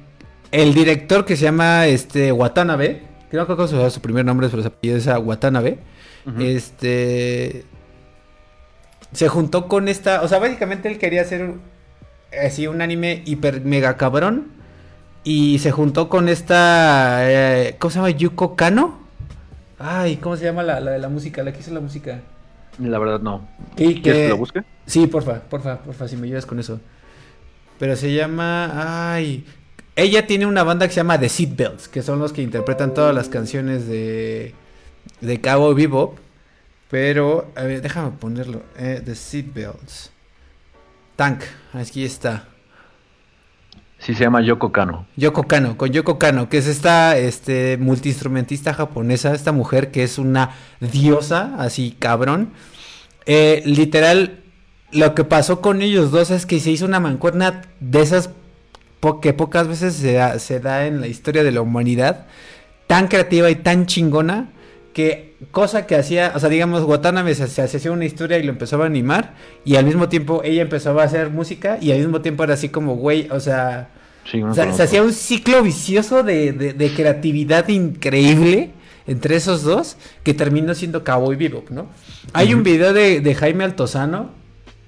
el 0.52 0.76
director 0.76 1.26
que 1.26 1.36
se 1.36 1.46
llama 1.46 1.88
este 1.88 2.32
Watanabe, 2.32 3.02
creo 3.32 3.48
que 3.48 3.56
no 3.56 3.90
su 3.90 4.00
primer 4.00 4.26
nombre, 4.26 4.48
pero 4.50 4.62
su 4.62 4.68
apellido 4.68 4.98
es 4.98 5.08
Watanabe. 5.08 5.80
Este 6.40 7.66
se 9.12 9.28
juntó 9.28 9.68
con 9.68 9.88
esta, 9.88 10.22
o 10.22 10.28
sea, 10.28 10.40
básicamente 10.40 10.90
él 10.90 10.98
quería 10.98 11.22
hacer 11.22 11.54
así 12.44 12.68
un 12.68 12.82
anime 12.82 13.24
hiper 13.26 13.62
mega 13.62 13.98
cabrón 13.98 14.48
y 15.24 15.60
se 15.60 15.72
juntó 15.72 16.10
con 16.10 16.30
esta 16.30 17.30
eh, 17.30 17.76
¿cómo 17.80 17.92
se 17.92 17.98
llama? 17.98 18.12
Yuko 18.12 18.56
Kano. 18.56 19.00
Ay, 19.78 20.18
¿cómo 20.18 20.36
se 20.36 20.46
llama 20.46 20.64
la, 20.64 20.82
de 20.82 21.00
la 21.00 21.10
música? 21.10 21.42
La 21.44 21.54
que 21.54 21.60
hizo 21.60 21.74
la 21.74 21.80
música. 21.80 22.22
La 22.80 23.00
verdad 23.00 23.20
no. 23.20 23.48
¿Quieres 23.76 24.02
que 24.02 24.30
lo 24.30 24.38
busque? 24.38 24.64
Sí, 24.86 25.08
porfa, 25.08 25.42
porfa, 25.42 25.80
porfa, 25.80 26.08
si 26.08 26.18
me 26.18 26.28
ayudas 26.28 26.46
con 26.46 26.60
eso. 26.60 26.80
Pero 27.78 27.96
se 27.96 28.14
llama, 28.14 29.14
ay, 29.14 29.46
ella 29.96 30.28
tiene 30.28 30.46
una 30.46 30.64
banda 30.64 30.88
que 30.88 30.94
se 30.94 31.00
llama 31.00 31.20
The 31.20 31.30
Seatbelts, 31.30 31.88
que 31.88 32.02
son 32.02 32.20
los 32.20 32.34
que 32.34 32.42
interpretan 32.42 32.94
todas 32.94 33.16
las 33.16 33.30
canciones 33.30 33.88
de, 33.88 34.54
de 35.22 35.42
Cabo 35.42 35.74
Bebop. 35.74 36.18
Pero, 36.90 37.52
a 37.56 37.64
ver, 37.64 37.82
déjame 37.82 38.12
ponerlo. 38.12 38.64
Eh, 38.78 39.02
The 39.04 39.16
Seatbelts. 39.16 40.12
Tank, 41.16 41.42
aquí 41.74 42.04
está. 42.04 42.46
Sí, 44.00 44.16
se 44.16 44.24
llama 44.24 44.42
Yoko 44.42 44.72
Kano. 44.72 45.06
Yoko 45.18 45.44
Kano, 45.44 45.78
con 45.78 45.92
Yoko 45.92 46.18
Kano, 46.18 46.48
que 46.48 46.58
es 46.58 46.68
esta 46.68 47.18
este, 47.18 47.78
multiinstrumentista 47.78 48.74
japonesa, 48.74 49.36
esta 49.36 49.52
mujer 49.52 49.92
que 49.92 50.04
es 50.04 50.18
una 50.18 50.52
diosa, 50.80 51.56
así 51.58 51.96
cabrón. 52.00 52.52
Eh, 53.26 53.62
literal, 53.66 54.40
lo 54.92 55.14
que 55.16 55.26
pasó 55.26 55.60
con 55.60 55.82
ellos 55.82 56.12
dos 56.12 56.32
es 56.32 56.46
que 56.46 56.62
se 56.62 56.72
hizo 56.72 56.86
una 56.86 57.02
mancuerna 57.02 57.64
de 57.82 58.02
esas 58.02 58.30
que 59.22 59.34
pocas 59.34 59.68
veces 59.68 59.96
se 59.96 60.14
da, 60.14 60.40
se 60.40 60.60
da 60.60 60.86
en 60.86 61.02
la 61.02 61.08
historia 61.08 61.44
de 61.44 61.52
la 61.52 61.62
humanidad, 61.62 62.26
tan 62.88 63.08
creativa 63.08 63.50
y 63.50 63.56
tan 63.56 63.86
chingona, 63.86 64.50
que 65.00 65.36
cosa 65.52 65.88
que 65.88 65.96
hacía, 65.96 66.34
o 66.36 66.40
sea, 66.42 66.50
digamos, 66.50 66.84
Watanabe 66.84 67.34
se, 67.34 67.48
se 67.48 67.62
hacía 67.62 67.90
una 67.90 68.04
historia 68.04 68.38
y 68.38 68.44
lo 68.44 68.52
empezaba 68.52 68.84
a 68.84 68.88
animar, 68.88 69.34
y 69.64 69.78
al 69.78 69.86
mismo 69.86 70.10
tiempo 70.10 70.42
ella 70.44 70.62
empezaba 70.62 71.04
a 71.04 71.06
hacer 71.06 71.30
música, 71.30 71.78
y 71.80 71.94
al 71.94 72.00
mismo 72.00 72.20
tiempo 72.20 72.44
era 72.44 72.56
así 72.56 72.68
como, 72.68 72.98
güey, 72.98 73.30
o 73.32 73.40
sea, 73.40 73.92
se 74.26 74.84
hacía 74.84 75.02
un 75.02 75.14
ciclo 75.14 75.64
vicioso 75.64 76.22
de, 76.22 76.52
de, 76.52 76.94
creatividad 76.94 77.70
increíble 77.70 78.72
entre 79.08 79.38
esos 79.38 79.64
dos, 79.64 79.96
que 80.24 80.34
terminó 80.34 80.76
siendo 80.76 81.06
Cowboy 81.06 81.38
Bebop, 81.38 81.70
¿no? 81.70 81.88
Hay 82.34 82.54
un 82.54 82.64
video 82.64 82.92
de, 82.92 83.22
de 83.22 83.36
Jaime 83.36 83.64
Altozano, 83.64 84.32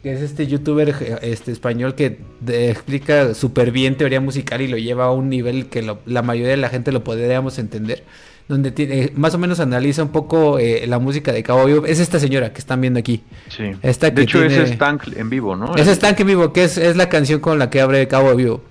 que 0.04 0.12
es 0.12 0.20
este 0.20 0.46
youtuber 0.46 0.94
este 1.22 1.54
español 1.54 1.96
que 1.96 2.20
explica 2.46 3.34
súper 3.34 3.72
bien 3.72 3.96
teoría 3.96 4.20
musical 4.20 4.60
y 4.60 4.68
lo 4.68 4.78
lleva 4.78 5.06
a 5.06 5.12
un 5.12 5.30
nivel 5.30 5.68
que 5.68 5.84
la 6.06 6.22
mayoría 6.22 6.52
de 6.52 6.58
la 6.58 6.70
gente 6.70 6.92
lo 6.92 7.02
podríamos 7.06 7.60
entender 7.60 8.04
donde 8.48 8.72
tiene, 8.72 9.12
más 9.16 9.34
o 9.34 9.38
menos 9.38 9.60
analiza 9.60 10.04
un 10.04 10.10
poco 10.10 10.60
eh, 10.60 10.86
la 10.88 11.00
música 11.00 11.32
de 11.32 11.44
Cabo 11.44 11.66
Vivo. 11.66 11.86
Es 11.86 12.00
esta 12.00 12.20
señora 12.20 12.54
que 12.54 12.60
están 12.60 12.82
viendo 12.82 13.00
aquí. 13.00 13.24
Sí. 13.50 13.64
de 13.82 14.22
hecho, 14.22 14.44
ese 14.44 14.64
es 14.64 14.78
Tank 14.78 15.04
en 15.16 15.30
vivo, 15.30 15.56
¿no? 15.56 15.76
Ese 15.76 15.92
es 15.92 16.00
Tank 16.00 16.20
en 16.20 16.28
vivo, 16.28 16.54
que 16.54 16.64
es, 16.64 16.78
es 16.78 16.96
la 16.96 17.10
canción 17.10 17.40
con 17.40 17.60
la 17.60 17.70
que 17.70 17.82
abre 17.82 18.08
Cabo 18.08 18.36
Vivo. 18.36 18.64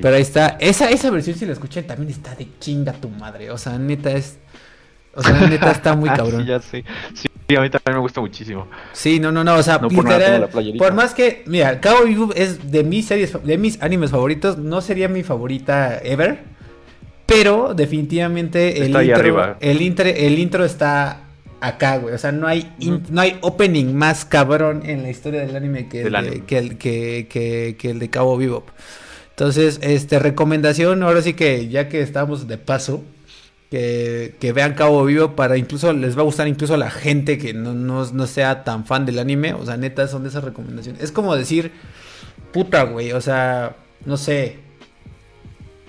Pero 0.00 0.14
ahí 0.14 0.22
está. 0.22 0.56
Esa, 0.60 0.88
esa 0.88 1.10
versión, 1.10 1.36
si 1.36 1.46
la 1.46 1.52
escuchan, 1.52 1.84
también 1.84 2.10
está 2.10 2.34
de 2.36 2.46
chinga 2.60 2.92
tu 2.92 3.08
madre. 3.08 3.50
O 3.50 3.58
sea, 3.58 3.76
neta 3.76 4.12
es. 4.12 4.38
O 5.14 5.22
sea, 5.22 5.32
neta 5.48 5.72
está 5.72 5.96
muy 5.96 6.08
cabrón. 6.16 6.42
sí, 6.42 6.46
ya 6.46 6.60
sé. 6.60 6.84
Sí, 7.14 7.28
Sí, 7.50 7.56
a 7.56 7.62
mí 7.62 7.68
también 7.68 7.96
me 7.96 8.00
gusta 8.00 8.20
muchísimo. 8.20 8.68
Sí, 8.92 9.18
no, 9.18 9.32
no, 9.32 9.42
no, 9.42 9.56
o 9.56 9.62
sea, 9.64 9.80
por, 9.80 10.94
más 10.94 11.14
que, 11.14 11.42
mira, 11.46 11.80
Cabo 11.80 12.04
Vivo 12.04 12.32
es 12.32 12.70
de 12.70 12.84
mis 12.84 13.06
series, 13.06 13.36
de 13.42 13.58
mis 13.58 13.82
animes 13.82 14.12
favoritos, 14.12 14.56
no 14.56 14.80
sería 14.80 15.08
mi 15.08 15.24
favorita 15.24 15.98
ever, 15.98 16.44
pero 17.30 17.74
definitivamente 17.74 18.84
el 18.84 18.88
intro, 18.90 19.56
el 19.60 19.82
intro, 19.82 20.08
el 20.08 20.38
intro 20.38 20.64
está 20.64 21.28
acá, 21.60 21.98
güey, 21.98 22.14
o 22.14 22.18
sea, 22.18 22.32
no 22.32 22.46
hay, 22.46 22.72
no 23.10 23.20
hay 23.20 23.38
opening 23.40 23.94
más 23.94 24.24
cabrón 24.24 24.82
en 24.84 25.02
la 25.02 25.10
historia 25.10 25.40
del 25.40 25.54
anime 25.54 25.88
que, 25.88 26.02
el, 26.02 26.12
de, 26.12 26.44
que, 26.44 26.58
el, 26.58 26.76
que, 26.76 27.76
que, 27.78 27.90
el 27.90 27.98
de 27.98 28.10
Cabo 28.10 28.36
Vivo. 28.36 28.64
Entonces, 29.30 29.78
este, 29.82 30.18
recomendación, 30.18 31.02
ahora 31.02 31.22
sí 31.22 31.34
que 31.34 31.68
ya 31.68 31.88
que 31.88 32.02
estamos 32.02 32.48
de 32.48 32.58
paso, 32.58 33.04
que, 33.70 34.34
que, 34.40 34.52
vean 34.52 34.74
Cabo 34.74 35.04
Vivo 35.04 35.36
para 35.36 35.56
incluso 35.56 35.92
les 35.92 36.16
va 36.16 36.22
a 36.22 36.24
gustar 36.24 36.48
incluso 36.48 36.74
a 36.74 36.78
la 36.78 36.90
gente 36.90 37.38
que 37.38 37.54
no, 37.54 37.72
no, 37.72 38.04
no, 38.10 38.26
sea 38.26 38.64
tan 38.64 38.84
fan 38.84 39.06
del 39.06 39.20
anime. 39.20 39.54
O 39.54 39.64
sea, 39.64 39.76
neta, 39.76 40.08
son 40.08 40.24
de 40.24 40.30
esas 40.30 40.42
recomendaciones. 40.42 41.00
Es 41.00 41.12
como 41.12 41.36
decir, 41.36 41.70
puta, 42.52 42.82
güey, 42.82 43.12
o 43.12 43.20
sea, 43.20 43.76
no 44.04 44.16
sé. 44.16 44.69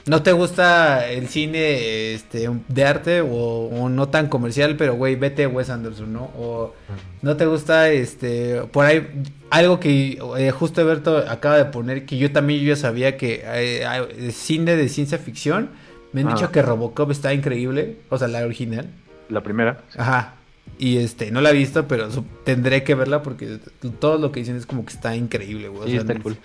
¿No 0.08 0.24
te 0.24 0.32
gusta 0.32 1.08
el 1.10 1.28
cine 1.28 2.14
este, 2.14 2.49
de 2.68 2.86
arte 2.86 3.22
o, 3.22 3.89
no 3.89 4.10
tan 4.10 4.28
comercial, 4.28 4.76
pero 4.78 4.95
güey, 4.95 5.16
vete 5.16 5.47
Wes 5.47 5.70
Anderson, 5.70 6.12
¿no? 6.12 6.32
O 6.38 6.74
no 7.22 7.38
te 7.38 7.45
gusta 7.45 7.89
este 7.89 8.62
por 8.72 8.86
ahí 8.86 9.08
algo 9.49 9.80
que 9.80 10.20
eh, 10.38 10.52
justo 10.52 10.82
Alberto 10.82 11.18
acaba 11.18 11.58
de 11.58 11.66
poner 11.66 12.06
que 12.06 12.18
yo 12.18 12.32
también 12.32 12.62
yo 12.62 12.76
sabía 12.76 13.18
que 13.18 13.43
eh, 13.45 14.32
cine 14.32 14.76
de 14.76 14.89
ciencia 14.89 15.18
ficción 15.18 15.70
me 16.14 16.22
han 16.22 16.28
dicho 16.28 16.45
ah. 16.45 16.52
que 16.52 16.62
Robocop 16.62 17.12
está 17.12 17.34
increíble, 17.34 17.99
o 18.10 18.18
sea, 18.18 18.28
la 18.28 18.43
original. 18.43 18.89
La 19.30 19.41
primera. 19.41 19.82
Ajá. 19.95 20.36
Y 20.78 20.97
este, 20.97 21.32
no 21.32 21.41
la 21.41 21.52
he 21.52 21.54
visto, 21.54 21.88
pero 21.88 22.10
tendré 22.43 22.84
que 22.84 22.95
verla 22.95 23.22
porque 23.22 23.60
todo 23.99 24.18
lo 24.18 24.32
que 24.32 24.41
dicen 24.41 24.56
es 24.56 24.66
como 24.66 24.84
que 24.86 24.93
está 24.93 25.16
increíble, 25.16 25.70
güey. 25.70 25.95
está 25.95 26.20
cool. 26.20 26.38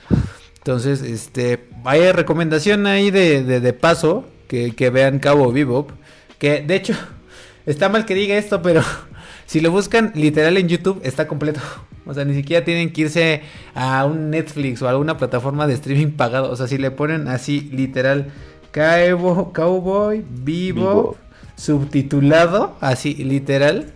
Entonces, 0.67 1.01
este, 1.03 1.69
vaya 1.85 2.13
recomendación 2.13 2.89
ahí 2.89 3.13
de, 3.13 3.45
de, 3.45 3.73
paso, 3.73 4.25
que, 4.49 4.75
que, 4.75 4.91
vean 4.91 5.21
Cabo 5.21 5.53
Bebop. 5.53 5.93
Que 6.41 6.61
de 6.61 6.75
hecho, 6.75 6.93
está 7.67 7.89
mal 7.89 8.05
que 8.05 8.17
diga 8.17 8.37
esto, 8.37 8.63
pero 8.63 8.83
si 9.47 9.61
lo 9.61 9.71
buscan 9.71 10.11
literal 10.17 10.57
en 10.57 10.67
YouTube, 10.67 11.01
está 11.05 11.29
completo. 11.29 11.61
O 12.05 12.13
sea, 12.15 12.25
ni 12.25 12.35
siquiera 12.35 12.65
tienen 12.65 12.93
que 12.93 13.03
irse 13.03 13.43
a 13.77 14.05
un 14.07 14.31
Netflix 14.31 14.83
o 14.83 14.89
a 14.89 14.91
alguna 14.91 15.17
plataforma 15.17 15.69
de 15.69 15.75
streaming 15.75 16.11
pagado. 16.17 16.51
O 16.51 16.57
sea, 16.57 16.67
si 16.67 16.79
le 16.79 16.91
ponen 16.91 17.29
así 17.29 17.71
literal 17.73 18.33
Cowboy 18.73 20.25
Vivo 20.29 21.17
subtitulado, 21.55 22.77
así 22.81 23.15
literal. 23.15 23.93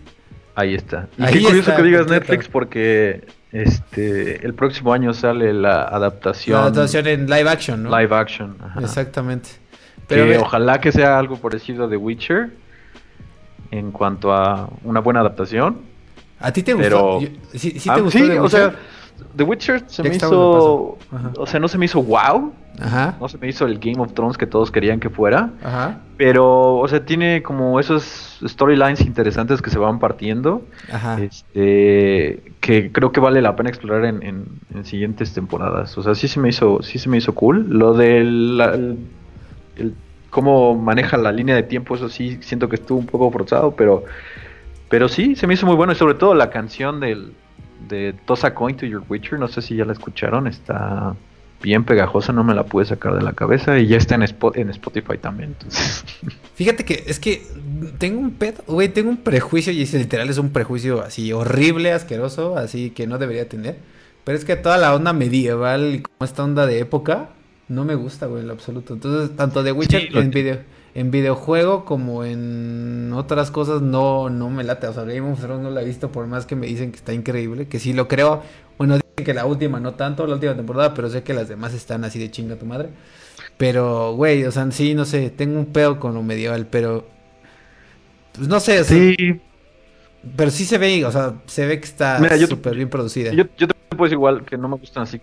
Ahí 0.55 0.75
está. 0.75 1.09
Y 1.17 1.25
qué 1.25 1.43
curioso 1.43 1.75
que 1.75 1.83
digas 1.83 2.07
Netflix 2.07 2.47
porque 2.47 3.25
este 3.51 4.45
el 4.45 4.53
próximo 4.53 4.93
año 4.93 5.13
sale 5.13 5.53
la 5.53 5.83
adaptación. 5.83 6.57
La 6.57 6.63
adaptación 6.63 7.07
en 7.07 7.29
live 7.29 7.49
action, 7.49 7.83
¿no? 7.83 7.97
Live 7.97 8.15
action. 8.15 8.57
Exactamente. 8.79 9.49
Pero 10.07 10.41
ojalá 10.41 10.81
que 10.81 10.91
sea 10.91 11.17
algo 11.17 11.37
parecido 11.37 11.85
a 11.85 11.89
The 11.89 11.97
Witcher 11.97 12.49
en 13.71 13.91
cuanto 13.91 14.33
a 14.33 14.69
una 14.83 14.99
buena 14.99 15.21
adaptación. 15.21 15.81
¿A 16.39 16.51
ti 16.51 16.63
te 16.63 16.73
gustó? 16.73 17.19
¿Sí, 17.53 17.79
sí 17.79 17.83
te 17.83 17.89
ah, 17.91 17.99
gustó 17.99 18.17
sí, 18.17 18.29
o 18.31 18.49
sea, 18.49 18.73
The 19.35 19.43
Witcher 19.43 19.83
se 19.87 20.03
me 20.03 20.15
hizo. 20.15 20.97
O 21.37 21.45
sea, 21.45 21.59
no 21.59 21.67
se 21.67 21.77
me 21.77 21.85
hizo 21.85 22.01
wow. 22.01 22.53
Ajá. 22.79 23.15
No 23.19 23.27
se 23.27 23.37
me 23.37 23.47
hizo 23.47 23.65
el 23.65 23.79
Game 23.79 23.99
of 23.99 24.13
Thrones 24.13 24.37
que 24.37 24.47
todos 24.47 24.71
querían 24.71 24.99
que 24.99 25.09
fuera. 25.09 25.51
Ajá. 25.63 25.99
Pero, 26.17 26.77
o 26.77 26.87
sea, 26.87 27.05
tiene 27.05 27.43
como 27.43 27.79
esos 27.79 28.39
storylines 28.45 29.01
interesantes 29.01 29.61
que 29.61 29.69
se 29.69 29.77
van 29.77 29.99
partiendo. 29.99 30.63
Ajá. 30.91 31.21
Este, 31.21 32.53
que 32.59 32.91
creo 32.91 33.11
que 33.11 33.19
vale 33.19 33.41
la 33.41 33.55
pena 33.55 33.69
explorar 33.69 34.05
en, 34.05 34.45
siguientes 34.83 35.33
temporadas. 35.33 35.97
O 35.97 36.03
sea, 36.03 36.15
sí 36.15 36.27
se 36.27 36.39
me 36.39 36.49
hizo, 36.49 36.81
sí 36.81 36.99
se 36.99 37.09
me 37.09 37.17
hizo 37.17 37.33
cool. 37.35 37.67
Lo 37.69 37.93
del 37.93 38.97
cómo 40.29 40.75
maneja 40.75 41.17
la 41.17 41.31
línea 41.31 41.55
de 41.55 41.63
tiempo, 41.63 41.95
eso 41.95 42.09
sí 42.09 42.39
siento 42.41 42.69
que 42.69 42.75
estuvo 42.75 42.97
un 42.97 43.05
poco 43.05 43.29
forzado, 43.31 43.75
pero, 43.75 44.05
pero 44.89 45.09
sí, 45.09 45.35
se 45.35 45.45
me 45.45 45.53
hizo 45.53 45.67
muy 45.67 45.75
bueno. 45.75 45.91
Y 45.91 45.95
sobre 45.95 46.15
todo 46.15 46.33
la 46.33 46.49
canción 46.49 46.99
del, 46.99 47.33
de 47.87 48.13
Tosa 48.25 48.53
Coin 48.53 48.75
to 48.77 48.85
Your 48.85 49.03
Witcher, 49.07 49.39
no 49.39 49.47
sé 49.47 49.61
si 49.61 49.75
ya 49.75 49.85
la 49.85 49.93
escucharon, 49.93 50.47
está 50.47 51.15
bien 51.61 51.83
pegajosa, 51.83 52.33
no 52.33 52.43
me 52.43 52.55
la 52.55 52.63
pude 52.63 52.85
sacar 52.85 53.13
de 53.15 53.21
la 53.21 53.33
cabeza 53.33 53.77
y 53.77 53.87
ya 53.87 53.97
está 53.97 54.15
en, 54.15 54.23
en 54.23 54.69
Spotify 54.69 55.17
también. 55.19 55.55
Fíjate 56.55 56.85
que 56.85 57.03
es 57.07 57.19
que 57.19 57.45
tengo 57.97 58.19
un 58.19 58.31
pedo, 58.31 58.63
güey, 58.67 58.89
tengo 58.89 59.09
un 59.09 59.17
prejuicio 59.17 59.71
y 59.71 59.85
literal 59.85 60.29
es 60.29 60.37
un 60.37 60.51
prejuicio 60.51 61.01
así 61.01 61.31
horrible, 61.33 61.91
asqueroso, 61.91 62.57
así 62.57 62.91
que 62.91 63.07
no 63.07 63.17
debería 63.17 63.47
tener. 63.47 63.77
Pero 64.23 64.37
es 64.37 64.45
que 64.45 64.55
toda 64.55 64.77
la 64.77 64.93
onda 64.93 65.13
medieval 65.13 65.95
y 65.95 66.01
como 66.01 66.25
esta 66.25 66.43
onda 66.43 66.65
de 66.65 66.79
época 66.79 67.29
no 67.67 67.85
me 67.85 67.95
gusta, 67.95 68.27
güey, 68.27 68.41
en 68.41 68.47
lo 68.47 68.53
absoluto. 68.53 68.93
Entonces, 68.93 69.35
tanto 69.35 69.63
de 69.63 69.71
Witcher 69.71 70.15
en 70.15 70.29
video 70.29 70.59
en 70.93 71.11
videojuego 71.11 71.85
como 71.85 72.25
en 72.25 73.11
otras 73.13 73.51
cosas 73.51 73.81
no, 73.81 74.29
no 74.29 74.49
me 74.49 74.63
late. 74.63 74.87
O 74.87 74.93
sea, 74.93 75.03
Game 75.03 75.31
of 75.31 75.39
Thrones 75.39 75.63
no 75.63 75.69
la 75.69 75.81
he 75.81 75.85
visto 75.85 76.11
por 76.11 76.27
más 76.27 76.45
que 76.45 76.55
me 76.55 76.67
dicen 76.67 76.91
que 76.91 76.97
está 76.97 77.13
increíble, 77.13 77.67
que 77.67 77.79
sí 77.79 77.93
lo 77.93 78.07
creo. 78.07 78.41
Bueno, 78.77 78.95
dicen 78.95 79.25
que 79.25 79.33
la 79.33 79.45
última 79.45 79.79
no 79.79 79.93
tanto, 79.93 80.27
la 80.27 80.33
última 80.33 80.55
temporada, 80.55 80.93
pero 80.93 81.09
sé 81.09 81.23
que 81.23 81.33
las 81.33 81.47
demás 81.47 81.73
están 81.73 82.03
así 82.03 82.19
de 82.19 82.31
chinga 82.31 82.55
tu 82.55 82.65
madre. 82.65 82.89
Pero, 83.57 84.13
güey, 84.13 84.43
o 84.45 84.51
sea, 84.51 84.69
sí, 84.71 84.93
no 84.95 85.05
sé, 85.05 85.29
tengo 85.29 85.59
un 85.59 85.67
pedo 85.67 85.99
con 85.99 86.13
lo 86.13 86.23
medieval, 86.23 86.67
pero... 86.67 87.07
Pues 88.33 88.47
no 88.47 88.59
sé, 88.59 88.83
sí. 88.83 89.39
Pero 90.35 90.51
sí 90.51 90.65
se 90.65 90.77
ve, 90.77 91.05
o 91.05 91.11
sea, 91.11 91.35
se 91.45 91.65
ve 91.65 91.79
que 91.79 91.85
está 91.85 92.19
súper 92.47 92.75
bien 92.75 92.89
producida. 92.89 93.31
Yo, 93.33 93.45
yo 93.57 93.67
te 93.67 93.73
puedo 93.89 94.03
decir 94.03 94.13
igual 94.13 94.45
que 94.45 94.57
no 94.57 94.67
me 94.67 94.77
gustan 94.77 95.03
así 95.03 95.21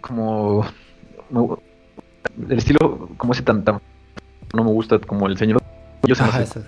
como... 0.00 0.64
El 2.48 2.58
estilo 2.58 3.08
como 3.16 3.32
ese 3.32 3.42
tan, 3.42 3.64
tan 3.64 3.80
no 4.54 4.64
me 4.64 4.70
gusta 4.70 4.98
como 4.98 5.26
el 5.26 5.36
señor. 5.36 5.62
Yo 6.02 6.14
sé 6.14 6.24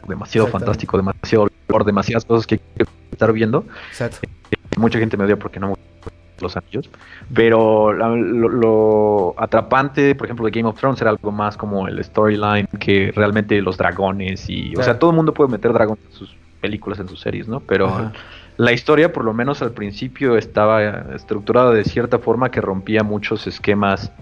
demasiado 0.06 0.46
fantástico, 0.48 0.96
demasiado 0.96 1.48
por 1.66 1.84
demasiadas 1.84 2.24
cosas 2.24 2.46
que 2.46 2.56
hay 2.56 2.60
que 2.76 2.86
estar 3.12 3.32
viendo. 3.32 3.64
Exacto. 3.88 4.18
Eh, 4.50 4.56
mucha 4.76 4.98
gente 4.98 5.16
me 5.16 5.24
odia 5.24 5.38
porque 5.38 5.58
no 5.58 5.68
me 5.68 5.74
gustan 5.74 6.12
los 6.40 6.56
anillos. 6.56 6.90
Pero 7.32 7.92
lo, 7.92 9.34
atrapante, 9.38 10.14
por 10.14 10.26
ejemplo, 10.26 10.44
de 10.44 10.50
Game 10.50 10.68
of 10.68 10.78
Thrones 10.78 11.00
era 11.00 11.10
algo 11.10 11.32
más 11.32 11.56
como 11.56 11.88
el 11.88 12.02
storyline 12.04 12.66
que 12.78 13.12
realmente 13.14 13.60
los 13.62 13.78
dragones 13.78 14.48
y. 14.48 14.74
O 14.76 14.82
sea, 14.82 14.98
todo 14.98 15.10
el 15.10 15.16
mundo 15.16 15.32
puede 15.32 15.50
meter 15.50 15.72
dragones 15.72 16.04
en 16.04 16.12
sus 16.12 16.36
películas, 16.60 16.98
en 17.00 17.08
sus 17.08 17.20
series, 17.20 17.48
¿no? 17.48 17.60
Pero. 17.60 18.12
La 18.58 18.70
historia, 18.72 19.14
por 19.14 19.24
lo 19.24 19.32
menos 19.32 19.62
al 19.62 19.72
principio, 19.72 20.36
estaba 20.36 21.06
estructurada 21.14 21.72
de 21.72 21.84
cierta 21.84 22.18
forma 22.18 22.50
que 22.50 22.60
rompía 22.60 23.02
muchos 23.02 23.46
esquemas 23.46 24.12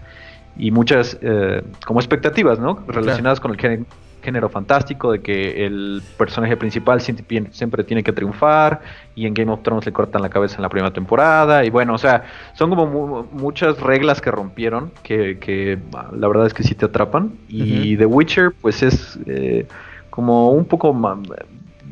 y 0.56 0.70
muchas 0.70 1.18
eh, 1.22 1.62
como 1.86 2.00
expectativas, 2.00 2.58
¿no? 2.58 2.78
Relacionadas 2.86 3.40
con 3.40 3.52
el 3.52 3.86
género, 4.22 4.48
fantástico, 4.48 5.12
de 5.12 5.20
que 5.20 5.64
el 5.64 6.02
personaje 6.18 6.56
principal 6.56 7.00
siempre, 7.00 7.84
tiene 7.84 8.02
que 8.02 8.12
triunfar 8.12 8.80
y 9.14 9.26
en 9.26 9.34
Game 9.34 9.50
of 9.50 9.62
Thrones 9.62 9.86
le 9.86 9.92
cortan 9.92 10.20
la 10.20 10.28
cabeza 10.28 10.56
en 10.56 10.62
la 10.62 10.68
primera 10.68 10.92
temporada 10.92 11.64
y 11.64 11.70
bueno, 11.70 11.94
o 11.94 11.98
sea, 11.98 12.24
son 12.54 12.70
como 12.70 13.26
muchas 13.32 13.80
reglas 13.80 14.20
que 14.20 14.30
rompieron 14.30 14.92
que, 15.02 15.78
la 16.12 16.28
verdad 16.28 16.46
es 16.46 16.54
que 16.54 16.62
sí 16.62 16.74
te 16.74 16.84
atrapan 16.84 17.32
y 17.48 17.96
The 17.96 18.06
Witcher 18.06 18.52
pues 18.60 18.82
es 18.82 19.18
eh, 19.26 19.66
como 20.10 20.50
un 20.50 20.66
poco 20.66 20.92
más, 20.92 21.18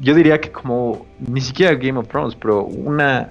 yo 0.00 0.14
diría 0.14 0.40
que 0.40 0.50
como 0.50 1.06
ni 1.18 1.40
siquiera 1.40 1.74
Game 1.74 1.98
of 1.98 2.08
Thrones, 2.08 2.34
pero 2.34 2.64
una... 2.64 3.30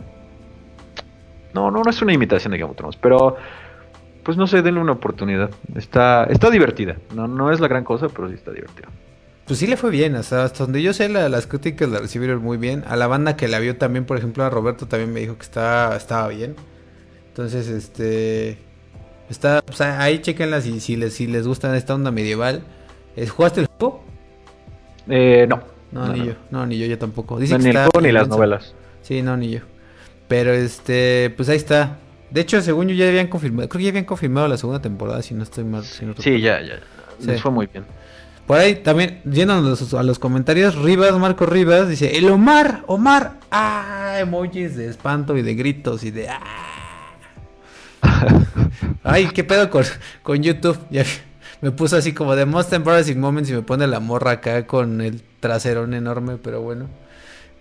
No, 1.53 1.71
no, 1.71 1.81
no 1.81 1.89
es 1.89 2.01
una 2.01 2.13
imitación 2.13 2.51
de 2.51 2.59
Game 2.59 2.71
of 2.71 2.77
Thrones, 2.77 2.97
pero 2.97 3.37
pues 4.27 4.35
no 4.35 4.45
sé, 4.45 4.61
denle 4.61 4.81
una 4.81 4.91
oportunidad. 4.91 5.51
Está, 5.73 6.25
está 6.25 6.49
divertida. 6.49 6.97
No, 7.15 7.29
no 7.29 7.49
es 7.49 7.61
la 7.61 7.69
gran 7.69 7.85
cosa, 7.85 8.09
pero 8.09 8.27
sí 8.27 8.33
está 8.33 8.51
divertida. 8.51 8.89
Pues 9.45 9.57
sí 9.57 9.67
le 9.67 9.77
fue 9.77 9.89
bien, 9.89 10.15
hasta 10.15 10.49
donde 10.49 10.81
yo 10.81 10.91
sé 10.91 11.07
las 11.07 11.47
críticas 11.47 11.87
la 11.87 11.99
recibieron 11.99 12.43
muy 12.43 12.57
bien. 12.57 12.83
A 12.87 12.97
la 12.97 13.07
banda 13.07 13.37
que 13.37 13.47
la 13.47 13.59
vio 13.59 13.77
también, 13.77 14.03
por 14.03 14.17
ejemplo, 14.17 14.43
a 14.43 14.49
Roberto 14.49 14.85
también 14.85 15.13
me 15.13 15.21
dijo 15.21 15.37
que 15.37 15.43
está, 15.43 15.95
estaba 15.95 16.27
bien. 16.27 16.57
Entonces, 17.29 17.69
este... 17.69 18.57
Está, 19.29 19.63
sea, 19.71 20.01
ahí 20.01 20.19
chequenla 20.19 20.59
si, 20.59 20.81
si, 20.81 20.97
les, 20.97 21.13
si 21.13 21.27
les 21.27 21.47
gusta 21.47 21.73
esta 21.77 21.95
onda 21.95 22.11
medieval. 22.11 22.63
¿Jugaste 23.29 23.61
el 23.61 23.67
juego? 23.67 24.03
Eh, 25.07 25.45
no. 25.47 25.61
No, 25.93 26.11
ni 26.11 26.25
yo. 26.25 26.33
No, 26.51 26.65
ni 26.65 26.77
yo, 26.77 26.85
yo 26.85 26.97
tampoco. 26.97 27.39
ni 27.39 27.45
el 27.45 27.77
juego 27.77 28.01
ni 28.01 28.11
las 28.11 28.27
novelas. 28.27 28.75
Sí, 29.03 29.21
no, 29.21 29.37
ni 29.37 29.51
yo. 29.51 29.61
Pero 30.27 30.51
este, 30.51 31.33
pues 31.37 31.47
ahí 31.47 31.55
está. 31.55 31.99
De 32.29 32.41
hecho, 32.41 32.61
según 32.61 32.87
yo 32.89 32.95
ya 32.95 33.07
habían 33.07 33.27
confirmado, 33.27 33.69
creo 33.69 33.79
que 33.79 33.83
ya 33.85 33.89
habían 33.89 34.05
confirmado 34.05 34.47
la 34.47 34.57
segunda 34.57 34.81
temporada, 34.81 35.21
si 35.21 35.33
no 35.33 35.43
estoy 35.43 35.63
mal. 35.63 35.83
sí, 35.83 36.41
ya, 36.41 36.61
ya. 36.61 36.79
Les 37.25 37.41
fue 37.41 37.51
muy 37.51 37.67
bien. 37.67 37.85
Por 38.45 38.57
ahí 38.57 38.75
también, 38.75 39.21
yéndonos 39.25 39.93
a 39.93 40.03
los 40.03 40.19
comentarios, 40.19 40.75
Rivas, 40.75 41.17
Marco 41.17 41.45
Rivas, 41.45 41.89
dice, 41.89 42.17
el 42.17 42.29
Omar, 42.29 42.83
Omar, 42.87 43.33
ah, 43.51 44.17
emojis 44.19 44.77
de 44.77 44.87
espanto 44.87 45.35
y 45.35 45.41
de 45.41 45.53
gritos 45.55 46.03
y 46.03 46.11
de 46.11 46.29
ah. 46.29 46.39
Ay, 49.03 49.27
qué 49.33 49.43
pedo 49.43 49.69
con, 49.69 49.83
con 50.23 50.41
YouTube. 50.41 50.79
Ya 50.89 51.03
me 51.61 51.71
puso 51.71 51.97
así 51.97 52.13
como 52.13 52.35
de 52.35 52.45
Most 52.45 52.71
Embarrassing 52.71 53.19
Moments 53.19 53.49
y 53.49 53.53
me 53.53 53.63
pone 53.63 53.87
la 53.87 53.99
morra 53.99 54.31
acá 54.31 54.65
con 54.65 55.01
el 55.01 55.21
traserón 55.39 55.93
enorme, 55.93 56.37
pero 56.37 56.61
bueno. 56.61 56.87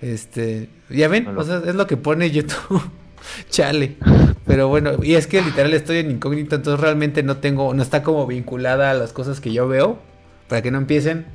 Este, 0.00 0.68
ya 0.90 1.08
ven, 1.08 1.26
o 1.36 1.42
sea, 1.42 1.62
es 1.66 1.74
lo 1.74 1.86
que 1.86 1.96
pone 1.96 2.30
YouTube. 2.30 2.82
Chale. 3.50 3.96
Pero 4.46 4.68
bueno, 4.68 4.92
y 5.02 5.14
es 5.14 5.26
que 5.26 5.42
literal 5.42 5.74
estoy 5.74 5.98
en 5.98 6.10
incógnito, 6.10 6.56
entonces 6.56 6.80
realmente 6.80 7.22
no 7.22 7.38
tengo, 7.38 7.74
no 7.74 7.82
está 7.82 8.02
como 8.02 8.26
vinculada 8.26 8.90
a 8.90 8.94
las 8.94 9.12
cosas 9.12 9.40
que 9.40 9.52
yo 9.52 9.66
veo, 9.66 9.98
para 10.48 10.62
que 10.62 10.70
no 10.70 10.78
empiecen. 10.78 11.26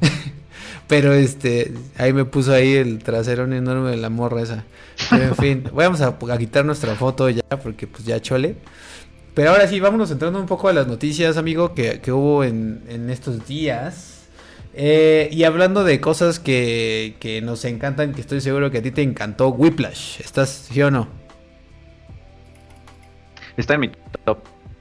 Pero 0.88 1.12
este, 1.12 1.72
ahí 1.98 2.12
me 2.12 2.24
puso 2.24 2.52
ahí 2.52 2.74
el 2.74 2.98
trasero 2.98 3.44
enorme 3.44 3.90
de 3.90 3.98
la 3.98 4.08
morra 4.08 4.42
esa. 4.42 4.64
Pero 5.10 5.24
en 5.24 5.36
fin, 5.36 5.64
vamos 5.74 6.00
a, 6.00 6.18
quitar 6.38 6.64
nuestra 6.64 6.94
foto 6.94 7.28
ya, 7.28 7.42
porque 7.62 7.86
pues 7.86 8.04
ya 8.04 8.20
chole. 8.20 8.56
Pero 9.34 9.50
ahora 9.50 9.68
sí, 9.68 9.78
vámonos 9.78 10.10
entrando 10.10 10.40
un 10.40 10.46
poco 10.46 10.68
a 10.68 10.72
las 10.72 10.88
noticias, 10.88 11.36
amigo, 11.36 11.74
que, 11.74 12.00
que 12.00 12.10
hubo 12.10 12.42
en, 12.42 12.82
en 12.88 13.10
estos 13.10 13.46
días. 13.46 14.18
Eh, 14.74 15.28
y 15.30 15.44
hablando 15.44 15.84
de 15.84 16.00
cosas 16.00 16.40
que, 16.40 17.16
que 17.20 17.40
nos 17.42 17.64
encantan, 17.64 18.14
que 18.14 18.20
estoy 18.20 18.40
seguro 18.40 18.70
que 18.70 18.78
a 18.78 18.82
ti 18.82 18.90
te 18.90 19.02
encantó, 19.02 19.48
Whiplash. 19.48 20.20
¿Estás, 20.20 20.68
sí 20.70 20.82
o 20.82 20.90
no? 20.90 21.17
Está 23.58 23.74
en 23.74 23.80
mi 23.80 23.90
top. 24.24 24.38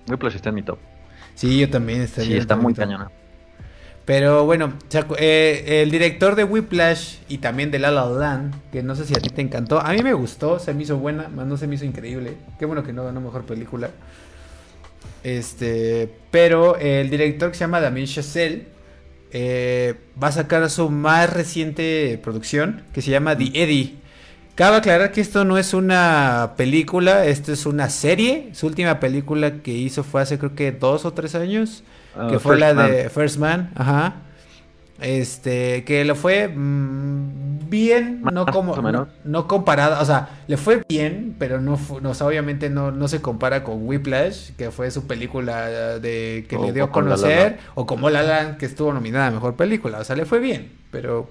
Whiplash 0.08 0.36
está 0.36 0.50
en 0.50 0.56
mi 0.56 0.62
top. 0.62 0.78
Sí, 1.36 1.60
yo 1.60 1.70
también. 1.70 2.08
sí, 2.08 2.38
está 2.38 2.56
muy 2.56 2.74
cañona. 2.74 3.12
Pero 4.06 4.46
bueno, 4.46 4.72
eh, 5.18 5.82
el 5.84 5.92
director 5.92 6.36
de 6.36 6.46
Whiplash 6.46 7.18
y 7.28 7.40
también 7.40 7.72
de 7.72 7.80
La 7.80 7.92
La 7.92 8.06
Land, 8.06 8.54
que 8.72 8.82
no 8.82 8.96
sé 8.96 9.06
si 9.06 9.14
a 9.14 9.20
ti 9.20 9.30
te 9.30 9.42
encantó, 9.42 9.82
a 9.82 9.92
mí 9.92 10.02
me 10.02 10.14
gustó, 10.14 10.60
se 10.60 10.74
me 10.74 10.84
hizo 10.84 10.98
buena, 10.98 11.28
más 11.28 11.46
no 11.46 11.58
se 11.58 11.68
me 11.68 11.76
hizo 11.76 11.84
increíble. 11.84 12.38
Qué 12.58 12.66
bueno 12.66 12.84
que 12.84 12.94
no 12.94 13.04
ganó 13.04 13.20
mejor 13.20 13.44
película. 13.44 13.90
Este, 15.24 16.10
pero 16.32 16.78
el 16.78 17.10
director 17.10 17.50
que 17.50 17.58
se 17.58 17.66
llama 17.66 17.82
Damien 17.82 18.08
Chazelle 18.08 18.68
eh, 19.32 19.96
va 20.22 20.28
a 20.28 20.32
sacar 20.32 20.70
su 20.70 20.90
más 20.90 21.34
reciente 21.34 22.18
producción 22.24 22.84
que 22.94 23.02
se 23.02 23.12
llama 23.12 23.38
The 23.38 23.52
Eddie. 23.54 23.96
Cabe 24.58 24.78
aclarar 24.78 25.12
que 25.12 25.22
esto 25.22 25.46
no 25.46 25.60
es 25.60 25.76
una 25.76 26.54
película, 26.58 27.26
esto 27.26 27.54
es 27.54 27.68
una 27.68 27.92
serie. 27.92 28.50
Su 28.54 28.66
última 28.66 29.00
película 29.00 29.60
que 29.62 29.72
hizo 29.72 30.04
fue 30.04 30.20
hace 30.20 30.40
creo 30.40 30.56
que 30.56 30.72
dos 30.72 31.06
o 31.06 31.14
tres 31.14 31.36
años, 31.36 31.84
ah, 32.16 32.28
que 32.32 32.40
fue 32.40 32.58
la 32.58 32.74
de 32.74 33.08
First 33.12 33.38
Man, 33.38 33.70
ajá. 33.76 34.16
Este, 35.00 35.84
que 35.84 36.04
lo 36.06 36.16
fue 36.16 36.48
mm, 36.48 37.70
bien, 37.70 38.24
no 38.24 38.48
como 38.48 38.76
no, 39.24 39.48
comparado, 39.48 40.02
o 40.02 40.06
sea, 40.06 40.30
le 40.48 40.58
fue 40.58 40.82
bien, 40.90 41.36
pero 41.38 41.62
no, 41.62 41.80
no 42.02 42.12
obviamente 42.20 42.72
no, 42.72 42.90
no 42.90 43.08
se 43.08 43.22
compara 43.22 43.64
con 43.64 43.88
Whiplash, 43.88 44.54
que 44.58 44.72
fue 44.72 44.90
su 44.90 45.06
película 45.06 46.00
de 46.00 46.48
que 46.50 46.58
le 46.58 46.74
dio 46.74 46.86
a 46.86 46.92
conocer, 46.92 47.60
o 47.76 47.86
como 47.86 48.10
La 48.10 48.24
Land 48.24 48.58
que 48.58 48.66
estuvo 48.66 48.92
nominada 48.92 49.28
a 49.28 49.32
mejor 49.32 49.56
película, 49.56 50.00
o 50.00 50.04
sea, 50.04 50.16
le 50.16 50.26
fue 50.26 50.40
bien, 50.40 50.72
pero 50.90 51.30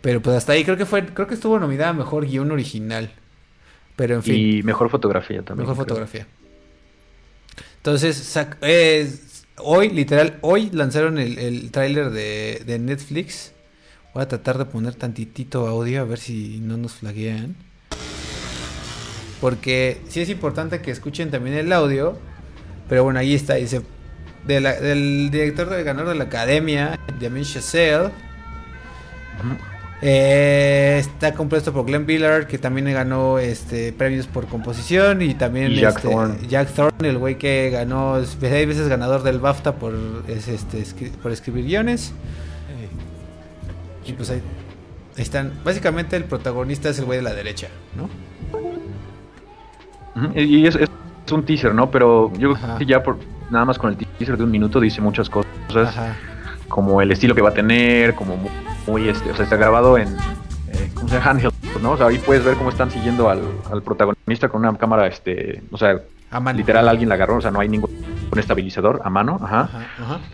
pero 0.00 0.20
pues 0.20 0.36
hasta 0.36 0.52
ahí 0.52 0.64
creo 0.64 0.76
que 0.76 0.86
fue, 0.86 1.04
creo 1.06 1.26
que 1.26 1.34
estuvo 1.34 1.58
nominada 1.58 1.90
a 1.90 1.92
mejor 1.92 2.26
guion 2.26 2.50
original. 2.50 3.10
Pero 3.96 4.16
en 4.16 4.22
fin. 4.22 4.34
Y 4.36 4.62
mejor 4.62 4.90
fotografía 4.90 5.42
también. 5.42 5.68
Mejor 5.68 5.76
fotografía. 5.76 6.26
Entonces, 7.78 8.38
hoy, 9.58 9.90
literal, 9.90 10.38
hoy 10.42 10.70
lanzaron 10.70 11.18
el, 11.18 11.38
el 11.38 11.70
tráiler 11.70 12.10
de, 12.10 12.78
Netflix. 12.80 13.52
Voy 14.12 14.22
a 14.22 14.28
tratar 14.28 14.58
de 14.58 14.64
poner 14.66 14.94
tantitito 14.94 15.66
audio 15.66 16.00
a 16.00 16.04
ver 16.04 16.18
si 16.18 16.58
no 16.60 16.76
nos 16.76 16.94
flaguean. 16.94 17.54
Porque 19.40 20.00
sí 20.08 20.20
es 20.20 20.28
importante 20.28 20.80
que 20.80 20.90
escuchen 20.90 21.30
también 21.30 21.56
el 21.56 21.72
audio. 21.72 22.18
Pero 22.88 23.04
bueno, 23.04 23.18
ahí 23.18 23.34
está. 23.34 23.54
Dice, 23.54 23.82
del 24.46 25.30
director 25.30 25.70
del 25.70 25.84
ganador 25.84 26.10
de 26.10 26.16
la 26.16 26.24
academia, 26.24 26.98
Damien 27.20 27.44
Chazelle. 27.44 28.10
Eh, 30.02 30.98
está 30.98 31.32
compuesto 31.32 31.72
por 31.72 31.86
Glenn 31.86 32.04
Billard, 32.04 32.46
que 32.46 32.58
también 32.58 32.92
ganó 32.92 33.38
este 33.38 33.92
premios 33.92 34.26
por 34.26 34.46
composición. 34.46 35.22
Y 35.22 35.34
también 35.34 35.72
Jack, 35.72 35.96
este, 35.96 36.08
Thorne. 36.08 36.48
Jack 36.48 36.68
Thorne, 36.72 37.08
el 37.08 37.18
güey 37.18 37.38
que 37.38 37.70
ganó, 37.70 38.22
seis 38.24 38.66
veces 38.66 38.88
ganador 38.88 39.22
del 39.22 39.38
BAFTA 39.38 39.76
por, 39.76 39.94
este, 40.28 40.84
por 41.22 41.32
escribir 41.32 41.64
guiones. 41.64 42.12
Y 44.06 44.12
pues 44.12 44.30
ahí, 44.30 44.40
están. 45.16 45.52
Básicamente 45.64 46.16
el 46.16 46.24
protagonista 46.24 46.88
es 46.88 46.98
el 46.98 47.06
güey 47.06 47.18
de 47.18 47.24
la 47.24 47.34
derecha, 47.34 47.68
¿no? 47.96 48.08
Y 50.34 50.66
es, 50.66 50.78
un 51.30 51.44
teaser, 51.44 51.74
¿no? 51.74 51.90
Pero 51.90 52.32
yo 52.38 52.54
creo 52.54 52.78
que 52.78 52.86
ya 52.86 53.02
por 53.02 53.18
nada 53.50 53.64
más 53.64 53.78
con 53.78 53.90
el 53.90 53.96
teaser 53.96 54.36
de 54.36 54.44
un 54.44 54.50
minuto 54.50 54.78
dice 54.78 55.00
muchas 55.00 55.28
cosas. 55.28 55.48
Como 56.68 57.00
el 57.00 57.10
estilo 57.12 57.34
que 57.34 57.42
va 57.42 57.50
a 57.50 57.54
tener, 57.54 58.14
como 58.14 58.36
muy, 58.86 59.08
este, 59.08 59.30
o 59.30 59.34
sea, 59.34 59.44
está 59.44 59.56
grabado 59.56 59.98
en, 59.98 60.08
eh, 60.08 60.90
¿cómo 60.94 61.08
se 61.08 61.16
llama? 61.16 61.30
Handheld, 61.30 61.54
¿no? 61.82 61.92
O 61.92 61.96
sea, 61.96 62.06
ahí 62.06 62.18
puedes 62.18 62.44
ver 62.44 62.56
cómo 62.56 62.70
están 62.70 62.90
siguiendo 62.90 63.28
al, 63.28 63.40
protagonista 63.82 64.48
con 64.48 64.64
una 64.64 64.76
cámara, 64.76 65.06
este, 65.06 65.62
o 65.70 65.76
sea, 65.76 66.00
literal 66.54 66.88
alguien 66.88 67.08
la 67.08 67.14
agarró, 67.14 67.36
o 67.36 67.40
sea, 67.40 67.50
no 67.50 67.60
hay 67.60 67.68
ningún 67.68 67.90
estabilizador 68.36 69.00
a 69.04 69.10
mano, 69.10 69.38
ajá. 69.42 69.68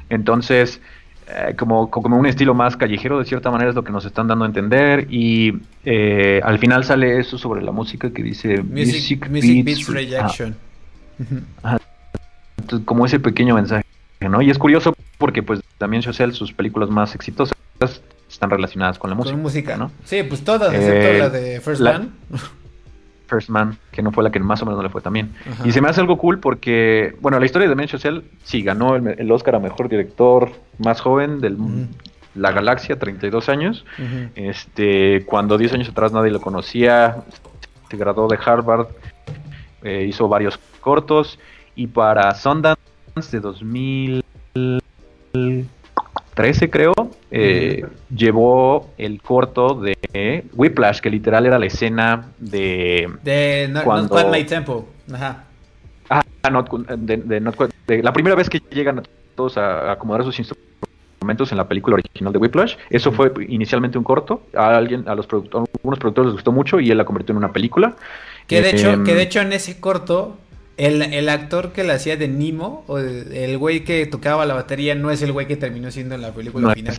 Entonces, 0.08 0.80
eh, 1.28 1.54
como, 1.56 1.90
como 1.90 2.18
un 2.18 2.26
estilo 2.26 2.52
más 2.52 2.76
callejero, 2.76 3.18
de 3.18 3.24
cierta 3.24 3.50
manera 3.50 3.70
es 3.70 3.76
lo 3.76 3.84
que 3.84 3.92
nos 3.92 4.04
están 4.04 4.26
dando 4.26 4.44
a 4.44 4.48
entender. 4.48 5.06
Y 5.08 5.60
eh, 5.84 6.40
al 6.42 6.58
final 6.58 6.84
sale 6.84 7.20
eso 7.20 7.38
sobre 7.38 7.62
la 7.62 7.70
música 7.70 8.10
que 8.10 8.22
dice 8.22 8.62
Music, 8.62 9.28
Beats, 9.30 9.86
Reaction. 9.86 10.56
como 12.84 13.06
ese 13.06 13.20
pequeño 13.20 13.54
mensaje, 13.54 13.84
¿no? 14.20 14.42
Y 14.42 14.50
es 14.50 14.58
curioso 14.58 14.94
porque 15.16 15.42
pues 15.42 15.60
también 15.78 16.02
social 16.02 16.32
sus 16.32 16.52
películas 16.52 16.90
más 16.90 17.14
exitosas 17.14 17.56
están 18.42 18.50
relacionadas 18.50 18.98
con 18.98 19.08
la 19.08 19.14
música. 19.14 19.34
Con 19.34 19.42
música, 19.42 19.76
¿no? 19.76 19.92
Sí, 20.04 20.24
pues 20.24 20.42
todas, 20.42 20.74
excepto 20.74 21.06
eh, 21.06 21.18
la 21.18 21.28
de 21.28 21.60
First 21.60 21.80
Man. 21.80 22.10
First 23.28 23.50
Man, 23.50 23.78
que 23.92 24.02
no 24.02 24.10
fue 24.10 24.24
la 24.24 24.30
que 24.30 24.40
más 24.40 24.60
o 24.62 24.66
menos 24.66 24.78
no 24.78 24.82
le 24.82 24.90
fue 24.90 25.00
también. 25.00 25.32
Y 25.64 25.70
se 25.70 25.80
me 25.80 25.88
hace 25.88 26.00
algo 26.00 26.18
cool 26.18 26.40
porque, 26.40 27.16
bueno, 27.20 27.38
la 27.38 27.46
historia 27.46 27.68
de 27.68 27.74
Men 27.74 27.88
Social 27.88 28.24
sí 28.42 28.62
ganó 28.62 28.96
el, 28.96 29.30
Oscar 29.30 29.54
a 29.54 29.58
Mejor 29.60 29.88
Director 29.88 30.50
más 30.78 31.00
joven 31.00 31.40
de 31.40 31.56
la 32.34 32.50
galaxia, 32.50 32.98
32 32.98 33.48
años. 33.48 33.86
este 34.34 35.24
Cuando 35.24 35.56
10 35.56 35.74
años 35.74 35.88
atrás 35.88 36.12
nadie 36.12 36.30
lo 36.30 36.40
conocía, 36.40 37.22
se 37.88 37.96
graduó 37.96 38.26
de 38.28 38.38
Harvard, 38.44 38.88
eh, 39.82 40.04
hizo 40.06 40.28
varios 40.28 40.58
cortos 40.80 41.38
y 41.74 41.86
para 41.86 42.34
Sundance 42.34 42.76
de 43.30 43.40
2000 43.40 44.24
13 46.34 46.70
creo, 46.70 46.94
eh, 47.30 47.84
llevó 48.14 48.90
el 48.96 49.20
corto 49.20 49.74
de 49.74 50.44
Whiplash, 50.54 51.00
que 51.00 51.10
literal 51.10 51.44
era 51.46 51.58
la 51.58 51.66
escena 51.66 52.28
de... 52.38 53.10
De 53.22 53.68
Not, 53.70 53.84
cuando... 53.84 54.30
My 54.30 54.44
Tempo. 54.44 54.88
Ajá. 55.12 55.44
Ah, 56.08 56.22
de, 56.96 58.02
la 58.02 58.12
primera 58.12 58.34
vez 58.34 58.48
que 58.48 58.60
llegan 58.70 59.02
todos 59.34 59.58
a, 59.58 59.92
acomodar 59.92 60.24
sus 60.24 60.38
instrumentos 60.38 61.52
en 61.52 61.58
la 61.58 61.68
película 61.68 61.94
original 61.94 62.32
de 62.32 62.38
Whiplash. 62.38 62.76
Eso 62.90 63.12
fue 63.12 63.32
inicialmente 63.48 63.98
un 63.98 64.04
corto. 64.04 64.42
A 64.54 64.76
alguien, 64.76 65.08
a 65.08 65.14
los 65.14 65.26
productores, 65.26 65.68
algunos 65.74 65.98
productores 65.98 66.28
les 66.28 66.34
gustó 66.34 66.52
mucho 66.52 66.80
y 66.80 66.90
él 66.90 66.98
la 66.98 67.04
convirtió 67.04 67.32
en 67.32 67.38
una 67.38 67.52
película. 67.52 67.94
Que 68.46 68.60
de 68.60 68.70
hecho, 68.70 69.04
que 69.04 69.14
de 69.14 69.22
em, 69.22 69.26
hecho 69.26 69.40
en 69.40 69.52
ese 69.52 69.80
corto 69.80 70.36
el, 70.76 71.28
actor 71.28 71.72
que 71.72 71.84
la 71.84 71.94
hacía 71.94 72.16
de 72.16 72.28
Nemo, 72.28 72.84
o 72.86 72.98
el, 72.98 73.58
güey 73.58 73.84
que 73.84 74.06
tocaba 74.06 74.46
la 74.46 74.54
batería, 74.54 74.94
no 74.94 75.10
es 75.10 75.22
el 75.22 75.32
güey 75.32 75.46
que 75.46 75.56
terminó 75.56 75.90
siendo 75.90 76.14
en 76.14 76.22
la 76.22 76.32
película 76.32 76.74
final. 76.74 76.98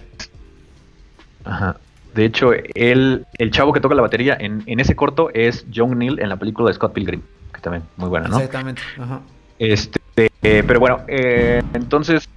Ajá. 1.44 1.78
De 2.14 2.26
hecho, 2.26 2.52
el, 2.54 3.26
el 3.40 3.52
chavo 3.52 3.74
que 3.74 3.80
toca 3.80 3.96
la 3.96 4.04
batería 4.04 4.38
en, 4.40 4.64
ese 4.80 4.96
corto 4.96 5.32
es 5.34 5.66
John 5.74 5.98
Neal 5.98 6.20
en 6.20 6.30
la 6.30 6.38
película 6.38 6.68
de 6.68 6.76
Scott 6.76 6.94
Pilgrim, 6.94 7.22
que 7.54 7.60
también 7.60 7.84
muy 7.98 8.10
buena, 8.10 8.28
¿no? 8.28 8.38
Exactamente. 8.38 8.82
Ajá. 9.00 9.22
Este, 9.58 10.00
eh, 10.42 10.64
pero 10.66 10.80
bueno, 10.80 11.02
eh, 11.08 11.64
entonces 11.74 12.30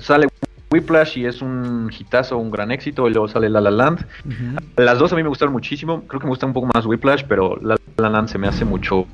sale 0.00 0.28
Whiplash 0.70 1.18
y 1.18 1.26
es 1.26 1.42
un 1.42 1.90
hitazo, 1.96 2.38
un 2.38 2.50
gran 2.50 2.70
éxito, 2.70 3.06
y 3.08 3.12
luego 3.12 3.28
sale 3.28 3.50
La 3.50 3.60
La 3.60 3.70
Land. 3.70 4.06
Las 4.76 4.98
dos 4.98 5.12
a 5.12 5.16
mí 5.16 5.22
me 5.22 5.28
gustaron 5.28 5.52
muchísimo, 5.52 6.04
creo 6.06 6.20
que 6.20 6.26
me 6.26 6.30
gusta 6.30 6.46
un 6.46 6.54
poco 6.54 6.68
más 6.74 6.86
Whiplash, 6.86 7.24
pero 7.28 7.56
La 7.60 7.76
La 7.98 8.08
Land 8.08 8.28
se 8.28 8.38
me 8.38 8.48
hace 8.48 8.64
mucho 8.64 9.06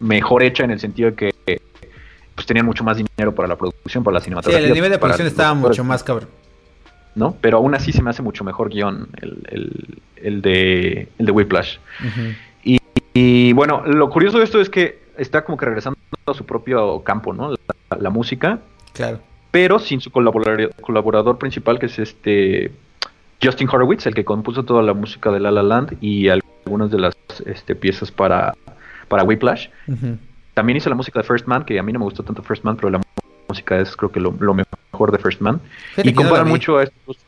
mejor 0.00 0.42
hecha 0.42 0.64
en 0.64 0.70
el 0.70 0.80
sentido 0.80 1.10
de 1.10 1.16
que 1.16 1.60
pues 2.36 2.46
tenían 2.46 2.66
mucho 2.66 2.84
más 2.84 2.98
dinero 2.98 3.34
para 3.34 3.48
la 3.48 3.56
producción, 3.56 4.04
para 4.04 4.16
la 4.16 4.20
cinematografía. 4.20 4.60
Sí, 4.60 4.68
el 4.68 4.74
nivel 4.74 4.90
de 4.90 4.98
producción 4.98 5.26
estaba 5.26 5.54
mucho 5.54 5.82
más 5.82 6.04
cabrón. 6.04 6.28
¿No? 7.14 7.34
Pero 7.40 7.56
aún 7.56 7.74
así 7.74 7.92
se 7.92 8.02
me 8.02 8.10
hace 8.10 8.20
mucho 8.20 8.44
mejor 8.44 8.68
guion 8.68 9.08
el, 9.22 10.02
el, 10.16 10.42
de, 10.42 11.08
el 11.18 11.26
de 11.26 11.32
Whiplash. 11.32 11.78
y, 13.14 13.52
bueno, 13.54 13.82
lo 13.86 14.10
curioso 14.10 14.36
de 14.36 14.44
esto 14.44 14.60
es 14.60 14.68
que 14.68 14.98
está 15.16 15.42
como 15.42 15.56
que 15.56 15.64
regresando 15.64 15.98
a 16.26 16.34
su 16.34 16.44
propio 16.44 17.02
campo, 17.02 17.32
¿no? 17.32 17.54
La, 17.98 18.10
música. 18.10 18.58
Claro. 18.92 19.20
Pero 19.50 19.78
sin 19.78 20.02
su 20.02 20.10
colaborador, 20.10 21.38
principal, 21.38 21.78
que 21.78 21.86
es 21.86 21.98
este 21.98 22.70
Justin 23.42 23.68
Horowitz, 23.70 24.06
el 24.06 24.14
que 24.14 24.26
compuso 24.26 24.64
toda 24.64 24.82
la 24.82 24.92
música 24.92 25.30
de 25.30 25.40
La 25.40 25.50
La 25.50 25.62
Land 25.62 25.96
y 26.02 26.28
algunas 26.28 26.90
de 26.90 26.98
las 26.98 27.16
este, 27.46 27.74
piezas 27.74 28.10
para 28.10 28.52
para 29.08 29.24
Whiplash. 29.24 29.68
También 30.54 30.78
hizo 30.78 30.88
la 30.88 30.96
música 30.96 31.20
de 31.20 31.24
First 31.24 31.46
Man, 31.46 31.64
que 31.64 31.78
a 31.78 31.82
mí 31.82 31.92
no 31.92 31.98
me 31.98 32.04
gustó 32.04 32.22
tanto 32.22 32.42
First 32.42 32.64
Man, 32.64 32.76
pero 32.76 32.90
la 32.90 33.00
música 33.48 33.78
es 33.78 33.94
creo 33.96 34.10
que 34.10 34.20
lo, 34.20 34.32
mejor 34.32 35.12
de 35.12 35.18
First 35.18 35.40
Man. 35.40 35.60
y 36.02 36.12
compara 36.12 36.44
mucho 36.44 36.78
a 36.78 36.84
estos. 36.84 37.18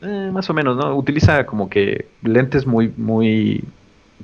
Eh, 0.00 0.30
más 0.32 0.48
o 0.48 0.54
menos, 0.54 0.76
¿no? 0.76 0.94
Utiliza 0.94 1.44
como 1.46 1.68
que 1.68 2.06
lentes 2.22 2.66
muy, 2.66 2.92
muy. 2.96 3.64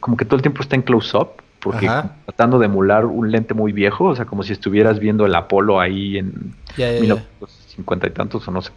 Como 0.00 0.16
que 0.16 0.24
todo 0.24 0.36
el 0.36 0.42
tiempo 0.42 0.62
está 0.62 0.76
en 0.76 0.82
close-up, 0.82 1.30
porque 1.60 1.88
tratando 2.26 2.58
de 2.58 2.66
emular 2.66 3.06
un 3.06 3.32
lente 3.32 3.54
muy 3.54 3.72
viejo, 3.72 4.04
o 4.04 4.16
sea, 4.16 4.24
como 4.24 4.42
si 4.42 4.52
estuvieras 4.52 4.98
viendo 4.98 5.24
el 5.26 5.34
Apolo 5.34 5.80
ahí 5.80 6.18
en 6.18 6.54
1950 6.76 8.06
y 8.06 8.10
tantos, 8.10 8.46
o 8.46 8.50
no 8.50 8.62
sé 8.62 8.70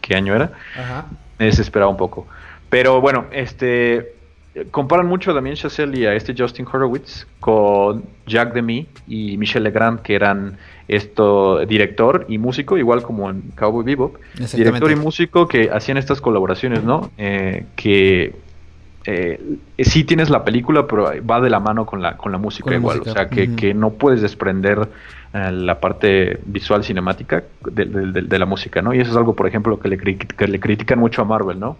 qué, 0.00 0.14
año 0.16 0.34
era. 0.34 0.52
Me 1.38 1.46
desesperaba 1.46 1.90
un 1.90 1.96
poco. 1.96 2.26
Pero 2.68 3.00
bueno, 3.00 3.26
este 3.30 4.14
comparan 4.70 5.06
mucho 5.06 5.30
a 5.30 5.34
Damien 5.34 5.54
Chazelle 5.54 5.96
y 5.98 6.06
a 6.06 6.14
este 6.14 6.34
Justin 6.36 6.66
Horowitz 6.66 7.26
con 7.38 8.04
Jack 8.26 8.52
Demi 8.52 8.86
y 9.06 9.36
Michel 9.36 9.62
Legrand, 9.62 10.00
que 10.00 10.14
eran 10.14 10.58
esto 10.88 11.64
director 11.66 12.26
y 12.28 12.38
músico, 12.38 12.76
igual 12.76 13.02
como 13.02 13.30
en 13.30 13.42
Cowboy 13.56 13.84
Bebop, 13.84 14.16
director 14.54 14.90
y 14.90 14.96
músico 14.96 15.46
que 15.46 15.70
hacían 15.70 15.98
estas 15.98 16.20
colaboraciones, 16.20 16.82
¿no? 16.82 17.10
Eh, 17.16 17.66
que 17.76 18.34
eh, 19.06 19.40
sí 19.78 20.02
tienes 20.02 20.30
la 20.30 20.44
película, 20.44 20.86
pero 20.88 21.10
va 21.24 21.40
de 21.40 21.48
la 21.48 21.60
mano 21.60 21.86
con 21.86 22.02
la, 22.02 22.16
con 22.16 22.32
la 22.32 22.38
música 22.38 22.74
igual, 22.74 23.00
o 23.00 23.04
sea, 23.04 23.28
que, 23.28 23.54
que, 23.54 23.72
no 23.72 23.90
puedes 23.90 24.20
desprender 24.20 24.88
eh, 25.32 25.52
la 25.52 25.80
parte 25.80 26.40
visual 26.44 26.82
cinemática 26.82 27.44
de, 27.64 27.84
de, 27.86 28.38
la 28.38 28.46
música, 28.46 28.82
¿no? 28.82 28.92
Y 28.92 29.00
eso 29.00 29.12
es 29.12 29.16
algo, 29.16 29.34
por 29.34 29.46
ejemplo, 29.46 29.78
que 29.78 29.88
le, 29.88 29.96
que 29.96 30.48
le 30.48 30.58
critican 30.58 30.98
mucho 30.98 31.22
a 31.22 31.24
Marvel, 31.24 31.60
¿no? 31.60 31.76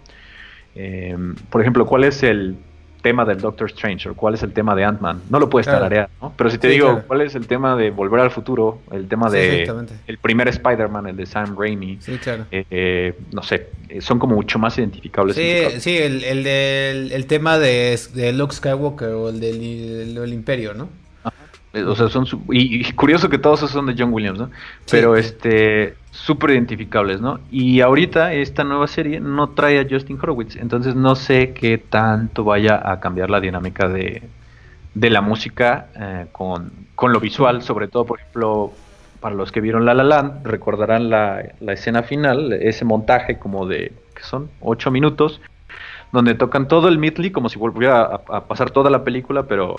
Eh, 0.75 1.15
por 1.49 1.61
ejemplo, 1.61 1.85
¿cuál 1.85 2.03
es 2.03 2.23
el 2.23 2.57
tema 3.01 3.25
del 3.25 3.39
Doctor 3.39 3.69
Strange 3.69 4.09
o 4.09 4.15
cuál 4.15 4.35
es 4.35 4.43
el 4.43 4.53
tema 4.53 4.75
de 4.75 4.85
Ant-Man. 4.85 5.23
No 5.29 5.39
lo 5.39 5.49
puedes 5.49 5.65
tararear, 5.65 6.09
¿no? 6.21 6.33
Pero 6.37 6.49
si 6.49 6.57
te 6.57 6.69
digo 6.69 7.03
cuál 7.07 7.21
es 7.21 7.35
el 7.35 7.47
tema 7.47 7.75
de 7.75 7.91
Volver 7.91 8.21
al 8.21 8.31
Futuro, 8.31 8.79
el 8.91 9.07
tema 9.07 9.29
de 9.29 9.63
el 10.07 10.17
primer 10.17 10.47
Spider-Man, 10.47 11.07
el 11.07 11.17
de 11.17 11.25
Sam 11.25 11.55
Raimi, 11.57 11.99
eh, 12.51 12.65
eh, 12.69 13.13
no 13.31 13.43
sé, 13.43 13.69
eh, 13.89 14.01
son 14.01 14.19
como 14.19 14.35
mucho 14.35 14.59
más 14.59 14.77
identificables. 14.77 15.35
Sí, 15.35 15.79
sí, 15.79 15.97
el, 15.97 16.23
el, 16.23 17.11
el 17.11 17.25
tema 17.25 17.59
de, 17.59 17.99
de 18.13 18.33
Luke 18.33 18.55
Skywalker 18.55 19.09
o 19.09 19.29
el 19.29 19.39
del, 19.39 20.33
Imperio, 20.33 20.73
¿no? 20.73 20.89
O 21.73 21.95
sea, 21.95 22.09
son 22.09 22.25
y, 22.49 22.91
curioso 22.93 23.29
que 23.29 23.37
todos 23.37 23.59
esos 23.59 23.71
son 23.71 23.85
de 23.85 23.95
John 23.97 24.11
Williams, 24.11 24.39
¿no? 24.39 24.49
Pero 24.89 25.15
este 25.15 25.95
súper 26.11 26.51
identificables, 26.51 27.21
¿no? 27.21 27.39
Y 27.49 27.79
ahorita 27.79 28.33
esta 28.33 28.63
nueva 28.65 28.87
serie 28.87 29.21
no 29.21 29.51
trae 29.51 29.79
a 29.79 29.87
Justin 29.89 30.19
Horowitz, 30.21 30.57
entonces 30.57 30.95
no 30.95 31.15
sé 31.15 31.53
qué 31.53 31.77
tanto 31.77 32.43
vaya 32.43 32.81
a 32.83 32.99
cambiar 32.99 33.29
la 33.29 33.39
dinámica 33.39 33.87
de, 33.87 34.21
de 34.93 35.09
la 35.09 35.21
música 35.21 35.87
eh, 35.95 36.25
con, 36.33 36.71
con, 36.95 37.13
lo 37.13 37.21
visual, 37.21 37.61
sobre 37.61 37.87
todo, 37.87 38.05
por 38.05 38.19
ejemplo, 38.19 38.73
para 39.21 39.35
los 39.35 39.53
que 39.53 39.61
vieron 39.61 39.85
La 39.85 39.93
La 39.93 40.03
Land, 40.03 40.45
recordarán 40.45 41.09
la, 41.09 41.43
la 41.61 41.73
escena 41.73 42.03
final, 42.03 42.51
ese 42.51 42.83
montaje 42.83 43.39
como 43.39 43.65
de, 43.65 43.93
¿qué 44.13 44.23
son? 44.23 44.49
Ocho 44.59 44.91
minutos, 44.91 45.39
donde 46.11 46.35
tocan 46.35 46.67
todo 46.67 46.89
el 46.89 46.97
medley 46.97 47.31
como 47.31 47.49
si 47.49 47.57
volviera 47.57 48.01
a, 48.01 48.45
pasar 48.45 48.71
toda 48.71 48.89
la 48.89 49.03
película, 49.03 49.43
pero 49.43 49.77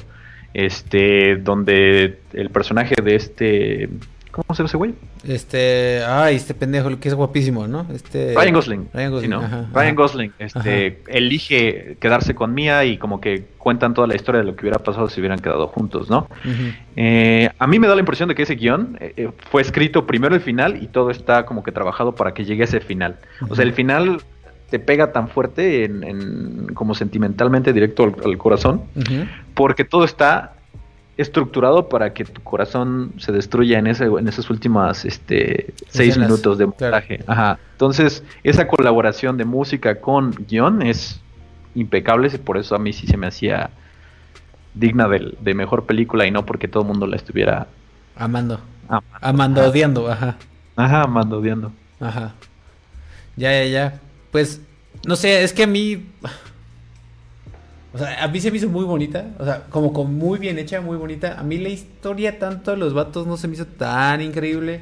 este, 0.54 1.36
donde 1.36 2.18
el 2.32 2.50
personaje 2.50 2.96
de 3.02 3.14
este 3.14 3.88
¿Cómo 4.32 4.46
se 4.54 4.62
llama 4.62 4.66
ese 4.66 4.76
güey? 4.78 4.94
Este, 5.24 6.02
ay, 6.06 6.36
este 6.36 6.54
pendejo 6.54 6.98
que 6.98 7.08
es 7.08 7.14
guapísimo, 7.14 7.68
¿no? 7.68 7.86
Este 7.92 8.32
Ryan 8.34 8.54
Gosling. 8.54 8.88
Ryan 8.94 9.10
Gosling, 9.10 9.32
Ryan 9.74 9.94
Gosling 9.94 10.32
este 10.38 11.02
elige 11.08 11.98
quedarse 12.00 12.34
con 12.34 12.54
Mia 12.54 12.82
y 12.86 12.96
como 12.96 13.20
que 13.20 13.44
cuentan 13.58 13.92
toda 13.92 14.06
la 14.06 14.16
historia 14.16 14.40
de 14.40 14.46
lo 14.46 14.56
que 14.56 14.62
hubiera 14.62 14.78
pasado 14.78 15.10
si 15.10 15.20
hubieran 15.20 15.38
quedado 15.38 15.68
juntos, 15.68 16.08
¿no? 16.08 16.28
Eh, 16.96 17.50
a 17.58 17.66
mí 17.66 17.78
me 17.78 17.86
da 17.86 17.94
la 17.94 18.00
impresión 18.00 18.30
de 18.30 18.34
que 18.34 18.44
ese 18.44 18.54
guion 18.54 18.96
eh, 19.00 19.12
eh, 19.18 19.30
fue 19.50 19.60
escrito 19.60 20.06
primero 20.06 20.34
el 20.34 20.40
final 20.40 20.82
y 20.82 20.86
todo 20.86 21.10
está 21.10 21.44
como 21.44 21.62
que 21.62 21.70
trabajado 21.70 22.14
para 22.14 22.32
que 22.32 22.46
llegue 22.46 22.62
a 22.62 22.64
ese 22.64 22.80
final. 22.80 23.18
O 23.50 23.54
sea, 23.54 23.66
el 23.66 23.74
final 23.74 24.22
te 24.72 24.78
pega 24.78 25.12
tan 25.12 25.28
fuerte 25.28 25.84
en, 25.84 26.68
como 26.72 26.94
sentimentalmente 26.94 27.74
directo 27.74 28.04
al, 28.04 28.38
corazón, 28.38 28.80
porque 29.52 29.84
todo 29.84 30.02
está 30.02 30.54
estructurado 31.18 31.90
para 31.90 32.14
que 32.14 32.24
tu 32.24 32.40
corazón 32.42 33.12
se 33.18 33.32
destruya 33.32 33.78
en 33.78 33.86
ese 33.86 34.06
en 34.06 34.26
esas 34.26 34.48
últimas 34.48 35.04
este 35.04 35.74
seis 35.88 36.16
minutos 36.16 36.56
de 36.56 36.64
montaje. 36.64 37.20
Ajá. 37.26 37.58
Entonces, 37.72 38.24
esa 38.44 38.66
colaboración 38.66 39.36
de 39.36 39.44
música 39.44 40.00
con 40.00 40.30
guion 40.48 40.80
es 40.80 41.20
impecable, 41.74 42.30
por 42.38 42.56
eso 42.56 42.74
a 42.74 42.78
mí 42.78 42.94
sí 42.94 43.06
se 43.06 43.18
me 43.18 43.26
hacía 43.26 43.68
digna 44.72 45.06
de, 45.06 45.52
mejor 45.52 45.84
película 45.84 46.26
y 46.26 46.30
no 46.30 46.46
porque 46.46 46.66
todo 46.66 46.84
el 46.84 46.88
mundo 46.88 47.06
la 47.06 47.16
estuviera 47.16 47.66
amando. 48.16 48.58
Amando, 49.20 49.66
odiando, 49.66 50.10
ajá. 50.10 50.36
Ajá, 50.76 51.02
amando, 51.02 51.40
odiando. 51.40 51.72
Ajá. 52.00 52.32
Ya, 53.36 53.52
ya, 53.52 53.66
ya. 53.66 54.00
Pues, 54.32 54.60
no 55.06 55.14
sé, 55.14 55.44
es 55.44 55.52
que 55.52 55.62
a 55.62 55.68
mí 55.68 56.04
o 57.94 57.98
sea, 57.98 58.24
a 58.24 58.28
mí 58.28 58.40
se 58.40 58.50
me 58.50 58.56
hizo 58.56 58.68
muy 58.68 58.84
bonita. 58.84 59.26
O 59.38 59.44
sea, 59.44 59.64
como 59.68 59.92
con 59.92 60.14
muy 60.14 60.38
bien 60.38 60.58
hecha, 60.58 60.80
muy 60.80 60.96
bonita. 60.96 61.38
A 61.38 61.42
mí 61.42 61.58
la 61.58 61.68
historia 61.68 62.38
tanto 62.38 62.70
de 62.70 62.76
los 62.78 62.94
vatos 62.94 63.26
no 63.26 63.36
se 63.36 63.48
me 63.48 63.54
hizo 63.54 63.66
tan 63.66 64.20
increíble. 64.20 64.80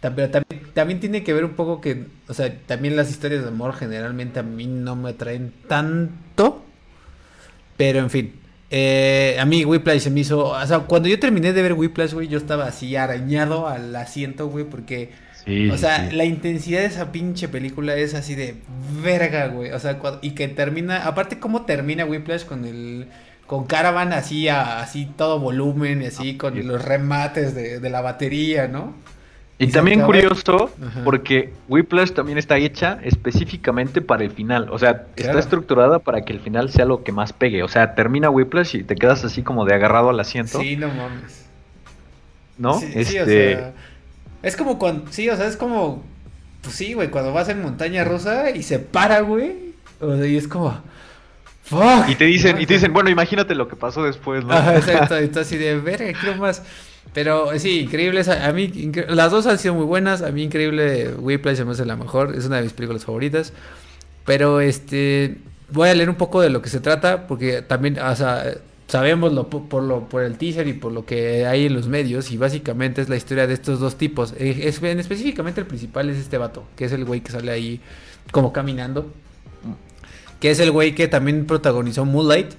Pero 0.00 0.30
también, 0.30 0.72
también 0.72 0.98
tiene 0.98 1.22
que 1.22 1.34
ver 1.34 1.44
un 1.44 1.52
poco 1.52 1.82
que, 1.82 2.06
o 2.26 2.32
sea, 2.32 2.56
también 2.66 2.96
las 2.96 3.10
historias 3.10 3.42
de 3.42 3.48
amor 3.48 3.74
generalmente 3.74 4.40
a 4.40 4.42
mí 4.42 4.66
no 4.66 4.96
me 4.96 5.10
atraen 5.10 5.52
tanto. 5.68 6.64
Pero 7.76 7.98
en 7.98 8.08
fin, 8.08 8.32
eh, 8.70 9.36
a 9.38 9.44
mí 9.44 9.64
Whiplash 9.66 10.00
se 10.00 10.10
me 10.10 10.20
hizo, 10.20 10.48
o 10.48 10.66
sea, 10.66 10.80
cuando 10.80 11.08
yo 11.08 11.20
terminé 11.20 11.52
de 11.52 11.62
ver 11.62 11.74
Whiplash, 11.74 12.14
güey, 12.14 12.28
yo 12.28 12.38
estaba 12.38 12.66
así 12.66 12.96
arañado 12.96 13.68
al 13.68 13.94
asiento, 13.94 14.48
güey, 14.48 14.64
porque 14.64 15.10
o 15.72 15.76
sea, 15.76 16.10
la 16.12 16.24
intensidad 16.24 16.80
de 16.80 16.86
esa 16.86 17.12
pinche 17.12 17.48
película 17.48 17.94
es 17.96 18.14
así 18.14 18.34
de 18.34 18.56
verga, 19.02 19.48
güey. 19.48 19.72
O 19.72 19.78
sea, 19.78 19.98
y 20.22 20.32
que 20.32 20.48
termina, 20.48 21.06
aparte 21.06 21.38
cómo 21.38 21.62
termina 21.62 22.04
Whiplash 22.04 22.44
con 22.44 22.64
el 22.64 23.06
con 23.46 23.64
Caravan 23.64 24.12
así 24.12 24.48
así 24.48 25.08
todo 25.16 25.40
volumen 25.40 26.02
y 26.02 26.06
así 26.06 26.36
con 26.36 26.64
los 26.68 26.84
remates 26.84 27.52
de, 27.54 27.90
la 27.90 28.00
batería, 28.00 28.68
¿no? 28.68 28.94
Y, 29.58 29.66
también 29.66 30.02
curioso, 30.02 30.70
porque 31.04 31.52
Whiplash 31.68 32.12
también 32.12 32.38
está 32.38 32.56
hecha 32.56 32.98
específicamente 33.02 34.00
para 34.00 34.24
el 34.24 34.30
final. 34.30 34.68
O 34.70 34.78
sea, 34.78 35.06
está 35.16 35.38
estructurada 35.38 35.98
para 35.98 36.22
que 36.22 36.32
el 36.32 36.40
final 36.40 36.70
sea 36.70 36.84
lo 36.84 37.02
que 37.02 37.12
más 37.12 37.32
pegue. 37.32 37.62
O 37.62 37.68
sea, 37.68 37.94
termina 37.94 38.30
Whiplash 38.30 38.76
y 38.76 38.82
te 38.84 38.94
quedas 38.94 39.24
así 39.24 39.42
como 39.42 39.64
de 39.64 39.74
agarrado 39.74 40.10
al 40.10 40.20
asiento. 40.20 40.60
Sí, 40.60 40.76
no 40.76 40.86
mames. 40.88 41.46
¿No? 42.56 42.80
este... 42.94 43.72
Es 44.42 44.56
como 44.56 44.78
cuando, 44.78 45.10
sí, 45.12 45.28
o 45.28 45.36
sea, 45.36 45.46
es 45.46 45.56
como, 45.56 46.02
pues 46.62 46.74
sí, 46.74 46.94
güey, 46.94 47.10
cuando 47.10 47.32
vas 47.32 47.48
en 47.48 47.62
montaña 47.62 48.04
rusa 48.04 48.50
y 48.50 48.62
se 48.62 48.78
para, 48.78 49.20
güey. 49.20 49.74
O 50.00 50.16
sea, 50.16 50.26
y 50.26 50.36
es 50.36 50.48
como, 50.48 50.80
fuck. 51.64 52.08
Y 52.08 52.14
te 52.14 52.24
dicen, 52.24 52.60
y 52.60 52.66
te 52.66 52.74
dicen, 52.74 52.92
bueno, 52.92 53.10
imagínate 53.10 53.54
lo 53.54 53.68
que 53.68 53.76
pasó 53.76 54.02
después, 54.02 54.44
¿no? 54.44 54.54
Exacto, 54.72 55.20
y 55.20 55.30
así 55.38 55.56
de, 55.56 55.78
verga, 55.78 56.18
quiero 56.18 56.36
más. 56.36 56.62
Pero 57.12 57.58
sí, 57.58 57.80
increíbles. 57.80 58.28
A, 58.28 58.52
mí, 58.52 58.70
las 59.08 59.32
dos 59.32 59.46
han 59.46 59.58
sido 59.58 59.74
muy 59.74 59.84
buenas. 59.84 60.22
A 60.22 60.30
mí, 60.30 60.42
increíble, 60.44 61.12
Whiplash 61.18 61.56
se 61.56 61.64
me 61.64 61.72
hace 61.72 61.84
la 61.84 61.96
mejor. 61.96 62.34
Es 62.36 62.46
una 62.46 62.56
de 62.56 62.62
mis 62.62 62.72
películas 62.72 63.04
favoritas. 63.04 63.52
Pero 64.24 64.60
este, 64.60 65.38
voy 65.70 65.88
a 65.88 65.94
leer 65.94 66.08
un 66.08 66.16
poco 66.16 66.40
de 66.40 66.50
lo 66.50 66.62
que 66.62 66.68
se 66.68 66.80
trata, 66.80 67.26
porque 67.26 67.62
también, 67.62 67.98
o 67.98 68.14
sea, 68.14 68.44
sabemos 68.90 69.32
lo, 69.32 69.48
por, 69.48 69.82
lo, 69.84 70.08
por 70.08 70.22
el 70.24 70.36
teaser 70.36 70.66
y 70.66 70.72
por 70.72 70.90
lo 70.90 71.06
que 71.06 71.46
hay 71.46 71.66
en 71.66 71.74
los 71.74 71.86
medios 71.86 72.32
y 72.32 72.36
básicamente 72.36 73.00
es 73.00 73.08
la 73.08 73.16
historia 73.16 73.46
de 73.46 73.54
estos 73.54 73.78
dos 73.78 73.96
tipos. 73.96 74.34
Eh, 74.36 74.62
es, 74.64 74.82
específicamente 74.82 75.60
el 75.60 75.66
principal 75.66 76.10
es 76.10 76.18
este 76.18 76.38
vato, 76.38 76.64
que 76.76 76.86
es 76.86 76.92
el 76.92 77.04
güey 77.04 77.20
que 77.20 77.30
sale 77.30 77.52
ahí 77.52 77.80
como 78.32 78.52
caminando, 78.52 79.12
que 80.40 80.50
es 80.50 80.58
el 80.58 80.72
güey 80.72 80.94
que 80.94 81.06
también 81.06 81.46
protagonizó 81.46 82.04
Moonlight. 82.04 82.52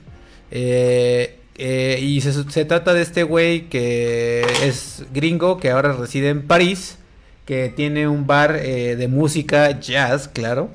Eh, 0.51 1.37
eh, 1.55 1.99
y 2.01 2.21
se, 2.21 2.65
trata 2.65 2.93
de 2.93 3.01
este 3.01 3.23
güey 3.23 3.67
que 3.67 4.45
es 4.63 5.03
gringo, 5.13 5.57
que 5.57 5.69
ahora 5.69 5.91
reside 5.91 6.29
en 6.29 6.47
París, 6.47 6.97
que 7.45 7.67
tiene 7.75 8.07
un 8.07 8.25
bar 8.25 8.61
de 8.61 9.07
música 9.09 9.79
jazz, 9.81 10.29
claro. 10.29 10.69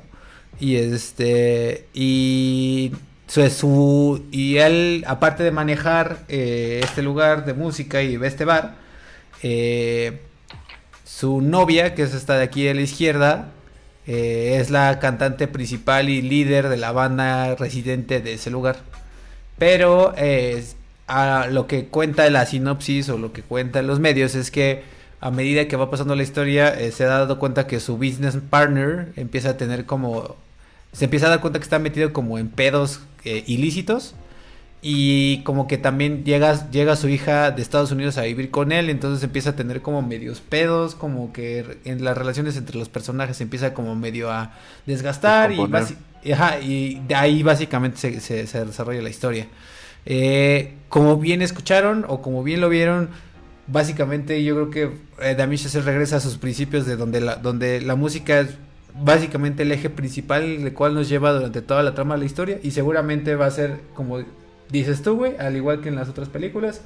Y 0.59 0.75
este, 0.75 1.87
y 1.93 2.91
su, 3.27 4.25
y 4.31 4.57
él, 4.57 5.03
aparte 5.07 5.43
de 5.43 5.51
manejar 5.51 6.19
eh, 6.29 6.81
este 6.83 7.01
lugar 7.01 7.45
de 7.45 7.53
música 7.53 8.01
y 8.01 8.15
este 8.23 8.45
bar, 8.45 8.75
eh, 9.43 10.21
su 11.03 11.41
novia, 11.41 11.93
que 11.93 12.03
es 12.03 12.13
esta 12.13 12.37
de 12.37 12.43
aquí 12.43 12.67
a 12.67 12.73
la 12.73 12.81
izquierda, 12.81 13.49
eh, 14.07 14.57
es 14.61 14.69
la 14.69 14.99
cantante 14.99 15.47
principal 15.47 16.09
y 16.09 16.21
líder 16.21 16.69
de 16.69 16.77
la 16.77 16.91
banda 16.93 17.55
residente 17.55 18.21
de 18.21 18.33
ese 18.33 18.49
lugar. 18.49 18.77
Pero 19.57 20.13
a 21.07 21.47
lo 21.47 21.67
que 21.67 21.87
cuenta 21.87 22.29
la 22.29 22.45
sinopsis 22.45 23.09
o 23.09 23.17
lo 23.17 23.33
que 23.33 23.41
cuenta 23.41 23.79
en 23.79 23.87
los 23.87 23.99
medios 23.99 24.35
es 24.35 24.51
que 24.51 24.83
a 25.19 25.31
medida 25.31 25.67
que 25.67 25.75
va 25.75 25.89
pasando 25.89 26.15
la 26.15 26.23
historia 26.23 26.75
se 26.91 27.03
ha 27.05 27.07
dado 27.07 27.39
cuenta 27.39 27.65
que 27.67 27.79
su 27.79 27.97
business 27.97 28.37
partner 28.49 29.13
empieza 29.15 29.51
a 29.51 29.57
tener 29.57 29.85
como 29.85 30.35
se 30.97 31.05
empieza 31.05 31.27
a 31.27 31.29
dar 31.29 31.41
cuenta 31.41 31.59
que 31.59 31.63
está 31.63 31.77
metido 31.77 32.11
como 32.11 32.39
en 32.39 32.49
pedos 32.49 33.01
eh, 33.23 33.43
ilícitos. 33.45 34.15
Y 34.81 35.43
como 35.43 35.67
que 35.67 35.77
también 35.77 36.23
llega, 36.23 36.69
llega 36.71 36.95
su 36.95 37.07
hija 37.07 37.51
de 37.51 37.61
Estados 37.61 37.91
Unidos 37.91 38.17
a 38.17 38.23
vivir 38.23 38.49
con 38.49 38.71
él, 38.71 38.89
entonces 38.89 39.23
empieza 39.23 39.51
a 39.51 39.55
tener 39.55 39.81
como 39.81 40.01
medios 40.01 40.39
pedos, 40.39 40.95
como 40.95 41.33
que 41.33 41.79
en 41.83 42.03
las 42.03 42.17
relaciones 42.17 42.57
entre 42.57 42.77
los 42.77 42.89
personajes 42.89 43.37
se 43.37 43.43
empieza 43.43 43.73
como 43.73 43.95
medio 43.95 44.31
a 44.31 44.53
desgastar 44.85 45.51
y, 45.51 45.59
y, 46.63 47.01
de 47.07 47.15
ahí 47.15 47.43
básicamente 47.43 48.19
se, 48.19 48.45
desarrolla 48.65 49.01
la 49.01 49.09
historia. 49.09 49.47
Eh, 50.05 50.73
como 50.89 51.17
bien 51.17 51.41
escucharon 51.41 52.05
o 52.07 52.21
como 52.21 52.43
bien 52.43 52.61
lo 52.61 52.69
vieron, 52.69 53.09
básicamente 53.67 54.43
yo 54.43 54.55
creo 54.55 54.69
que 54.71 54.91
eh, 55.21 55.57
se 55.57 55.81
regresa 55.81 56.17
a 56.17 56.19
sus 56.21 56.37
principios 56.37 56.85
de 56.85 56.95
donde 56.95 57.21
la, 57.21 57.35
donde 57.35 57.81
la 57.81 57.95
música 57.95 58.39
es 58.39 58.49
básicamente 59.03 59.63
el 59.63 59.71
eje 59.71 59.89
principal, 59.89 60.43
el 60.43 60.73
cual 60.73 60.93
nos 60.93 61.09
lleva 61.09 61.33
durante 61.33 61.61
toda 61.61 61.83
la 61.83 61.93
trama 61.93 62.15
de 62.15 62.19
la 62.19 62.25
historia. 62.25 62.59
Y 62.63 62.71
seguramente 62.71 63.35
va 63.35 63.45
a 63.45 63.51
ser, 63.51 63.79
como 63.93 64.19
dices 64.69 65.01
tú, 65.01 65.15
güey, 65.15 65.37
al 65.37 65.55
igual 65.55 65.81
que 65.81 65.89
en 65.89 65.95
las 65.95 66.09
otras 66.09 66.29
películas, 66.29 66.81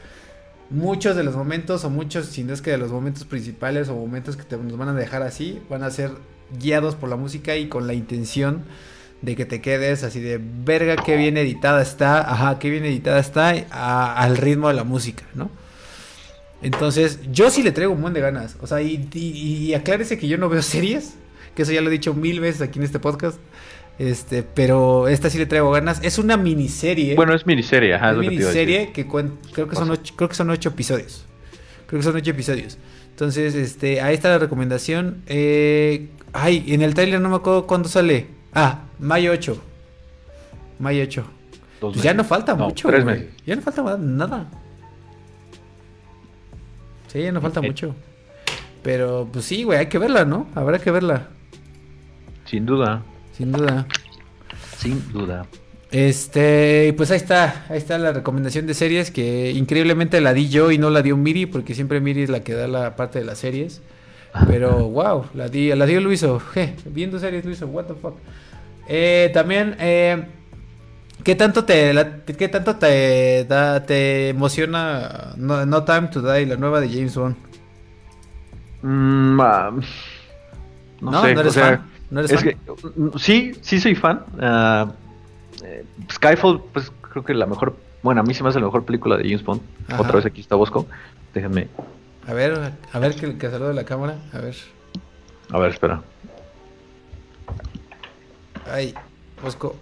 muchos 0.70 1.16
de 1.16 1.24
los 1.24 1.36
momentos, 1.36 1.84
o 1.84 1.90
muchos, 1.90 2.28
si 2.28 2.44
no 2.44 2.54
es 2.54 2.62
que 2.62 2.72
de 2.72 2.78
los 2.78 2.92
momentos 2.92 3.26
principales 3.26 3.90
o 3.90 3.96
momentos 3.96 4.38
que 4.38 4.44
te, 4.44 4.58
nos 4.58 4.78
van 4.78 4.90
a 4.90 4.94
dejar 4.94 5.24
así, 5.24 5.62
van 5.70 5.84
a 5.84 5.92
ser 5.92 6.12
guiados 6.60 6.96
por 6.96 7.10
la 7.10 7.16
música 7.16 7.56
y 7.56 7.68
con 7.68 7.88
la 7.88 7.94
intención 7.94 8.64
de 9.22 9.36
que 9.36 9.46
te 9.46 9.62
quedes 9.62 10.04
así 10.04 10.20
de 10.20 10.40
verga 10.42 10.96
que 10.96 11.16
bien 11.16 11.38
editada 11.38 11.82
está, 11.82 12.20
ajá, 12.20 12.58
que 12.60 12.70
bien 12.70 12.86
editada 12.86 13.20
está 13.20 13.50
al 13.70 14.38
ritmo 14.38 14.68
de 14.68 14.74
la 14.74 14.84
música, 14.84 15.24
¿no? 15.36 15.50
Entonces, 16.62 17.20
yo 17.32 17.50
sí 17.50 17.64
le 17.64 17.72
traigo 17.72 17.94
un 17.94 18.02
buen 18.02 18.14
de 18.14 18.22
ganas. 18.22 18.56
O 18.62 18.68
sea, 18.68 18.82
y, 18.82 19.74
aclárese 19.74 20.18
que 20.18 20.28
yo 20.28 20.38
no 20.38 20.50
veo 20.50 20.62
series, 20.62 21.16
que 21.56 21.64
eso 21.64 21.72
ya 21.72 21.82
lo 21.82 21.90
he 21.90 21.92
dicho 21.92 22.14
mil 22.14 22.40
veces 22.40 22.62
aquí 22.62 22.80
en 22.80 22.86
este 22.86 23.00
podcast. 23.00 23.40
Este, 24.00 24.42
pero 24.42 25.08
esta 25.08 25.30
sí 25.30 25.38
le 25.38 25.46
traigo 25.46 25.72
ganas. 25.72 26.00
Es 26.04 26.18
una 26.18 26.38
miniserie. 26.38 27.16
Bueno, 27.16 27.34
es 27.34 27.46
miniserie, 27.46 27.94
ajá. 27.94 28.12
Es 28.12 28.18
miniserie 28.18 28.92
que, 28.92 29.08
creo 29.08 29.68
que 29.68 29.76
son 29.76 29.92
ocho, 29.92 30.14
creo 30.16 30.30
que 30.30 30.36
son 30.36 30.50
ocho 30.50 30.70
episodios. 30.70 31.26
Creo 31.88 32.00
que 32.00 32.04
son 32.04 32.16
ocho 32.16 32.32
episodios. 32.32 32.78
Entonces, 33.10 33.54
este, 33.54 34.02
ahí 34.02 34.16
está 34.16 34.30
la 34.30 34.40
recomendación. 34.40 35.22
Eh, 35.28 36.08
ay, 36.34 36.66
en 36.70 36.82
el 36.82 36.94
trailer 36.94 37.22
no 37.22 37.30
me 37.30 37.36
acuerdo 37.36 37.68
cuándo 37.68 37.90
sale. 37.90 38.28
Ah, 38.54 38.86
mayo 39.00 39.32
8. 39.32 39.62
Mayo 40.80 41.04
8. 41.04 41.26
Pues 41.80 42.02
ya 42.02 42.14
no 42.14 42.24
falta 42.24 42.56
mucho. 42.56 42.88
Tres 42.88 43.06
meses. 43.06 43.28
Ya 43.46 43.56
no 43.56 43.62
falta 43.62 43.98
nada. 43.98 44.50
Sí, 47.08 47.22
ya 47.22 47.32
no 47.32 47.42
falta 47.42 47.62
mucho. 47.62 47.96
Pero 48.84 49.28
pues 49.32 49.46
sí, 49.46 49.64
güey, 49.64 49.80
hay 49.80 49.88
que 49.88 50.00
verla, 50.00 50.26
¿no? 50.26 50.48
Habrá 50.56 50.80
que 50.80 50.92
verla. 50.92 51.30
Sin 52.52 52.66
duda. 52.66 53.02
Sin 53.32 53.54
duda. 53.54 53.88
Sin 54.78 55.10
duda. 55.14 55.46
Este, 55.90 56.94
pues 56.98 57.10
ahí 57.10 57.16
está, 57.16 57.64
ahí 57.70 57.78
está 57.78 57.98
la 57.98 58.12
recomendación 58.12 58.68
de 58.68 58.74
series 58.74 59.10
que 59.10 59.52
increíblemente 59.52 60.20
la 60.20 60.34
di 60.34 60.50
yo 60.50 60.70
y 60.70 60.78
no 60.78 60.90
la 60.90 61.02
dio 61.02 61.16
Miri, 61.16 61.46
porque 61.46 61.76
siempre 61.76 62.02
Miri 62.02 62.24
es 62.24 62.30
la 62.30 62.42
que 62.42 62.54
da 62.54 62.68
la 62.68 62.98
parte 62.98 63.20
de 63.20 63.26
las 63.26 63.38
series. 63.38 63.82
Pero 64.50 64.90
wow, 64.90 65.28
la 65.34 65.48
di, 65.48 65.74
la 65.74 65.86
dio 65.86 66.02
Luiso, 66.02 66.42
je, 66.54 66.76
viendo 66.88 67.20
series 67.20 67.46
Luiso, 67.46 67.68
what 67.68 67.86
the 67.86 67.94
fuck. 67.94 68.16
Eh, 68.86 69.32
también, 69.34 69.78
eh, 69.80 70.22
¿qué 71.24 71.36
tanto 71.36 71.64
te, 71.64 71.94
qué 72.38 72.50
tanto 72.50 72.76
te 72.76 73.46
da, 73.46 73.86
te 73.86 74.28
emociona 74.28 75.36
no, 75.38 75.84
Time 75.86 76.10
to 76.10 76.22
Die, 76.22 76.48
la 76.48 76.58
nueva 76.58 76.82
de 76.82 76.90
James 76.90 77.16
Bond? 77.16 77.38
Mm, 78.82 79.40
ah, 79.40 79.72
no, 81.00 81.12
no, 81.12 81.22
sé, 81.22 81.34
no 81.34 81.40
eres 81.40 81.56
fan. 81.56 81.91
¿No 82.12 82.20
eres 82.20 82.34
fan? 82.34 82.44
Que, 82.44 82.58
mm, 82.96 83.18
sí, 83.18 83.54
sí 83.62 83.80
soy 83.80 83.96
fan. 83.96 84.24
Uh, 84.36 84.92
Skyfall, 86.12 86.62
pues 86.74 86.92
creo 87.02 87.24
que 87.24 87.34
la 87.34 87.46
mejor, 87.46 87.76
bueno, 88.04 88.22
a 88.22 88.24
mí 88.24 88.34
se 88.34 88.44
me 88.44 88.50
hace 88.50 88.60
la 88.60 88.66
mejor 88.66 88.86
película 88.86 89.18
de 89.18 89.24
James 89.24 89.44
Bond. 89.44 89.62
Otra 89.98 90.18
vez 90.18 90.26
aquí 90.26 90.42
está 90.42 90.56
Bosco. 90.56 90.86
Déjenme. 91.34 91.68
A 92.28 92.34
ver, 92.34 92.74
a 92.92 93.00
ver 93.00 93.16
que, 93.16 93.38
que 93.38 93.50
salude 93.50 93.74
la 93.74 93.86
cámara, 93.86 94.18
a 94.34 94.40
ver. 94.40 94.56
A 95.50 95.58
ver, 95.58 95.72
espera. 95.72 96.02
Ay, 98.70 98.94
Bosco. 99.42 99.76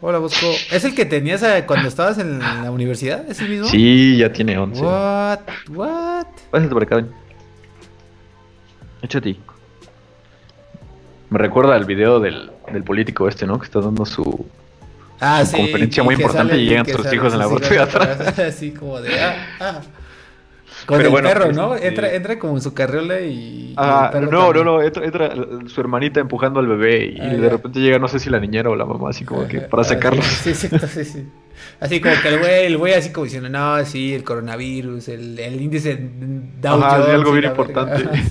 Hola, 0.00 0.18
Bosco. 0.18 0.46
¿Es 0.72 0.84
el 0.84 0.94
que 0.94 1.04
tenías 1.04 1.42
eh, 1.42 1.64
cuando 1.66 1.86
estabas 1.86 2.16
en 2.18 2.38
la 2.38 2.70
universidad? 2.70 3.28
¿Es 3.30 3.40
el 3.40 3.50
mismo? 3.50 3.66
Sí, 3.66 4.16
ya 4.16 4.32
tiene 4.32 4.56
11. 4.56 4.82
What? 4.82 5.40
What? 5.68 6.26
Pásate 6.50 6.72
por 6.72 6.82
acá, 6.82 7.04
Échate. 9.02 9.36
Me 11.30 11.38
recuerda 11.38 11.76
el 11.76 11.84
video 11.84 12.18
del, 12.18 12.50
del 12.72 12.82
político 12.82 13.28
este, 13.28 13.46
¿no? 13.46 13.58
Que 13.58 13.64
está 13.64 13.80
dando 13.80 14.04
su, 14.04 14.46
ah, 15.20 15.44
conferencia 15.50 16.02
muy 16.02 16.16
importante 16.16 16.56
y 16.56 16.66
llegan 16.68 16.86
sus 16.86 17.12
hijos 17.12 17.32
en 17.32 17.38
la 17.38 17.46
botella 17.46 17.86
de 17.86 17.90
atrás. 17.90 18.38
Así 18.38 18.72
como 18.72 19.00
de, 19.00 19.18
ah, 19.20 19.46
ah. 19.60 19.80
Con 20.86 21.00
el 21.00 21.12
perro, 21.12 21.52
¿no? 21.52 21.76
Entra, 21.76 22.12
entra 22.12 22.38
como 22.38 22.54
en 22.56 22.62
su 22.62 22.74
carriola 22.74 23.20
y. 23.20 23.74
Ah, 23.76 24.10
no, 24.14 24.52
no, 24.52 24.64
no, 24.64 24.82
entra, 24.82 25.34
su 25.66 25.80
hermanita 25.80 26.20
empujando 26.20 26.58
al 26.58 26.66
bebé 26.66 27.14
y 27.16 27.20
ah, 27.20 27.28
de 27.28 27.48
repente 27.48 27.80
llega, 27.80 27.98
no 27.98 28.08
sé 28.08 28.18
si 28.18 28.28
la 28.28 28.40
niñera 28.40 28.70
o 28.70 28.74
la 28.74 28.84
mamá, 28.84 29.10
así 29.10 29.24
como 29.24 29.46
que 29.46 29.60
para 29.60 29.84
sacarlo. 29.84 30.22
Sí, 30.22 30.54
sí, 30.54 30.68
sí, 30.68 31.04
sí. 31.04 31.28
Así 31.80 32.00
como 32.00 32.14
que 32.20 32.28
el 32.28 32.38
güey, 32.38 32.66
el 32.66 32.76
güey 32.76 32.92
así 32.92 33.10
como 33.10 33.24
diciendo, 33.24 33.48
no, 33.48 33.82
sí, 33.86 34.14
el 34.14 34.22
coronavirus, 34.22 35.08
el, 35.08 35.38
el 35.38 35.60
índice 35.60 35.98
Dow 36.60 36.82
Ajá, 36.82 37.06
sí, 37.06 37.10
algo 37.10 37.32
bien 37.32 37.46
importante. 37.46 38.06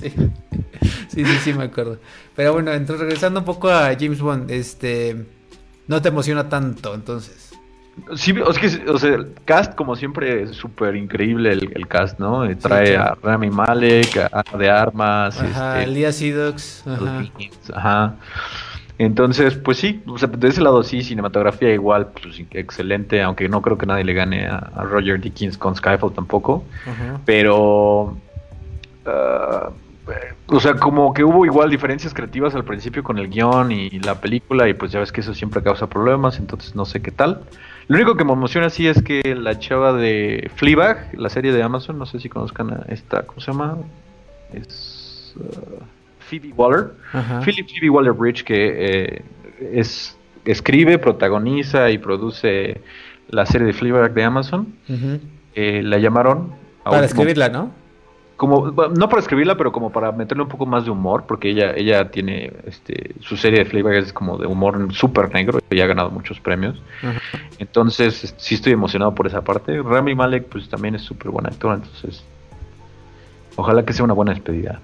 sí. 1.08 1.24
sí, 1.24 1.24
sí, 1.42 1.52
me 1.52 1.64
acuerdo. 1.64 1.98
Pero 2.36 2.52
bueno, 2.52 2.72
entonces 2.72 3.00
regresando 3.00 3.40
un 3.40 3.46
poco 3.46 3.68
a 3.68 3.92
James 3.98 4.20
Bond, 4.20 4.50
este, 4.52 5.26
no 5.88 6.00
te 6.00 6.08
emociona 6.10 6.48
tanto, 6.48 6.94
entonces. 6.94 7.50
Sí, 8.14 8.32
es 8.48 8.58
que, 8.58 8.88
o 8.88 8.98
sea, 8.98 9.14
el 9.14 9.34
cast, 9.44 9.74
como 9.74 9.96
siempre, 9.96 10.44
es 10.44 10.52
súper 10.52 10.94
increíble 10.94 11.50
el, 11.50 11.88
cast, 11.88 12.20
¿no? 12.20 12.48
Trae 12.56 12.96
a 12.96 13.16
Rami 13.20 13.50
Malek, 13.50 14.16
a, 14.32 14.56
de 14.56 14.70
Armas, 14.70 15.40
ajá, 15.40 15.82
este, 15.82 16.32
ajá. 16.86 17.26
ajá. 17.74 18.16
Entonces, 19.00 19.54
pues 19.54 19.78
sí, 19.78 20.02
o 20.06 20.18
sea, 20.18 20.28
de 20.28 20.48
ese 20.48 20.60
lado 20.60 20.82
sí, 20.82 21.02
cinematografía 21.02 21.72
igual, 21.72 22.08
pues 22.08 22.38
excelente, 22.50 23.22
aunque 23.22 23.48
no 23.48 23.62
creo 23.62 23.78
que 23.78 23.86
nadie 23.86 24.04
le 24.04 24.12
gane 24.12 24.46
a, 24.46 24.58
Roger 24.82 25.18
Dickens 25.18 25.56
con 25.56 25.74
Skyfall 25.74 26.12
tampoco. 26.12 26.66
Pero, 27.24 28.14
uh, 29.06 29.72
o 30.48 30.60
sea, 30.60 30.74
como 30.74 31.14
que 31.14 31.24
hubo 31.24 31.46
igual 31.46 31.70
diferencias 31.70 32.12
creativas 32.12 32.54
al 32.54 32.66
principio 32.66 33.02
con 33.02 33.16
el 33.16 33.30
guion 33.30 33.72
y 33.72 33.88
la 34.00 34.20
película, 34.20 34.68
y 34.68 34.74
pues 34.74 34.92
ya 34.92 35.00
ves 35.00 35.12
que 35.12 35.22
eso 35.22 35.32
siempre 35.32 35.62
causa 35.62 35.86
problemas, 35.86 36.38
entonces 36.38 36.74
no 36.74 36.84
sé 36.84 37.00
qué 37.00 37.10
tal. 37.10 37.40
Lo 37.88 37.96
único 37.96 38.18
que 38.18 38.24
me 38.24 38.34
emociona 38.34 38.68
sí 38.68 38.86
es 38.86 39.02
que 39.02 39.34
la 39.34 39.58
chava 39.58 39.94
de 39.94 40.50
Fleabag, 40.56 41.14
la 41.14 41.30
serie 41.30 41.54
de 41.54 41.62
Amazon, 41.62 41.98
no 41.98 42.04
sé 42.04 42.20
si 42.20 42.28
conozcan 42.28 42.70
a 42.70 42.84
esta, 42.88 43.22
¿cómo 43.22 43.40
se 43.40 43.50
llama? 43.50 43.78
Es... 44.52 45.34
Uh, 45.38 45.99
Phoebe 46.30 46.52
Waller, 46.56 46.92
Phoebe 47.42 47.90
Waller 47.90 48.12
Bridge, 48.12 48.44
que 48.44 48.54
eh, 48.78 49.22
es 49.72 50.16
escribe, 50.44 50.98
protagoniza 50.98 51.90
y 51.90 51.98
produce 51.98 52.80
la 53.28 53.44
serie 53.46 53.66
de 53.66 53.72
Fleabag 53.72 54.14
de 54.14 54.24
Amazon. 54.24 54.74
Eh, 55.54 55.82
la 55.82 55.98
llamaron 55.98 56.52
para 56.84 57.04
escribirla, 57.04 57.48
¿no? 57.48 57.72
Como 58.36 58.70
no 58.70 59.08
para 59.10 59.20
escribirla, 59.20 59.56
pero 59.58 59.70
como 59.70 59.92
para 59.92 60.12
meterle 60.12 60.44
un 60.44 60.48
poco 60.48 60.64
más 60.64 60.84
de 60.84 60.90
humor, 60.90 61.24
porque 61.28 61.50
ella 61.50 61.74
ella 61.76 62.10
tiene 62.10 62.52
este 62.66 63.14
su 63.20 63.36
serie 63.36 63.58
de 63.58 63.64
Fleabag 63.66 63.94
es 63.94 64.12
como 64.14 64.38
de 64.38 64.46
humor 64.46 64.94
súper 64.94 65.34
negro 65.34 65.58
y 65.68 65.80
ha 65.80 65.86
ganado 65.86 66.10
muchos 66.10 66.40
premios. 66.40 66.80
Entonces 67.58 68.34
sí 68.38 68.54
estoy 68.54 68.72
emocionado 68.72 69.14
por 69.14 69.26
esa 69.26 69.42
parte. 69.42 69.82
Rami 69.82 70.14
Malek 70.14 70.44
pues 70.46 70.68
también 70.68 70.94
es 70.94 71.02
súper 71.02 71.30
buen 71.30 71.46
actor, 71.46 71.74
entonces 71.74 72.24
ojalá 73.56 73.84
que 73.84 73.92
sea 73.92 74.04
una 74.04 74.14
buena 74.14 74.32
despedida. 74.32 74.80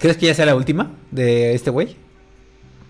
¿Crees 0.00 0.16
que 0.16 0.26
ya 0.26 0.34
sea 0.34 0.46
la 0.46 0.56
última 0.56 0.90
de 1.10 1.54
este 1.54 1.70
güey? 1.70 1.94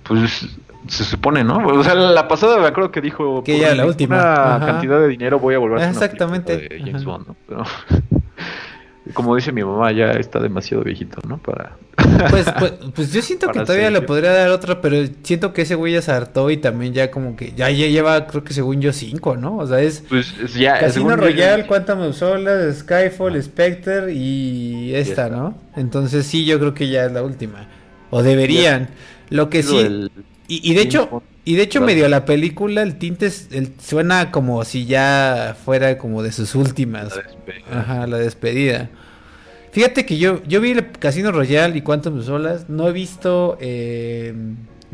Pues 0.05 0.47
se 0.87 1.05
supone, 1.05 1.45
¿no? 1.45 1.59
O 1.67 1.85
sea, 1.85 1.95
la 1.95 2.27
pasada 2.29 2.59
me 2.59 2.67
acuerdo 2.67 2.91
que 2.91 3.01
dijo 3.01 3.45
que 3.45 3.59
ya 3.59 3.75
la 3.75 3.85
última 3.85 4.61
cantidad 4.65 4.99
de 5.01 5.09
dinero 5.09 5.39
voy 5.39 5.55
a 5.55 5.59
volver 5.59 5.81
a 5.81 5.91
Exactamente. 5.91 6.57
de 6.57 6.79
James 6.79 7.05
Bond, 7.05 7.27
¿no? 7.29 7.37
Pero 7.47 7.65
como 9.13 9.37
dice 9.37 9.53
mi 9.53 9.63
mamá, 9.63 9.93
ya 9.93 10.13
está 10.13 10.41
demasiado 10.41 10.85
viejito, 10.85 11.21
¿no? 11.27 11.39
Para. 11.39 11.77
Pues, 12.31 12.47
pues, 12.59 12.73
pues 12.95 13.13
yo 13.13 13.23
siento 13.23 13.49
que 13.49 13.61
todavía 13.61 13.91
le 13.91 14.03
podría 14.03 14.33
dar 14.33 14.51
otra, 14.51 14.81
pero 14.81 14.97
siento 15.23 15.53
que 15.53 15.63
ese 15.63 15.75
güey 15.75 15.93
ya 15.95 16.03
se 16.03 16.11
hartó 16.13 16.51
y 16.51 16.57
también 16.57 16.93
ya 16.93 17.11
como 17.11 17.37
que 17.37 17.53
ya, 17.53 17.71
lleva, 17.71 18.27
creo 18.27 18.43
que 18.43 18.53
según 18.53 18.81
yo, 18.81 18.93
cinco, 18.93 19.37
¿no? 19.37 19.59
O 19.59 19.67
sea, 19.67 19.81
es. 19.81 20.05
Pues 20.09 20.35
ya. 20.55 20.79
Casino 20.79 21.15
Royale, 21.17 21.67
Quantum 21.67 22.01
of 22.01 22.17
Solace, 22.17 22.81
Skyfall, 22.81 23.41
Spectre 23.43 24.13
y 24.13 24.95
esta, 24.95 25.29
¿no? 25.29 25.57
Entonces 25.77 26.27
sí, 26.27 26.45
yo 26.45 26.59
creo 26.59 26.75
que 26.75 26.89
ya 26.89 27.07
es 27.07 27.13
la 27.13 27.23
última. 27.23 27.69
O 28.11 28.23
deberían. 28.23 28.89
Lo 29.31 29.49
que 29.49 29.63
sí. 29.63 30.11
Y, 30.49 30.75
de 30.75 30.83
hecho, 30.83 31.23
y 31.45 31.57
de 31.57 31.63
hecho 31.63 31.81
medio 31.81 32.09
la 32.09 32.25
película, 32.25 32.83
el 32.83 32.97
tinte 32.97 33.31
suena 33.31 34.31
como 34.31 34.65
si 34.65 34.87
ya 34.87 35.57
fuera 35.65 35.97
como 35.99 36.23
de 36.23 36.33
sus 36.33 36.55
últimas. 36.55 37.19
Ajá, 37.73 38.07
la 38.07 38.19
despedida. 38.19 38.91
Fíjate 39.73 40.05
que 40.05 40.19
yo, 40.19 40.43
yo 40.45 40.61
vi 40.61 40.73
el 40.73 40.91
Casino 40.91 41.33
Royale 41.33 41.79
y 41.79 41.83
Quantum 41.83 42.23
Solas. 42.23 42.69
No 42.69 42.89
he 42.89 42.93
visto 42.93 43.57
eh, 43.61 44.35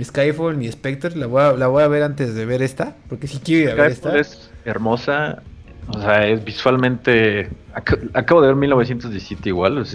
Skyfall 0.02 0.58
ni 0.58 0.70
Spectre. 0.70 1.16
La 1.16 1.26
voy, 1.26 1.42
a, 1.42 1.52
la 1.52 1.66
voy 1.66 1.82
a 1.82 1.88
ver 1.88 2.02
antes 2.02 2.34
de 2.34 2.44
ver 2.44 2.62
esta. 2.62 2.94
Porque 3.08 3.26
sí 3.26 3.40
quiero 3.42 3.64
ir 3.64 3.70
a 3.70 3.82
ver 3.82 3.92
esta. 3.92 4.16
Es 4.18 4.50
hermosa. 4.64 5.42
O 5.88 6.00
sea, 6.00 6.26
es 6.26 6.44
visualmente. 6.44 7.48
acabo 8.12 8.42
de 8.42 8.48
ver 8.48 8.56
1917 8.56 9.48
igual. 9.48 9.86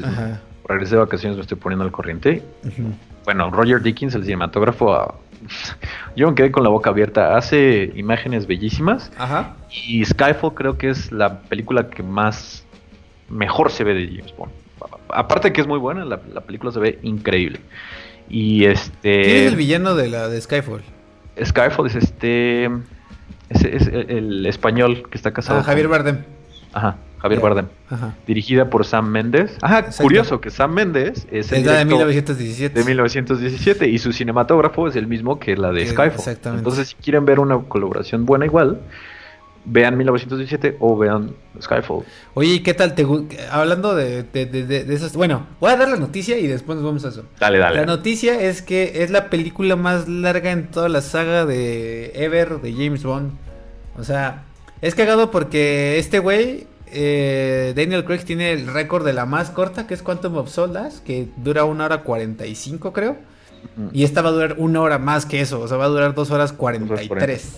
regresé 0.68 0.96
de 0.96 1.02
vacaciones, 1.02 1.38
me 1.38 1.42
estoy 1.44 1.58
poniendo 1.58 1.86
al 1.86 1.92
corriente. 1.92 2.42
Bueno, 3.26 3.52
Roger 3.52 3.82
Dickens, 3.82 4.16
el 4.16 4.24
cinematógrafo. 4.24 5.16
Yo 6.16 6.30
me 6.30 6.36
quedé 6.36 6.52
con 6.52 6.64
la 6.64 6.70
boca 6.70 6.90
abierta. 6.90 7.38
Hace 7.38 7.92
imágenes 7.96 8.48
bellísimas. 8.48 9.12
Ajá. 9.18 9.56
Y 9.70 10.04
Skyfall 10.06 10.54
creo 10.54 10.78
que 10.78 10.90
es 10.90 11.12
la 11.12 11.40
película 11.42 11.90
que 11.90 12.04
más 12.04 12.66
mejor 13.30 13.72
se 13.72 13.84
ve 13.84 13.94
de 13.94 14.08
James 14.08 14.36
Bond 14.38 14.52
aparte 15.14 15.50
de 15.50 15.54
que 15.54 15.62
es 15.62 15.68
muy 15.68 15.80
buena, 15.80 16.06
la, 16.06 16.18
película 16.18 16.72
se 16.72 16.80
ve 16.80 17.00
increíble. 17.04 17.60
Y 18.30 18.66
este. 18.66 19.22
¿Quién 19.24 19.36
es 19.38 19.52
el 19.52 19.56
villano 19.56 19.96
de 19.96 20.10
la 20.10 20.30
de 20.30 20.40
Skyfall? 20.40 20.82
Skyfall 21.44 21.88
es 21.88 21.96
este. 21.96 22.66
Es, 23.50 23.64
es 23.64 23.88
el 23.88 24.46
español 24.46 25.10
que 25.10 25.18
está 25.18 25.34
casado. 25.34 25.60
Ah, 25.60 25.64
Javier 25.64 25.90
Bardem. 25.90 26.24
Ajá, 26.72 26.96
Javier 27.22 27.40
Bardem. 27.42 27.68
Ajá. 27.90 28.16
Dirigida 28.26 28.70
por 28.70 28.86
Sam 28.86 29.10
Mendes. 29.10 29.58
Ajá, 29.62 29.80
Exacto. 29.80 30.04
curioso 30.04 30.42
que 30.42 30.50
Sam 30.50 30.74
Mendes 30.74 31.28
es 31.32 31.52
el 31.52 31.60
Es 31.60 31.66
la 31.66 31.74
de 31.74 31.86
director 31.86 32.08
1917. 32.08 32.80
de 32.80 32.86
1917 32.86 33.88
y 33.90 34.00
su 34.00 34.12
cinematógrafo 34.12 34.88
es 34.88 34.96
el 34.96 35.08
mismo 35.08 35.40
que 35.40 35.56
la 35.56 35.72
de 35.72 35.86
Skyfall. 35.86 36.08
exactamente. 36.20 36.60
Entonces, 36.62 36.90
si 36.90 36.96
quieren 36.96 37.26
ver 37.26 37.40
una 37.40 37.60
colaboración 37.60 38.26
buena 38.26 38.46
igual, 38.46 38.82
vean 39.64 39.96
1917 39.96 40.78
o 40.80 40.98
vean 40.98 41.36
Skyfall. 41.62 42.04
Oye, 42.34 42.54
¿y 42.56 42.60
qué 42.62 42.74
tal 42.74 42.96
te 42.96 43.06
Hablando 43.52 43.94
de, 43.94 44.24
de, 44.24 44.48
de, 44.48 44.66
de- 44.66 44.84
de 44.86 44.94
esas... 44.96 45.14
Bueno, 45.16 45.46
voy 45.60 45.72
a 45.72 45.78
dar 45.78 45.88
la 45.90 45.98
noticia 45.98 46.40
y 46.40 46.48
después 46.48 46.78
nos 46.78 46.86
vamos 46.86 47.06
a 47.06 47.10
eso. 47.10 47.26
Dale, 47.40 47.60
dale. 47.60 47.78
La 47.78 47.86
noticia 47.86 48.42
es 48.42 48.64
que 48.64 49.04
es 49.04 49.12
la 49.12 49.30
película 49.30 49.76
más 49.76 50.08
larga 50.08 50.52
en 50.52 50.72
toda 50.72 50.90
la 50.90 51.02
saga 51.02 51.46
de 51.46 52.12
Ever 52.16 52.62
de 52.62 52.72
James 52.74 53.04
Bond. 53.04 53.34
O 54.00 54.04
sea, 54.04 54.46
es 54.82 54.96
cagado 54.96 55.30
porque 55.30 56.00
este 56.00 56.18
güey, 56.18 56.66
eh, 56.92 57.74
Daniel 57.76 58.04
Craig, 58.06 58.24
tiene 58.26 58.52
el 58.52 58.68
récord 58.68 59.06
de 59.06 59.14
la 59.14 59.26
más 59.26 59.50
corta, 59.50 59.88
que 59.88 59.94
es 59.94 60.02
Quantum 60.02 60.38
of 60.38 60.50
Solace, 60.50 61.02
que 61.06 61.28
dura 61.38 61.66
una 61.66 61.86
hora 61.86 62.02
45, 62.02 62.94
creo. 62.94 63.12
Ujú. 63.78 63.90
Y 63.94 64.04
esta 64.04 64.22
va 64.22 64.30
a 64.30 64.32
durar 64.34 64.56
una 64.58 64.82
hora 64.82 64.98
más 64.98 65.26
que 65.26 65.42
eso, 65.42 65.60
o 65.60 65.68
sea, 65.68 65.78
va 65.78 65.86
a 65.86 65.90
durar 65.90 66.14
dos 66.16 66.32
horas 66.32 66.52
43. 66.54 67.58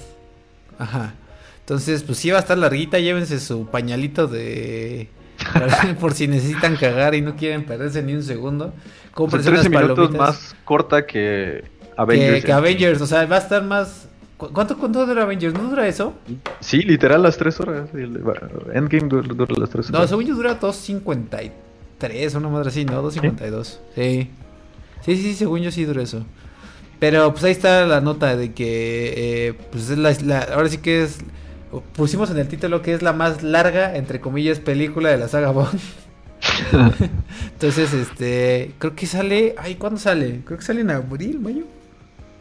Ajá. 0.80 1.14
Entonces, 1.60 2.04
pues 2.04 2.18
sí 2.18 2.30
va 2.30 2.38
a 2.38 2.42
estar 2.42 2.58
larguita, 2.58 3.00
llévense 3.00 3.40
su 3.40 3.68
pañalito 3.68 4.28
de... 4.28 5.10
por 6.00 6.14
si 6.14 6.28
necesitan 6.28 6.76
cagar 6.76 7.16
y 7.16 7.22
no 7.22 7.36
quieren 7.36 7.66
perderse 7.66 8.02
ni 8.04 8.14
un 8.14 8.24
segundo. 8.24 8.74
O 9.28 9.38
sea, 9.38 9.42
Cómprense 9.42 9.50
13 9.50 9.68
unas 9.68 9.70
minutos 9.70 10.10
palomitas. 10.10 10.18
más 10.18 10.56
corta 10.66 11.06
que 11.06 11.64
Que, 11.64 12.02
Avengers. 12.02 12.46
que 12.46 12.52
Avengers, 12.52 13.02
o 13.02 13.08
sea, 13.08 13.26
va 13.26 13.38
a 13.38 13.40
estar 13.40 13.64
más... 13.64 14.08
¿Cu- 14.38 14.50
¿Cuánto, 14.52 14.78
cuánto 14.78 15.06
dura 15.06 15.24
Avengers? 15.24 15.54
¿No 15.54 15.64
dura 15.70 15.88
eso? 15.88 16.14
Sí, 16.60 16.82
literal 16.82 17.22
las 17.24 17.38
3 17.38 17.60
horas. 17.60 17.90
Endgame 17.94 19.08
dura, 19.10 19.28
dura 19.28 19.56
las 19.58 19.70
3 19.70 19.90
No, 19.92 19.98
horas. 20.00 20.10
según 20.10 20.26
yo 20.26 20.36
dura 20.36 20.60
2.53, 20.60 22.36
una 22.36 22.50
madre 22.50 22.70
así, 22.70 22.86
¿no? 22.86 23.04
2.52. 23.10 23.80
Sí. 23.96 24.30
Sí, 25.06 25.18
sí, 25.18 25.34
según 25.36 25.60
yo 25.62 25.72
sí 25.72 25.86
dura 25.86 26.02
eso. 26.02 26.26
Pero 27.00 27.32
pues 27.32 27.44
ahí 27.44 27.52
está 27.52 27.86
la 27.86 28.00
nota 28.02 28.36
de 28.38 28.54
que, 28.54 29.48
eh, 29.50 29.54
pues 29.72 29.90
es 29.90 29.98
la, 29.98 30.14
la- 30.26 30.48
ahora 30.56 30.70
sí 30.70 30.78
que 30.78 31.04
es, 31.04 31.18
pusimos 31.96 32.30
en 32.32 32.38
el 32.38 32.48
título 32.48 32.82
que 32.82 32.94
es 32.94 33.02
la 33.02 33.12
más 33.14 33.44
larga, 33.44 33.96
entre 33.98 34.20
comillas, 34.22 34.60
película 34.60 35.10
de 35.10 35.18
la 35.18 35.28
saga 35.28 35.52
Bond. 35.52 35.80
Entonces, 37.54 37.94
este, 37.94 38.72
creo 38.80 38.96
que 38.96 39.06
sale, 39.06 39.56
ay, 39.58 39.76
¿cuándo 39.76 40.00
sale? 40.00 40.42
Creo 40.46 40.58
que 40.58 40.64
sale 40.66 40.82
en 40.82 40.92
abril, 40.92 41.40
mayo. 41.40 41.64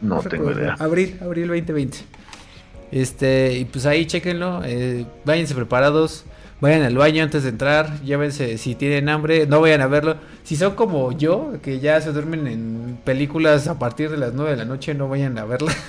No 0.03 0.21
tengo 0.21 0.51
idea. 0.53 0.75
Abril, 0.79 1.17
abril 1.23 1.49
2020. 1.49 1.99
Este, 2.91 3.59
y 3.59 3.65
pues 3.65 3.87
ahí 3.87 4.05
chequenlo, 4.07 4.61
eh, 4.65 5.07
váyanse 5.25 5.55
preparados, 5.55 6.25
vayan 6.61 6.83
al 6.83 6.95
baño 6.97 7.23
antes 7.25 7.43
de 7.43 7.49
entrar, 7.49 8.01
llévense 8.03 8.59
si 8.59 8.75
tienen 8.75 9.09
hambre, 9.09 9.47
no 9.47 9.61
vayan 9.63 9.81
a 9.81 9.87
verlo. 9.87 10.17
Si 10.45 10.57
son 10.57 10.75
como 10.75 11.11
yo, 11.13 11.55
que 11.63 11.81
ya 11.81 12.01
se 12.03 12.13
duermen 12.13 12.47
en 12.47 12.99
películas 13.05 13.67
a 13.69 13.79
partir 13.79 14.11
de 14.11 14.19
las 14.19 14.35
9 14.35 14.51
de 14.51 14.57
la 14.59 14.65
noche, 14.67 14.93
no 14.95 15.09
vayan 15.09 15.39
a 15.39 15.45
verla. 15.45 15.73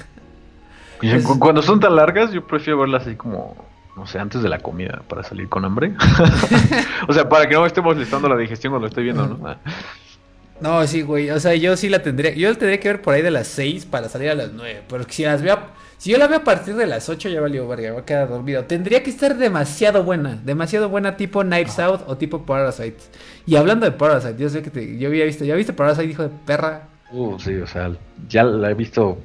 Y 1.02 1.10
Pues- 1.12 1.26
Cuando 1.38 1.62
son 1.62 1.82
tan 1.82 1.98
largas, 1.98 2.32
yo 2.32 2.48
prefiero 2.48 2.80
verlas 2.80 3.06
así 3.06 3.16
como, 3.18 3.58
no 3.98 4.08
sé, 4.08 4.20
antes 4.20 4.42
de 4.42 4.48
la 4.48 4.60
comida 4.60 5.02
para 5.10 5.22
salir 5.22 5.50
con 5.50 5.66
hambre. 5.66 5.92
o 7.10 7.12
sea, 7.12 7.28
para 7.28 7.50
que 7.50 7.56
no 7.56 7.62
me 7.62 7.68
esté 7.68 7.82
molestando 7.82 8.30
la 8.30 8.38
digestión 8.38 8.72
cuando 8.72 8.86
lo 8.86 8.88
estoy 8.88 9.04
viendo, 9.04 9.28
¿no? 9.28 9.56
No, 10.62 10.86
sí, 10.88 11.02
güey, 11.02 11.30
o 11.30 11.40
sea, 11.40 11.56
yo 11.56 11.76
sí 11.76 11.90
la 11.90 12.02
tendría, 12.02 12.34
yo 12.34 12.50
la 12.50 12.56
tendría 12.56 12.80
que 12.80 12.88
ver 12.88 13.02
por 13.02 13.14
ahí 13.14 13.22
de 13.22 13.32
las 13.32 13.48
6 13.48 13.86
para 13.86 14.08
salir 14.08 14.30
a 14.30 14.36
las 14.36 14.54
9, 14.54 14.84
porque 14.88 15.12
si 15.12 15.24
las 15.24 15.42
veo, 15.42 15.58
si 15.98 16.12
yo 16.12 16.18
la 16.18 16.28
veo 16.28 16.38
a 16.40 16.44
partir 16.44 16.76
de 16.76 16.86
las 16.86 17.10
8 17.10 17.30
ya 17.30 17.42
valió 17.42 17.68
verga, 17.68 17.92
voy 17.92 18.02
a 18.02 18.06
quedar 18.06 18.30
dormido. 18.30 18.64
Tendría 18.66 19.04
que 19.04 19.10
estar 19.10 19.36
demasiado 19.36 20.04
buena, 20.04 20.40
demasiado 20.44 20.90
buena 20.90 21.18
tipo 21.18 21.42
Knives 21.42 21.80
Out 21.80 22.02
o 22.08 22.18
tipo 22.18 22.46
Parasite. 22.46 22.98
Y 23.46 23.56
hablando 23.56 23.86
de 23.86 23.92
Parasite, 23.92 24.36
yo 24.38 24.50
sé 24.50 24.62
que 24.62 24.70
te, 24.70 24.98
yo 24.98 25.10
había 25.10 25.26
visto, 25.26 25.44
¿ya 25.44 25.56
viste 25.56 25.74
Parasite, 25.74 26.06
hijo 26.06 26.24
de 26.24 26.30
perra? 26.46 26.88
Uh, 27.12 27.38
sí, 27.40 27.56
o 27.56 27.68
sea, 27.68 27.92
ya 28.28 28.44
la 28.44 28.72
he 28.72 28.74
visto, 28.74 29.18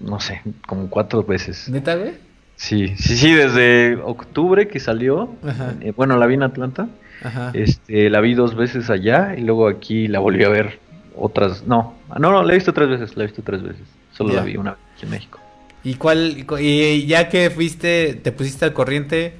no 0.00 0.20
sé, 0.20 0.42
como 0.66 0.88
cuatro 0.88 1.24
veces. 1.24 1.68
¿Neta, 1.68 1.96
güey? 1.96 2.12
Sí, 2.56 2.94
sí, 2.96 3.16
sí, 3.16 3.32
desde 3.32 3.96
octubre 3.96 4.68
que 4.68 4.78
salió. 4.78 5.34
Ajá. 5.46 5.74
eh, 5.80 5.92
bueno, 5.96 6.16
la 6.16 6.26
vi 6.26 6.34
en 6.34 6.44
Atlanta. 6.44 6.88
Ajá. 7.24 7.50
Este, 7.54 8.08
la 8.10 8.20
vi 8.20 8.34
dos 8.34 8.54
veces 8.54 8.90
allá 8.90 9.34
y 9.36 9.40
luego 9.40 9.66
aquí 9.68 10.06
la 10.08 10.18
volví 10.20 10.44
a 10.44 10.48
ver 10.48 10.78
otras. 11.16 11.66
No, 11.66 11.94
ah, 12.10 12.18
no, 12.18 12.30
no, 12.30 12.42
la 12.42 12.52
he 12.52 12.56
visto 12.56 12.72
tres 12.72 12.88
veces, 12.88 13.16
la 13.16 13.24
he 13.24 13.26
visto 13.26 13.42
tres 13.42 13.62
veces. 13.62 13.82
Solo 14.12 14.32
la 14.34 14.42
vi 14.42 14.56
una 14.56 14.72
vez 14.72 14.80
aquí 14.96 15.04
en 15.06 15.10
México. 15.10 15.40
¿Y 15.82 15.94
cuál, 15.94 16.46
y 16.60 17.06
ya 17.06 17.28
que 17.28 17.50
fuiste, 17.50 18.14
te 18.22 18.32
pusiste 18.32 18.64
al 18.64 18.72
corriente, 18.72 19.34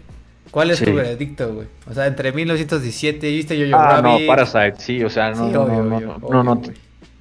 cuál 0.50 0.70
es 0.70 0.78
Sí. 0.78 0.84
tu 0.84 0.94
veredicto, 0.94 1.54
güey? 1.54 1.66
O 1.90 1.94
sea, 1.94 2.06
entre 2.06 2.32
1917, 2.32 3.30
¿viste 3.30 3.56
Yo-Yo 3.58 3.76
Ah, 3.78 4.00
no? 4.02 4.18
Parasite, 4.26 4.74
sí, 4.78 5.02
o 5.04 5.08
sea, 5.08 5.30
no, 5.30 5.46
Sí, 5.46 5.52
no, 5.52 5.62
obvio, 5.62 5.82
no, 5.84 5.96
obvio, 5.96 6.06
no, 6.06 6.14
obvio, 6.16 6.28
no, 6.30 6.44
no, 6.44 6.56
güey. 6.56 6.72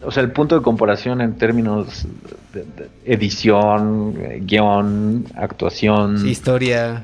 o 0.02 0.12
sea, 0.12 0.24
el 0.24 0.32
punto 0.32 0.56
de 0.58 0.62
comparación 0.62 1.22
en 1.22 1.36
términos 1.38 2.06
de, 2.54 2.62
de 2.64 2.90
edición, 3.06 4.16
eh, 4.20 4.40
guion, 4.44 5.26
actuación. 5.36 6.20
Sí, 6.20 6.30
historia. 6.30 7.04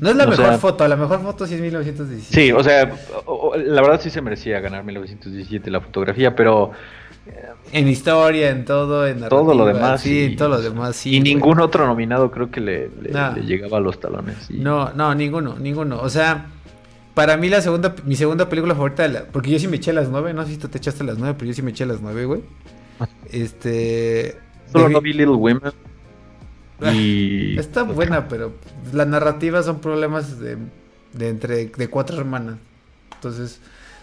No 0.00 0.10
es 0.10 0.16
la 0.16 0.24
o 0.24 0.28
mejor 0.28 0.46
sea, 0.46 0.58
foto, 0.58 0.86
la 0.88 0.96
mejor 0.96 1.20
foto 1.22 1.46
sí 1.46 1.54
es 1.54 1.60
1917. 1.60 2.34
Sí, 2.34 2.52
o 2.52 2.62
sea, 2.62 2.92
la 3.56 3.82
verdad 3.82 4.00
sí 4.00 4.10
se 4.10 4.20
merecía 4.22 4.60
ganar 4.60 4.84
1917 4.84 5.70
la 5.70 5.80
fotografía, 5.80 6.34
pero 6.34 6.72
En 7.72 7.88
historia, 7.88 8.50
en 8.50 8.64
todo, 8.66 9.06
en 9.06 9.26
Todo 9.28 9.54
lo 9.54 9.64
demás, 9.66 10.00
Sí, 10.02 10.24
en 10.24 10.36
todo 10.36 10.48
lo 10.50 10.60
demás, 10.60 10.94
sí. 10.96 11.10
y 11.16 11.20
güey. 11.20 11.22
ningún 11.34 11.60
otro 11.60 11.86
nominado 11.86 12.30
creo 12.30 12.50
que 12.50 12.60
le, 12.60 12.90
le- 13.00 13.10
No. 13.10 13.32
le 13.32 13.40
llegaba 13.42 13.78
a 13.78 13.80
los 13.80 13.98
talones. 13.98 14.50
y- 14.50 14.58
No, 14.58 14.92
no, 14.92 15.14
ninguno, 15.14 15.56
ninguno. 15.58 16.00
O 16.02 16.08
sea, 16.10 16.46
para 17.14 17.36
mí 17.38 17.48
la 17.48 17.62
segunda, 17.62 17.94
mi 18.04 18.16
segunda 18.16 18.48
película 18.48 18.74
favorita, 18.74 19.08
la- 19.08 19.24
porque 19.24 19.50
yo 19.50 19.58
sí 19.58 19.66
me 19.68 19.76
eché 19.76 19.92
las 19.94 20.08
nueve, 20.10 20.34
no 20.34 20.44
sé 20.44 20.52
si 20.52 20.58
tú 20.58 20.68
te 20.68 20.76
echaste 20.78 21.02
las 21.04 21.16
nueve, 21.18 21.34
pero 21.38 21.48
yo 21.48 21.54
sí 21.54 21.62
me 21.62 21.70
eché 21.70 21.86
las 21.86 22.00
nueve, 22.02 22.24
güey. 22.26 22.42
Este... 23.32 24.36
Solo 24.70 24.88
no 24.88 25.00
vi 25.00 25.12
Little 25.12 25.36
Women. 25.36 25.72
Y. 26.94 27.58
Está 27.58 27.82
buena, 27.82 28.28
pero 28.28 28.52
la 28.92 29.04
narrativa 29.04 29.62
son 29.62 29.80
problemas 29.80 30.38
de, 30.40 30.56
de 31.12 31.28
entre 31.28 31.66
de 31.66 31.88
cuatro 31.88 32.18
hermanas. 32.18 32.56
Entonces, 33.14 33.60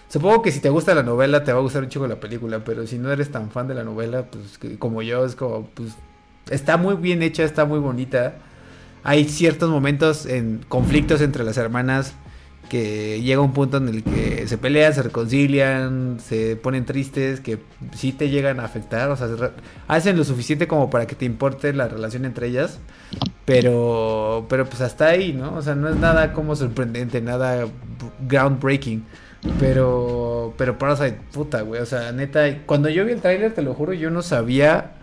supongo 0.10 0.42
que 0.42 0.52
si 0.52 0.60
te 0.60 0.70
gusta 0.70 0.96
la 0.96 1.04
novela 1.04 1.44
te 1.44 1.52
va 1.54 1.60
a 1.60 1.62
gustar 1.62 1.84
un 1.84 1.90
chico 1.90 2.08
la 2.08 2.20
película, 2.20 2.64
pero 2.64 2.88
si 2.88 2.98
no 2.98 3.12
eres 3.12 3.32
tan 3.32 3.52
fan 3.52 3.68
de 3.68 3.76
la 3.76 3.84
novela, 3.84 4.24
pues 4.32 4.58
que- 4.58 4.78
como 4.80 5.02
yo 5.02 5.26
es 5.26 5.36
como 5.36 5.68
pues 5.76 5.90
está 6.50 6.78
muy 6.78 6.96
bien 6.96 7.22
hecha, 7.22 7.44
está 7.44 7.66
muy 7.66 7.80
bonita. 7.80 8.36
Hay 9.04 9.26
ciertos 9.30 9.70
momentos 9.70 10.26
en 10.26 10.64
conflictos 10.68 11.22
entre 11.22 11.44
las 11.44 11.58
hermanas 11.58 12.14
que 12.72 13.22
llega 13.22 13.42
un 13.42 13.52
punto 13.52 13.76
en 13.78 13.90
el 13.90 14.02
que 14.02 14.48
se 14.48 14.58
pelean, 14.58 14.94
se 14.94 15.04
reconcilian, 15.04 16.20
se 16.24 16.56
ponen 16.56 16.86
tristes, 16.86 17.42
que 17.42 17.60
sí 17.94 18.14
te 18.14 18.30
llegan 18.30 18.62
a 18.62 18.64
afectar, 18.64 19.10
o 19.10 19.18
sea, 19.18 19.28
se 19.28 19.36
hacen 19.90 20.16
lo 20.18 20.24
suficiente 20.24 20.70
como 20.70 20.90
para 20.90 21.06
que 21.06 21.16
te 21.16 21.26
importe 21.26 21.74
la 21.74 21.90
relación 21.90 22.24
entre 22.24 22.48
ellas, 22.48 22.80
pero, 23.46 24.46
pero 24.48 24.66
pues 24.70 24.80
hasta 24.82 25.08
ahí, 25.08 25.34
¿no? 25.34 25.56
O 25.58 25.62
sea, 25.62 25.76
no 25.76 25.90
es 25.90 25.98
nada 25.98 26.32
como 26.32 26.56
sorprendente, 26.56 27.20
nada 27.22 27.68
groundbreaking, 28.22 29.04
pero, 29.60 30.54
pero 30.58 30.78
Parasite, 30.78 31.20
puta, 31.34 31.62
güey, 31.64 31.82
o 31.82 31.86
sea, 31.86 32.14
neta, 32.14 32.60
cuando 32.66 32.88
yo 32.90 33.04
vi 33.06 33.12
el 33.14 33.22
tráiler, 33.22 33.54
te 33.54 33.62
lo 33.64 33.74
juro, 33.74 33.94
yo 33.94 34.10
no 34.12 34.22
sabía 34.22 34.94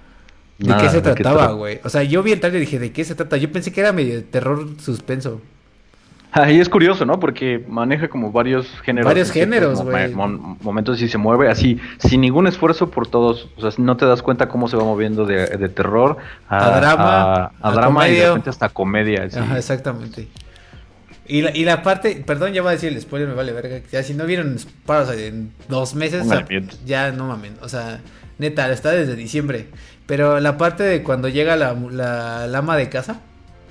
de 0.58 0.74
Nada, 0.74 0.82
qué 0.82 0.88
se 0.88 1.02
¿de 1.02 1.14
qué 1.14 1.24
trataba, 1.24 1.38
trata? 1.38 1.52
güey. 1.54 1.80
O 1.84 1.88
sea, 1.90 2.02
yo 2.04 2.22
vi 2.22 2.32
el 2.32 2.40
tráiler 2.40 2.62
y 2.62 2.66
dije, 2.66 2.78
¿de 2.78 2.92
qué 2.92 3.04
se 3.04 3.14
trata? 3.14 3.36
Yo 3.36 3.52
pensé 3.52 3.72
que 3.72 3.80
era 3.80 3.92
medio 3.92 4.24
terror 4.24 4.66
suspenso. 4.80 5.42
Ah, 6.30 6.50
y 6.50 6.60
es 6.60 6.68
curioso, 6.68 7.06
¿no? 7.06 7.18
Porque 7.18 7.64
maneja 7.68 8.08
como 8.08 8.30
varios 8.30 8.68
géneros. 8.82 9.06
Varios 9.06 9.28
ciertos 9.28 9.54
géneros, 9.54 9.82
güey. 9.82 10.14
momentos 10.14 11.00
y 11.00 11.08
se 11.08 11.16
mueve 11.16 11.48
así, 11.48 11.80
sin 11.98 12.20
ningún 12.20 12.46
esfuerzo 12.46 12.90
por 12.90 13.06
todos. 13.06 13.48
O 13.56 13.60
sea, 13.62 13.70
no 13.82 13.96
te 13.96 14.04
das 14.04 14.22
cuenta 14.22 14.48
cómo 14.48 14.68
se 14.68 14.76
va 14.76 14.84
moviendo 14.84 15.24
de, 15.24 15.46
de 15.46 15.68
terror 15.70 16.18
a, 16.48 16.66
A 16.66 16.80
drama, 16.80 17.04
a, 17.04 17.44
a 17.44 17.52
a 17.62 17.72
drama 17.72 18.08
y 18.08 18.16
de 18.16 18.26
repente 18.26 18.50
hasta 18.50 18.68
comedia. 18.68 19.24
así. 19.24 19.38
Ajá, 19.38 19.56
exactamente. 19.56 20.28
Y 21.26 21.42
la, 21.42 21.56
y 21.56 21.64
la 21.64 21.82
parte, 21.82 22.22
perdón, 22.26 22.52
ya 22.52 22.62
voy 22.62 22.70
a 22.70 22.72
decir 22.72 22.92
el 22.92 23.00
spoiler, 23.00 23.28
me 23.28 23.34
vale 23.34 23.52
verga. 23.52 23.80
Ya 23.90 24.02
si 24.02 24.14
no 24.14 24.24
vieron 24.26 24.56
Parasite 24.86 25.26
en 25.28 25.52
dos 25.68 25.94
meses, 25.94 26.26
o 26.26 26.28
sea, 26.28 26.46
ya 26.86 27.10
no 27.10 27.26
mamen. 27.26 27.54
O 27.62 27.68
sea, 27.68 28.00
neta, 28.38 28.70
está 28.70 28.90
desde 28.92 29.14
diciembre. 29.14 29.68
Pero 30.06 30.40
la 30.40 30.56
parte 30.56 30.82
de 30.84 31.02
cuando 31.02 31.28
llega 31.28 31.56
la, 31.56 31.74
la, 31.90 32.46
la 32.46 32.58
ama 32.58 32.76
de 32.76 32.88
casa. 32.90 33.20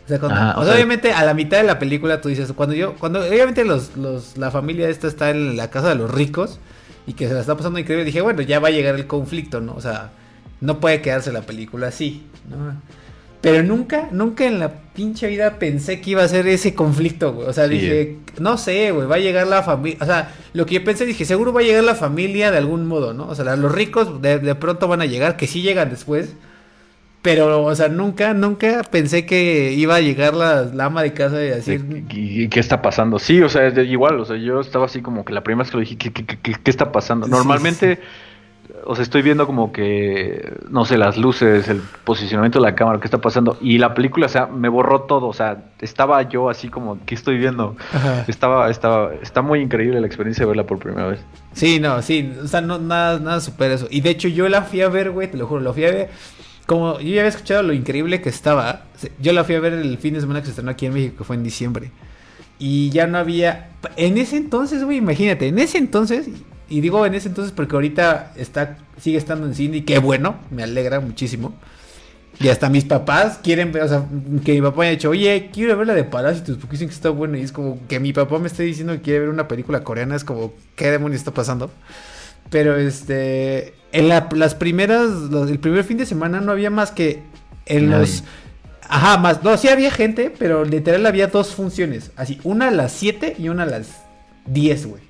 O 0.08 0.10
sea, 0.10 0.20
cuando, 0.20 0.40
Ajá, 0.40 0.58
o 0.58 0.64
sea, 0.64 0.74
obviamente 0.74 1.12
a 1.12 1.26
la 1.26 1.34
mitad 1.34 1.58
de 1.58 1.64
la 1.64 1.80
película 1.80 2.22
tú 2.22 2.30
dices, 2.30 2.54
cuando 2.54 2.74
yo, 2.74 2.96
cuando 2.96 3.20
obviamente 3.20 3.66
los, 3.66 3.98
los, 3.98 4.38
la 4.38 4.52
familia 4.52 4.88
esta 4.88 5.06
está 5.06 5.32
en 5.32 5.58
la 5.58 5.70
casa 5.70 5.90
de 5.90 5.96
los 5.96 6.10
ricos 6.10 6.62
y 7.06 7.12
que 7.12 7.28
se 7.28 7.34
la 7.34 7.42
está 7.42 7.58
pasando 7.58 7.78
increíble, 7.78 8.06
dije, 8.06 8.22
bueno, 8.22 8.42
ya 8.42 8.60
va 8.60 8.70
a 8.70 8.72
llegar 8.72 8.96
el 8.96 9.06
conflicto, 9.06 9.60
¿no? 9.60 9.74
O 9.74 9.82
sea, 9.82 10.12
no 10.62 10.80
puede 10.80 11.02
quedarse 11.02 11.34
la 11.34 11.42
película 11.42 11.88
así, 11.88 12.24
¿no? 12.50 12.82
Pero 13.42 13.64
nunca, 13.64 14.08
nunca 14.14 14.46
en 14.46 14.60
la 14.60 14.72
pinche 14.94 15.28
vida 15.28 15.60
pensé 15.60 16.00
que 16.00 16.12
iba 16.12 16.24
a 16.24 16.28
ser 16.30 16.48
ese 16.48 16.74
conflicto, 16.74 17.34
güey. 17.34 17.48
O 17.50 17.54
sea, 17.54 17.68
dije, 17.68 18.18
no 18.40 18.58
sé, 18.58 18.92
güey, 18.92 19.08
va 19.08 19.16
a 19.16 19.20
llegar 19.20 19.46
la 19.46 19.62
familia. 19.62 19.98
O 20.02 20.06
sea, 20.06 20.34
lo 20.54 20.66
que 20.66 20.76
yo 20.76 20.84
pensé, 20.86 21.06
dije, 21.06 21.26
seguro 21.26 21.52
va 21.52 21.60
a 21.60 21.64
llegar 21.64 21.84
la 21.84 21.96
familia 21.96 22.50
de 22.50 22.58
algún 22.58 22.88
modo, 22.88 23.14
¿no? 23.14 23.28
O 23.28 23.36
sea, 23.36 23.58
los 23.58 23.72
ricos 23.74 24.22
de, 24.22 24.40
de 24.40 24.56
pronto 24.56 24.88
van 24.88 25.02
a 25.02 25.06
llegar, 25.06 25.36
que 25.36 25.48
sí 25.48 25.62
llegan 25.62 25.90
después. 25.90 26.34
Pero, 27.22 27.64
o 27.64 27.76
sea, 27.76 27.90
nunca, 27.90 28.34
nunca 28.34 28.84
pensé 28.90 29.26
que 29.26 29.74
iba 29.74 29.96
a 29.96 30.00
llegar 30.00 30.34
la, 30.34 30.72
ama 30.86 31.04
de 31.04 31.14
casa 31.14 31.44
y 31.44 31.48
decir... 31.50 32.06
¿Y, 32.10 32.48
qué 32.48 32.60
está 32.60 32.82
pasando? 32.82 33.20
Sí, 33.20 33.42
o 33.42 33.50
sea, 33.50 33.68
igual, 33.82 34.20
o 34.20 34.26
sea, 34.26 34.38
yo 34.38 34.62
estaba 34.62 34.86
así 34.86 35.02
como 35.02 35.26
que 35.26 35.34
la 35.34 35.42
primera 35.42 35.64
vez 35.64 35.72
que 35.72 35.78
lo 35.78 35.82
dije, 35.82 35.98
¿qué, 35.98 36.12
qué, 36.12 36.24
qué, 36.38 36.56
está 36.66 36.92
pasando? 36.92 37.28
Normalmente, 37.28 38.00
o 38.86 38.96
sea, 38.96 39.04
estoy 39.04 39.24
viendo 39.24 39.46
como 39.46 39.74
que, 39.74 40.54
no 40.70 40.86
sé, 40.86 40.98
las 40.98 41.18
luces, 41.18 41.68
el 41.68 41.82
posicionamiento 42.06 42.60
de 42.60 42.66
la 42.66 42.76
cámara, 42.76 43.00
qué 43.00 43.08
está 43.08 43.18
pasando. 43.18 43.58
Y 43.60 43.78
la 43.80 43.94
película, 43.94 44.28
o 44.28 44.30
sea, 44.30 44.46
me 44.46 44.70
borró 44.70 45.02
todo, 45.02 45.28
o 45.28 45.34
sea, 45.34 45.66
estaba 45.82 46.22
yo 46.30 46.50
así 46.50 46.70
como, 46.70 47.00
¿qué 47.06 47.16
estoy 47.16 47.38
viendo? 47.38 47.76
Estaba, 48.28 48.70
estaba, 48.70 49.14
está 49.16 49.42
muy 49.42 49.60
increíble 49.60 50.00
la 50.00 50.08
experiencia 50.08 50.46
de 50.46 50.48
verla 50.48 50.66
por 50.66 50.80
primera 50.80 51.08
vez. 51.08 51.20
Sí, 51.52 51.80
no, 51.80 52.02
sí, 52.02 52.34
o 52.42 52.48
sea, 52.48 52.62
no, 52.62 52.78
nada, 52.78 53.20
nada 53.20 53.42
supera 53.42 53.74
eso. 53.74 53.88
Y 53.90 54.02
de 54.02 54.12
hecho 54.12 54.30
yo 54.30 54.48
la 54.48 54.62
fui 54.62 54.82
a 54.82 54.88
ver, 54.88 55.12
güey, 55.12 55.30
te 55.30 55.36
lo 55.36 55.48
juro, 55.48 55.60
la 55.60 55.74
fui 55.74 55.84
a 55.84 55.92
ver 55.92 56.10
como 56.68 57.00
yo 57.00 57.08
ya 57.08 57.22
había 57.22 57.30
escuchado 57.30 57.64
lo 57.64 57.74
increíble 57.74 58.22
que 58.22 58.30
estaba, 58.30 58.84
yo 59.20 59.32
la 59.32 59.46
fui 59.46 59.56
a 59.56 59.60
ver 59.62 59.74
el 59.74 59.98
fin 59.98 60.14
de 60.14 60.20
semana 60.20 60.42
que 60.42 60.46
se 60.46 60.52
estrenó 60.52 60.70
aquí 60.70 60.86
en 60.86 60.94
México, 60.94 61.16
que 61.18 61.24
fue 61.24 61.38
en 61.38 61.44
diciembre. 61.44 61.92
Y 62.60 62.90
ya 62.90 63.08
no 63.08 63.18
había. 63.18 63.70
En 63.96 64.18
ese 64.18 64.36
entonces, 64.36 64.84
güey, 64.84 64.98
imagínate, 64.98 65.48
en 65.48 65.60
ese 65.60 65.78
entonces, 65.78 66.28
y 66.70 66.82
digo 66.82 67.06
en 67.06 67.16
ese 67.16 67.30
entonces 67.30 67.54
porque 67.54 67.76
ahorita 67.76 68.34
está, 68.36 68.78
sigue 69.00 69.18
estando 69.18 69.48
en 69.48 69.56
cine 69.56 69.78
y 69.78 69.82
qué 69.82 70.00
bueno, 70.00 70.36
me 70.52 70.62
alegra 70.64 71.00
muchísimo. 71.00 71.56
Y 72.40 72.50
hasta 72.50 72.70
mis 72.70 72.84
papás 72.84 73.40
quieren 73.42 73.72
ver, 73.72 73.84
o 73.84 73.88
sea, 73.88 74.06
que 74.44 74.54
mi 74.54 74.62
papá 74.62 74.84
haya 74.84 74.92
dicho, 74.92 75.10
oye, 75.10 75.50
quiero 75.52 75.76
ver 75.78 75.88
la 75.88 75.96
de 75.96 76.04
Parásitos 76.04 76.58
porque 76.58 76.74
dicen 76.74 76.90
que 76.90 76.94
está 76.94 77.10
bueno. 77.10 77.38
Y 77.38 77.42
es 77.42 77.54
como 77.54 77.80
que 77.88 78.02
mi 78.02 78.12
papá 78.12 78.40
me 78.40 78.48
esté 78.48 78.64
diciendo 78.64 78.94
que 78.94 79.02
quiere 79.02 79.22
ver 79.22 79.30
una 79.30 79.48
película 79.48 79.84
coreana, 79.86 80.18
es 80.18 80.26
como, 80.26 80.54
¿qué 80.76 80.92
demonios 80.92 81.22
está 81.22 81.32
pasando? 81.32 81.72
Pero 82.50 82.78
este, 82.78 83.74
en 83.92 84.10
las 84.10 84.56
primeras, 84.56 85.10
el 85.50 85.60
primer 85.60 85.84
fin 85.84 85.98
de 85.98 86.06
semana 86.06 86.42
no 86.42 86.52
había 86.52 86.70
más 86.70 86.92
que 86.92 87.24
en 87.66 87.90
los... 87.90 88.24
Ajá, 88.90 89.18
más, 89.18 89.44
no, 89.44 89.58
sí 89.58 89.68
había 89.68 89.92
gente, 89.92 90.32
pero 90.38 90.64
literal 90.64 91.06
había 91.06 91.28
dos 91.28 91.54
funciones, 91.54 92.12
así, 92.16 92.40
una 92.46 92.70
a 92.70 92.72
las 92.72 92.94
7 92.94 93.36
y 93.38 93.50
una 93.50 93.64
a 93.64 93.66
las 93.66 94.02
10, 94.46 94.86
güey. 94.86 95.04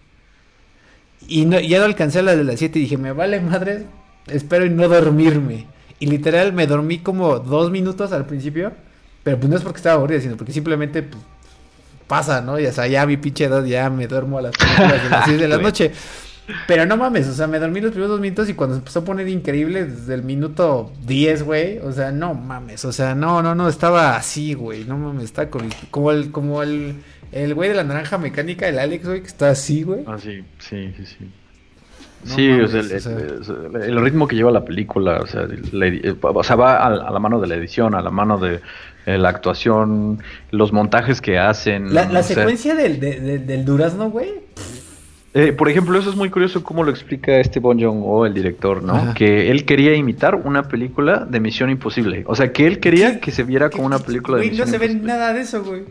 Y 1.28 1.46
no, 1.46 1.60
ya 1.60 1.78
no 1.78 1.86
alcancé 1.86 2.20
a 2.20 2.24
la 2.24 2.36
de 2.36 2.44
las 2.44 2.58
7 2.58 2.80
y 2.80 2.84
dije, 2.84 2.98
me 2.98 3.12
vale 3.12 3.40
madre, 3.40 3.86
espero 4.28 4.66
y 4.66 4.72
no 4.72 4.88
dormirme. 4.88 5.68
Y 6.00 6.08
literal 6.08 6.54
me 6.54 6.66
dormí 6.66 7.00
como 7.00 7.38
dos 7.40 7.70
minutos 7.70 8.12
al 8.14 8.26
principio, 8.26 8.72
pero 9.24 9.38
pues 9.38 9.50
no 9.50 9.58
es 9.58 9.62
porque 9.62 9.78
estaba 9.78 9.96
aburrido, 9.96 10.22
sino 10.22 10.38
porque 10.38 10.54
simplemente 10.54 11.04
pues, 11.04 11.22
pasa, 12.08 12.42
¿no? 12.42 12.60
Y 12.60 12.66
o 12.66 12.72
sea, 12.72 12.88
ya 12.88 13.06
mi 13.06 13.18
pinche 13.18 13.46
edad 13.46 13.64
ya 13.64 13.90
me 13.90 14.08
duermo 14.08 14.40
a 14.40 14.44
las, 14.44 14.54
de 14.80 15.10
las 15.10 15.26
6 15.26 15.40
de 15.40 15.48
la 15.48 15.58
noche. 15.58 15.92
Pero 16.66 16.86
no 16.86 16.96
mames, 16.96 17.28
o 17.28 17.34
sea, 17.34 17.46
me 17.48 17.60
dormí 17.60 17.82
los 17.82 17.92
primeros 17.92 18.12
dos 18.12 18.22
minutos 18.22 18.48
y 18.48 18.54
cuando 18.54 18.76
se 18.76 18.80
empezó 18.80 19.00
a 19.00 19.04
poner 19.04 19.28
increíble 19.28 19.86
desde 19.86 20.14
el 20.14 20.24
minuto 20.24 20.94
10, 21.06 21.44
güey, 21.44 21.80
o 21.80 21.92
sea, 21.92 22.12
no 22.12 22.34
mames, 22.36 22.86
o 22.86 22.94
sea, 22.94 23.16
no, 23.16 23.42
no, 23.42 23.54
no, 23.54 23.68
estaba 23.68 24.16
así, 24.16 24.54
güey, 24.54 24.86
no 24.86 24.98
mames, 24.98 25.26
está 25.26 25.50
como 25.50 26.12
el, 26.12 26.32
como 26.32 26.64
el, 26.64 26.96
el 27.34 27.54
güey 27.54 27.70
de 27.70 27.76
la 27.76 27.84
naranja 27.84 28.18
mecánica, 28.18 28.68
el 28.68 28.80
Alex, 28.80 29.06
güey, 29.06 29.22
que 29.22 29.28
está 29.28 29.50
así, 29.50 29.84
güey. 29.84 30.04
Ah, 30.08 30.18
sí, 30.18 30.42
sí, 30.60 30.94
sí, 30.96 31.06
sí. 31.06 31.32
sí, 32.24 32.52
o 32.52 32.68
sea, 32.68 32.82
el, 33.84 34.02
ritmo 34.02 34.26
que 34.26 34.38
lleva 34.38 34.52
la 34.52 34.64
película, 34.64 35.20
o 35.20 35.28
sea, 35.28 35.48
o 36.22 36.44
sea 36.44 36.56
va 36.56 36.78
a, 36.78 37.12
la 37.12 37.20
mano 37.20 37.42
de 37.42 37.48
la 37.48 37.56
edición, 37.56 37.94
a 37.94 38.02
la 38.02 38.10
mano 38.10 38.38
de 38.38 38.62
eh, 39.06 39.18
la 39.18 39.28
actuación, 39.28 40.20
los 40.52 40.72
montajes 40.72 41.20
que 41.20 41.40
hacen. 41.40 41.94
La, 41.94 42.24
secuencia 42.24 42.74
del, 42.74 43.02
del 43.02 43.66
durazno, 43.66 44.10
güey. 44.10 44.48
Eh, 45.38 45.54
por 45.54 45.70
ejemplo, 45.70 46.00
eso 46.00 46.10
es 46.10 46.16
muy 46.16 46.32
curioso 46.32 46.64
cómo 46.64 46.84
lo 46.84 46.90
explica 46.90 47.40
este 47.40 47.60
Bon 47.60 47.80
Joon-ho, 47.80 48.26
el 48.26 48.34
director, 48.34 48.82
¿no? 48.82 49.14
Que 49.14 49.52
él 49.52 49.66
quería 49.66 49.94
imitar 49.94 50.34
una 50.34 50.64
película 50.64 51.28
de 51.30 51.40
Misión 51.40 51.70
Imposible. 51.70 52.24
O 52.26 52.36
sea, 52.36 52.52
que 52.52 52.66
él 52.66 52.80
quería 52.80 53.20
que 53.20 53.30
se 53.30 53.44
viera 53.44 53.70
como 53.70 53.86
una 53.86 54.00
película 54.00 54.38
de 54.38 54.50
Misión 54.50 54.68
Imposible. 54.68 54.88
no 54.88 54.94
se 54.94 55.00
ve 55.00 55.06
nada 55.06 55.34
de 55.34 55.42
eso, 55.42 55.64
güey. 55.64 55.84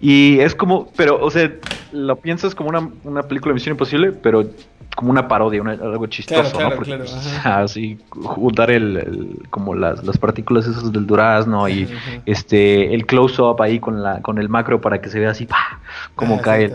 Y 0.00 0.38
es 0.38 0.54
como, 0.54 0.92
pero, 0.96 1.20
o 1.20 1.28
sea, 1.32 1.50
lo 1.90 2.14
piensas 2.14 2.54
como 2.54 2.68
una, 2.68 3.22
película 3.24 3.50
de 3.50 3.54
Misión 3.54 3.72
Imposible, 3.72 4.12
pero 4.12 4.48
como 4.94 5.10
una 5.10 5.26
parodia, 5.26 5.60
algo 5.62 6.06
chistoso, 6.06 6.60
¿no? 6.60 6.76
Porque, 6.76 6.96
así, 7.42 7.98
juntar 8.10 8.70
el, 8.70 9.40
como 9.50 9.74
las, 9.74 10.04
las, 10.04 10.16
partículas 10.16 10.64
esas 10.64 10.92
del 10.92 11.08
durazno 11.08 11.68
y 11.68 11.88
este 12.24 12.94
el 12.94 13.04
close-up 13.04 13.60
ahí 13.60 13.80
con 13.80 14.02
la 14.02 14.22
con 14.22 14.38
el 14.38 14.48
macro 14.48 14.80
para 14.80 15.00
que 15.00 15.10
se 15.10 15.18
vea 15.18 15.30
así, 15.30 15.44
¡pah! 15.44 15.80
como 16.14 16.40
cae 16.40 16.72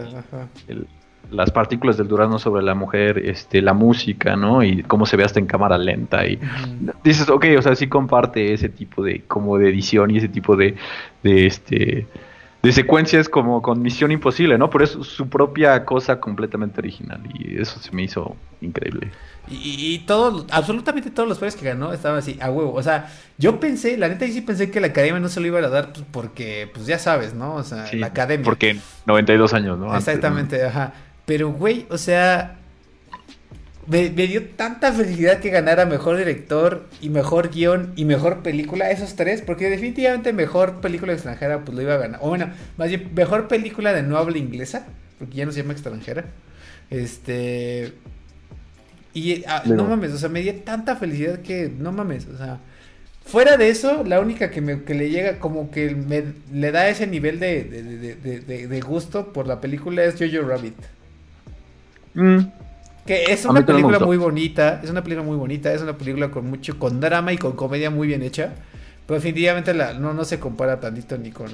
el 0.67 0.85
las 1.31 1.49
partículas 1.51 1.97
del 1.97 2.07
durazno 2.07 2.37
sobre 2.37 2.61
la 2.61 2.75
mujer, 2.75 3.17
este, 3.17 3.61
la 3.61 3.73
música, 3.73 4.35
¿no? 4.35 4.63
Y 4.63 4.83
cómo 4.83 5.05
se 5.05 5.17
ve 5.17 5.23
hasta 5.23 5.39
en 5.39 5.47
cámara 5.47 5.77
lenta. 5.77 6.25
Y 6.27 6.39
dices, 7.03 7.29
ok, 7.29 7.45
o 7.57 7.61
sea, 7.61 7.75
sí 7.75 7.87
comparte 7.87 8.53
ese 8.53 8.69
tipo 8.69 9.03
de, 9.03 9.21
como 9.21 9.57
de 9.57 9.69
edición 9.69 10.11
y 10.11 10.17
ese 10.17 10.27
tipo 10.27 10.55
de, 10.55 10.75
de 11.23 11.47
este, 11.47 12.07
de 12.61 12.71
secuencias 12.71 13.27
como 13.27 13.61
con 13.61 13.81
Misión 13.81 14.11
Imposible, 14.11 14.57
¿no? 14.57 14.69
Pero 14.69 14.83
es 14.83 14.91
su 14.91 15.29
propia 15.29 15.83
cosa 15.85 16.19
completamente 16.19 16.79
original 16.79 17.21
y 17.33 17.59
eso 17.59 17.79
se 17.79 17.91
me 17.91 18.03
hizo 18.03 18.35
increíble. 18.61 19.11
Y, 19.49 19.99
todo, 20.05 20.45
absolutamente 20.51 21.09
todos 21.09 21.27
los 21.27 21.37
premios 21.39 21.55
que 21.55 21.65
ganó 21.65 21.91
estaban 21.91 22.19
así, 22.19 22.37
a 22.39 22.51
huevo. 22.51 22.73
O 22.73 22.83
sea, 22.83 23.11
yo 23.37 23.59
pensé, 23.59 23.97
la 23.97 24.07
neta, 24.07 24.25
y 24.25 24.31
sí 24.31 24.41
pensé 24.41 24.69
que 24.69 24.79
la 24.79 24.87
academia 24.87 25.19
no 25.19 25.29
se 25.29 25.39
lo 25.39 25.47
iba 25.47 25.59
a 25.59 25.67
dar 25.67 25.91
pues, 25.91 26.05
porque, 26.11 26.69
pues 26.71 26.85
ya 26.85 26.99
sabes, 26.99 27.33
¿no? 27.33 27.55
O 27.55 27.63
sea, 27.63 27.87
la 27.93 28.07
academia. 28.07 28.45
Porque 28.45 28.77
92 29.07 29.53
años, 29.53 29.79
¿no? 29.79 29.95
Exactamente, 29.95 30.63
ajá. 30.63 30.93
Pero, 31.31 31.53
güey, 31.53 31.85
o 31.89 31.97
sea, 31.97 32.57
me, 33.87 34.09
dio 34.09 34.49
tanta 34.49 34.91
felicidad 34.91 35.39
que 35.39 35.49
ganara 35.49 35.85
mejor 35.85 36.17
director 36.17 36.89
y 36.99 37.07
mejor 37.07 37.51
guion 37.51 37.93
y 37.95 38.03
mejor 38.03 38.43
película, 38.43 38.91
esos 38.91 39.15
tres, 39.15 39.41
porque 39.41 39.69
definitivamente 39.69 40.33
mejor 40.33 40.81
película 40.81 41.13
extranjera 41.13 41.63
pues 41.63 41.73
lo 41.73 41.83
iba 41.83 41.93
a 41.93 41.99
ganar. 41.99 42.19
O 42.21 42.27
bueno, 42.27 42.51
más 42.75 42.89
bien, 42.89 43.11
mejor 43.15 43.47
película 43.47 43.93
de 43.93 44.03
no 44.03 44.17
habla 44.17 44.39
inglesa, 44.39 44.87
porque 45.19 45.35
ya 45.35 45.45
no 45.45 45.53
se 45.53 45.61
llama 45.61 45.71
extranjera. 45.71 46.25
Este... 46.89 47.93
Y 49.13 49.45
ah, 49.45 49.63
no. 49.65 49.85
mames, 49.85 50.11
o 50.11 50.17
sea, 50.17 50.27
me 50.27 50.41
dio 50.41 50.53
tanta 50.55 50.97
felicidad 50.97 51.39
que 51.39 51.71
no 51.73 51.93
mames, 51.93 52.27
o 52.27 52.35
sea... 52.35 52.59
Fuera 53.23 53.55
de 53.55 53.69
eso, 53.69 54.03
la 54.03 54.19
única 54.19 54.51
que, 54.51 54.59
me, 54.59 54.83
que 54.83 54.95
le 54.95 55.09
llega 55.09 55.39
como 55.39 55.71
que 55.71 55.95
me, 55.95 56.25
le 56.51 56.71
da 56.73 56.89
ese 56.89 57.07
nivel 57.07 57.39
de, 57.39 57.63
de, 57.63 58.67
de 58.67 58.81
gusto 58.81 59.31
por 59.31 59.47
la 59.47 59.61
película 59.61 60.03
es 60.03 60.15
Jojo 60.19 60.45
Rabbit. 60.45 60.75
Mm. 62.13 62.39
Que 63.05 63.25
es 63.25 63.45
una 63.45 63.65
película 63.65 63.99
muy 63.99 64.17
bonita, 64.17 64.79
es 64.83 64.89
una 64.89 65.03
película 65.03 65.25
muy 65.25 65.35
bonita, 65.35 65.73
es 65.73 65.81
una 65.81 65.97
película 65.97 66.29
con 66.29 66.47
mucho, 66.49 66.77
con 66.77 66.99
drama 66.99 67.33
y 67.33 67.37
con 67.37 67.53
comedia 67.53 67.89
muy 67.89 68.07
bien 68.07 68.21
hecha. 68.21 68.53
Pero 69.07 69.19
definitivamente 69.19 69.73
la, 69.73 69.93
no, 69.93 70.13
no 70.13 70.23
se 70.23 70.39
compara 70.39 70.79
tantito 70.79 71.17
ni 71.17 71.31
con, 71.31 71.49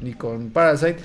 ni 0.00 0.12
con 0.12 0.50
Parasite. 0.50 0.98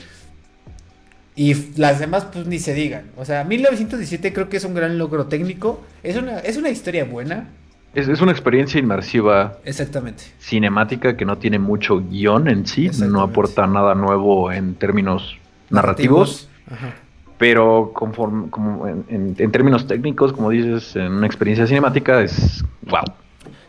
Y 1.36 1.55
las 1.77 1.99
demás, 1.99 2.27
pues 2.32 2.45
ni 2.45 2.59
se 2.59 2.73
digan. 2.73 3.05
O 3.15 3.23
sea, 3.23 3.45
1917 3.45 4.34
creo 4.34 4.49
que 4.49 4.57
es 4.57 4.65
un 4.65 4.73
gran 4.73 4.97
logro 4.97 5.27
técnico. 5.27 5.82
Es 6.03 6.17
una, 6.17 6.39
es 6.39 6.57
una 6.57 6.69
historia 6.69 7.05
buena. 7.05 7.47
Es, 7.93 8.09
es 8.09 8.19
una 8.19 8.34
experiencia 8.34 8.77
inmersiva. 8.77 9.57
Exactamente. 9.63 10.23
Cinemática 10.39 11.15
que 11.15 11.23
no 11.23 11.38
tiene 11.38 11.57
mucho 11.57 12.01
guion 12.01 12.49
en 12.49 12.67
sí. 12.67 12.91
No 13.07 13.21
aporta 13.21 13.65
nada 13.65 13.95
nuevo 13.95 14.51
en 14.51 14.75
términos 14.75 15.38
narrativos. 15.69 16.49
narrativos. 16.67 16.89
Ajá 16.89 17.11
pero 17.41 17.91
conforme, 17.95 18.51
como 18.51 18.88
en, 18.88 19.34
términos 19.51 19.88
técnicos, 19.88 20.31
como 20.31 20.51
dices, 20.51 20.95
en 20.95 21.11
una 21.11 21.26
experiencia 21.26 21.65
cinemática 21.65 22.22
es 22.22 22.63
wow. 22.84 23.01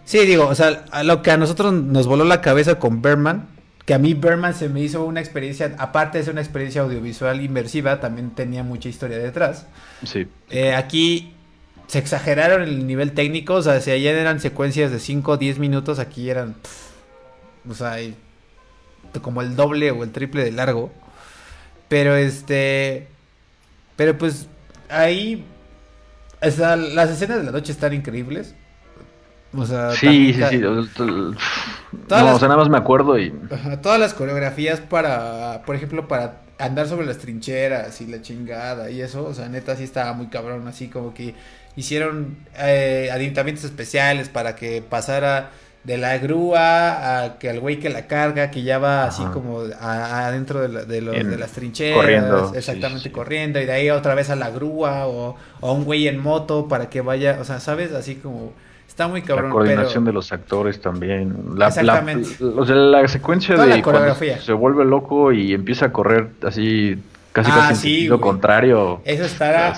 Sí, 0.04 0.18
digo, 0.26 0.46
o 0.46 0.54
sea, 0.54 0.84
lo 1.02 1.22
que 1.22 1.30
a 1.30 1.38
nosotros 1.38 1.72
nos 1.72 2.06
voló 2.06 2.24
la 2.24 2.42
cabeza 2.42 2.78
con 2.78 3.00
Berman, 3.00 3.48
que 3.86 3.94
a 3.94 3.98
mí 3.98 4.12
Berman 4.12 4.52
se 4.52 4.68
me 4.68 4.82
hizo 4.82 5.06
una 5.06 5.20
experiencia, 5.20 5.74
aparte 5.78 6.18
de 6.18 6.24
ser 6.24 6.34
una 6.34 6.42
experiencia 6.42 6.82
audiovisual 6.82 7.40
inmersiva, 7.40 7.98
también 7.98 8.32
tenía 8.32 8.62
mucha 8.62 8.90
historia 8.90 9.16
detrás. 9.16 9.66
Sí. 10.04 10.28
Eh, 10.50 10.74
aquí 10.74 11.32
se 11.86 11.98
exageraron 11.98 12.60
el 12.60 12.86
nivel 12.86 13.12
técnico, 13.12 13.54
o 13.54 13.62
sea, 13.62 13.80
si 13.80 13.90
allá 13.90 14.10
eran 14.10 14.38
secuencias 14.40 14.90
de 14.90 14.98
5 14.98 15.32
o 15.32 15.36
10 15.38 15.58
minutos, 15.58 15.98
aquí 15.98 16.28
eran, 16.28 16.56
o 17.66 17.72
sea, 17.72 17.96
como 19.22 19.40
el 19.40 19.56
doble 19.56 19.90
o 19.92 20.04
el 20.04 20.12
triple 20.12 20.44
de 20.44 20.52
largo. 20.52 20.92
Pero 21.88 22.16
este, 22.16 23.08
pero 24.02 24.18
pues 24.18 24.48
ahí. 24.88 25.44
las 26.40 27.08
escenas 27.08 27.38
de 27.38 27.44
la 27.44 27.52
noche 27.52 27.70
están 27.70 27.92
increíbles. 27.92 28.56
O 29.56 29.64
sea, 29.64 29.92
sí, 29.92 30.34
sí, 30.34 30.42
sí. 30.50 30.58
no, 30.58 30.74
o 32.08 32.38
sea, 32.38 32.48
nada 32.48 32.56
más 32.56 32.68
me 32.68 32.78
acuerdo 32.78 33.16
y. 33.16 33.32
todas 33.80 34.00
las 34.00 34.12
coreografías 34.12 34.80
para, 34.80 35.62
por 35.64 35.76
ejemplo, 35.76 36.08
para 36.08 36.40
andar 36.58 36.88
sobre 36.88 37.06
las 37.06 37.18
trincheras 37.18 38.00
y 38.00 38.08
la 38.08 38.22
chingada 38.22 38.90
y 38.90 39.02
eso, 39.02 39.24
o 39.24 39.34
sea, 39.34 39.48
neta 39.48 39.76
sí 39.76 39.84
estaba 39.84 40.14
muy 40.14 40.28
cabrón, 40.28 40.66
así 40.66 40.88
como 40.88 41.14
que 41.14 41.34
hicieron 41.76 42.38
eh, 42.58 43.08
especiales 43.62 44.28
para 44.28 44.56
que 44.56 44.82
pasara 44.82 45.50
de 45.84 45.98
la 45.98 46.16
grúa 46.18 47.24
a 47.24 47.38
que 47.38 47.50
al 47.50 47.58
güey 47.58 47.80
que 47.80 47.90
la 47.90 48.06
carga, 48.06 48.50
que 48.50 48.62
ya 48.62 48.78
va 48.78 49.04
así 49.04 49.24
como 49.32 49.62
adentro 49.80 50.60
de, 50.68 50.86
de, 50.86 51.00
de, 51.00 51.38
las 51.38 51.50
trincheras, 51.52 51.96
corriendo, 51.96 52.52
exactamente 52.54 53.10
corriendo, 53.10 53.60
y 53.60 53.66
de 53.66 53.72
ahí 53.72 53.90
otra 53.90 54.14
vez 54.14 54.30
a 54.30 54.36
la 54.36 54.50
grúa 54.50 55.08
o, 55.08 55.36
a 55.60 55.70
un 55.72 55.84
güey 55.84 56.06
en 56.06 56.20
moto 56.20 56.68
para 56.68 56.88
que 56.88 57.00
vaya, 57.00 57.38
o 57.40 57.44
sea, 57.44 57.58
¿sabes? 57.60 57.92
Así 57.92 58.16
como 58.16 58.52
Está 58.92 59.08
muy 59.08 59.22
cabrón. 59.22 59.46
La 59.46 59.52
coordinación 59.52 60.04
de 60.04 60.12
los 60.12 60.32
actores 60.32 60.78
también. 60.78 61.34
La, 61.56 61.68
Exactamente. 61.68 62.28
La, 62.40 63.00
la 63.00 63.08
secuencia 63.08 63.56
de 63.56 63.82
cuando 63.82 64.14
se 64.14 64.52
vuelve 64.52 64.84
loco 64.84 65.32
y 65.32 65.54
empieza 65.54 65.86
a 65.86 65.92
correr 65.92 66.28
así, 66.42 67.02
casi 67.32 67.50
ah, 67.50 67.68
casi 67.70 68.06
en 68.08 68.18
contrario. 68.18 69.00
Eso 69.06 69.24
estará. 69.24 69.74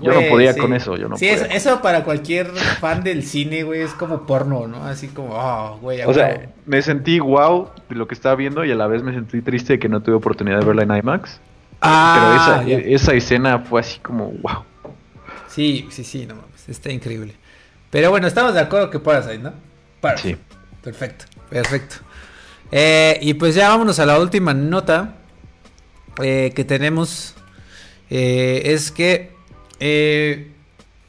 Yo 0.00 0.12
no 0.12 0.28
podía 0.28 0.56
con 0.56 0.72
eso, 0.72 0.96
yo 0.96 1.08
no 1.08 1.16
Sí, 1.16 1.28
eso, 1.28 1.80
para 1.82 2.04
cualquier 2.04 2.50
fan 2.80 3.02
del 3.02 3.24
cine, 3.24 3.62
güey, 3.62 3.82
es 3.82 3.92
como 3.92 4.26
porno, 4.26 4.66
¿no? 4.68 4.84
Así 4.84 5.08
como, 5.08 5.34
oh, 5.34 5.78
güey. 5.80 6.02
O 6.02 6.14
sea, 6.14 6.48
me 6.66 6.82
sentí 6.82 7.18
wow 7.18 7.70
de 7.88 7.96
lo 7.96 8.06
que 8.06 8.14
estaba 8.14 8.34
viendo 8.34 8.64
y 8.64 8.70
a 8.70 8.74
la 8.74 8.86
vez 8.86 9.02
me 9.02 9.12
sentí 9.12 9.42
triste 9.42 9.74
de 9.74 9.78
que 9.78 9.88
no 9.88 10.00
tuve 10.02 10.16
oportunidad 10.16 10.60
de 10.60 10.64
verla 10.64 10.82
en 10.82 10.96
IMAX. 10.96 11.40
Ah, 11.80 12.62
Pero 12.64 12.78
esa, 12.78 12.88
esa 12.88 13.14
escena 13.14 13.58
fue 13.58 13.80
así 13.80 13.98
como, 14.00 14.32
wow. 14.42 14.64
Sí, 15.48 15.86
sí, 15.90 16.04
sí, 16.04 16.26
no 16.26 16.36
mames, 16.36 16.68
está 16.68 16.90
increíble. 16.90 17.34
Pero 17.90 18.10
bueno, 18.10 18.26
estamos 18.26 18.54
de 18.54 18.60
acuerdo 18.60 18.88
que 18.88 18.98
Parasite, 18.98 19.38
¿no? 19.38 19.52
Parasite. 20.00 20.36
Sí. 20.36 20.56
Perfecto, 20.82 21.26
perfecto. 21.48 21.96
Eh, 22.70 23.18
y 23.20 23.34
pues 23.34 23.54
ya 23.54 23.68
vámonos 23.68 23.98
a 23.98 24.06
la 24.06 24.18
última 24.18 24.54
nota 24.54 25.14
eh, 26.22 26.52
que 26.54 26.64
tenemos. 26.64 27.34
Eh, 28.10 28.62
es 28.64 28.90
que 28.90 29.31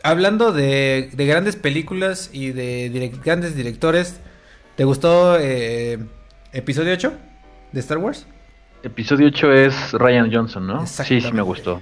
hablando 0.04 0.52
de, 0.52 1.10
grandes 1.14 1.56
películas 1.56 2.30
y 2.34 2.52
de 2.52 3.12
grandes 3.24 3.56
directores, 3.56 4.20
¿te 4.76 4.84
gustó 4.84 5.38
episodio 6.52 6.94
8 6.94 7.14
de 7.72 7.80
Star 7.80 7.98
Wars? 7.98 8.26
Episodio 8.84 9.28
8 9.28 9.54
es 9.54 9.94
Ryan 9.94 10.30
Johnson, 10.32 10.68
¿no? 10.68 10.86
Sí, 10.86 11.22
sí 11.22 11.32
me 11.32 11.41
gustó. 11.41 11.82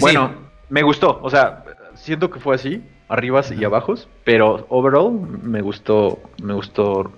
bueno, 0.00 0.34
me 0.68 0.82
gustó. 0.82 1.18
O 1.22 1.30
sea, 1.30 1.64
siento 1.94 2.30
que 2.30 2.40
fue 2.40 2.54
así 2.54 2.82
arribas 3.08 3.52
y 3.52 3.64
abajos, 3.64 4.08
pero 4.24 4.66
overall 4.68 5.12
me 5.42 5.62
gustó, 5.62 6.20
me 6.42 6.54
gustó 6.54 7.12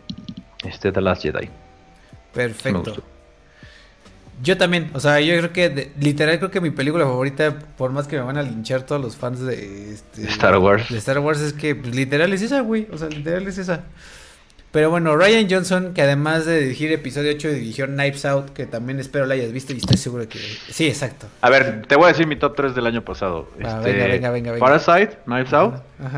este 0.65 0.93
The 0.93 1.01
Last 1.01 1.23
Jedi. 1.23 1.49
Perfecto. 2.33 3.03
Yo 4.43 4.57
también, 4.57 4.91
o 4.95 5.01
sea, 5.01 5.21
yo 5.21 5.37
creo 5.37 5.53
que 5.53 5.91
literal 6.01 6.39
creo 6.39 6.51
que 6.51 6.61
mi 6.61 6.71
película 6.71 7.05
favorita, 7.05 7.59
por 7.77 7.91
más 7.91 8.07
que 8.07 8.17
me 8.17 8.23
van 8.23 8.39
a 8.39 8.43
linchar 8.43 8.83
todos 8.83 9.01
los 9.01 9.17
fans 9.17 9.41
de, 9.41 9.93
este, 9.93 10.25
Star 10.25 10.59
Wars. 10.59 10.89
De 10.89 10.99
Star 10.99 11.19
Wars 11.19 11.41
es 11.41 11.53
que 11.53 11.75
pues, 11.75 11.95
literal 11.95 12.33
es 12.33 12.43
esa, 12.43 12.61
güey, 12.61 12.87
o 12.93 12.99
sea, 12.99 13.09
literal 13.09 13.47
es 13.47 13.59
esa. 13.59 13.85
Pero 14.71 14.91
bueno, 14.91 15.17
Ryan 15.17 15.49
Johnson, 15.51 15.95
que 15.95 16.03
además 16.03 16.45
de 16.45 16.61
dirigir 16.61 16.93
episodio 16.93 17.33
8, 17.33 17.49
dirigió 17.53 17.87
Knives 17.87 18.27
Out, 18.27 18.51
que 18.51 18.67
también 18.67 19.01
espero 19.01 19.25
la 19.25 19.35
hayas 19.35 19.51
visto 19.51 19.73
y 19.73 19.79
estoy 19.79 19.97
seguro 19.97 20.25
de 20.25 20.29
que... 20.29 20.39
Sí, 20.39 20.87
exacto. 20.87 21.27
A 21.41 21.49
ver, 21.49 21.87
te 21.87 21.97
voy 21.97 22.05
a 22.05 22.09
decir 22.09 22.27
mi 22.27 22.37
top 22.37 22.55
3 22.55 22.75
del 22.75 22.87
año 22.87 23.03
pasado. 23.03 23.49
Ah, 23.65 23.79
este, 23.79 23.93
venga, 23.93 24.31
venga, 24.31 24.53
venga, 24.53 24.59
Parasite, 24.59 25.19
Knives 25.25 25.55
Out 25.55 25.75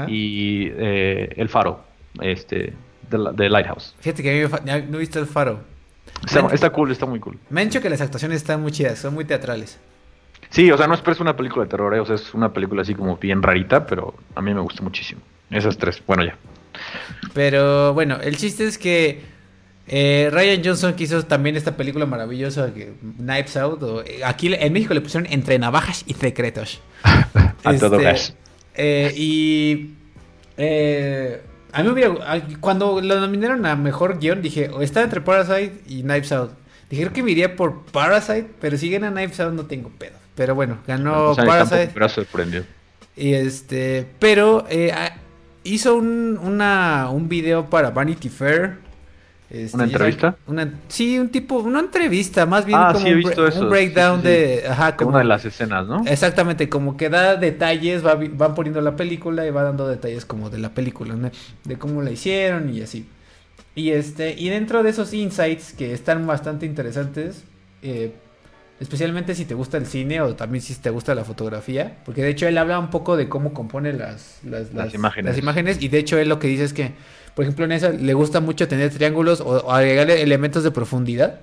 y 0.09 0.69
eh, 0.77 1.33
El 1.37 1.49
Faro, 1.49 1.85
este, 2.21 2.73
de, 3.09 3.49
Lighthouse. 3.49 3.95
Fíjate 4.01 4.23
que 4.23 4.45
a 4.45 4.77
mí 4.77 4.85
no 4.89 4.97
he 4.97 5.01
visto 5.01 5.21
El 5.21 5.27
Faro. 5.27 5.61
Está, 6.25 6.71
cool, 6.71 6.91
está 6.91 7.07
muy 7.07 7.21
cool. 7.21 7.39
Me 7.49 7.63
han 7.63 7.69
dicho 7.69 7.81
que 7.81 7.91
las 7.91 8.01
actuaciones 8.01 8.39
están 8.39 8.61
muy 8.61 8.73
chidas, 8.73 8.99
son 8.99 9.15
muy 9.15 9.25
teatrales. 9.25 9.79
Sí, 10.51 10.71
o 10.71 10.77
sea, 10.77 10.87
no 10.87 10.95
es 10.95 11.21
una 11.21 11.37
película 11.37 11.65
de 11.65 11.71
terror, 11.71 11.95
eh, 11.95 12.01
o 12.01 12.07
sea, 12.07 12.17
es 12.17 12.35
una 12.35 12.53
película 12.53 12.83
así 12.83 12.95
como 12.95 13.17
bien 13.17 13.43
rarita, 13.43 13.87
pero 13.87 14.15
a 14.35 14.43
mí 14.43 14.53
me 14.53 14.61
gusta 14.61 14.83
muchísimo. 14.83 15.21
Esas 15.51 15.79
tres, 15.79 16.03
bueno, 16.07 16.25
ya. 16.25 16.37
Pero 17.35 17.95
bueno, 17.95 18.19
el 18.21 18.37
chiste 18.37 18.67
es 18.67 18.79
que 18.79 19.23
eh, 19.93 20.29
Ryan 20.33 20.63
Johnson 20.65 20.95
quiso 20.95 21.25
también 21.25 21.57
esta 21.57 21.77
película 21.77 22.07
maravillosa, 22.07 22.73
que, 22.73 22.93
Knives 23.19 23.57
Out. 23.57 23.83
Eh, 24.07 24.21
aquí 24.25 24.55
en 24.55 24.73
México 24.73 24.95
le 24.95 25.01
pusieron 25.01 25.31
Entre 25.33 25.59
Navajas 25.59 26.05
y 26.07 26.15
Secretos. 26.15 26.81
a 27.03 27.77
todo 27.77 27.97
este, 27.97 28.05
gas. 28.05 28.35
Eh, 28.75 29.13
y. 29.17 29.95
a 31.73 31.83
mí 31.83 31.89
me 31.89 31.93
hubiera. 31.93 32.43
Cuando 32.61 33.01
lo 33.01 33.21
nominaron 33.21 33.65
a 33.67 33.77
mejor 33.77 34.19
guion, 34.19 34.43
dije: 34.43 34.69
o 34.71 34.83
está 34.83 35.03
entre 35.03 35.21
Parasite 35.21 35.83
y 35.87 36.03
Knives 36.03 36.33
Out. 36.33 36.53
Dije 36.89 37.09
que 37.09 37.23
me 37.23 37.31
iría 37.31 37.57
por 37.57 37.85
Parasite, 37.87 38.51
pero 38.61 38.77
si 38.77 38.91
gana 38.91 39.11
Knives 39.11 39.39
Out 39.41 39.55
no 39.55 39.67
tengo 39.67 39.91
pedo. 39.91 40.17
Pero 40.35 40.55
bueno, 40.55 40.79
ganó 40.87 41.35
Parasite. 41.37 41.91
Pero 41.95 42.09
sorprendió. 42.09 42.65
Y 43.17 43.35
este. 43.35 44.07
Pero 44.19 44.67
hizo 45.63 45.95
un, 45.95 46.39
una, 46.43 47.11
un 47.11 47.29
video 47.29 47.69
para 47.69 47.91
Vanity 47.91 48.29
Fair. 48.29 48.79
Este, 49.51 49.77
¿Una 49.77 49.85
entrevista? 49.85 50.37
Una, 50.47 50.73
sí, 50.87 51.19
un 51.19 51.29
tipo, 51.29 51.59
una 51.59 51.81
entrevista, 51.81 52.47
más 52.47 52.65
bien 52.65 52.79
ah, 52.81 52.93
como 52.93 53.05
un, 53.05 53.69
breakdown 53.69 54.23
de... 54.23 54.65
Ajá, 54.69 54.95
como, 54.95 55.11
una 55.11 55.19
de 55.19 55.25
las 55.25 55.45
escenas, 55.45 55.89
¿no? 55.89 56.05
Exactamente, 56.07 56.69
como 56.69 56.97
que 56.97 57.09
da 57.09 57.35
detalles, 57.35 58.07
va, 58.07 58.15
van 58.15 58.55
poniendo 58.55 58.81
la 58.81 58.95
película 58.95 59.45
y 59.45 59.51
va 59.51 59.65
dando 59.65 59.89
detalles 59.89 60.25
como 60.25 60.51
de 60.51 60.59
la 60.59 60.69
película, 60.71 61.17
de 61.65 61.79
cómo 61.79 62.01
la 62.01 62.13
hicieron 62.13 62.73
y 62.73 62.81
así. 62.83 63.09
Y 63.75 63.91
este, 63.91 64.35
y 64.39 64.51
dentro 64.51 64.85
de 64.85 64.91
esos 64.91 65.13
insights 65.13 65.73
que 65.73 65.93
están 65.93 66.25
bastante 66.29 66.65
interesantes, 66.65 67.43
eh, 67.83 68.15
especialmente 68.81 69.35
si 69.35 69.45
te 69.45 69.55
gusta 69.55 69.77
el 69.77 69.87
cine 69.87 70.23
o 70.23 70.35
también 70.35 70.63
si 70.63 70.75
te 70.75 70.91
gusta 70.91 71.15
la 71.15 71.25
fotografía, 71.25 71.99
porque 72.05 72.23
de 72.23 72.31
hecho 72.31 72.49
él 72.49 72.57
habla 72.57 72.79
un 72.79 72.89
poco 72.89 73.17
de 73.17 73.29
cómo 73.29 73.53
compone 73.53 73.93
las, 73.93 74.41
las, 74.43 74.73
imágenes. 74.95 75.25
las 75.33 75.39
imágenes 75.39 75.83
y 75.83 75.89
de 75.89 75.99
hecho 75.99 76.19
él 76.19 76.31
lo 76.31 76.39
que 76.39 76.49
dice 76.49 76.65
es 76.65 76.73
que, 76.73 76.93
por 77.35 77.45
ejemplo, 77.45 77.67
en 77.67 77.73
esa 77.73 77.91
le 77.91 78.15
gusta 78.15 78.41
mucho 78.41 78.67
tener 78.69 78.91
triángulos 78.91 79.43
o, 79.43 79.71
agregarle 79.71 80.23
elementos 80.23 80.65
de 80.65 80.71
profundidad. 80.71 81.41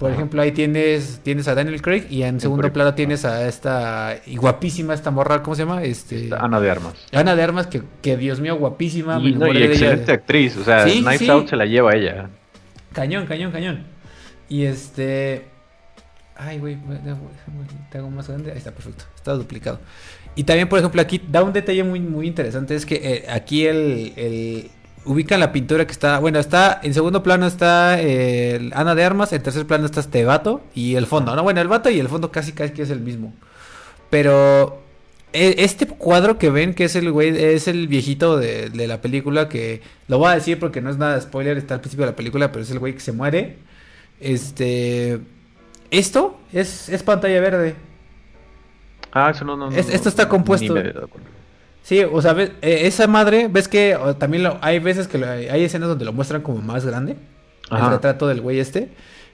Por 0.00 0.10
ejemplo, 0.10 0.40
ahí 0.40 0.52
tienes, 0.52 1.20
tienes 1.22 1.46
a 1.46 1.54
Daniel 1.54 1.82
Craig 1.82 2.06
y 2.08 2.22
en 2.22 2.40
segundo 2.40 2.72
plano 2.72 2.94
tienes 2.94 3.26
a 3.26 3.46
esta 3.46 4.16
y 4.26 4.36
guapísima, 4.36 4.94
esta 4.94 5.10
morra, 5.10 5.42
¿cómo 5.42 5.54
se 5.54 5.62
llama? 5.62 5.82
Este, 5.84 6.30
Ana 6.36 6.58
de 6.58 6.70
Armas. 6.70 6.94
Ana 7.12 7.36
de 7.36 7.42
Armas, 7.42 7.66
que, 7.66 7.82
que 8.00 8.16
Dios 8.16 8.40
mío, 8.40 8.56
guapísima. 8.56 9.20
Y, 9.20 9.34
excelente 9.62 10.12
actriz, 10.12 10.56
o 10.56 10.64
sea, 10.64 10.84
Knives 10.84 11.28
Out 11.28 11.50
se 11.50 11.56
la 11.56 11.66
lleva 11.66 11.94
ella. 11.94 12.30
Cañón, 12.94 13.26
cañón, 13.26 13.52
cañón. 13.52 13.84
Y 14.48 14.64
este... 14.64 15.59
Ay, 16.42 16.58
güey, 16.58 16.78
te 17.90 17.98
hago 17.98 18.10
más 18.10 18.28
grande. 18.28 18.50
Ahí 18.50 18.56
está, 18.56 18.70
perfecto. 18.70 19.04
Está 19.14 19.34
duplicado. 19.34 19.78
Y 20.34 20.44
también, 20.44 20.70
por 20.70 20.78
ejemplo, 20.78 21.02
aquí 21.02 21.20
da 21.28 21.42
un 21.42 21.52
detalle 21.52 21.84
muy, 21.84 22.00
muy 22.00 22.26
interesante. 22.26 22.74
Es 22.74 22.86
que 22.86 22.94
eh, 22.94 23.26
aquí 23.28 23.66
el, 23.66 24.14
el, 24.16 24.70
ubica 25.04 25.36
la 25.36 25.52
pintura 25.52 25.84
que 25.84 25.92
está. 25.92 26.18
Bueno, 26.18 26.38
está. 26.38 26.80
En 26.82 26.94
segundo 26.94 27.22
plano 27.22 27.46
está 27.46 27.92
Ana 27.92 28.94
de 28.94 29.04
Armas. 29.04 29.34
En 29.34 29.42
tercer 29.42 29.66
plano 29.66 29.84
está 29.84 30.00
este 30.00 30.24
vato. 30.24 30.62
Y 30.74 30.94
el 30.94 31.06
fondo, 31.06 31.36
¿no? 31.36 31.42
Bueno, 31.42 31.60
el 31.60 31.68
vato 31.68 31.90
y 31.90 32.00
el 32.00 32.08
fondo 32.08 32.32
casi 32.32 32.52
casi 32.52 32.72
que 32.72 32.82
es 32.82 32.90
el 32.90 33.00
mismo. 33.00 33.34
Pero. 34.08 34.82
E, 35.34 35.56
este 35.58 35.86
cuadro 35.86 36.38
que 36.38 36.48
ven, 36.48 36.72
que 36.72 36.84
es 36.84 36.96
el 36.96 37.12
güey, 37.12 37.36
es 37.36 37.68
el 37.68 37.86
viejito 37.86 38.38
de, 38.38 38.70
de 38.70 38.86
la 38.88 39.02
película, 39.02 39.48
que 39.48 39.82
lo 40.08 40.18
voy 40.18 40.30
a 40.30 40.34
decir 40.36 40.58
porque 40.58 40.80
no 40.80 40.90
es 40.90 40.96
nada 40.96 41.20
spoiler, 41.20 41.58
está 41.58 41.74
al 41.74 41.80
principio 41.80 42.06
de 42.06 42.12
la 42.12 42.16
película, 42.16 42.50
pero 42.50 42.62
es 42.62 42.70
el 42.70 42.78
güey 42.78 42.94
que 42.94 43.00
se 43.00 43.12
muere. 43.12 43.58
Este 44.20 45.20
esto 45.90 46.38
es, 46.52 46.88
es 46.88 47.02
pantalla 47.02 47.40
verde. 47.40 47.74
Ah, 49.12 49.30
eso 49.34 49.44
no, 49.44 49.56
no. 49.56 49.70
esto 49.70 50.08
está 50.08 50.28
compuesto. 50.28 50.74
Sí, 51.82 52.02
o 52.04 52.22
sea, 52.22 52.36
eh, 52.38 52.52
esa 52.62 53.06
madre, 53.06 53.48
ves 53.48 53.66
que 53.66 53.98
también 54.18 54.46
hay 54.60 54.78
veces 54.78 55.08
que 55.08 55.24
hay 55.24 55.64
escenas 55.64 55.88
donde 55.88 56.04
lo 56.04 56.12
muestran 56.12 56.42
como 56.42 56.60
más 56.60 56.84
grande. 56.84 57.16
El 57.70 57.90
retrato 57.90 58.26
del 58.26 58.40
güey 58.40 58.58
este. 58.58 58.88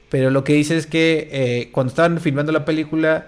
Pero 0.09 0.31
lo 0.31 0.45
que 0.45 0.53
dice 0.53 0.77
es 0.77 0.87
que 0.87 1.29
eh, 1.33 1.71
cuando 1.73 1.91
estaban 1.91 2.21
filmando 2.21 2.53
la 2.53 2.65
película, 2.65 3.27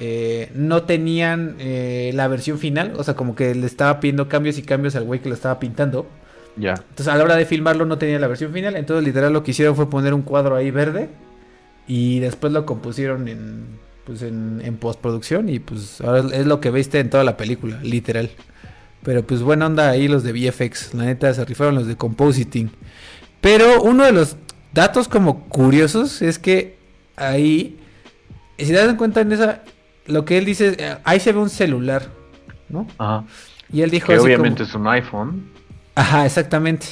eh, 0.00 0.50
no 0.54 0.84
tenían 0.84 1.56
la 1.58 2.26
versión 2.28 2.58
final. 2.58 2.94
O 2.96 3.04
sea, 3.04 3.14
como 3.14 3.34
que 3.34 3.54
le 3.54 3.66
estaba 3.66 4.00
pidiendo 4.00 4.28
cambios 4.28 4.58
y 4.58 4.62
cambios 4.62 4.96
al 4.96 5.04
güey 5.04 5.20
que 5.20 5.28
lo 5.28 5.34
estaba 5.34 5.60
pintando. 5.60 6.06
Ya. 6.56 6.74
Entonces, 6.74 7.08
a 7.08 7.16
la 7.16 7.24
hora 7.24 7.36
de 7.36 7.46
filmarlo, 7.46 7.84
no 7.84 7.98
tenía 7.98 8.18
la 8.18 8.28
versión 8.28 8.52
final. 8.52 8.76
Entonces, 8.76 9.04
literal, 9.04 9.32
lo 9.32 9.42
que 9.42 9.50
hicieron 9.50 9.76
fue 9.76 9.90
poner 9.90 10.14
un 10.14 10.22
cuadro 10.22 10.56
ahí 10.56 10.70
verde 10.70 11.08
y 11.86 12.20
después 12.20 12.52
lo 12.52 12.66
compusieron 12.66 13.28
en, 13.28 13.66
pues 14.04 14.22
en, 14.22 14.60
en 14.64 14.76
postproducción 14.76 15.48
y 15.48 15.58
pues 15.58 16.00
ahora 16.00 16.24
es 16.32 16.46
lo 16.46 16.60
que 16.60 16.70
viste 16.70 17.00
en 17.00 17.10
toda 17.10 17.24
la 17.24 17.36
película, 17.36 17.80
literal. 17.82 18.30
Pero 19.02 19.22
pues 19.22 19.42
buena 19.42 19.66
onda 19.66 19.90
ahí 19.90 20.08
los 20.08 20.22
de 20.22 20.32
VFX, 20.32 20.94
la 20.94 21.04
neta 21.04 21.32
se 21.32 21.44
rifaron 21.44 21.74
los 21.74 21.86
de 21.86 21.96
compositing. 21.96 22.70
Pero 23.40 23.82
uno 23.82 24.04
de 24.04 24.12
los 24.12 24.36
datos 24.72 25.08
como 25.08 25.44
curiosos 25.48 26.22
es 26.22 26.38
que 26.38 26.78
ahí, 27.16 27.78
si 28.58 28.66
te 28.66 28.72
das 28.72 28.94
cuenta 28.94 29.20
en 29.20 29.32
esa, 29.32 29.62
lo 30.06 30.24
que 30.24 30.38
él 30.38 30.46
dice, 30.46 30.76
eh, 30.78 30.96
ahí 31.04 31.20
se 31.20 31.32
ve 31.32 31.38
un 31.38 31.50
celular, 31.50 32.08
¿no? 32.70 32.86
Ajá. 32.96 33.24
Y 33.70 33.82
él 33.82 33.90
dijo... 33.90 34.06
Que 34.06 34.18
obviamente 34.18 34.62
es 34.62 34.74
un 34.74 34.86
iPhone. 34.88 35.50
Ajá, 35.94 36.24
exactamente. 36.24 36.86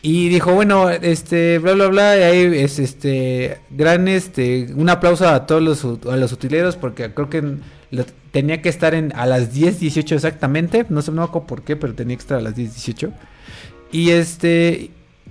Y 0.00 0.28
dijo, 0.28 0.52
bueno, 0.54 0.90
este, 0.90 1.58
bla, 1.58 1.72
bla, 1.72 1.88
bla, 1.88 2.16
y 2.16 2.22
ahí 2.22 2.60
es, 2.60 2.78
este, 2.78 3.58
gran, 3.70 4.06
este, 4.06 4.68
un 4.74 4.88
aplauso 4.88 5.28
a 5.28 5.46
todos 5.46 5.60
los, 5.60 5.84
a 6.06 6.16
los 6.16 6.32
utileros, 6.32 6.76
porque 6.76 7.12
creo 7.12 7.28
que 7.28 7.56
tenía 8.30 8.62
que 8.62 8.68
estar 8.68 8.94
en, 8.94 9.12
a 9.16 9.26
las 9.26 9.52
10, 9.52 9.80
18 9.80 10.14
exactamente, 10.14 10.86
no 10.88 11.02
sé, 11.02 11.10
no 11.10 11.30
por 11.32 11.62
qué, 11.62 11.74
pero 11.74 11.94
tenía 11.94 12.16
que 12.16 12.22
estar 12.22 12.38
a 12.38 12.42
las 12.42 12.54
10, 12.54 12.74
18. 12.74 13.12
Y 13.90 14.10
este, 14.10 14.90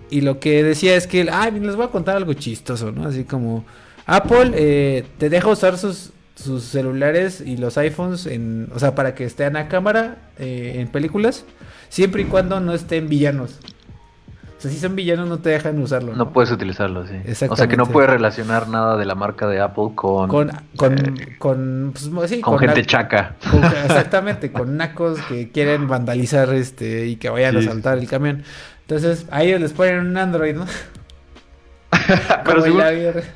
y 0.09 0.21
lo 0.21 0.39
que 0.39 0.63
decía 0.63 0.95
es 0.95 1.07
que, 1.07 1.27
ay, 1.31 1.59
les 1.59 1.75
voy 1.75 1.85
a 1.85 1.89
contar 1.89 2.17
algo 2.17 2.33
chistoso, 2.33 2.91
¿no? 2.91 3.07
Así 3.07 3.23
como, 3.23 3.65
Apple 4.05 4.51
eh, 4.53 5.05
te 5.17 5.29
deja 5.29 5.47
usar 5.49 5.77
sus, 5.77 6.11
sus 6.35 6.63
celulares 6.63 7.41
y 7.45 7.57
los 7.57 7.77
iPhones, 7.77 8.25
en, 8.25 8.69
o 8.73 8.79
sea, 8.79 8.95
para 8.95 9.15
que 9.15 9.23
estén 9.23 9.55
a 9.55 9.67
cámara 9.67 10.29
eh, 10.39 10.73
en 10.75 10.87
películas, 10.89 11.45
siempre 11.89 12.23
y 12.23 12.25
cuando 12.25 12.59
no 12.59 12.73
estén 12.73 13.07
villanos. 13.07 13.59
O 14.57 14.59
sea, 14.59 14.71
si 14.71 14.79
son 14.79 14.95
villanos 14.95 15.29
no 15.29 15.37
te 15.37 15.49
dejan 15.49 15.79
usarlo. 15.79 16.15
No, 16.15 16.33
puedes 16.33 16.49
utilizarlo, 16.51 17.05
sí. 17.05 17.13
O 17.47 17.55
sea, 17.55 17.67
que 17.67 17.77
no 17.77 17.85
puedes 17.85 18.09
relacionar 18.09 18.67
nada 18.67 18.97
de 18.97 19.05
la 19.05 19.13
marca 19.13 19.47
de 19.47 19.59
Apple 19.59 19.91
con... 19.93 20.27
Con, 20.29 20.51
con, 20.75 21.19
con, 21.37 21.93
pues, 21.93 22.29
sí, 22.31 22.41
con, 22.41 22.57
gente 22.57 22.83
chaca. 22.83 23.35
exactamente, 23.85 24.51
con 24.51 24.75
nacos 24.75 25.21
que 25.29 25.51
quieren 25.51 25.87
vandalizar 25.87 26.51
este 26.53 27.05
y 27.05 27.17
que 27.17 27.29
vayan 27.29 27.57
a 27.57 27.61
saltar 27.61 27.99
el 27.99 28.07
camión. 28.07 28.43
Entonces, 28.81 29.27
a 29.29 29.43
ellos 29.43 29.61
les 29.61 29.73
ponen 29.73 29.99
un 29.99 30.17
Android, 30.17 30.55
¿no? 30.55 30.65
Pero 32.45 32.61
según, 32.61 32.81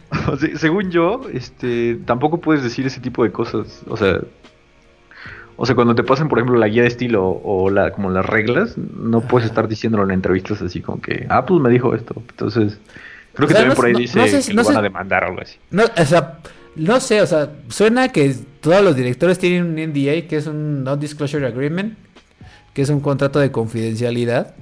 según 0.58 0.92
yo, 0.92 1.22
este, 1.32 2.00
tampoco 2.06 2.40
puedes 2.40 2.64
decir 2.64 2.88
ese 2.88 3.00
tipo 3.00 3.24
de 3.24 3.32
cosas. 3.32 3.84
O 3.88 3.96
sea, 3.96 4.22
o 5.62 5.66
sea, 5.68 5.76
cuando 5.76 5.94
te 5.94 6.02
pasan, 6.02 6.28
por 6.28 6.40
ejemplo, 6.40 6.58
la 6.58 6.68
guía 6.68 6.82
de 6.82 6.88
estilo 6.88 7.24
o 7.24 7.70
la, 7.70 7.92
como 7.92 8.10
las 8.10 8.26
reglas, 8.26 8.80
no 8.80 9.22
puedes 9.22 9.48
estar 9.48 9.68
diciéndolo 9.68 10.04
en 10.06 10.10
entrevistas 10.10 10.60
así 10.64 10.82
como 10.82 11.00
que, 11.00 11.28
ah, 11.30 11.46
pues 11.46 11.62
me 11.62 11.70
dijo 11.70 11.94
esto. 11.94 12.16
Entonces, 12.32 12.80
creo 13.34 13.48
que 13.48 13.54
también 13.54 13.76
por 13.76 13.86
ahí 13.86 13.94
dice 13.94 14.42
que 14.48 14.54
lo 14.56 14.64
van 14.64 14.78
a 14.78 14.82
demandar 14.82 15.24
o 15.24 15.28
algo 15.28 15.42
así. 15.42 15.58
No, 15.70 15.84
o 15.84 16.06
sea, 16.06 16.40
no 16.76 17.00
sé, 17.00 17.22
o 17.22 17.28
sea, 17.28 17.52
suena 17.70 18.10
que 18.10 18.36
todos 18.60 18.84
los 18.84 18.96
directores 18.96 19.38
tienen 19.38 19.66
un 19.66 19.76
NDA, 19.76 20.28
que 20.28 20.38
es 20.38 20.48
un 20.48 20.84
Non-Disclosure 20.84 21.46
Agreement, 21.46 21.96
que 22.74 22.82
es 22.82 22.90
un 22.90 23.00
contrato 23.00 23.38
de 23.38 23.52
confidencialidad, 23.52 24.56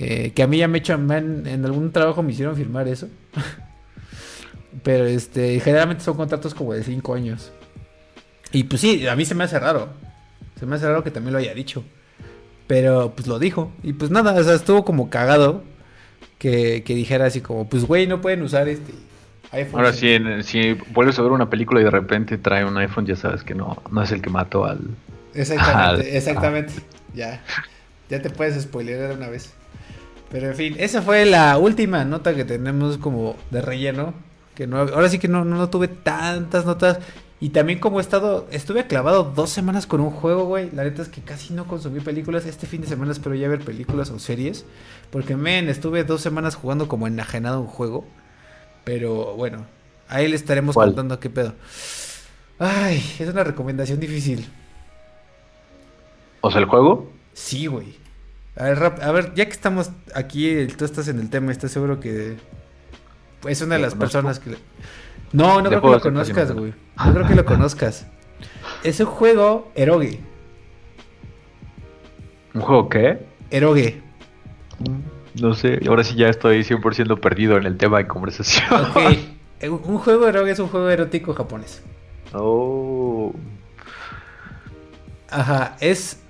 eh, 0.00 0.32
que 0.34 0.42
a 0.42 0.48
mí 0.48 0.58
ya 0.58 0.66
me 0.66 0.78
echan, 0.78 1.08
en, 1.12 1.46
en 1.46 1.64
algún 1.64 1.92
trabajo 1.92 2.24
me 2.24 2.32
hicieron 2.32 2.56
firmar 2.56 2.88
eso. 2.88 3.08
Pero 4.82 5.04
este, 5.04 5.60
generalmente 5.60 6.02
son 6.02 6.16
contratos 6.16 6.54
como 6.54 6.74
de 6.74 6.82
5 6.82 7.14
años. 7.14 7.52
Y 8.50 8.64
pues 8.64 8.80
sí, 8.80 9.06
a 9.06 9.14
mí 9.14 9.24
se 9.24 9.36
me 9.36 9.44
hace 9.44 9.60
raro. 9.60 9.90
Se 10.58 10.66
me 10.66 10.76
hace 10.76 10.86
raro 10.86 11.02
que 11.02 11.10
también 11.10 11.32
lo 11.32 11.38
haya 11.38 11.54
dicho. 11.54 11.84
Pero 12.66 13.12
pues 13.14 13.26
lo 13.26 13.38
dijo. 13.38 13.72
Y 13.82 13.92
pues 13.92 14.10
nada, 14.10 14.32
o 14.32 14.42
sea, 14.42 14.54
estuvo 14.54 14.84
como 14.84 15.10
cagado 15.10 15.62
que, 16.38 16.82
dijera 16.86 17.26
así 17.26 17.40
como, 17.40 17.68
pues 17.68 17.84
güey, 17.84 18.06
no 18.06 18.20
pueden 18.20 18.42
usar 18.42 18.68
este 18.68 18.92
iPhone. 19.52 19.80
Ahora 19.80 19.92
sí, 19.92 20.16
si 20.42 20.72
vuelves 20.92 21.18
a 21.18 21.22
ver 21.22 21.32
una 21.32 21.48
película 21.48 21.80
y 21.80 21.84
de 21.84 21.90
repente 21.90 22.38
trae 22.38 22.64
un 22.64 22.76
iPhone, 22.76 23.06
ya 23.06 23.16
sabes 23.16 23.42
que 23.42 23.54
no, 23.54 23.82
no 23.90 24.02
es 24.02 24.12
el 24.12 24.20
que 24.20 24.30
mató 24.30 24.64
al... 24.64 24.80
Exactamente, 25.34 26.16
exactamente. 26.16 26.72
Ya, 27.14 27.40
ya 28.10 28.20
te 28.20 28.28
puedes 28.28 28.60
spoilear 28.60 29.12
una 29.12 29.28
vez. 29.28 29.54
Pero 30.32 30.48
en 30.48 30.56
fin, 30.56 30.74
esa 30.80 31.00
fue 31.00 31.24
la 31.24 31.56
última 31.58 32.04
nota 32.04 32.34
que 32.34 32.44
tenemos 32.44 32.98
como 32.98 33.36
de 33.52 33.60
relleno. 33.60 34.14
Que 34.54 34.66
no, 34.66 34.78
ahora 34.78 35.08
sí 35.08 35.18
que 35.18 35.28
no, 35.28 35.44
no 35.44 35.68
tuve 35.70 35.88
tantas 35.88 36.64
notas. 36.64 36.98
Y 37.40 37.50
también 37.50 37.78
como 37.78 37.98
he 37.98 38.02
estado, 38.02 38.46
estuve 38.50 38.86
clavado 38.86 39.24
dos 39.24 39.50
semanas 39.50 39.86
con 39.86 40.00
un 40.00 40.10
juego, 40.10 40.44
güey. 40.44 40.70
La 40.70 40.84
neta 40.84 41.02
es 41.02 41.08
que 41.08 41.20
casi 41.20 41.52
no 41.52 41.66
consumí 41.66 42.00
películas. 42.00 42.46
Este 42.46 42.66
fin 42.66 42.80
de 42.80 42.86
semana 42.86 43.12
espero 43.12 43.34
ya 43.34 43.48
ver 43.48 43.60
películas 43.60 44.10
o 44.10 44.18
series. 44.18 44.64
Porque, 45.10 45.36
men, 45.36 45.68
estuve 45.68 46.04
dos 46.04 46.20
semanas 46.20 46.54
jugando 46.54 46.88
como 46.88 47.06
enajenado 47.06 47.60
un 47.60 47.66
juego. 47.66 48.06
Pero 48.84 49.34
bueno, 49.34 49.66
ahí 50.08 50.28
le 50.28 50.36
estaremos 50.36 50.74
contando 50.74 51.18
qué 51.20 51.28
pedo. 51.28 51.54
Ay, 52.58 53.02
es 53.18 53.28
una 53.28 53.44
recomendación 53.44 54.00
difícil. 54.00 54.48
¿O 56.40 56.50
sea, 56.50 56.60
el 56.60 56.66
juego? 56.66 57.10
Sí, 57.32 57.66
güey. 57.66 57.96
A 58.56 58.64
ver, 58.64 58.82
a 59.02 59.12
ver, 59.12 59.34
ya 59.34 59.46
que 59.46 59.52
estamos 59.52 59.90
aquí, 60.14 60.66
tú 60.78 60.84
estás 60.84 61.08
en 61.08 61.18
el 61.18 61.28
tema, 61.28 61.50
¿estás 61.50 61.72
seguro 61.72 61.98
que 61.98 62.36
es 63.48 63.62
una 63.62 63.76
de 63.76 63.82
las 63.82 63.94
personas 63.94 64.38
que... 64.38 64.56
No, 65.32 65.60
no 65.60 65.68
creo 65.68 65.82
que 65.82 65.88
lo 65.88 66.00
conozcas, 66.00 66.52
güey. 66.52 66.74
No 66.96 67.12
creo 67.12 67.26
que 67.26 67.34
lo 67.34 67.44
conozcas. 67.44 68.06
Es 68.82 69.00
un 69.00 69.06
juego 69.06 69.72
eroge. 69.74 70.20
¿Un 72.54 72.60
juego 72.60 72.88
qué? 72.88 73.18
Eroge. 73.50 74.00
No 75.40 75.54
sé, 75.54 75.80
ahora 75.88 76.04
sí 76.04 76.14
ya 76.14 76.28
estoy 76.28 76.60
100% 76.60 77.18
perdido 77.18 77.56
en 77.56 77.66
el 77.66 77.76
tema 77.76 77.98
de 77.98 78.06
conversación. 78.06 78.66
Ok, 78.72 78.96
eh, 79.60 79.68
un 79.68 79.98
juego 79.98 80.28
eroge 80.28 80.52
es 80.52 80.58
un 80.58 80.68
juego 80.68 80.88
erótico 80.90 81.34
japonés. 81.34 81.82
Oh. 82.36 83.32
Ajá, 85.30 85.76
es... 85.78 86.20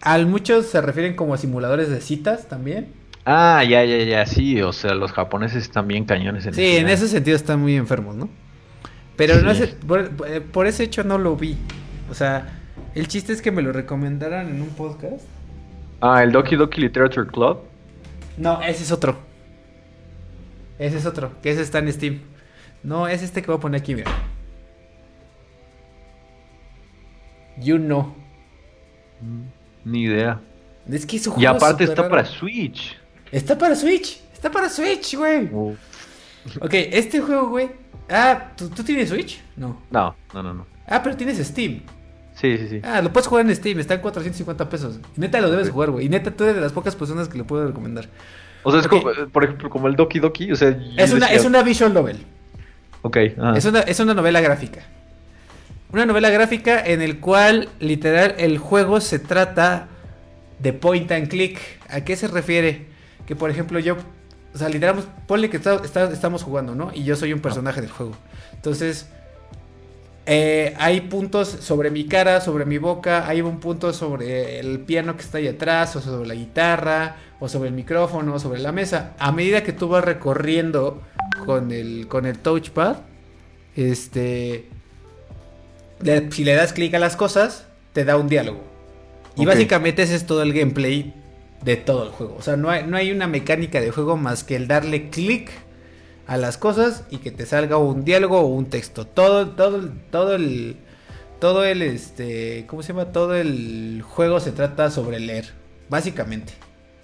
Al 0.00 0.26
muchos 0.26 0.66
se 0.66 0.80
refieren 0.80 1.16
como 1.16 1.34
a 1.34 1.38
simuladores 1.38 1.88
de 1.88 2.00
citas 2.00 2.48
también. 2.48 2.99
Ah, 3.24 3.62
ya, 3.64 3.84
ya, 3.84 3.98
ya, 3.98 4.26
sí, 4.26 4.60
o 4.62 4.72
sea, 4.72 4.94
los 4.94 5.12
japoneses 5.12 5.62
están 5.62 5.86
bien 5.86 6.04
cañones 6.04 6.46
en 6.46 6.54
Sí, 6.54 6.76
en 6.76 6.88
ese 6.88 7.06
sentido 7.06 7.36
están 7.36 7.60
muy 7.60 7.76
enfermos, 7.76 8.16
¿no? 8.16 8.28
Pero 9.16 9.42
no 9.42 9.54
sé, 9.54 9.66
por, 10.52 10.66
ese 10.66 10.84
hecho 10.84 11.04
no 11.04 11.18
lo 11.18 11.36
vi. 11.36 11.56
O 12.10 12.14
sea, 12.14 12.58
el 12.94 13.06
chiste 13.06 13.32
es 13.32 13.42
que 13.42 13.52
me 13.52 13.60
lo 13.60 13.72
recomendaran 13.72 14.48
en 14.48 14.62
un 14.62 14.70
podcast. 14.70 15.24
Ah, 16.00 16.22
el 16.22 16.32
Doki 16.32 16.56
Doki 16.56 16.80
Literature 16.80 17.26
Club. 17.26 17.60
No, 18.38 18.62
ese 18.62 18.82
es 18.82 18.90
otro. 18.90 19.18
Ese 20.78 20.96
es 20.96 21.04
otro, 21.04 21.32
que 21.42 21.50
ese 21.50 21.60
está 21.60 21.80
en 21.80 21.92
Steam. 21.92 22.20
No, 22.82 23.06
es 23.06 23.22
este 23.22 23.42
que 23.42 23.48
voy 23.48 23.58
a 23.58 23.60
poner 23.60 23.82
aquí, 23.82 23.94
mira. 23.94 24.10
You 27.58 27.76
know. 27.76 28.14
Ni 29.84 30.04
idea. 30.04 30.40
Es 30.88 31.04
que 31.04 31.20
Y 31.36 31.44
aparte 31.44 31.84
está 31.84 32.08
para 32.08 32.24
Switch. 32.24 32.99
Está 33.32 33.56
para 33.56 33.74
Switch. 33.76 34.20
Está 34.32 34.50
para 34.50 34.68
Switch, 34.68 35.16
güey. 35.16 35.48
Ok, 36.60 36.72
este 36.72 37.20
juego, 37.20 37.48
güey. 37.48 37.70
Ah, 38.08 38.52
¿tú, 38.56 38.68
tienes 38.82 39.08
Switch? 39.08 39.40
No. 39.56 39.80
No, 39.90 40.16
no, 40.34 40.42
no, 40.42 40.54
no. 40.54 40.66
Ah, 40.86 41.02
pero 41.02 41.16
tienes 41.16 41.38
Steam. 41.38 41.82
Sí, 42.34 42.56
sí, 42.56 42.68
sí. 42.68 42.80
Ah, 42.82 43.02
lo 43.02 43.12
puedes 43.12 43.28
jugar 43.28 43.46
en 43.46 43.54
Steam, 43.54 43.78
está 43.78 43.94
en 43.94 44.00
450 44.00 44.68
pesos. 44.68 44.98
Y 45.16 45.20
neta 45.20 45.40
lo 45.40 45.50
debes 45.50 45.70
jugar, 45.70 45.90
güey. 45.90 46.06
Y 46.06 46.08
neta 46.08 46.30
tú 46.30 46.44
eres 46.44 46.56
de 46.56 46.62
las 46.62 46.72
pocas 46.72 46.96
personas 46.96 47.28
que 47.28 47.38
lo 47.38 47.46
puedo 47.46 47.66
recomendar. 47.66 48.08
O 48.62 48.70
sea, 48.70 48.80
es 48.80 48.88
como, 48.88 49.10
por 49.32 49.44
ejemplo, 49.44 49.70
como 49.70 49.88
el 49.88 49.96
Doki 49.96 50.18
Doki. 50.18 50.50
O 50.50 50.56
sea, 50.56 50.76
es, 50.96 51.12
una, 51.12 51.26
es 51.26 51.44
una 51.44 51.62
visual 51.62 51.94
novel. 51.94 52.18
Ok. 53.02 53.16
Es, 53.56 53.64
una, 53.64 53.80
es 53.80 54.00
una 54.00 54.14
novela 54.14 54.40
gráfica. 54.40 54.80
Una 55.92 56.06
novela 56.06 56.30
gráfica 56.30 56.84
en 56.84 57.02
el 57.02 57.20
cual, 57.20 57.68
literal, 57.78 58.34
el 58.38 58.58
juego 58.58 59.00
se 59.00 59.18
trata 59.18 59.88
de 60.58 60.72
point 60.72 61.10
and 61.12 61.28
click. 61.28 61.60
¿A 61.88 62.02
qué 62.02 62.16
se 62.16 62.28
refiere? 62.28 62.89
Que 63.30 63.36
por 63.36 63.48
ejemplo 63.48 63.78
yo, 63.78 63.96
o 64.52 64.58
sea, 64.58 64.68
literalmente, 64.68 65.08
ponle 65.28 65.50
que 65.50 65.58
estamos 65.58 66.42
jugando, 66.42 66.74
¿no? 66.74 66.90
Y 66.92 67.04
yo 67.04 67.14
soy 67.14 67.32
un 67.32 67.38
personaje 67.38 67.80
del 67.80 67.88
juego. 67.88 68.16
Entonces, 68.54 69.06
eh, 70.26 70.74
hay 70.80 71.02
puntos 71.02 71.46
sobre 71.46 71.92
mi 71.92 72.06
cara, 72.06 72.40
sobre 72.40 72.64
mi 72.64 72.78
boca, 72.78 73.28
hay 73.28 73.40
un 73.40 73.60
punto 73.60 73.92
sobre 73.92 74.58
el 74.58 74.80
piano 74.80 75.14
que 75.14 75.22
está 75.22 75.38
ahí 75.38 75.46
atrás, 75.46 75.94
o 75.94 76.00
sobre 76.00 76.26
la 76.26 76.34
guitarra, 76.34 77.18
o 77.38 77.48
sobre 77.48 77.68
el 77.68 77.74
micrófono, 77.76 78.34
o 78.34 78.40
sobre 78.40 78.58
la 78.58 78.72
mesa. 78.72 79.12
A 79.20 79.30
medida 79.30 79.62
que 79.62 79.72
tú 79.72 79.86
vas 79.86 80.04
recorriendo 80.04 81.00
con 81.46 81.70
el, 81.70 82.08
con 82.08 82.26
el 82.26 82.36
touchpad, 82.36 82.96
este, 83.76 84.66
si 86.32 86.42
le 86.42 86.54
das 86.54 86.72
clic 86.72 86.94
a 86.94 86.98
las 86.98 87.14
cosas, 87.14 87.68
te 87.92 88.04
da 88.04 88.16
un 88.16 88.26
diálogo. 88.26 88.64
Y 89.36 89.46
básicamente 89.46 90.02
ese 90.02 90.16
es 90.16 90.26
todo 90.26 90.42
el 90.42 90.52
gameplay 90.52 91.14
de 91.62 91.76
todo 91.76 92.04
el 92.04 92.10
juego. 92.10 92.36
O 92.38 92.42
sea, 92.42 92.56
no 92.56 92.70
hay, 92.70 92.86
no 92.86 92.96
hay 92.96 93.10
una 93.10 93.26
mecánica 93.26 93.80
de 93.80 93.90
juego 93.90 94.16
más 94.16 94.44
que 94.44 94.56
el 94.56 94.66
darle 94.68 95.10
clic 95.10 95.50
a 96.26 96.36
las 96.36 96.56
cosas 96.58 97.04
y 97.10 97.18
que 97.18 97.30
te 97.30 97.44
salga 97.44 97.76
un 97.76 98.04
diálogo 98.04 98.38
o 98.40 98.46
un 98.46 98.66
texto. 98.66 99.06
Todo, 99.06 99.50
todo, 99.50 99.90
todo 100.10 100.34
el. 100.34 100.76
Todo 101.40 101.64
el 101.64 101.82
este. 101.82 102.66
¿Cómo 102.66 102.82
se 102.82 102.92
llama? 102.92 103.06
Todo 103.06 103.34
el 103.34 104.02
juego 104.06 104.40
se 104.40 104.52
trata 104.52 104.90
sobre 104.90 105.20
leer. 105.20 105.52
Básicamente. 105.88 106.52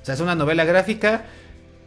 O 0.03 0.05
sea, 0.05 0.15
es 0.15 0.21
una 0.21 0.35
novela 0.35 0.65
gráfica. 0.65 1.25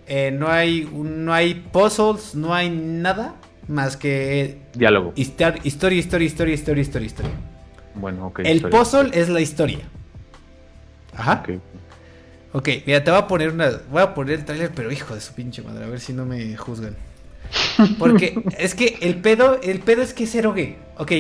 Eh, 0.08 0.32
no 0.32 0.50
hay. 0.50 0.90
No 0.92 1.34
hay 1.34 1.54
puzzles. 1.54 2.36
No 2.36 2.54
hay 2.54 2.70
nada. 2.70 3.36
Más 3.68 3.96
que. 3.98 4.58
Diálogo. 4.74 5.14
Historia, 5.16 5.62
historia, 5.64 6.26
historia, 6.26 6.28
historia, 6.56 6.82
historia, 6.82 7.06
historia. 7.06 7.32
Bueno, 7.96 8.28
ok. 8.28 8.40
El 8.44 8.62
puzzle 8.64 9.12
es 9.14 9.30
la 9.30 9.42
historia. 9.42 9.80
Ajá. 11.16 11.44
Ok, 12.52 12.70
mira, 12.86 13.04
te 13.04 13.12
voy 13.12 13.20
a 13.20 13.28
poner 13.28 13.52
una. 13.52 13.70
Voy 13.92 14.02
a 14.02 14.14
poner 14.14 14.40
el 14.40 14.46
trailer, 14.46 14.72
pero 14.74 14.92
hijo 14.92 15.14
de 15.14 15.22
su 15.22 15.34
pinche 15.34 15.62
madre, 15.62 15.86
a 15.86 15.88
ver 15.88 16.00
si 16.00 16.14
no 16.14 16.26
me 16.26 16.56
juzgan. 16.58 16.96
Porque 18.00 18.44
es 18.58 18.74
que 18.74 18.98
el 19.02 19.18
pedo, 19.18 19.60
el 19.62 19.80
pedo 19.80 20.02
es 20.02 20.14
que 20.14 20.24
es 20.24 20.34
eroge. 20.34 20.78
Ok, 20.98 21.12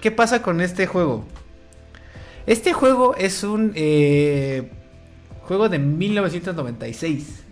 ¿qué 0.00 0.10
pasa 0.10 0.40
con 0.40 0.60
este 0.60 0.86
juego? 0.86 1.26
Este 2.46 2.72
juego 2.72 3.14
es 3.16 3.42
un 3.44 3.72
eh, 3.74 4.70
juego 5.42 5.68
de 5.68 5.78
1996 5.78 7.44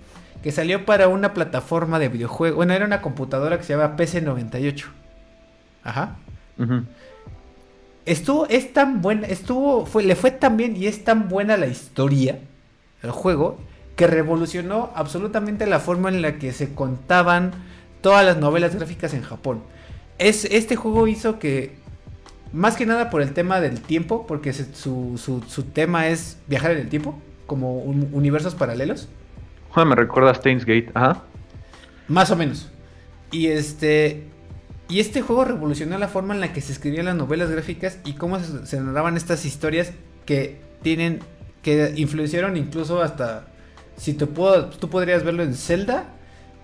que 0.42 0.50
salió 0.52 0.86
para 0.86 1.08
una 1.08 1.34
plataforma 1.34 1.98
de 1.98 2.08
videojuego. 2.08 2.56
Bueno, 2.56 2.72
era 2.72 2.86
una 2.86 3.02
computadora 3.02 3.58
que 3.58 3.64
se 3.64 3.76
llama 3.76 3.96
PC98. 3.96 4.84
Ajá. 5.84 6.16
Estuvo, 8.06 8.46
es 8.46 8.72
tan 8.72 9.02
buena, 9.02 9.26
estuvo, 9.26 9.84
fue, 9.84 10.04
le 10.04 10.16
fue 10.16 10.30
tan 10.30 10.56
bien 10.56 10.74
y 10.74 10.86
es 10.86 11.04
tan 11.04 11.28
buena 11.28 11.58
la 11.58 11.66
historia 11.66 12.38
el 13.02 13.10
juego 13.10 13.58
que 13.96 14.06
revolucionó 14.06 14.90
absolutamente 14.94 15.66
la 15.66 15.80
forma 15.80 16.08
en 16.08 16.22
la 16.22 16.38
que 16.38 16.52
se 16.52 16.74
contaban 16.74 17.52
todas 18.00 18.24
las 18.24 18.36
novelas 18.36 18.74
gráficas 18.74 19.14
en 19.14 19.22
Japón. 19.22 19.62
Es, 20.18 20.44
este 20.44 20.76
juego 20.76 21.08
hizo 21.08 21.38
que, 21.38 21.76
más 22.52 22.76
que 22.76 22.86
nada 22.86 23.10
por 23.10 23.22
el 23.22 23.32
tema 23.32 23.60
del 23.60 23.80
tiempo, 23.80 24.26
porque 24.26 24.52
su, 24.52 25.18
su, 25.18 25.62
tema 25.64 26.08
es 26.08 26.38
viajar 26.46 26.72
en 26.72 26.78
el 26.78 26.88
tiempo, 26.88 27.18
como 27.46 27.78
universos 27.78 28.54
paralelos. 28.54 29.08
me 29.74 29.94
recuerda 29.94 30.30
a 30.30 30.34
Steins 30.34 30.64
Gate, 30.64 30.90
ajá. 30.94 31.22
Más 32.08 32.30
o 32.30 32.36
menos. 32.36 32.70
Y 33.30 33.48
este. 33.48 34.24
Y 34.88 35.00
este 35.00 35.20
juego 35.20 35.44
revolucionó 35.44 35.98
la 35.98 36.06
forma 36.06 36.32
en 36.32 36.40
la 36.40 36.52
que 36.52 36.60
se 36.60 36.72
escribían 36.72 37.06
las 37.06 37.16
novelas 37.16 37.50
gráficas 37.50 37.98
y 38.04 38.12
cómo 38.12 38.38
se, 38.38 38.80
narraban 38.80 39.16
estas 39.16 39.44
historias 39.44 39.92
que 40.24 40.60
tienen. 40.82 41.20
Que 41.66 41.94
influenciaron 41.96 42.56
incluso 42.56 43.02
hasta. 43.02 43.48
Si 43.96 44.12
te 44.14 44.26
puedo, 44.26 44.66
tú 44.66 44.88
podrías 44.88 45.24
verlo 45.24 45.42
en 45.42 45.52
Zelda, 45.52 46.04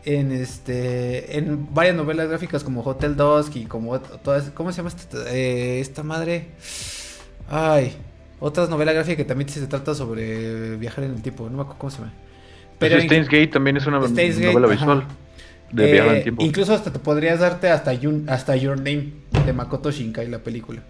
en 0.04 0.30
este 0.30 1.38
en 1.38 1.74
varias 1.74 1.96
novelas 1.96 2.28
gráficas 2.28 2.62
como 2.62 2.82
Hotel 2.82 3.16
Dusk 3.16 3.56
y 3.56 3.64
como 3.64 4.00
todas 4.00 4.50
¿cómo 4.50 4.70
se 4.70 4.76
llama 4.76 4.90
esta, 4.90 5.18
eh, 5.34 5.80
esta 5.80 6.04
madre? 6.04 6.50
Ay, 7.50 7.94
otras 8.38 8.68
novelas 8.68 8.94
gráficas 8.94 9.16
que 9.16 9.24
también 9.24 9.48
se 9.48 9.66
trata 9.66 9.92
sobre 9.96 10.76
viajar 10.76 11.02
en 11.02 11.14
el 11.14 11.22
tiempo, 11.22 11.50
no 11.50 11.56
me 11.56 11.62
acuerdo 11.62 11.80
cómo 11.80 11.90
se 11.90 11.98
llama. 11.98 12.12
Pero 12.78 13.00
Steins 13.00 13.26
Gate 13.26 13.48
también 13.48 13.76
es 13.78 13.86
una 13.86 13.98
novela 13.98 14.68
visual. 14.68 15.04
Eh, 15.76 16.32
incluso 16.38 16.74
hasta 16.74 16.92
te 16.92 17.00
podrías 17.00 17.40
darte 17.40 17.70
hasta, 17.70 17.92
hasta 18.28 18.56
Your 18.56 18.76
Name 18.76 19.14
de 19.46 19.52
Makoto 19.52 19.90
Shinkai, 19.90 20.28
la 20.28 20.38
película. 20.38 20.82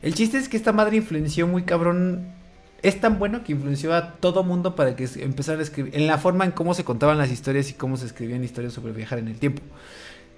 El 0.00 0.14
chiste 0.14 0.38
es 0.38 0.48
que 0.48 0.56
esta 0.56 0.72
madre 0.72 0.96
influenció 0.96 1.46
muy 1.46 1.62
cabrón. 1.62 2.41
Es 2.82 3.00
tan 3.00 3.18
bueno 3.18 3.44
que 3.44 3.52
influenció 3.52 3.94
a 3.94 4.14
todo 4.14 4.42
mundo 4.42 4.74
para 4.74 4.96
que 4.96 5.08
empezara 5.16 5.60
a 5.60 5.62
escribir. 5.62 5.94
En 5.94 6.06
la 6.06 6.18
forma 6.18 6.44
en 6.44 6.50
cómo 6.50 6.74
se 6.74 6.84
contaban 6.84 7.16
las 7.16 7.30
historias 7.30 7.70
y 7.70 7.74
cómo 7.74 7.96
se 7.96 8.06
escribían 8.06 8.42
historias 8.42 8.72
sobre 8.72 8.92
viajar 8.92 9.20
en 9.20 9.28
el 9.28 9.38
tiempo. 9.38 9.62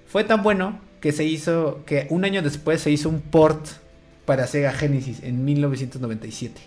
Fue 0.07 0.23
tan 0.23 0.43
bueno 0.43 0.79
que 1.01 1.11
se 1.11 1.23
hizo. 1.23 1.83
que 1.85 2.07
un 2.09 2.23
año 2.23 2.41
después 2.41 2.81
se 2.81 2.91
hizo 2.91 3.09
un 3.09 3.21
port 3.21 3.65
para 4.25 4.45
Sega 4.45 4.71
Genesis 4.73 5.23
en 5.23 5.43
1997. 5.43 6.61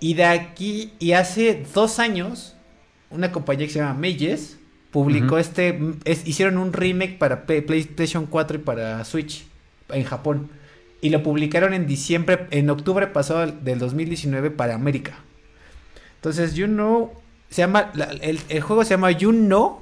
Y 0.00 0.14
de 0.14 0.24
aquí. 0.24 0.92
Y 0.98 1.12
hace 1.12 1.64
dos 1.72 2.00
años. 2.00 2.54
Una 3.08 3.30
compañía 3.30 3.66
que 3.66 3.72
se 3.72 3.78
llama 3.78 3.94
Mages 3.94 4.58
publicó 4.90 5.36
este, 5.38 5.78
hicieron 6.24 6.56
un 6.56 6.72
remake 6.72 7.18
para 7.18 7.44
PlayStation 7.44 8.24
4 8.24 8.56
y 8.56 8.60
para 8.60 9.04
Switch 9.04 9.46
en 9.90 10.04
Japón. 10.04 10.48
Y 11.00 11.10
lo 11.10 11.22
publicaron 11.22 11.74
en 11.74 11.86
diciembre, 11.86 12.46
en 12.50 12.70
octubre 12.70 13.06
pasado 13.06 13.46
del 13.46 13.78
2019 13.78 14.50
para 14.50 14.74
América. 14.74 15.18
Entonces, 16.16 16.54
You 16.54 16.66
Know, 16.66 17.12
se 17.50 17.62
llama, 17.62 17.92
el, 18.20 18.60
juego 18.60 18.84
se 18.84 18.90
llama 18.90 19.10
You 19.10 19.30
Know, 19.30 19.80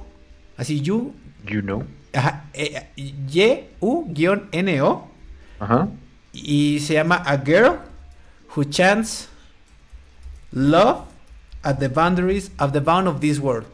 así 0.57 0.81
You. 0.81 1.13
You 1.47 1.61
Know. 1.61 1.85
Ajá, 2.13 2.45
eh, 2.53 2.89
Y-U-N-O. 2.95 4.11
Ajá. 5.59 5.87
Y 6.33 6.79
se 6.81 6.93
llama 6.95 7.15
A 7.25 7.37
Girl 7.37 7.79
Who 8.55 8.65
Chants 8.65 9.29
Love 10.51 11.01
at 11.63 11.77
the 11.79 11.87
Boundaries 11.87 12.51
of 12.59 12.73
the 12.73 12.79
Bound 12.81 13.07
of 13.07 13.19
This 13.19 13.39
World 13.39 13.67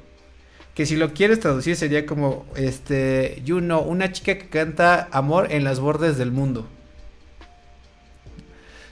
que 0.73 0.85
si 0.85 0.95
lo 0.95 1.13
quieres 1.13 1.39
traducir 1.39 1.75
sería 1.75 2.05
como, 2.05 2.45
este, 2.55 3.41
you 3.43 3.59
know, 3.59 3.81
una 3.81 4.11
chica 4.11 4.37
que 4.37 4.47
canta 4.47 5.09
amor 5.11 5.51
en 5.51 5.63
las 5.63 5.79
bordes 5.79 6.17
del 6.17 6.31
mundo. 6.31 6.67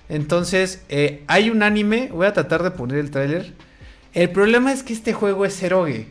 Entonces, 0.10 0.84
eh, 0.90 1.24
hay 1.28 1.52
un 1.52 1.62
anime, 1.62 2.10
voy 2.12 2.26
a 2.26 2.34
tratar 2.34 2.64
de 2.64 2.72
poner 2.72 2.98
el 2.98 3.12
tráiler. 3.12 3.54
El 4.14 4.32
problema 4.32 4.74
es 4.74 4.82
que 4.84 4.94
este 4.94 5.14
juego 5.14 5.46
es 5.46 5.62
eroge. 5.62 6.08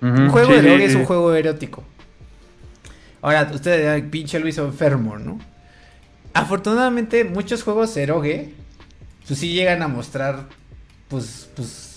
un 0.00 0.28
juego 0.28 0.52
de 0.52 0.58
eroge 0.58 0.84
es 0.84 0.94
un 0.96 1.04
juego 1.04 1.32
erótico. 1.32 1.84
Ahora, 3.22 3.50
ustedes 3.52 4.02
pinche 4.04 4.38
Luis 4.38 4.58
enfermo, 4.58 5.18
¿no? 5.18 5.38
Afortunadamente, 6.34 7.24
muchos 7.24 7.62
juegos 7.62 7.96
eroge, 7.96 8.52
pues 9.26 9.40
sí 9.40 9.52
llegan 9.52 9.82
a 9.82 9.88
mostrar, 9.88 10.46
pues, 11.08 11.48
pues, 11.54 11.87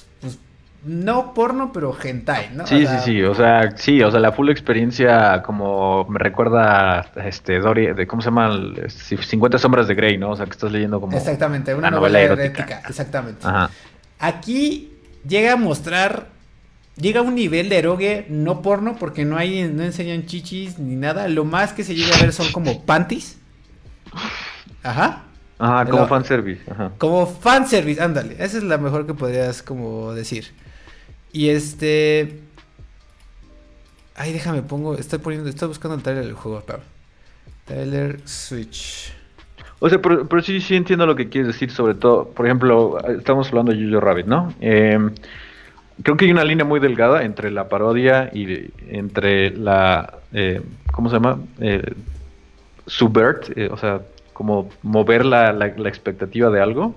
no 0.83 1.33
porno, 1.33 1.71
pero 1.71 1.95
hentai, 2.01 2.51
¿no? 2.53 2.65
Sí, 2.65 2.85
sí, 2.87 2.95
sí, 3.03 3.23
o 3.23 3.35
sea, 3.35 3.71
sí, 3.77 4.01
o 4.01 4.09
sea, 4.09 4.19
la 4.19 4.31
full 4.31 4.49
experiencia 4.49 5.43
como 5.43 6.05
me 6.09 6.17
recuerda 6.17 7.11
este 7.23 7.59
Dory, 7.59 7.93
de 7.93 8.07
cómo 8.07 8.21
se 8.21 8.29
llama, 8.29 8.59
50 8.87 9.57
sombras 9.59 9.87
de 9.87 9.95
Grey, 9.95 10.17
¿no? 10.17 10.31
O 10.31 10.35
sea, 10.35 10.45
que 10.45 10.51
estás 10.51 10.71
leyendo 10.71 10.99
como 10.99 11.15
Exactamente, 11.15 11.75
una 11.75 11.91
novela, 11.91 12.19
erótica, 12.19 12.81
exactamente. 12.87 13.45
Ajá. 13.45 13.69
Aquí 14.19 14.93
llega 15.27 15.53
a 15.53 15.55
mostrar 15.55 16.27
llega 16.95 17.21
a 17.21 17.23
un 17.23 17.35
nivel 17.35 17.69
de 17.69 17.77
erogue 17.77 18.25
no 18.29 18.61
porno 18.61 18.95
porque 18.99 19.23
no 19.23 19.37
hay 19.37 19.63
no 19.63 19.83
enseñan 19.83 20.25
chichis 20.25 20.77
ni 20.77 20.95
nada, 20.95 21.27
lo 21.27 21.45
más 21.45 21.73
que 21.73 21.83
se 21.83 21.95
llega 21.95 22.15
a 22.15 22.21
ver 22.21 22.33
son 22.33 22.51
como 22.51 22.83
panties. 22.83 23.37
Ajá. 24.83 25.23
Ajá, 25.59 25.85
como 25.85 26.07
fanservice. 26.07 26.61
Ajá. 26.71 26.91
Como 26.97 27.27
fanservice, 27.27 28.01
ándale. 28.01 28.35
Esa 28.39 28.57
es 28.57 28.63
la 28.63 28.79
mejor 28.79 29.05
que 29.05 29.13
podrías 29.13 29.61
como 29.61 30.11
decir. 30.13 30.51
Y 31.33 31.49
este. 31.49 32.39
Ay, 34.15 34.33
déjame 34.33 34.61
pongo. 34.61 34.95
Estoy 34.95 35.19
poniendo. 35.19 35.49
Estoy 35.49 35.67
buscando 35.67 35.95
el 35.95 36.03
trailer 36.03 36.25
del 36.25 36.33
juego, 36.33 36.61
Pablo. 36.61 36.83
Trailer 37.65 38.19
Switch. 38.25 39.13
O 39.83 39.89
sea, 39.89 39.99
pero, 39.99 40.41
sí, 40.43 40.61
sí 40.61 40.75
entiendo 40.75 41.07
lo 41.07 41.15
que 41.15 41.27
quieres 41.27 41.47
decir, 41.47 41.71
sobre 41.71 41.95
todo, 41.95 42.27
por 42.29 42.45
ejemplo, 42.45 42.99
estamos 43.07 43.47
hablando 43.47 43.73
de 43.73 43.83
Jojo 43.83 43.99
Rabbit, 43.99 44.27
¿no? 44.27 44.53
Em, 44.61 45.11
creo 46.03 46.17
que 46.17 46.25
hay 46.25 46.31
una 46.31 46.43
línea 46.43 46.63
muy 46.63 46.79
delgada 46.79 47.23
entre 47.23 47.49
la 47.49 47.67
parodia 47.67 48.29
y 48.31 48.69
entre 48.89 49.57
la, 49.57 50.19
eh, 50.33 50.61
¿cómo 50.91 51.09
se 51.09 51.15
llama? 51.15 51.39
Eh, 51.59 51.95
subvert, 52.85 53.57
eh, 53.57 53.69
o 53.71 53.77
sea, 53.77 54.01
como 54.33 54.69
mover 54.83 55.25
la, 55.25 55.51
la, 55.51 55.65
expectativa 55.65 56.51
de 56.51 56.61
algo 56.61 56.95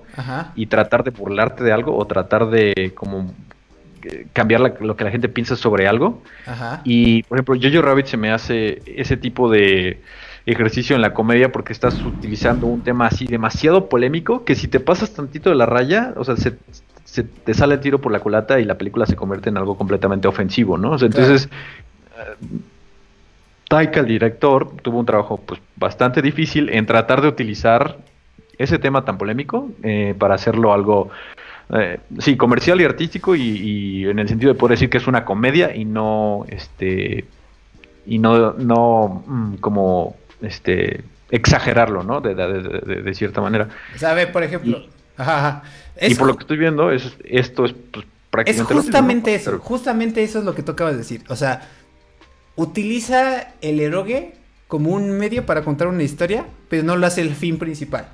y 0.55 0.67
tratar 0.67 1.03
de 1.03 1.11
burlarte 1.11 1.63
de 1.63 1.71
algo 1.71 1.95
o 1.97 2.05
tratar 2.05 2.49
de 2.49 2.93
como 2.95 3.33
cambiar 4.33 4.61
lo 4.79 4.95
que 4.95 5.03
la 5.03 5.11
gente 5.11 5.29
piensa 5.29 5.55
sobre 5.55 5.87
algo. 5.87 6.21
Y, 6.83 7.23
por 7.23 7.37
ejemplo, 7.37 7.55
Jojo 7.61 7.81
Rabbit 7.81 8.07
se 8.07 8.17
me 8.17 8.31
hace 8.31 8.81
ese 8.85 9.17
tipo 9.17 9.49
de 9.49 10.01
ejercicio 10.45 10.95
en 10.95 11.01
la 11.01 11.13
comedia 11.13 11.51
porque 11.51 11.73
estás 11.73 12.01
utilizando 12.03 12.67
un 12.67 12.81
tema 12.81 13.07
así 13.07 13.25
demasiado 13.25 13.89
polémico 13.89 14.45
que 14.45 14.55
si 14.55 14.67
te 14.67 14.79
pasas 14.79 15.13
tantito 15.13 15.49
de 15.49 15.55
la 15.55 15.65
raya, 15.65 16.13
o 16.17 16.23
sea, 16.23 16.35
se, 16.37 16.51
te 17.23 17.53
sale 17.53 17.75
el 17.75 17.79
tiro 17.79 17.99
por 17.99 18.11
la 18.11 18.19
culata 18.19 18.59
y 18.59 18.65
la 18.65 18.77
película 18.77 19.05
se 19.05 19.15
convierte 19.15 19.49
en 19.49 19.57
algo 19.57 19.77
completamente 19.77 20.27
ofensivo, 20.27 20.77
¿no? 20.77 20.93
entonces, 20.93 21.49
eh, 22.17 22.59
Taika, 23.67 24.01
el 24.01 24.07
director, 24.07 24.77
tuvo 24.83 24.99
un 24.99 25.05
trabajo 25.05 25.37
pues 25.37 25.59
bastante 25.75 26.21
difícil 26.21 26.69
en 26.69 26.85
tratar 26.85 27.21
de 27.21 27.27
utilizar 27.27 27.97
ese 28.57 28.77
tema 28.77 29.03
tan 29.03 29.17
polémico 29.17 29.69
eh, 29.83 30.13
para 30.17 30.35
hacerlo 30.35 30.71
algo 30.71 31.09
eh, 31.69 31.99
sí, 32.19 32.37
comercial 32.37 32.79
y 32.81 32.83
artístico 32.85 33.35
y, 33.35 34.05
en 34.05 34.19
el 34.19 34.27
sentido 34.27 34.53
de 34.53 34.59
poder 34.59 34.77
decir 34.77 34.89
que 34.89 34.97
es 34.97 35.07
una 35.07 35.25
comedia 35.25 35.75
y 35.75 35.85
no, 35.85 36.45
este, 36.49 37.25
y 38.05 38.19
no, 38.19 38.53
no 38.53 39.23
mm, 39.25 39.55
como, 39.55 40.15
este, 40.41 41.03
exagerarlo, 41.31 42.03
¿no? 42.03 42.21
De, 42.21 43.13
cierta 43.15 43.41
manera. 43.41 43.69
¿Sabe? 43.95 44.27
Por 44.27 44.43
ejemplo, 44.43 44.85
y 46.01 46.15
por 46.15 46.27
lo 46.27 46.35
que 46.35 46.41
estoy 46.41 46.57
viendo, 46.57 46.91
es, 46.91 47.15
esto 47.23 47.65
es 47.65 47.73
pues, 47.73 48.05
prácticamente... 48.29 48.73
Es 48.73 48.85
justamente 48.85 49.35
eso, 49.35 49.59
justamente 49.59 50.23
eso 50.23 50.39
es 50.39 50.45
lo 50.45 50.53
que 50.53 50.61
tú 50.61 50.73
acabas 50.73 50.93
de 50.93 50.99
decir. 50.99 51.23
O 51.29 51.35
sea, 51.35 51.67
utiliza 52.55 53.53
el 53.61 53.79
erogue 53.79 54.33
como 54.67 54.91
un 54.91 55.11
medio 55.17 55.45
para 55.45 55.63
contar 55.63 55.87
una 55.87 56.03
historia, 56.03 56.45
pero 56.69 56.83
no 56.83 56.95
lo 56.95 57.07
hace 57.07 57.21
el 57.21 57.33
fin 57.33 57.57
principal. 57.57 58.07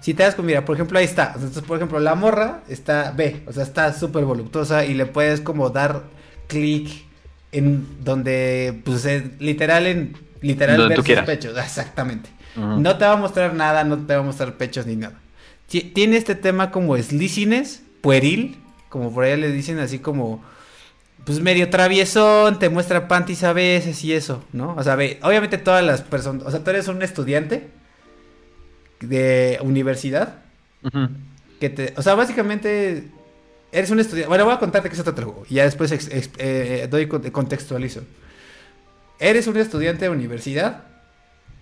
Si 0.00 0.14
te 0.14 0.22
das 0.22 0.34
con, 0.34 0.46
mira, 0.46 0.64
por 0.64 0.76
ejemplo, 0.76 0.98
ahí 0.98 1.04
está. 1.04 1.32
Entonces, 1.34 1.62
por 1.62 1.76
ejemplo, 1.76 2.00
la 2.00 2.14
morra 2.14 2.62
está 2.68 3.12
B, 3.12 3.42
o 3.46 3.52
sea, 3.52 3.62
está 3.62 3.92
súper 3.92 4.24
voluptuosa 4.24 4.84
y 4.84 4.94
le 4.94 5.06
puedes 5.06 5.40
como 5.40 5.70
dar 5.70 6.04
clic 6.48 7.04
en 7.52 7.86
donde, 8.04 8.80
pues, 8.84 9.06
literal, 9.38 9.86
en 9.86 10.16
literal 10.40 10.88
ver 10.88 11.02
sus 11.02 11.20
pechos, 11.20 11.56
exactamente. 11.56 12.28
No 12.56 12.96
te 12.96 13.04
va 13.04 13.12
a 13.12 13.16
mostrar 13.16 13.54
nada, 13.54 13.84
no 13.84 13.98
te 13.98 14.14
va 14.14 14.20
a 14.20 14.24
mostrar 14.24 14.54
pechos 14.54 14.86
ni 14.86 14.96
nada. 14.96 15.20
Tiene 15.66 16.16
este 16.16 16.34
tema 16.34 16.70
como 16.70 16.96
sliciness, 16.96 17.82
pueril, 18.00 18.56
como 18.88 19.12
por 19.12 19.24
ahí 19.24 19.38
le 19.38 19.50
dicen 19.50 19.78
así 19.78 19.98
como, 19.98 20.42
pues 21.24 21.40
medio 21.40 21.68
traviesón, 21.70 22.58
te 22.58 22.68
muestra 22.68 23.08
panties 23.08 23.44
a 23.44 23.52
veces 23.52 24.02
y 24.04 24.12
eso, 24.12 24.44
¿no? 24.52 24.74
O 24.76 24.82
sea, 24.82 24.94
ve, 24.94 25.18
obviamente 25.22 25.58
todas 25.58 25.84
las 25.84 26.02
personas, 26.02 26.46
o 26.46 26.50
sea, 26.50 26.62
tú 26.62 26.70
eres 26.70 26.88
un 26.88 27.02
estudiante 27.02 27.68
de 29.00 29.58
universidad. 29.62 30.42
que 31.60 31.70
te, 31.70 31.94
o 31.96 32.02
sea, 32.02 32.14
básicamente 32.14 33.08
eres 33.72 33.90
un 33.90 34.00
estudiante. 34.00 34.28
Bueno, 34.28 34.44
voy 34.44 34.54
a 34.54 34.58
contarte 34.58 34.88
qué 34.88 34.96
se 34.96 35.02
trata 35.02 35.20
el 35.20 35.26
juego. 35.26 35.44
Y 35.48 35.54
ya 35.54 35.64
después 35.64 35.92
eh, 36.38 36.86
doy 36.90 37.06
contextualizo. 37.06 38.02
Eres 39.18 39.46
un 39.46 39.56
estudiante 39.56 40.04
de 40.04 40.10
universidad 40.10 40.84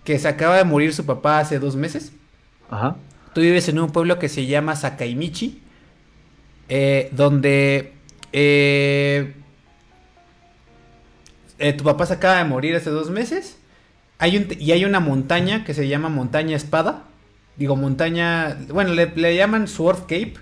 que 0.03 0.19
se 0.19 0.27
acaba 0.27 0.57
de 0.57 0.63
morir 0.63 0.93
su 0.93 1.05
papá 1.05 1.39
hace 1.39 1.59
dos 1.59 1.75
meses. 1.75 2.11
Ajá. 2.69 2.95
Tú 3.33 3.41
vives 3.41 3.67
en 3.67 3.79
un 3.79 3.91
pueblo 3.91 4.17
que 4.17 4.29
se 4.29 4.45
llama 4.45 4.77
Sakaimichi, 4.77 5.61
eh, 6.69 7.09
donde 7.11 7.91
eh, 8.31 9.33
eh, 11.59 11.73
tu 11.73 11.83
papá 11.83 12.05
se 12.05 12.13
acaba 12.13 12.37
de 12.37 12.45
morir 12.45 12.77
hace 12.77 12.89
dos 12.89 13.09
meses. 13.09 13.57
Hay 14.19 14.37
un, 14.37 14.47
y 14.57 14.71
hay 14.71 14.85
una 14.85 15.01
montaña 15.01 15.65
que 15.65 15.73
se 15.73 15.87
llama 15.89 16.07
Montaña 16.07 16.55
Espada. 16.55 17.03
Digo, 17.57 17.75
montaña. 17.75 18.57
Bueno, 18.69 18.93
le, 18.93 19.07
le 19.15 19.35
llaman 19.35 19.67
Sword 19.67 20.01
Cape. 20.01 20.33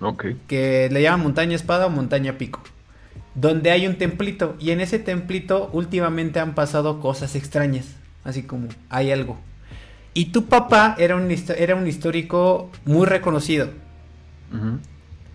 Ok. 0.00 0.26
Que 0.48 0.88
le 0.90 1.02
llaman 1.02 1.22
Montaña 1.22 1.54
Espada 1.54 1.86
o 1.86 1.90
Montaña 1.90 2.36
Pico. 2.38 2.60
Donde 3.34 3.70
hay 3.70 3.86
un 3.86 3.96
templito. 3.96 4.56
Y 4.58 4.70
en 4.70 4.80
ese 4.80 4.98
templito 4.98 5.70
últimamente 5.72 6.40
han 6.40 6.54
pasado 6.54 7.00
cosas 7.00 7.36
extrañas. 7.36 7.94
Así 8.24 8.42
como 8.42 8.68
hay 8.88 9.12
algo. 9.12 9.38
Y 10.14 10.26
tu 10.26 10.46
papá 10.46 10.94
era 10.98 11.16
un, 11.16 11.28
era 11.56 11.74
un 11.74 11.86
histórico 11.86 12.70
muy 12.84 13.06
reconocido. 13.06 13.70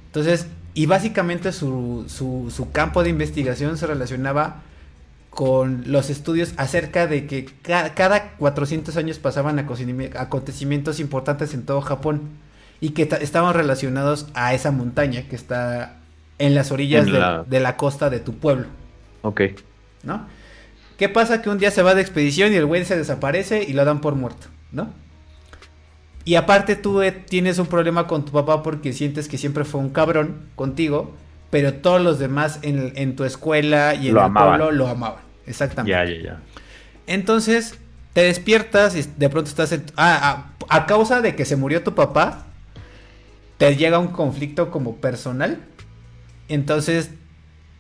Entonces, 0.08 0.48
y 0.76 0.86
básicamente 0.86 1.52
su, 1.52 2.06
su, 2.08 2.52
su 2.56 2.72
campo 2.72 3.02
de 3.02 3.10
investigación 3.10 3.78
se 3.78 3.88
relacionaba 3.88 4.62
con 5.38 5.84
los 5.86 6.10
estudios 6.10 6.56
acerca 6.58 7.06
de 7.06 7.28
que 7.28 7.46
ca- 7.46 7.94
cada 7.94 8.32
400 8.38 8.98
años 8.98 9.20
pasaban 9.20 9.60
acontecimi- 9.60 10.10
acontecimientos 10.18 11.00
importantes 11.00 11.54
en 11.54 11.64
todo 11.64 11.80
Japón 11.82 12.22
y 12.82 12.90
que 12.90 13.06
ta- 13.06 13.18
estaban 13.18 13.54
relacionados 13.54 14.26
a 14.34 14.56
esa 14.56 14.72
montaña 14.72 15.22
que 15.30 15.36
está 15.36 15.98
en 16.40 16.56
las 16.56 16.72
orillas 16.72 17.06
En 17.06 17.14
de, 17.14 17.20
la- 17.20 17.44
de 17.44 17.60
la 17.60 17.78
costa 17.78 18.10
de 18.10 18.20
tu 18.20 18.34
pueblo, 18.34 18.66
Ok. 19.22 19.42
¿no? 20.02 20.26
¿Qué 20.98 21.08
pasa? 21.08 21.44
Que 21.44 21.52
un 21.52 21.60
día 21.60 21.70
se 21.70 21.84
va 21.84 21.94
de 21.94 22.02
expedición 22.02 22.52
y 22.52 22.56
el 22.56 22.66
güey 22.66 22.84
se 22.84 22.98
desaparece 22.98 23.62
y 23.62 23.74
lo 23.74 23.86
dan 23.86 24.02
por 24.02 24.16
muerto, 24.16 24.48
¿no? 24.72 24.90
Y 26.26 26.34
aparte 26.34 26.76
tú 26.76 27.04
eh, 27.04 27.12
tienes 27.12 27.60
un 27.60 27.68
problema 27.68 28.08
con 28.08 28.26
tu 28.26 28.32
papá 28.32 28.64
porque 28.64 28.92
sientes 28.92 29.28
que 29.28 29.38
siempre 29.38 29.66
fue 29.66 29.82
un 29.82 29.92
cabrón 29.92 30.48
contigo, 30.56 31.14
pero 31.52 31.76
todos 31.76 32.02
los 32.02 32.18
demás 32.18 32.58
en, 32.64 32.92
en 32.96 33.16
tu 33.16 33.24
escuela 33.24 33.94
y 33.94 34.08
en 34.08 34.16
Lo 34.16 34.22
el 34.22 34.26
amaban. 34.26 34.58
pueblo 34.60 34.72
lo 34.72 34.88
amaban. 34.88 35.27
Exactamente. 35.48 35.92
Ya, 35.92 36.06
ya, 36.06 36.22
ya. 36.22 36.40
Entonces 37.08 37.76
te 38.14 38.22
despiertas 38.24 38.96
y 38.96 39.04
de 39.18 39.30
pronto 39.30 39.50
estás 39.50 39.72
en... 39.72 39.84
Ah, 39.96 40.20
ah, 40.22 40.66
a 40.70 40.86
causa 40.86 41.22
de 41.22 41.36
que 41.36 41.46
se 41.46 41.56
murió 41.56 41.84
tu 41.84 41.96
papá, 41.96 42.46
te 43.58 43.76
llega 43.76 44.00
un 44.00 44.08
conflicto 44.10 44.70
como 44.72 44.98
personal. 44.98 45.60
Entonces, 46.50 47.12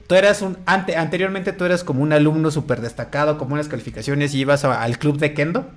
tú 0.07 0.15
eras 0.15 0.41
un... 0.41 0.57
Ante, 0.65 0.95
anteriormente 0.95 1.53
tú 1.53 1.65
eras 1.65 1.83
como 1.83 2.01
un 2.03 2.13
alumno 2.13 2.51
súper 2.51 2.81
destacado, 2.81 3.37
con 3.37 3.49
buenas 3.49 3.67
calificaciones 3.67 4.33
y 4.33 4.39
ibas 4.41 4.63
a- 4.63 4.81
al 4.83 4.97
club 4.99 5.17
de 5.17 5.33
Kendo. 5.33 5.69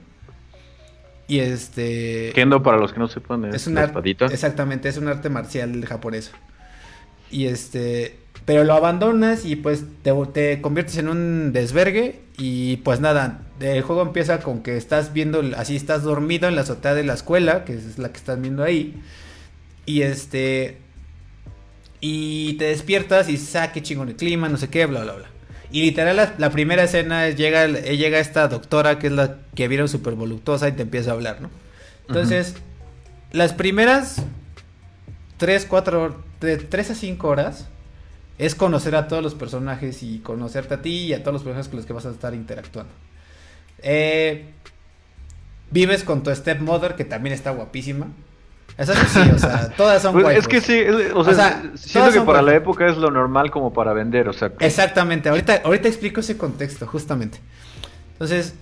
Y 1.26 1.38
este... 1.40 2.32
Kendo, 2.34 2.62
para 2.62 2.76
los 2.78 2.92
que 2.92 2.98
no 2.98 3.08
sepan, 3.08 3.44
es, 3.46 3.54
Es 3.54 3.66
un 3.66 3.72
una 3.74 3.82
arte, 3.82 3.92
espadita. 3.92 4.26
exactamente, 4.26 4.88
es 4.88 4.96
un 4.96 5.06
arte 5.08 5.28
marcial 5.28 5.84
japonés. 5.86 6.32
Y 7.30 7.46
este, 7.46 8.18
pero 8.51 8.64
lo 8.64 8.74
abandonas 8.74 9.44
y 9.44 9.55
pues 9.55 9.85
te, 10.02 10.12
te 10.32 10.60
conviertes 10.60 10.97
en 10.97 11.09
un 11.09 11.52
desvergue 11.52 12.18
y 12.36 12.78
pues 12.78 12.98
nada, 12.98 13.43
el 13.60 13.82
juego 13.82 14.02
empieza 14.02 14.40
con 14.40 14.64
que 14.64 14.77
estás 14.77 15.12
viendo, 15.12 15.40
así 15.56 15.77
estás 15.77 16.02
dormido 16.02 16.48
en 16.48 16.56
la 16.56 16.62
azotea 16.62 16.94
de 16.94 17.05
la 17.05 17.14
escuela, 17.14 17.64
que 17.64 17.74
es 17.74 17.97
la 17.97 18.10
que 18.10 18.16
estás 18.16 18.40
viendo 18.40 18.64
ahí. 18.64 19.01
Y 19.86 20.02
este, 20.02 20.78
y 22.01 22.55
te 22.55 22.64
despiertas 22.64 23.28
y 23.28 23.32
dices, 23.35 23.55
ah, 23.55 23.70
chingón 23.72 24.09
el 24.09 24.16
clima, 24.16 24.48
no 24.48 24.56
sé 24.56 24.68
qué, 24.68 24.85
bla, 24.86 25.05
bla, 25.05 25.12
bla. 25.12 25.28
Y 25.70 25.82
literal 25.82 26.16
la, 26.16 26.35
la 26.36 26.51
primera 26.51 26.82
escena 26.82 27.28
es 27.28 27.36
llega, 27.36 27.68
llega 27.68 28.18
esta 28.18 28.48
doctora 28.48 28.98
que 28.98 29.06
es 29.06 29.12
la 29.12 29.36
que 29.55 29.68
vieron 29.68 29.89
súper 29.89 30.14
voluptuosa 30.14 30.66
y 30.66 30.72
te 30.72 30.82
empieza 30.82 31.12
a 31.12 31.14
hablar, 31.14 31.40
¿no? 31.40 31.51
Entonces, 32.09 32.56
las 33.31 33.52
primeras 33.52 34.24
3, 35.36 35.66
4, 35.66 36.20
de 36.40 36.56
3 36.56 36.90
a 36.90 36.94
5 36.97 37.28
horas 37.28 37.68
es 38.40 38.54
conocer 38.54 38.96
a 38.96 39.06
todos 39.06 39.22
los 39.22 39.34
personajes 39.34 40.02
y 40.02 40.18
conocerte 40.20 40.74
a 40.74 40.82
ti 40.82 41.06
y 41.06 41.12
a 41.12 41.22
todos 41.22 41.34
los 41.34 41.42
personajes 41.42 41.68
con 41.68 41.76
los 41.76 41.86
que 41.86 41.92
vas 41.92 42.06
a 42.06 42.10
estar 42.10 42.34
interactuando. 42.34 42.90
Eh, 43.82 44.46
vives 45.70 46.04
con 46.04 46.22
tu 46.22 46.34
stepmother 46.34 46.94
que 46.96 47.04
también 47.04 47.34
está 47.34 47.50
guapísima. 47.50 48.08
Esas 48.78 48.96
sí, 49.10 49.18
o 49.34 49.38
sea, 49.38 49.68
todas 49.76 50.00
son 50.00 50.12
Pues, 50.14 50.24
waifus. 50.24 50.42
es 50.44 50.48
que 50.48 50.60
sí, 50.62 50.80
o 51.14 51.22
sea, 51.24 51.32
O 51.32 51.34
sea, 51.34 51.62
siento 51.74 52.12
que 52.12 52.20
para 52.22 52.40
la 52.40 52.54
época 52.54 52.88
es 52.88 52.96
lo 52.96 53.10
normal 53.10 53.50
como 53.50 53.72
para 53.74 53.92
vender, 53.92 54.26
o 54.28 54.32
sea, 54.32 54.48
que- 54.50 54.64
Exactamente, 54.66 55.28
ahorita, 55.28 55.60
ahorita 55.64 55.88
explico 55.88 56.20
ese 56.20 56.38
contexto, 56.38 56.86
justamente. 56.86 57.38
Entonces, 58.12 58.54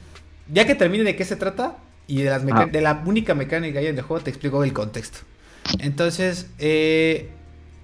ya 0.53 0.67
que 0.67 0.75
termine 0.75 1.05
de 1.05 1.15
qué 1.15 1.25
se 1.25 1.37
trata 1.37 1.77
y 2.09 2.23
de, 2.23 2.31
las 2.31 2.43
Ah. 2.51 2.67
de 2.67 2.81
la 2.81 3.03
única 3.07 3.35
mecánica 3.35 3.75
que 3.75 3.79
hay 3.79 3.87
en 3.87 3.97
el 3.99 4.03
juego, 4.03 4.25
te 4.25 4.31
explico 4.31 4.65
el 4.65 4.73
contexto. 4.73 5.19
Entonces, 5.79 6.49
eh, 6.59 7.29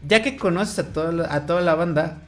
ya 0.07 0.23
que 0.23 0.37
conoces 0.37 0.79
a, 0.79 0.93
todo 0.93 1.13
la- 1.13 1.33
a 1.35 1.47
toda 1.47 1.61
la 1.61 1.75
banda, 1.75 2.19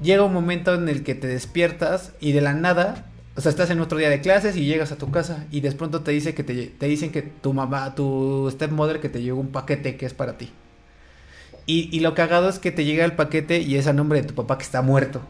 llega 0.00 0.22
un 0.24 0.32
momento 0.32 0.74
en 0.74 0.88
el 0.88 1.02
que 1.02 1.14
te 1.14 1.26
despiertas 1.26 2.12
y 2.20 2.32
de 2.32 2.40
la 2.40 2.52
nada, 2.54 3.06
o 3.36 3.40
sea, 3.40 3.50
estás 3.50 3.70
en 3.70 3.80
otro 3.80 3.98
día 3.98 4.08
de 4.10 4.20
clases 4.20 4.56
y 4.56 4.64
llegas 4.64 4.92
a 4.92 4.96
tu 4.96 5.10
casa 5.10 5.44
y 5.50 5.60
de 5.60 5.72
pronto 5.72 6.00
te 6.02 6.10
dice 6.10 6.34
que 6.34 6.42
te, 6.44 6.66
te 6.66 6.86
dicen 6.86 7.12
que 7.12 7.22
tu 7.22 7.52
mamá, 7.52 7.94
tu 7.94 8.48
stepmother, 8.50 9.00
que 9.00 9.08
te 9.08 9.22
llegó 9.22 9.40
un 9.40 9.48
paquete 9.52 9.96
que 9.96 10.06
es 10.06 10.14
para 10.14 10.38
ti. 10.38 10.50
Y, 11.66 11.88
y 11.94 12.00
lo 12.00 12.14
cagado 12.14 12.48
es 12.48 12.58
que 12.58 12.70
te 12.72 12.84
llega 12.84 13.04
el 13.04 13.12
paquete 13.12 13.58
y 13.60 13.76
es 13.76 13.86
a 13.88 13.92
nombre 13.92 14.22
de 14.22 14.28
tu 14.28 14.34
papá 14.34 14.56
que 14.56 14.64
está 14.64 14.82
muerto. 14.82 15.20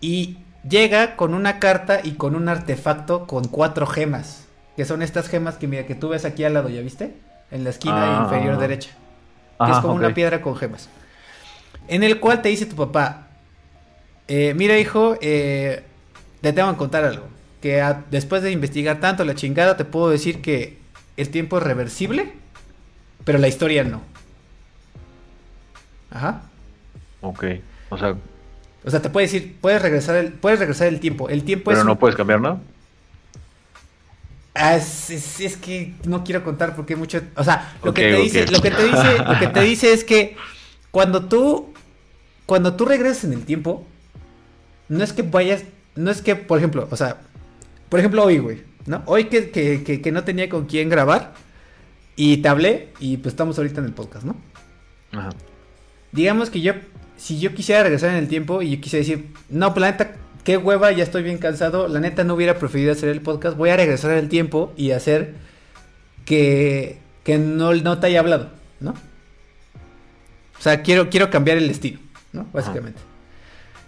Y 0.00 0.38
llega 0.68 1.16
con 1.16 1.34
una 1.34 1.58
carta 1.58 2.00
y 2.02 2.12
con 2.12 2.34
un 2.34 2.48
artefacto 2.48 3.26
con 3.26 3.44
cuatro 3.48 3.86
gemas. 3.86 4.46
Que 4.76 4.84
son 4.84 5.02
estas 5.02 5.28
gemas 5.28 5.56
que 5.56 5.66
mira 5.66 5.86
que 5.86 5.94
tú 5.94 6.08
ves 6.08 6.24
aquí 6.24 6.44
al 6.44 6.54
lado, 6.54 6.68
¿ya 6.70 6.80
viste? 6.80 7.14
En 7.50 7.64
la 7.64 7.70
esquina 7.70 8.20
Ah. 8.20 8.22
inferior 8.24 8.58
derecha. 8.58 8.90
Que 9.66 9.72
es 9.72 9.78
como 9.78 9.94
una 9.94 10.08
piedra 10.14 10.40
con 10.42 10.56
gemas. 10.56 10.88
En 11.88 12.02
el 12.02 12.18
cual 12.20 12.40
te 12.42 12.48
dice 12.48 12.66
tu 12.66 12.76
papá, 12.76 13.26
eh, 14.28 14.54
mira 14.56 14.78
hijo, 14.78 15.16
eh, 15.20 15.82
te 16.40 16.52
tengo 16.52 16.70
que 16.72 16.76
contar 16.78 17.04
algo. 17.04 17.26
Que 17.60 17.80
a- 17.82 18.04
después 18.10 18.42
de 18.42 18.52
investigar 18.52 19.00
tanto 19.00 19.24
la 19.24 19.34
chingada, 19.34 19.76
te 19.76 19.84
puedo 19.84 20.08
decir 20.10 20.40
que 20.40 20.78
el 21.16 21.28
tiempo 21.30 21.58
es 21.58 21.64
reversible, 21.64 22.32
pero 23.24 23.38
la 23.38 23.48
historia 23.48 23.84
no. 23.84 24.00
Ajá. 26.10 26.42
Ok, 27.20 27.44
o 27.90 27.98
sea, 27.98 28.14
O 28.82 28.90
sea, 28.90 29.02
te 29.02 29.10
puede 29.10 29.26
decir, 29.26 29.56
puedes 29.60 29.82
regresar 29.82 30.16
el, 30.16 30.32
puedes 30.32 30.58
regresar 30.58 30.86
el 30.88 31.00
tiempo. 31.00 31.28
El 31.28 31.44
tiempo 31.44 31.66
pero 31.66 31.80
es 31.80 31.84
no 31.86 31.98
puedes 31.98 32.16
cambiar 32.16 32.40
nada. 32.40 32.58
Ah, 34.54 34.76
es, 34.76 35.10
es- 35.10 35.40
es 35.40 35.56
que 35.56 35.94
no 36.04 36.24
quiero 36.24 36.42
contar 36.42 36.74
porque 36.74 36.96
mucho, 36.96 37.20
o 37.36 37.44
sea, 37.44 37.74
lo 37.84 37.94
que 37.94 38.02
te 38.02 38.16
dice, 38.22 38.46
lo 38.52 38.60
que 38.60 38.70
te 38.70 38.84
dice, 38.84 39.18
lo 39.18 39.38
que 39.38 39.46
te 39.46 39.60
dice 39.62 39.92
es 39.92 40.04
que 40.04 40.36
cuando 40.90 41.24
tú, 41.26 41.72
cuando 42.46 42.74
tú 42.74 42.84
regresas 42.84 43.24
en 43.24 43.32
el 43.32 43.44
tiempo, 43.44 43.86
no 44.88 45.04
es 45.04 45.12
que 45.12 45.22
vayas, 45.22 45.62
no 45.94 46.10
es 46.10 46.20
que, 46.20 46.34
por 46.34 46.58
ejemplo, 46.58 46.88
o 46.90 46.96
sea, 46.96 47.18
por 47.88 48.00
ejemplo 48.00 48.24
hoy, 48.24 48.38
güey, 48.38 48.62
¿no? 48.86 49.02
Hoy 49.06 49.24
que, 49.26 49.50
que, 49.50 49.84
que, 49.84 50.00
que 50.02 50.12
no 50.12 50.24
tenía 50.24 50.48
con 50.48 50.66
quién 50.66 50.88
grabar 50.88 51.32
y 52.16 52.38
te 52.38 52.48
hablé 52.48 52.88
y 52.98 53.18
pues 53.18 53.32
estamos 53.34 53.56
ahorita 53.56 53.80
en 53.80 53.86
el 53.86 53.92
podcast, 53.92 54.24
¿no? 54.24 54.36
Ajá. 55.12 55.30
Digamos 56.12 56.50
que 56.50 56.60
yo, 56.60 56.72
si 57.16 57.38
yo 57.38 57.54
quisiera 57.54 57.84
regresar 57.84 58.10
en 58.10 58.16
el 58.16 58.26
tiempo 58.28 58.62
y 58.62 58.70
yo 58.76 58.80
quisiera 58.80 59.04
decir, 59.06 59.32
no, 59.48 59.72
pues 59.72 59.80
la 59.82 59.90
neta, 59.92 60.16
qué 60.50 60.56
hueva, 60.56 60.90
ya 60.90 61.04
estoy 61.04 61.22
bien 61.22 61.38
cansado, 61.38 61.86
la 61.86 62.00
neta 62.00 62.24
no 62.24 62.34
hubiera 62.34 62.58
preferido 62.58 62.90
hacer 62.90 63.08
el 63.08 63.20
podcast, 63.20 63.56
voy 63.56 63.70
a 63.70 63.76
regresar 63.76 64.10
el 64.10 64.28
tiempo 64.28 64.72
y 64.76 64.90
hacer 64.90 65.34
que, 66.24 66.98
que 67.22 67.38
no, 67.38 67.72
no 67.72 68.00
te 68.00 68.08
haya 68.08 68.18
hablado, 68.18 68.50
¿no? 68.80 68.90
O 68.90 70.62
sea, 70.62 70.82
quiero, 70.82 71.08
quiero 71.08 71.30
cambiar 71.30 71.56
el 71.56 71.68
destino, 71.68 72.00
¿no? 72.32 72.48
Básicamente. 72.52 73.00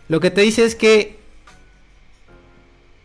Lo 0.09 0.21
que 0.21 0.31
te 0.31 0.43
dice 0.43 0.65
es 0.65 0.77
que 0.77 1.19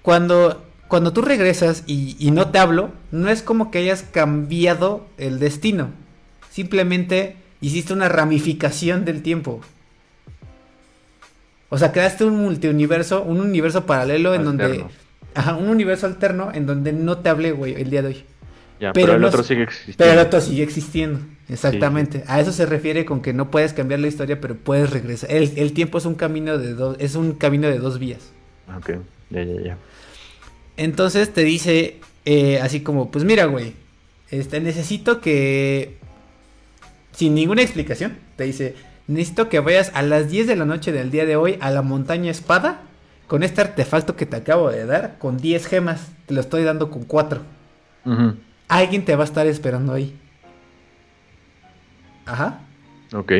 cuando, 0.04 0.64
cuando 0.88 1.12
tú 1.12 1.24
regresas 1.24 1.84
y, 1.88 2.16
y 2.20 2.30
no 2.30 2.52
te 2.52 2.60
hablo, 2.60 2.92
no 3.12 3.28
es 3.28 3.42
como 3.42 3.72
que 3.72 3.80
hayas 3.80 4.04
cambiado 4.04 5.08
el 5.18 5.40
destino. 5.40 5.90
Simplemente 6.52 7.38
hiciste 7.60 7.92
una 7.92 8.08
ramificación 8.08 9.04
del 9.04 9.24
tiempo. 9.24 9.62
O 11.70 11.78
sea, 11.78 11.92
creaste 11.92 12.26
un 12.26 12.38
multiuniverso, 12.38 13.24
un 13.24 13.42
universo 13.42 13.86
paralelo 13.86 14.34
en 14.34 14.44
donde... 14.44 14.86
Ajá, 15.34 15.56
un 15.56 15.70
universo 15.70 16.08
alterno 16.08 16.52
en 16.54 16.66
donde 16.66 16.94
no 16.94 17.20
te 17.20 17.30
hablé, 17.30 17.52
güey, 17.52 17.76
el 17.76 17.92
día 17.92 18.02
de 18.02 18.08
hoy. 18.08 18.24
Ya, 18.80 18.94
Pero 18.94 19.08
pero, 19.08 19.18
el 19.18 19.24
otro 19.24 19.44
sigue 19.44 19.64
existiendo. 19.64 19.98
Pero 19.98 20.12
el 20.14 20.20
otro 20.20 20.42
sigue 20.42 20.64
existiendo. 20.64 21.20
Exactamente. 21.50 22.24
A 22.28 22.40
eso 22.40 22.52
se 22.52 22.66
refiere 22.66 23.06
con 23.06 23.22
que 23.22 23.34
no 23.34 23.52
puedes 23.52 23.74
cambiar 23.74 24.00
la 24.00 24.08
historia, 24.08 24.42
pero 24.42 24.56
puedes 24.56 24.90
regresar. 24.90 25.32
El, 25.32 25.52
el 25.58 25.74
tiempo 25.74 26.00
es 26.00 26.06
un 26.06 26.16
camino 26.16 26.58
de 26.58 26.74
dos, 26.74 26.98
es 27.00 27.16
un 27.16 27.34
camino 27.34 27.68
de 27.68 27.78
dos 27.78 28.00
vías. 28.00 28.32
Ok, 28.76 28.94
ya, 29.30 29.44
ya, 29.44 29.62
ya. 29.62 29.78
Entonces 30.76 31.32
te 31.34 31.44
dice 31.44 32.00
eh, 32.30 32.60
así 32.60 32.82
como, 32.82 33.10
pues 33.10 33.24
mira, 33.24 33.46
güey, 33.46 33.72
este, 34.30 34.60
necesito 34.60 35.22
que, 35.22 35.96
sin 37.14 37.34
ninguna 37.34 37.62
explicación, 37.62 38.18
te 38.36 38.44
dice, 38.44 38.76
necesito 39.08 39.50
que 39.50 39.60
vayas 39.60 39.92
a 39.94 40.02
las 40.02 40.30
10 40.30 40.48
de 40.48 40.56
la 40.56 40.66
noche 40.66 40.92
del 40.92 41.12
día 41.12 41.26
de 41.26 41.36
hoy 41.36 41.58
a 41.62 41.72
la 41.72 41.82
montaña 41.82 42.32
espada 42.32 42.82
con 43.28 43.44
este 43.44 43.62
artefacto 43.62 44.16
que 44.16 44.26
te 44.26 44.38
acabo 44.38 44.70
de 44.70 44.86
dar, 44.86 45.18
con 45.18 45.38
10 45.38 45.66
gemas, 45.68 46.08
te 46.26 46.34
lo 46.34 46.42
estoy 46.42 46.64
dando 46.64 46.90
con 46.90 47.04
4. 47.04 47.42
Ujú, 48.06 48.36
Alguien 48.70 49.04
te 49.06 49.16
va 49.16 49.24
a 49.24 49.26
estar 49.26 49.48
esperando 49.48 49.94
ahí. 49.94 50.18
Ajá. 52.26 52.62
Ok. 53.14 53.32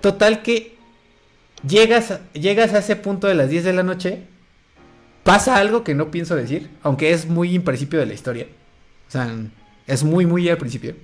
Total 0.00 0.42
que 0.42 0.76
llegas, 1.66 2.20
llegas 2.32 2.72
a 2.74 2.78
ese 2.78 2.96
punto 2.96 3.26
de 3.26 3.34
las 3.34 3.50
10 3.50 3.64
de 3.64 3.72
la 3.72 3.82
noche, 3.82 4.22
pasa 5.24 5.56
algo 5.56 5.84
que 5.84 5.94
no 5.94 6.10
pienso 6.10 6.36
decir, 6.36 6.70
aunque 6.82 7.12
es 7.12 7.26
muy 7.26 7.54
en 7.54 7.62
principio 7.62 7.98
de 7.98 8.06
la 8.06 8.14
historia. 8.14 8.46
O 9.08 9.10
sea, 9.10 9.28
es 9.86 10.04
muy, 10.04 10.24
muy 10.24 10.48
al 10.48 10.56
principio. 10.58 10.94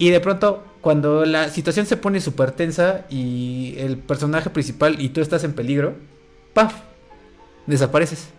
Y 0.00 0.08
de 0.08 0.18
pronto, 0.20 0.64
cuando 0.80 1.26
la 1.26 1.50
situación 1.50 1.84
se 1.84 1.98
pone 1.98 2.22
súper 2.22 2.52
tensa 2.52 3.04
y 3.10 3.74
el 3.76 3.98
personaje 3.98 4.48
principal 4.48 4.98
y 4.98 5.10
tú 5.10 5.20
estás 5.20 5.44
en 5.44 5.52
peligro, 5.52 5.92
¡paf! 6.54 6.74
Desapareces. 7.66 8.30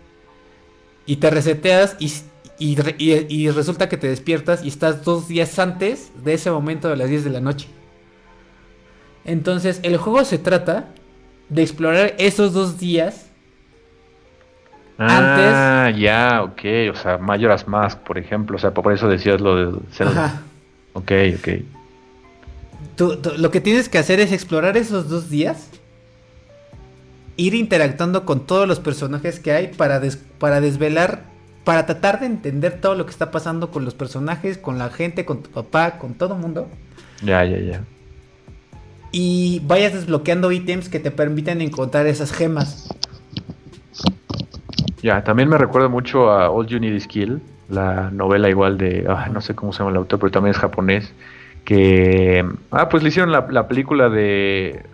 Y 1.06 1.18
te 1.18 1.30
reseteas 1.30 1.96
y, 2.00 2.12
y, 2.58 3.50
resulta 3.50 3.88
que 3.88 3.96
te 3.96 4.08
despiertas 4.08 4.64
y 4.64 4.68
estás 4.68 5.04
dos 5.04 5.28
días 5.28 5.56
antes 5.60 6.10
de 6.24 6.34
ese 6.34 6.50
momento 6.50 6.88
de 6.88 6.96
las 6.96 7.08
10 7.08 7.22
de 7.22 7.30
la 7.30 7.40
noche. 7.40 7.68
Entonces, 9.24 9.78
el 9.84 9.98
juego 9.98 10.24
se 10.24 10.38
trata 10.38 10.88
de 11.48 11.62
explorar 11.62 12.16
esos 12.18 12.52
dos 12.52 12.80
días 12.80 13.28
Ah, 14.98 15.90
ya, 15.96 16.42
ok. 16.42 16.60
O 16.92 16.96
sea, 16.96 17.18
Majora's 17.18 17.68
Mask, 17.68 18.00
por 18.00 18.18
ejemplo. 18.18 18.56
O 18.56 18.58
sea, 18.58 18.72
por 18.72 18.92
eso 18.92 19.08
decías 19.08 19.40
lo 19.40 19.54
de 19.56 19.80
Zelda. 19.92 20.42
Ok, 20.94 21.12
ok. 21.38 21.48
lo 23.38 23.50
que 23.50 23.60
tienes 23.60 23.88
que 23.88 23.98
hacer 23.98 24.20
es 24.20 24.32
explorar 24.32 24.76
esos 24.76 25.08
dos 25.08 25.30
días. 25.30 25.68
Ir 27.36 27.54
interactuando 27.54 28.24
con 28.24 28.46
todos 28.46 28.68
los 28.68 28.78
personajes 28.78 29.40
que 29.40 29.52
hay 29.52 29.68
para, 29.68 30.00
para 30.38 30.60
desvelar, 30.60 31.24
para 31.64 31.86
tratar 31.86 32.20
de 32.20 32.26
entender 32.26 32.80
todo 32.80 32.94
lo 32.94 33.06
que 33.06 33.10
está 33.10 33.30
pasando 33.30 33.70
con 33.70 33.84
los 33.84 33.94
personajes, 33.94 34.58
con 34.58 34.78
la 34.78 34.90
gente, 34.90 35.24
con 35.24 35.42
tu 35.42 35.50
papá, 35.50 35.98
con 35.98 36.14
todo 36.14 36.34
el 36.34 36.40
mundo. 36.40 36.68
Ya, 37.22 37.44
ya, 37.44 37.58
ya. 37.58 37.84
Y 39.12 39.60
vayas 39.60 39.92
desbloqueando 39.92 40.52
ítems 40.52 40.88
que 40.88 40.98
te 40.98 41.10
permiten 41.10 41.60
encontrar 41.60 42.06
esas 42.06 42.32
gemas. 42.32 42.88
Ya, 45.02 45.24
también 45.24 45.48
me 45.48 45.58
recuerda 45.58 45.88
mucho 45.88 46.30
a 46.30 46.48
All 46.48 46.66
You 46.66 46.78
Need 46.78 46.94
Is 46.94 47.06
Kill, 47.06 47.40
la 47.72 48.10
novela 48.10 48.48
igual 48.48 48.78
de, 48.78 49.06
ah, 49.08 49.28
no 49.32 49.40
sé 49.40 49.54
cómo 49.54 49.72
se 49.72 49.80
llama 49.80 49.90
el 49.90 49.96
autor, 49.96 50.18
pero 50.18 50.30
también 50.30 50.54
es 50.54 50.58
japonés, 50.58 51.12
que, 51.64 52.44
ah, 52.70 52.88
pues 52.88 53.02
le 53.02 53.08
hicieron 53.08 53.32
la, 53.32 53.68
película 53.68 54.08
de 54.08 54.84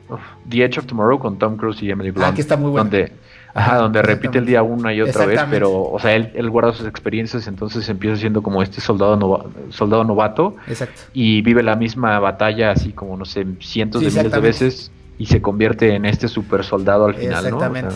The 0.49 0.65
Edge 0.65 0.79
of 0.79 0.87
Tomorrow 0.87 1.19
con 1.19 1.39
Tom 1.39 1.57
Cruise 1.57 1.83
y 1.83 1.91
Emily 1.91 2.11
Blunt. 2.11 2.29
Ah, 2.31 2.35
que 2.35 2.41
está 2.41 2.57
muy 2.57 2.71
buena. 2.71 2.85
Donde, 2.85 3.13
ajá, 3.55 3.77
donde 3.77 4.03
repite 4.03 4.39
el 4.39 4.47
día 4.47 4.63
una 4.63 4.93
y 4.93 5.01
otra 5.01 5.27
vez, 5.27 5.41
pero, 5.51 5.83
o 5.83 5.99
sea, 5.99 6.15
él, 6.15 6.31
él, 6.35 6.51
guarda 6.51 6.73
sus 6.73 6.87
experiencias, 6.87 7.47
entonces 7.47 7.89
empieza 7.89 8.17
siendo 8.17 8.43
como 8.43 8.63
este 8.63 8.81
soldado, 8.81 9.51
soldado 9.71 10.05
novato. 10.05 10.57
Exacto. 10.67 11.03
Y 11.15 11.43
vive 11.43 11.63
la 11.63 11.77
misma 11.77 12.19
batalla 12.21 12.71
así 12.71 12.93
como, 12.93 13.17
no 13.17 13.25
sé, 13.25 13.47
cientos 13.61 14.03
de 14.03 14.11
miles 14.11 14.33
de 14.33 14.41
veces 14.41 14.93
y 15.19 15.27
se 15.27 15.43
convierte 15.43 15.95
en 15.95 16.05
este 16.05 16.29
super 16.29 16.63
soldado 16.65 17.07
al 17.07 17.15
final, 17.15 17.45
exactamente, 17.45 17.95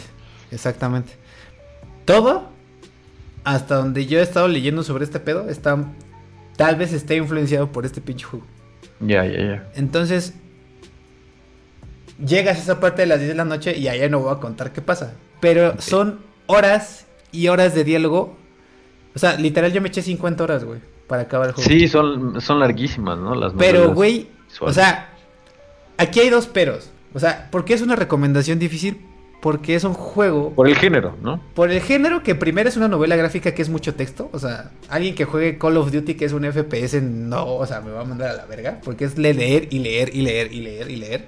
Exactamente 0.50 1.22
todo, 2.04 2.44
hasta 3.44 3.76
donde 3.76 4.06
yo 4.06 4.18
he 4.18 4.22
estado 4.22 4.48
leyendo 4.48 4.82
sobre 4.82 5.04
este 5.04 5.20
pedo, 5.20 5.48
está, 5.48 5.84
tal 6.56 6.76
vez 6.76 6.92
esté 6.92 7.16
influenciado 7.16 7.72
por 7.72 7.84
este 7.86 8.00
pinche 8.00 8.24
juego. 8.24 8.46
Ya, 9.00 9.24
ya, 9.26 9.38
ya. 9.38 9.70
Entonces, 9.74 10.34
llegas 12.24 12.58
a 12.58 12.60
esa 12.60 12.80
parte 12.80 13.02
de 13.02 13.06
las 13.06 13.18
10 13.18 13.30
de 13.30 13.34
la 13.34 13.44
noche 13.44 13.76
y 13.76 13.88
allá 13.88 14.08
no 14.08 14.20
voy 14.20 14.32
a 14.32 14.38
contar 14.38 14.72
qué 14.72 14.80
pasa. 14.80 15.14
Pero 15.40 15.80
son 15.80 16.20
horas 16.46 17.06
y 17.32 17.48
horas 17.48 17.74
de 17.74 17.84
diálogo. 17.84 18.36
O 19.14 19.18
sea, 19.18 19.36
literal 19.36 19.72
yo 19.72 19.80
me 19.80 19.88
eché 19.88 20.02
50 20.02 20.44
horas, 20.44 20.64
güey, 20.64 20.80
para 21.06 21.22
acabar 21.22 21.48
el 21.48 21.54
juego. 21.54 21.68
Sí, 21.68 21.88
son, 21.88 22.40
son 22.40 22.60
larguísimas, 22.60 23.18
¿no? 23.18 23.34
Las 23.34 23.52
Pero, 23.54 23.92
güey, 23.92 24.28
o 24.60 24.72
sea, 24.72 25.10
aquí 25.98 26.20
hay 26.20 26.30
dos 26.30 26.46
peros. 26.46 26.90
O 27.12 27.18
sea, 27.18 27.48
¿por 27.50 27.64
qué 27.64 27.74
es 27.74 27.82
una 27.82 27.96
recomendación 27.96 28.58
difícil? 28.58 29.04
Porque 29.42 29.74
es 29.74 29.82
un 29.82 29.94
juego. 29.94 30.52
Por 30.54 30.68
el 30.68 30.76
género, 30.76 31.16
¿no? 31.20 31.40
Por 31.54 31.72
el 31.72 31.80
género 31.80 32.22
que 32.22 32.36
primero 32.36 32.68
es 32.68 32.76
una 32.76 32.86
novela 32.86 33.16
gráfica 33.16 33.52
que 33.52 33.60
es 33.60 33.68
mucho 33.68 33.96
texto. 33.96 34.30
O 34.32 34.38
sea, 34.38 34.70
alguien 34.88 35.16
que 35.16 35.24
juegue 35.24 35.58
Call 35.58 35.78
of 35.78 35.90
Duty 35.90 36.14
que 36.14 36.24
es 36.24 36.32
un 36.32 36.44
FPS, 36.44 37.02
no, 37.02 37.56
o 37.56 37.66
sea, 37.66 37.80
me 37.80 37.90
va 37.90 38.02
a 38.02 38.04
mandar 38.04 38.30
a 38.30 38.34
la 38.34 38.46
verga. 38.46 38.78
Porque 38.84 39.04
es 39.04 39.18
leer 39.18 39.66
y 39.70 39.80
leer 39.80 40.14
y 40.14 40.22
leer 40.22 40.52
y 40.52 40.60
leer 40.60 40.90
y 40.92 40.96
leer. 40.96 41.24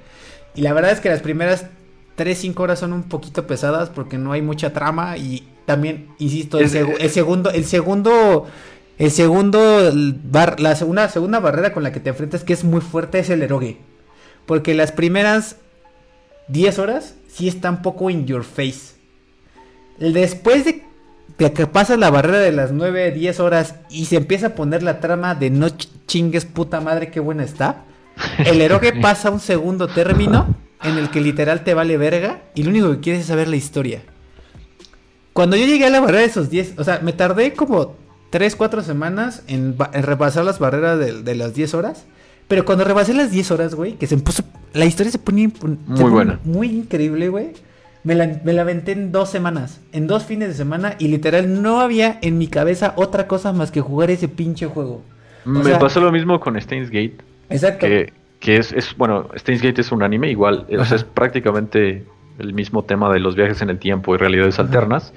Y 0.54 0.62
la 0.62 0.72
verdad 0.72 0.92
es 0.92 1.00
que 1.00 1.08
las 1.08 1.22
primeras 1.22 1.66
3, 2.14 2.38
5 2.38 2.62
horas 2.62 2.78
son 2.78 2.92
un 2.92 3.02
poquito 3.02 3.48
pesadas 3.48 3.90
porque 3.90 4.16
no 4.16 4.30
hay 4.30 4.42
mucha 4.42 4.72
trama. 4.72 5.16
Y 5.16 5.48
también, 5.66 6.06
insisto, 6.20 6.60
el, 6.60 6.70
segundo, 6.70 7.50
el 7.50 7.64
segundo. 7.64 8.46
El 8.96 9.10
segundo. 9.10 9.92
la 10.58 10.76
segunda, 10.76 11.08
segunda 11.08 11.40
barrera 11.40 11.72
con 11.72 11.82
la 11.82 11.90
que 11.90 11.98
te 11.98 12.10
enfrentas 12.10 12.44
que 12.44 12.52
es 12.52 12.62
muy 12.62 12.80
fuerte 12.80 13.18
es 13.18 13.28
el 13.28 13.42
erogue. 13.42 13.78
Porque 14.46 14.72
las 14.72 14.92
primeras 14.92 15.56
10 16.46 16.78
horas 16.78 17.16
sí 17.34 17.48
está 17.48 17.70
un 17.70 17.82
poco 17.82 18.10
in 18.10 18.26
your 18.26 18.44
face. 18.44 18.94
Después 19.98 20.64
de 20.64 20.84
que 21.36 21.66
pasas 21.66 21.98
la 21.98 22.10
barrera 22.10 22.38
de 22.38 22.52
las 22.52 22.72
9, 22.72 23.12
10 23.12 23.40
horas 23.40 23.76
y 23.90 24.04
se 24.04 24.16
empieza 24.16 24.48
a 24.48 24.54
poner 24.54 24.82
la 24.82 25.00
trama 25.00 25.34
de 25.34 25.50
no 25.50 25.68
chingues 26.06 26.44
puta 26.44 26.80
madre, 26.80 27.10
qué 27.10 27.20
buena 27.20 27.44
está. 27.44 27.84
El 28.38 28.60
eroge 28.60 28.92
pasa 29.00 29.28
a 29.28 29.32
un 29.32 29.40
segundo 29.40 29.88
término 29.88 30.54
en 30.82 30.98
el 30.98 31.10
que 31.10 31.20
literal 31.20 31.64
te 31.64 31.74
vale 31.74 31.96
verga 31.96 32.42
y 32.54 32.62
lo 32.62 32.70
único 32.70 32.90
que 32.92 33.00
quieres 33.00 33.22
es 33.22 33.26
saber 33.26 33.48
la 33.48 33.56
historia. 33.56 34.02
Cuando 35.32 35.56
yo 35.56 35.66
llegué 35.66 35.86
a 35.86 35.90
la 35.90 36.00
barrera 36.00 36.20
de 36.20 36.26
esos 36.26 36.50
10, 36.50 36.74
o 36.78 36.84
sea, 36.84 37.00
me 37.00 37.12
tardé 37.12 37.54
como 37.54 37.96
3, 38.30 38.54
4 38.54 38.82
semanas 38.82 39.42
en, 39.48 39.76
repasar 39.78 40.44
las 40.44 40.60
barreras 40.60 40.98
de, 40.98 41.34
las 41.34 41.54
10 41.54 41.74
horas. 41.74 42.04
Pero 42.48 42.64
cuando 42.64 42.84
rebasé 42.84 43.14
las 43.14 43.30
10 43.30 43.50
horas, 43.52 43.74
güey, 43.74 43.94
que 43.94 44.06
se 44.06 44.16
puso. 44.16 44.42
La 44.72 44.84
historia 44.84 45.10
se 45.10 45.18
pone. 45.18 45.50
muy 45.86 46.10
buena. 46.10 46.40
Muy 46.44 46.68
increíble, 46.68 47.28
güey. 47.28 47.52
Me 48.02 48.14
la, 48.14 48.40
me 48.44 48.52
la 48.52 48.62
aventé 48.62 48.92
en 48.92 49.12
dos 49.12 49.30
semanas. 49.30 49.80
En 49.92 50.06
dos 50.06 50.24
fines 50.24 50.48
de 50.48 50.54
semana. 50.54 50.96
Y 50.98 51.08
literal 51.08 51.62
no 51.62 51.80
había 51.80 52.18
en 52.22 52.38
mi 52.38 52.48
cabeza 52.48 52.92
otra 52.96 53.26
cosa 53.26 53.52
más 53.52 53.70
que 53.70 53.80
jugar 53.80 54.10
ese 54.10 54.28
pinche 54.28 54.66
juego. 54.66 55.02
me 55.44 55.74
pasó 55.76 56.00
lo 56.00 56.12
mismo 56.12 56.38
con 56.40 56.60
Steins 56.60 56.90
Gate. 56.90 57.16
Exacto. 57.48 57.86
Que, 57.86 58.12
que 58.40 58.56
es, 58.56 58.72
es, 58.72 58.94
bueno, 58.96 59.28
Steins 59.36 59.62
Gate 59.62 59.80
es 59.80 59.90
un 59.90 60.02
anime 60.02 60.30
igual. 60.30 60.66
O 60.78 60.84
sea, 60.84 60.96
es 60.96 61.04
prácticamente 61.04 62.04
el 62.38 62.52
mismo 62.52 62.82
tema 62.84 63.12
de 63.12 63.20
los 63.20 63.36
viajes 63.36 63.62
en 63.62 63.70
el 63.70 63.78
tiempo 63.78 64.14
y 64.14 64.18
realidades 64.18 64.58
alternas. 64.58 65.14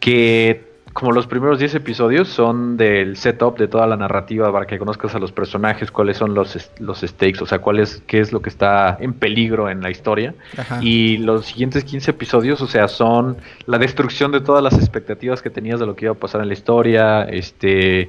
Que 0.00 0.75
como 0.96 1.12
los 1.12 1.26
primeros 1.26 1.58
10 1.58 1.74
episodios 1.74 2.26
son 2.26 2.78
del 2.78 3.18
setup 3.18 3.58
de 3.58 3.68
toda 3.68 3.86
la 3.86 3.98
narrativa 3.98 4.50
para 4.50 4.64
que 4.64 4.78
conozcas 4.78 5.14
a 5.14 5.18
los 5.18 5.30
personajes, 5.30 5.90
cuáles 5.90 6.16
son 6.16 6.32
los, 6.32 6.70
los 6.78 7.02
stakes, 7.02 7.42
o 7.42 7.46
sea, 7.46 7.58
cuál 7.58 7.80
es, 7.80 8.02
qué 8.06 8.18
es 8.18 8.32
lo 8.32 8.40
que 8.40 8.48
está 8.48 8.96
en 8.98 9.12
peligro 9.12 9.68
en 9.68 9.82
la 9.82 9.90
historia. 9.90 10.34
Y 10.80 11.18
los 11.18 11.44
siguientes 11.44 11.84
15 11.84 12.12
episodios, 12.12 12.62
o 12.62 12.66
sea, 12.66 12.88
son 12.88 13.36
la 13.66 13.76
destrucción 13.76 14.32
de 14.32 14.40
todas 14.40 14.62
las 14.62 14.72
expectativas 14.72 15.42
que 15.42 15.50
tenías 15.50 15.80
de 15.80 15.84
lo 15.84 15.94
que 15.94 16.06
iba 16.06 16.14
a 16.14 16.16
pasar 16.18 16.40
en 16.40 16.48
la 16.48 16.54
historia. 16.54 17.24
Este. 17.24 18.08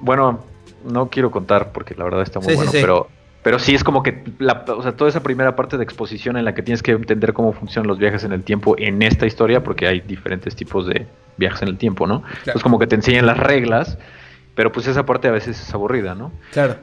Bueno, 0.00 0.46
no 0.82 1.10
quiero 1.10 1.30
contar 1.30 1.72
porque 1.72 1.94
la 1.94 2.04
verdad 2.04 2.22
está 2.22 2.40
muy 2.40 2.54
bueno, 2.54 2.70
pero 2.72 3.08
pero 3.42 3.58
sí 3.58 3.74
es 3.74 3.84
como 3.84 4.02
que 4.02 4.24
la, 4.38 4.64
o 4.66 4.82
sea, 4.82 4.96
toda 4.96 5.10
esa 5.10 5.22
primera 5.22 5.54
parte 5.54 5.76
de 5.76 5.84
exposición 5.84 6.38
en 6.38 6.46
la 6.46 6.54
que 6.54 6.62
tienes 6.62 6.82
que 6.82 6.92
entender 6.92 7.34
cómo 7.34 7.52
funcionan 7.52 7.86
los 7.86 7.98
viajes 7.98 8.24
en 8.24 8.32
el 8.32 8.42
tiempo 8.42 8.76
en 8.78 9.02
esta 9.02 9.26
historia, 9.26 9.62
porque 9.62 9.86
hay 9.86 10.00
diferentes 10.00 10.56
tipos 10.56 10.86
de 10.86 11.06
viajes 11.36 11.62
en 11.62 11.68
el 11.68 11.78
tiempo, 11.78 12.06
¿no? 12.06 12.22
Es 12.46 12.62
como 12.62 12.78
que 12.78 12.86
te 12.86 12.94
enseñan 12.94 13.26
las 13.26 13.38
reglas, 13.38 13.98
pero 14.54 14.72
pues 14.72 14.86
esa 14.86 15.06
parte 15.06 15.28
a 15.28 15.32
veces 15.32 15.60
es 15.60 15.74
aburrida, 15.74 16.14
¿no? 16.14 16.32
Claro. 16.52 16.76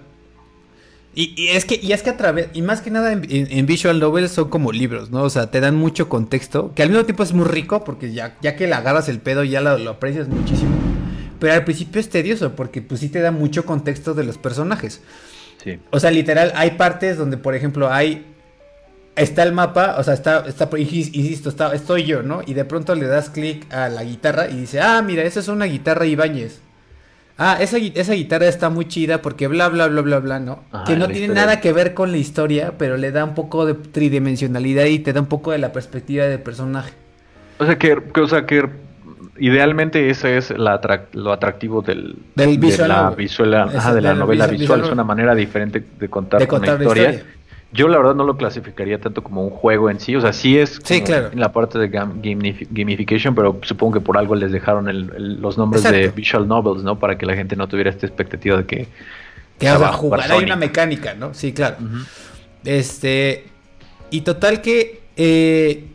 Y, 1.16 1.50
es 1.50 1.66
que, 1.66 1.80
y 1.82 1.92
es 1.92 2.02
que 2.02 2.10
a 2.10 2.18
través, 2.18 2.50
y 2.54 2.64
más 2.64 2.82
que 2.82 2.90
nada 2.90 3.12
en, 3.14 3.66
visual 3.68 4.00
novels 4.00 4.32
son 4.32 4.50
como 4.50 4.72
libros, 4.72 5.12
¿no? 5.12 5.22
O 5.22 5.30
sea, 5.30 5.52
te 5.52 5.60
dan 5.60 5.76
mucho 5.76 6.10
contexto, 6.10 6.74
que 6.74 6.82
al 6.82 6.90
mismo 6.90 7.06
tiempo 7.06 7.22
es 7.22 7.34
muy 7.34 7.46
rico, 7.46 7.84
porque 7.84 8.12
ya, 8.14 8.36
ya 8.42 8.56
que 8.56 8.66
le 8.66 8.74
agarras 8.74 9.10
el 9.10 9.20
pedo 9.20 9.44
ya 9.44 9.62
lo, 9.62 9.78
lo 9.78 9.92
aprecias 9.92 10.28
muchísimo. 10.28 10.72
Pero 11.40 11.54
al 11.54 11.66
principio 11.66 12.02
es 12.02 12.10
tedioso, 12.10 12.56
porque 12.56 12.82
pues 12.82 13.02
sí 13.02 13.10
te 13.10 13.20
da 13.20 13.30
mucho 13.30 13.64
contexto 13.66 14.16
de 14.16 14.24
los 14.24 14.40
personajes. 14.40 15.02
O 15.92 16.00
sea, 16.00 16.12
literal, 16.12 16.52
hay 16.56 16.72
partes 16.72 17.18
donde, 17.18 17.38
por 17.38 17.56
ejemplo, 17.56 17.92
hay. 17.92 18.33
Está 19.16 19.44
el 19.44 19.52
mapa, 19.52 19.96
o 20.00 20.04
sea, 20.04 20.16
está, 20.16 20.44
está 20.48 20.68
insisto, 20.78 21.50
está, 21.50 21.74
estoy 21.74 22.04
yo, 22.06 22.24
¿no? 22.24 22.42
Y 22.46 22.56
de 22.56 22.66
pronto 22.66 22.96
le 22.96 23.06
das 23.06 23.30
clic 23.30 23.72
a 23.72 23.88
la 23.90 24.04
guitarra 24.04 24.50
y 24.50 24.62
dice, 24.62 24.82
ah, 24.82 25.02
mira, 25.04 25.24
esa 25.24 25.40
es 25.40 25.48
una 25.48 25.66
guitarra 25.66 26.06
Ibáñez. 26.06 26.62
Ah, 27.38 27.58
esa, 27.60 27.78
esa 27.78 28.14
guitarra 28.14 28.48
está 28.48 28.70
muy 28.70 28.86
chida 28.86 29.22
porque 29.22 29.48
bla, 29.48 29.68
bla, 29.70 29.88
bla, 29.88 30.02
bla, 30.02 30.20
bla, 30.20 30.40
¿no? 30.40 30.64
que 30.86 30.96
no 30.96 31.08
tiene 31.08 31.34
nada 31.34 31.62
que 31.62 31.74
ver 31.74 31.94
con 31.94 32.12
la 32.12 32.18
historia, 32.18 32.74
pero 32.78 32.98
le 32.98 33.12
da 33.12 33.24
un 33.24 33.34
poco 33.34 33.66
de 33.66 33.74
tridimensionalidad 33.74 34.86
y 34.86 35.00
te 35.00 35.14
da 35.14 35.22
un 35.22 35.28
poco 35.28 35.52
de 35.52 35.58
la 35.58 35.72
perspectiva 35.72 36.26
del 36.26 36.42
personaje. 36.42 36.94
O 37.60 37.66
sea, 37.66 37.78
que, 37.78 37.94
o 37.94 38.28
sea, 38.28 38.46
que 38.46 38.68
idealmente 39.38 40.10
ese 40.10 40.38
es 40.38 40.52
lo 40.52 41.32
atractivo 41.32 41.82
del, 41.82 42.16
del 42.36 42.58
visual, 42.58 42.90
de 42.90 42.96
la, 42.96 43.10
visual, 43.12 43.96
de 43.96 44.02
la 44.02 44.14
novela 44.14 44.48
visual. 44.48 44.82
Es 44.82 44.90
una 44.90 45.04
manera 45.04 45.34
diferente 45.34 45.84
de 46.00 46.10
contar, 46.10 46.48
una 46.48 46.68
historia. 46.68 47.24
Yo 47.74 47.88
la 47.88 47.98
verdad 47.98 48.16
no 48.16 48.24
lo 48.24 48.38
clasificaría 48.38 49.02
tanto 49.02 49.24
como 49.24 49.44
un 49.44 49.50
juego 49.50 49.90
en 49.90 50.00
sí, 50.00 50.16
o 50.16 50.22
sea, 50.22 50.32
sí 50.32 50.58
es 50.58 50.80
en 50.90 51.40
la 51.40 51.52
parte 51.52 51.80
de 51.80 51.88
gamification, 51.90 53.34
pero 53.34 53.60
supongo 53.64 53.94
que 53.94 54.02
por 54.02 54.18
algo 54.18 54.36
les 54.36 54.52
dejaron 54.52 54.88
los 55.42 55.58
nombres 55.58 55.84
de 55.84 56.10
visual 56.10 56.48
novels, 56.48 56.84
¿no? 56.84 57.00
Para 57.00 57.18
que 57.18 57.26
la 57.26 57.36
gente 57.36 57.56
no 57.56 57.68
tuviera 57.68 57.90
esta 57.90 58.06
expectativa 58.06 58.58
de 58.58 58.66
que... 58.66 58.88
Que 59.58 59.68
a 59.68 59.94
jugar, 59.94 60.32
hay 60.32 60.44
una 60.44 60.56
mecánica, 60.56 61.14
¿no? 61.14 61.34
Sí, 61.34 61.54
claro. 61.54 61.78
Este. 62.66 63.46
Y 64.10 64.22
total 64.22 64.62
que. 64.62 65.02
Eh, 65.16 65.86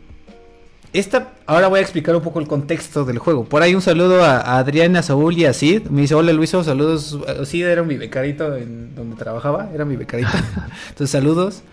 esta, 0.93 1.33
ahora 1.49 1.67
voy 1.67 1.79
a 1.79 1.81
explicar 1.81 2.15
un 2.15 2.21
poco 2.21 2.39
el 2.39 2.47
contexto 2.47 3.05
del 3.05 3.17
juego. 3.17 3.43
Por 3.43 3.63
ahí 3.63 3.73
un 3.73 3.81
saludo 3.81 4.23
a, 4.23 4.59
Adriana, 4.59 5.01
Saúl 5.01 5.35
y 5.35 5.45
a 5.45 5.53
Sid. 5.53 5.87
Me 5.87 6.01
dice, 6.01 6.13
hola 6.13 6.31
Luiso, 6.31 6.63
saludos. 6.63 7.19
Sid 7.43 7.65
era 7.65 7.81
mi 7.81 7.97
becarito 7.97 8.55
en 8.55 8.93
donde 8.95 9.15
trabajaba, 9.15 9.69
era 9.73 9.83
mi 9.83 9.95
becarito. 9.95 10.29
Entonces, 10.89 11.09
saludos. 11.09 11.63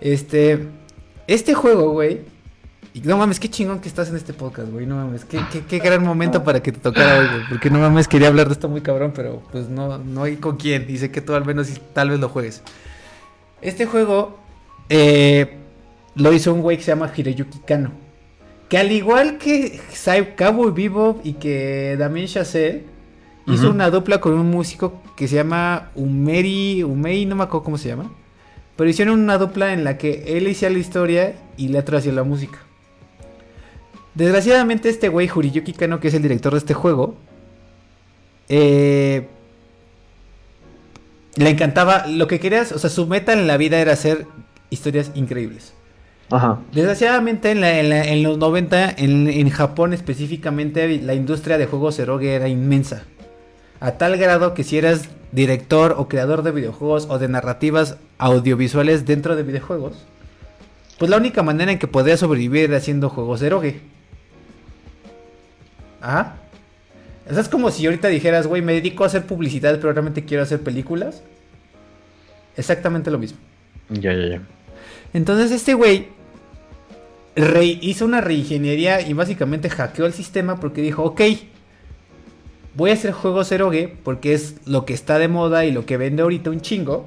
Este, 0.00 0.66
este 1.28 1.54
juego, 1.54 1.92
güey. 1.92 2.20
Y 2.94 3.00
no 3.02 3.16
mames, 3.16 3.38
qué 3.38 3.48
chingón 3.48 3.78
que 3.78 3.88
estás 3.88 4.10
en 4.10 4.16
este 4.16 4.32
podcast, 4.32 4.70
güey. 4.70 4.86
No 4.86 4.96
mames, 4.96 5.24
qué, 5.24 5.40
qué, 5.68 5.78
gran 5.78 6.02
momento 6.02 6.42
para 6.42 6.60
que 6.60 6.72
te 6.72 6.80
tocara 6.80 7.20
hoy, 7.20 7.26
güey. 7.28 7.48
Porque 7.48 7.70
no 7.70 7.78
mames, 7.78 8.08
quería 8.08 8.26
hablar 8.26 8.48
de 8.48 8.54
esto 8.54 8.68
muy 8.68 8.80
cabrón, 8.80 9.12
pero 9.14 9.40
pues 9.52 9.68
no, 9.68 9.98
no 9.98 10.24
hay 10.24 10.36
con 10.36 10.56
quién. 10.56 10.84
Dice 10.86 11.12
que 11.12 11.20
tú 11.20 11.34
al 11.34 11.44
menos 11.44 11.68
tal 11.92 12.10
vez 12.10 12.18
lo 12.18 12.28
juegues. 12.28 12.60
Este 13.60 13.86
juego 13.86 14.36
eh, 14.88 15.58
lo 16.16 16.32
hizo 16.32 16.52
un 16.52 16.60
güey 16.60 16.76
que 16.76 16.82
se 16.82 16.90
llama 16.90 17.10
Hiroyuki 17.16 17.60
Kano. 17.60 17.92
Que 18.72 18.78
al 18.78 18.90
igual 18.90 19.36
que 19.36 19.78
Cowboy 20.34 20.72
Vivo 20.72 21.20
y 21.22 21.34
que 21.34 21.94
Damien 21.98 22.26
Chazelle, 22.26 22.86
hizo 23.46 23.68
una 23.68 23.90
dupla 23.90 24.18
con 24.18 24.32
un 24.32 24.50
músico 24.50 25.02
que 25.14 25.28
se 25.28 25.34
llama 25.34 25.90
Umeri, 25.94 26.82
Umei, 26.82 27.26
no 27.26 27.36
me 27.36 27.42
acuerdo 27.42 27.64
cómo 27.64 27.76
se 27.76 27.90
llama. 27.90 28.10
Pero 28.74 28.88
hicieron 28.88 29.20
una 29.20 29.36
dupla 29.36 29.74
en 29.74 29.84
la 29.84 29.98
que 29.98 30.38
él 30.38 30.50
hacía 30.50 30.70
la 30.70 30.78
historia 30.78 31.34
y 31.58 31.68
le 31.68 31.80
hacía 31.80 32.12
la 32.14 32.22
música. 32.22 32.60
Desgraciadamente 34.14 34.88
este 34.88 35.10
güey, 35.10 35.28
Juriyuki 35.28 35.74
Kano, 35.74 36.00
que 36.00 36.08
es 36.08 36.14
el 36.14 36.22
director 36.22 36.52
de 36.54 36.58
este 36.58 36.72
juego, 36.72 37.14
eh, 38.48 39.28
le 41.36 41.50
encantaba, 41.50 42.06
lo 42.06 42.26
que 42.26 42.40
querías, 42.40 42.72
o 42.72 42.78
sea, 42.78 42.88
su 42.88 43.06
meta 43.06 43.34
en 43.34 43.46
la 43.46 43.58
vida 43.58 43.80
era 43.80 43.92
hacer 43.92 44.24
historias 44.70 45.10
increíbles. 45.14 45.74
Desgraciadamente 46.72 47.50
en, 47.50 48.22
los 48.22 48.38
90, 48.38 48.94
en, 48.96 49.50
Japón 49.50 49.92
específicamente, 49.92 51.00
la 51.02 51.14
industria 51.14 51.58
de 51.58 51.66
juegos 51.66 51.98
eroge 51.98 52.34
era 52.34 52.48
inmensa. 52.48 53.04
A 53.80 53.92
tal 53.92 54.16
grado 54.16 54.54
que 54.54 54.64
si 54.64 54.78
eras 54.78 55.08
director 55.32 55.94
o 55.98 56.08
creador 56.08 56.42
de 56.42 56.52
videojuegos 56.52 57.06
o 57.10 57.18
de 57.18 57.28
narrativas 57.28 57.96
audiovisuales 58.18 59.04
dentro 59.04 59.36
de 59.36 59.42
videojuegos, 59.42 60.06
pues 60.98 61.10
la 61.10 61.16
única 61.16 61.42
manera 61.42 61.72
en 61.72 61.78
que 61.78 61.88
podías 61.88 62.20
sobrevivir 62.20 62.64
era 62.64 62.78
haciendo 62.78 63.10
juegos 63.10 63.42
eroge. 63.42 63.80
Ajá. 66.00 66.36
O 67.30 67.38
es 67.38 67.48
como 67.48 67.70
si 67.70 67.86
ahorita 67.86 68.08
dijeras, 68.08 68.46
güey, 68.46 68.62
me 68.62 68.72
dedico 68.72 69.04
a 69.04 69.06
hacer 69.06 69.26
publicidad, 69.26 69.76
pero 69.76 69.92
realmente 69.92 70.24
quiero 70.24 70.42
hacer 70.42 70.60
películas. 70.60 71.22
Exactamente 72.56 73.10
lo 73.10 73.18
mismo. 73.18 73.38
Ya, 73.88 74.12
ya, 74.12 74.28
ya. 74.28 74.42
Entonces 75.12 75.50
este 75.50 75.74
güey 75.74 76.08
hizo 77.80 78.04
una 78.04 78.20
reingeniería 78.20 79.00
y 79.00 79.12
básicamente 79.12 79.70
hackeó 79.70 80.06
el 80.06 80.12
sistema 80.12 80.60
porque 80.60 80.82
dijo, 80.82 81.02
ok, 81.02 81.20
voy 82.74 82.90
a 82.90 82.94
hacer 82.94 83.12
juegos 83.12 83.52
eroge 83.52 83.94
porque 84.02 84.34
es 84.34 84.56
lo 84.66 84.84
que 84.84 84.94
está 84.94 85.18
de 85.18 85.28
moda 85.28 85.64
y 85.64 85.72
lo 85.72 85.86
que 85.86 85.96
vende 85.96 86.22
ahorita 86.22 86.50
un 86.50 86.60
chingo. 86.60 87.06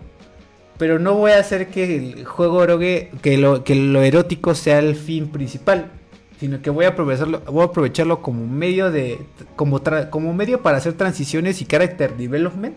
Pero 0.77 0.99
no 0.99 1.13
voy 1.13 1.31
a 1.31 1.39
hacer 1.39 1.69
que 1.69 1.95
el 1.95 2.25
juego 2.25 2.63
eroge, 2.63 3.09
que 3.21 3.37
lo, 3.37 3.63
que 3.63 3.75
lo 3.75 4.01
erótico 4.01 4.55
sea 4.55 4.79
el 4.79 4.95
fin 4.95 5.29
principal. 5.29 5.91
Sino 6.37 6.61
que 6.61 6.69
voy 6.69 6.83
a 6.83 6.89
aprovecharlo, 6.89 7.39
voy 7.47 7.61
a 7.61 7.67
aprovecharlo 7.67 8.21
como 8.21 8.45
medio 8.45 8.91
de. 8.91 9.19
como, 9.55 9.81
como 10.09 10.33
medio 10.33 10.61
para 10.61 10.77
hacer 10.77 10.91
transiciones 10.93 11.61
y 11.61 11.65
character 11.65 12.17
development. 12.17 12.75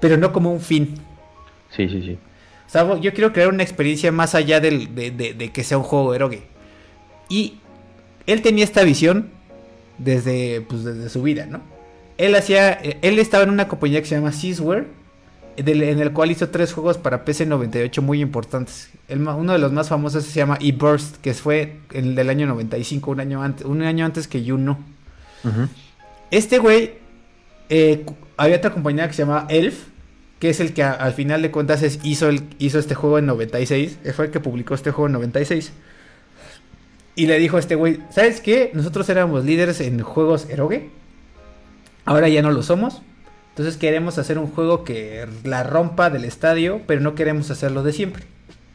Pero 0.00 0.18
no 0.18 0.34
como 0.34 0.52
un 0.52 0.60
fin. 0.60 0.96
Sí, 1.70 1.88
sí, 1.88 2.02
sí. 2.02 2.18
O 2.68 2.70
sea, 2.70 3.00
yo 3.00 3.14
quiero 3.14 3.32
crear 3.32 3.48
una 3.48 3.62
experiencia 3.62 4.12
más 4.12 4.34
allá 4.34 4.60
de, 4.60 5.50
que 5.54 5.64
sea 5.64 5.78
un 5.78 5.84
juego 5.84 6.14
eroge. 6.14 6.42
Y 7.30 7.60
él 8.26 8.42
tenía 8.42 8.62
esta 8.62 8.84
visión 8.84 9.30
desde, 9.96 10.60
pues, 10.60 10.84
desde 10.84 11.08
su 11.08 11.22
vida, 11.22 11.46
¿no? 11.46 11.62
Él 12.18 12.34
hacía, 12.34 12.72
él 12.72 13.18
estaba 13.18 13.44
en 13.44 13.50
una 13.50 13.68
compañía 13.68 14.00
que 14.02 14.06
se 14.06 14.16
llama 14.16 14.32
Seasware, 14.32 14.86
en 15.56 15.98
el 15.98 16.12
cual 16.12 16.30
hizo 16.30 16.50
tres 16.50 16.74
juegos 16.74 16.98
para 16.98 17.24
PC98 17.24 18.02
muy 18.02 18.20
importantes. 18.20 18.90
uno 19.08 19.52
de 19.52 19.58
los 19.58 19.72
más 19.72 19.88
famosos 19.88 20.24
se 20.24 20.38
llama 20.38 20.58
E-Burst, 20.60 21.16
que 21.22 21.32
fue 21.32 21.78
el 21.94 22.14
del 22.14 22.28
año 22.28 22.46
95, 22.46 23.10
un 23.10 23.20
año 23.20 23.42
antes, 23.42 23.64
un 23.66 23.82
año 23.82 24.04
antes 24.04 24.28
que 24.28 24.44
Juno. 24.46 24.78
Este 26.30 26.58
güey, 26.58 26.92
eh, 27.70 28.04
había 28.36 28.56
otra 28.56 28.70
compañía 28.72 29.08
que 29.08 29.14
se 29.14 29.22
llama 29.22 29.46
Elf, 29.48 29.86
que 30.38 30.50
es 30.50 30.60
el 30.60 30.72
que 30.72 30.82
al 30.82 31.12
final 31.14 31.42
de 31.42 31.50
cuentas 31.50 31.82
hizo, 32.04 32.28
el, 32.28 32.42
hizo 32.58 32.78
este 32.78 32.94
juego 32.94 33.18
en 33.18 33.26
96, 33.26 33.98
fue 34.14 34.26
el 34.26 34.30
que 34.30 34.40
publicó 34.40 34.74
este 34.74 34.90
juego 34.90 35.06
en 35.06 35.12
96. 35.14 35.72
Y 37.16 37.26
le 37.26 37.38
dijo 37.38 37.56
a 37.56 37.60
este 37.60 37.74
güey, 37.74 37.98
¿sabes 38.10 38.40
qué? 38.40 38.70
Nosotros 38.74 39.08
éramos 39.08 39.44
líderes 39.44 39.80
en 39.80 40.00
juegos 40.00 40.48
eroge. 40.48 40.90
Ahora 42.04 42.28
ya 42.28 42.42
no 42.42 42.52
lo 42.52 42.62
somos. 42.62 43.02
Entonces 43.50 43.76
queremos 43.76 44.18
hacer 44.18 44.38
un 44.38 44.46
juego 44.46 44.84
que 44.84 45.26
la 45.42 45.64
rompa 45.64 46.10
del 46.10 46.24
estadio, 46.24 46.80
pero 46.86 47.00
no 47.00 47.16
queremos 47.16 47.50
hacerlo 47.50 47.82
de 47.82 47.92
siempre. 47.92 48.22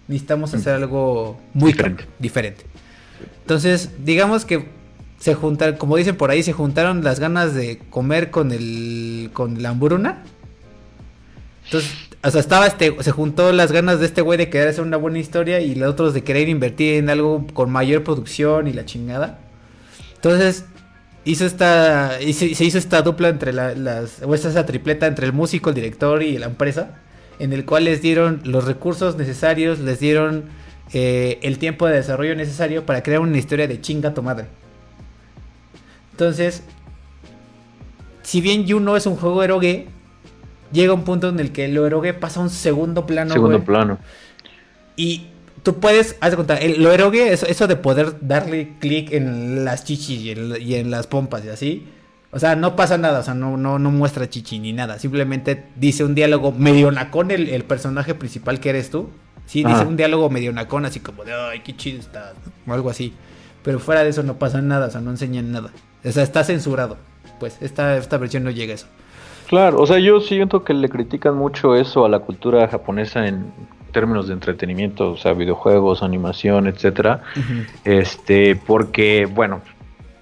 Necesitamos 0.10 0.52
mm. 0.52 0.56
hacer 0.58 0.74
algo 0.74 1.40
muy 1.54 1.72
diferente. 1.72 2.06
diferente. 2.20 2.66
Entonces, 3.44 3.92
digamos 4.04 4.44
que 4.44 4.68
se 5.20 5.36
juntaron, 5.36 5.78
como 5.78 5.96
dicen 5.96 6.18
por 6.18 6.30
ahí, 6.30 6.44
se 6.44 6.52
juntaron 6.52 7.02
las 7.06 7.22
ganas 7.22 7.56
de 7.56 7.80
comer 7.90 8.30
con 8.30 8.52
el 8.52 9.30
con 9.32 9.64
la 9.64 9.70
hamburuna 9.70 10.22
entonces, 11.66 11.92
o 12.24 12.32
sea, 12.32 12.40
estaba 12.40 12.68
este, 12.68 12.96
se 13.02 13.12
juntó 13.12 13.52
las 13.52 13.72
ganas 13.72 14.00
de 14.00 14.06
este 14.06 14.22
güey 14.22 14.38
de 14.38 14.50
querer 14.50 14.70
hacer 14.70 14.84
una 14.84 14.98
buena 14.98 15.20
historia 15.20 15.60
y 15.60 15.76
los 15.76 15.90
otros 15.90 16.14
de 16.14 16.24
querer 16.24 16.50
invertir 16.50 16.96
en 16.96 17.10
algo 17.10 17.46
con 17.54 17.70
mayor 17.70 18.04
producción 18.04 18.68
y 18.68 18.74
la 18.74 18.86
chingada. 18.86 19.40
Entonces, 20.16 20.66
hizo 21.26 21.46
esta, 21.46 22.18
se 22.20 22.64
hizo 22.64 22.78
esta 22.78 23.02
dupla 23.02 23.30
entre 23.30 23.54
las, 23.54 24.22
o 24.24 24.34
esta 24.34 24.66
tripleta 24.66 25.08
entre 25.08 25.26
el 25.26 25.34
músico, 25.34 25.70
el 25.70 25.76
director 25.76 26.24
y 26.24 26.38
la 26.38 26.46
empresa, 26.46 26.98
en 27.40 27.54
el 27.54 27.66
cual 27.66 27.86
les 27.86 28.02
dieron 28.02 28.42
los 28.46 28.66
recursos 28.66 29.18
necesarios, 29.18 29.80
les 29.80 30.00
dieron 30.00 30.46
eh, 30.94 31.40
el 31.42 31.58
tiempo 31.58 31.88
de 31.88 31.96
desarrollo 31.96 32.36
necesario 32.36 32.86
para 32.86 33.04
crear 33.04 33.20
una 33.20 33.38
historia 33.38 33.68
de 33.68 33.82
chinga 33.82 34.14
tu 34.14 34.22
madre. 34.22 34.46
Entonces, 36.12 36.64
si 38.22 38.40
bien 38.40 38.66
no 38.84 38.96
es 38.96 39.06
un 39.06 39.16
juego 39.16 39.44
eroge, 39.44 39.88
llega 40.74 40.94
un 40.94 41.04
punto 41.04 41.30
en 41.30 41.40
el 41.40 41.52
que 41.52 41.68
lo 41.70 41.86
erogue 41.86 42.14
pasa 42.14 42.40
a 42.40 42.44
un 42.44 42.50
segundo 42.50 43.06
plano. 43.06 43.34
Segundo 43.34 43.64
plano. 43.64 44.00
Y 44.96 45.28
tú 45.64 45.80
puedes, 45.80 46.18
haz 46.20 46.32
de 46.32 46.38
contar, 46.38 46.62
el, 46.62 46.86
erogue, 46.86 47.32
eso, 47.32 47.46
eso 47.46 47.68
de 47.68 47.76
poder 47.76 48.16
darle 48.22 48.74
clic 48.80 49.12
en 49.14 49.64
las 49.64 49.86
chichis 49.86 50.38
y 50.60 50.76
en, 50.76 50.92
las 50.92 51.08
pompas 51.08 51.46
y 51.46 51.50
así. 51.50 51.88
O 52.32 52.40
sea, 52.40 52.56
no 52.56 52.76
pasa 52.76 52.98
nada, 52.98 53.20
o 53.20 53.24
sea, 53.24 53.36
no, 53.36 53.58
no, 53.58 53.78
no 53.78 53.92
muestra 53.92 54.30
chichi 54.30 54.60
ni 54.60 54.74
nada. 54.74 55.00
Simplemente 55.00 55.66
dice 55.76 56.04
un 56.04 56.16
diálogo 56.16 56.52
medio 56.52 56.92
nacón 56.92 57.32
el, 57.32 57.48
el 57.50 57.64
personaje 57.64 58.16
principal 58.16 58.60
que 58.60 58.70
eres 58.70 58.90
tú. 58.90 59.10
Sí, 59.46 59.64
dice 59.64 59.86
un 59.86 59.98
diálogo 59.98 60.30
medio 60.30 60.52
nacón, 60.54 60.86
así 60.86 61.00
como 61.00 61.24
de, 61.26 61.34
ay, 61.34 61.60
qué 61.60 61.76
chido 61.76 62.00
está, 62.00 62.34
o 62.66 62.74
algo 62.74 62.90
así. 62.90 63.14
Pero 63.62 63.80
fuera 63.80 64.04
de 64.04 64.10
eso 64.10 64.24
no 64.24 64.40
pasa 64.40 64.62
nada, 64.62 64.88
o 64.88 64.92
sea, 64.92 65.02
no 65.02 65.12
enseñan 65.12 65.52
nada. 65.52 65.72
O 66.04 66.12
sea, 66.12 66.24
está 66.24 66.44
censurado. 66.44 66.98
Pues 67.40 67.58
esta, 67.62 67.98
esta 67.98 68.18
versión 68.18 68.44
no 68.44 68.52
llega 68.52 68.72
a 68.72 68.76
eso. 68.76 68.88
Claro, 69.48 69.82
o 69.82 69.86
sea, 69.86 70.00
yo 70.00 70.20
siento 70.20 70.64
que 70.64 70.74
le 70.74 70.90
critican 70.90 71.36
mucho 71.36 71.76
eso 71.76 72.06
a 72.06 72.10
la 72.10 72.20
cultura 72.20 72.68
japonesa 72.68 73.28
en 73.28 73.52
términos 73.92 74.28
de 74.28 74.34
entretenimiento, 74.34 75.12
o 75.12 75.18
sea, 75.18 75.34
videojuegos, 75.34 76.04
animación, 76.04 76.68
etcétera. 76.68 77.22
Este, 77.86 78.56
porque, 78.56 79.28
bueno, 79.32 79.62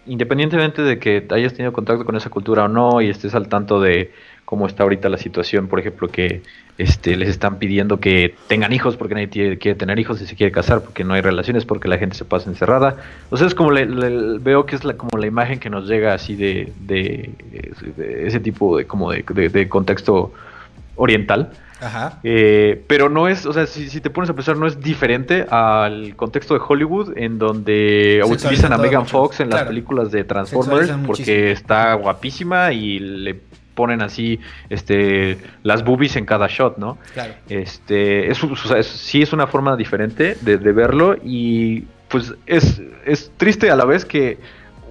independientemente 0.06 0.82
de 0.82 1.00
que 1.00 1.26
hayas 1.32 1.54
tenido 1.54 1.72
contacto 1.74 2.06
con 2.06 2.16
esa 2.16 2.30
cultura 2.30 2.66
o 2.66 2.68
no 2.68 3.02
y 3.02 3.10
estés 3.10 3.34
al 3.34 3.48
tanto 3.48 3.80
de 3.80 4.12
cómo 4.46 4.68
está 4.68 4.84
ahorita 4.84 5.08
la 5.08 5.18
situación, 5.18 5.68
por 5.68 5.80
ejemplo, 5.80 6.10
que 6.10 6.42
este, 6.82 7.16
les 7.16 7.30
están 7.30 7.60
pidiendo 7.60 8.00
que 8.00 8.36
tengan 8.48 8.74
hijos 8.74 8.98
porque 8.98 9.14
nadie 9.14 9.58
quiere 9.60 9.76
tener 9.76 10.00
hijos 10.00 10.20
y 10.20 10.26
se 10.26 10.36
quiere 10.36 10.52
casar 10.52 10.82
porque 10.82 11.04
no 11.04 11.14
hay 11.14 11.22
relaciones, 11.22 11.64
porque 11.64 11.88
la 11.88 12.00
gente 12.00 12.16
se 12.16 12.26
pasa 12.26 12.50
encerrada. 12.50 12.98
O 13.30 13.38
sea, 13.38 13.46
es 13.46 13.54
como 13.54 13.72
le, 13.72 13.86
veo 14.40 14.66
que 14.66 14.76
es 14.76 14.84
la, 14.84 14.96
como 14.96 15.20
la 15.20 15.28
imagen 15.28 15.60
que 15.60 15.70
nos 15.70 15.88
llega 15.88 16.16
así 16.16 16.36
de, 16.36 16.74
de, 16.80 17.30
ese 18.26 18.40
tipo 18.40 18.78
de, 18.78 18.86
como 18.86 19.12
de, 19.12 19.70
contexto 19.70 20.34
oriental. 20.96 21.52
Ajá. 21.80 22.20
Eh, 22.24 22.84
pero 22.88 23.10
no 23.10 23.28
es, 23.28 23.46
o 23.46 23.54
sea, 23.54 23.68
si, 23.68 24.02
te 24.02 24.10
pones 24.10 24.30
a 24.32 24.34
pensar, 24.34 24.58
no 24.58 24.66
es 24.66 24.80
diferente 24.80 25.46
al 25.50 26.16
contexto 26.16 26.56
de 26.56 26.62
Hollywood, 26.68 27.16
en 27.16 27.38
donde 27.38 28.24
utilizan 28.26 28.74
a 28.74 28.78
Megan 28.78 29.06
Fox 29.06 29.40
en 29.40 29.52
las 29.52 29.64
películas 29.64 30.12
de 30.12 30.24
Transformers 30.24 30.92
porque 31.06 31.52
está 31.52 31.94
guapísima 31.94 32.74
y 32.74 33.00
le 33.00 33.40
ponen 33.74 34.02
así 34.02 34.40
este 34.70 35.38
las 35.64 35.84
boobies 35.84 36.16
en 36.16 36.26
cada 36.26 36.48
shot, 36.48 36.78
¿no? 36.78 36.98
Claro. 37.14 37.34
Este, 37.50 38.32
es, 38.32 38.40
sí 38.86 39.22
es 39.22 39.34
una 39.34 39.48
forma 39.48 39.76
diferente 39.76 40.38
de, 40.42 40.58
verlo 40.58 41.16
y 41.24 41.86
pues 42.08 42.34
es, 42.46 42.82
es 43.06 43.32
triste 43.38 43.72
a 43.72 43.76
la 43.76 43.86
vez 43.86 44.06
que 44.06 44.38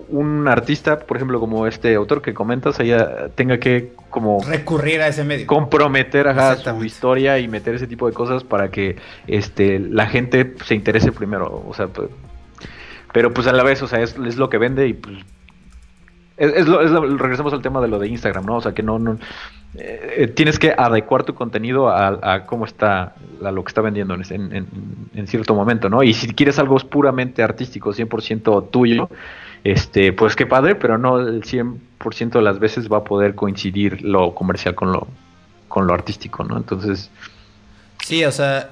un 0.08 0.48
artista, 0.48 0.98
por 0.98 1.16
ejemplo, 1.16 1.38
como 1.38 1.66
este 1.66 1.94
autor 1.94 2.20
que 2.20 2.34
comentas, 2.34 2.80
haya, 2.80 3.28
tenga 3.34 3.58
que 3.58 3.92
como 4.10 4.42
recurrir 4.44 5.00
a 5.00 5.08
ese 5.08 5.22
medio. 5.24 5.46
Comprometer 5.46 6.26
a 6.28 6.56
su 6.56 6.84
historia 6.84 7.38
y 7.38 7.48
meter 7.48 7.76
ese 7.76 7.86
tipo 7.86 8.06
de 8.08 8.12
cosas 8.12 8.42
para 8.42 8.70
que 8.70 8.96
este 9.26 9.78
la 9.78 10.06
gente 10.06 10.54
se 10.64 10.74
interese 10.74 11.12
primero. 11.12 11.64
O 11.66 11.72
sea, 11.74 11.86
pues, 11.86 12.08
pero 13.12 13.32
pues 13.32 13.46
a 13.46 13.52
la 13.52 13.62
vez, 13.62 13.82
o 13.82 13.86
sea, 13.86 14.00
es, 14.00 14.16
es 14.26 14.36
lo 14.36 14.50
que 14.50 14.58
vende 14.58 14.88
y 14.88 14.94
pues 14.94 15.18
es, 16.40 16.66
lo, 16.66 16.80
regresemos 17.18 17.52
al 17.52 17.60
tema 17.60 17.82
de 17.82 17.88
lo 17.88 17.98
de 17.98 18.08
Instagram, 18.08 18.46
¿no? 18.46 18.56
O 18.56 18.60
sea, 18.62 18.72
que 18.72 18.82
no, 18.82 18.98
no 18.98 19.18
eh, 19.74 20.32
tienes 20.34 20.58
que 20.58 20.74
adecuar 20.76 21.24
tu 21.24 21.34
contenido 21.34 21.90
a, 21.90 22.46
cómo 22.46 22.64
está, 22.64 23.14
a 23.44 23.50
lo 23.50 23.62
que 23.62 23.68
está 23.68 23.82
vendiendo 23.82 24.14
en, 24.14 24.66
en, 25.14 25.26
cierto 25.26 25.54
momento, 25.54 25.90
¿no? 25.90 26.02
Y 26.02 26.14
si 26.14 26.32
quieres 26.32 26.58
algo 26.58 26.78
puramente 26.78 27.42
artístico, 27.42 27.92
100% 27.92 28.70
tuyo, 28.70 29.10
este, 29.64 30.14
pues 30.14 30.34
qué 30.34 30.46
padre, 30.46 30.76
pero 30.76 30.96
no 30.96 31.18
el 31.18 31.42
100% 31.42 32.30
de 32.30 32.42
las 32.42 32.58
veces 32.58 32.90
va 32.90 32.98
a 32.98 33.04
poder 33.04 33.34
coincidir 33.34 34.00
lo 34.02 34.34
comercial 34.34 34.74
con 34.74 34.92
lo, 34.92 35.08
con 35.68 35.86
lo 35.86 35.92
artístico, 35.92 36.42
¿no? 36.42 36.56
Entonces... 36.56 37.10
Sí, 38.02 38.24
o 38.24 38.32
sea, 38.32 38.70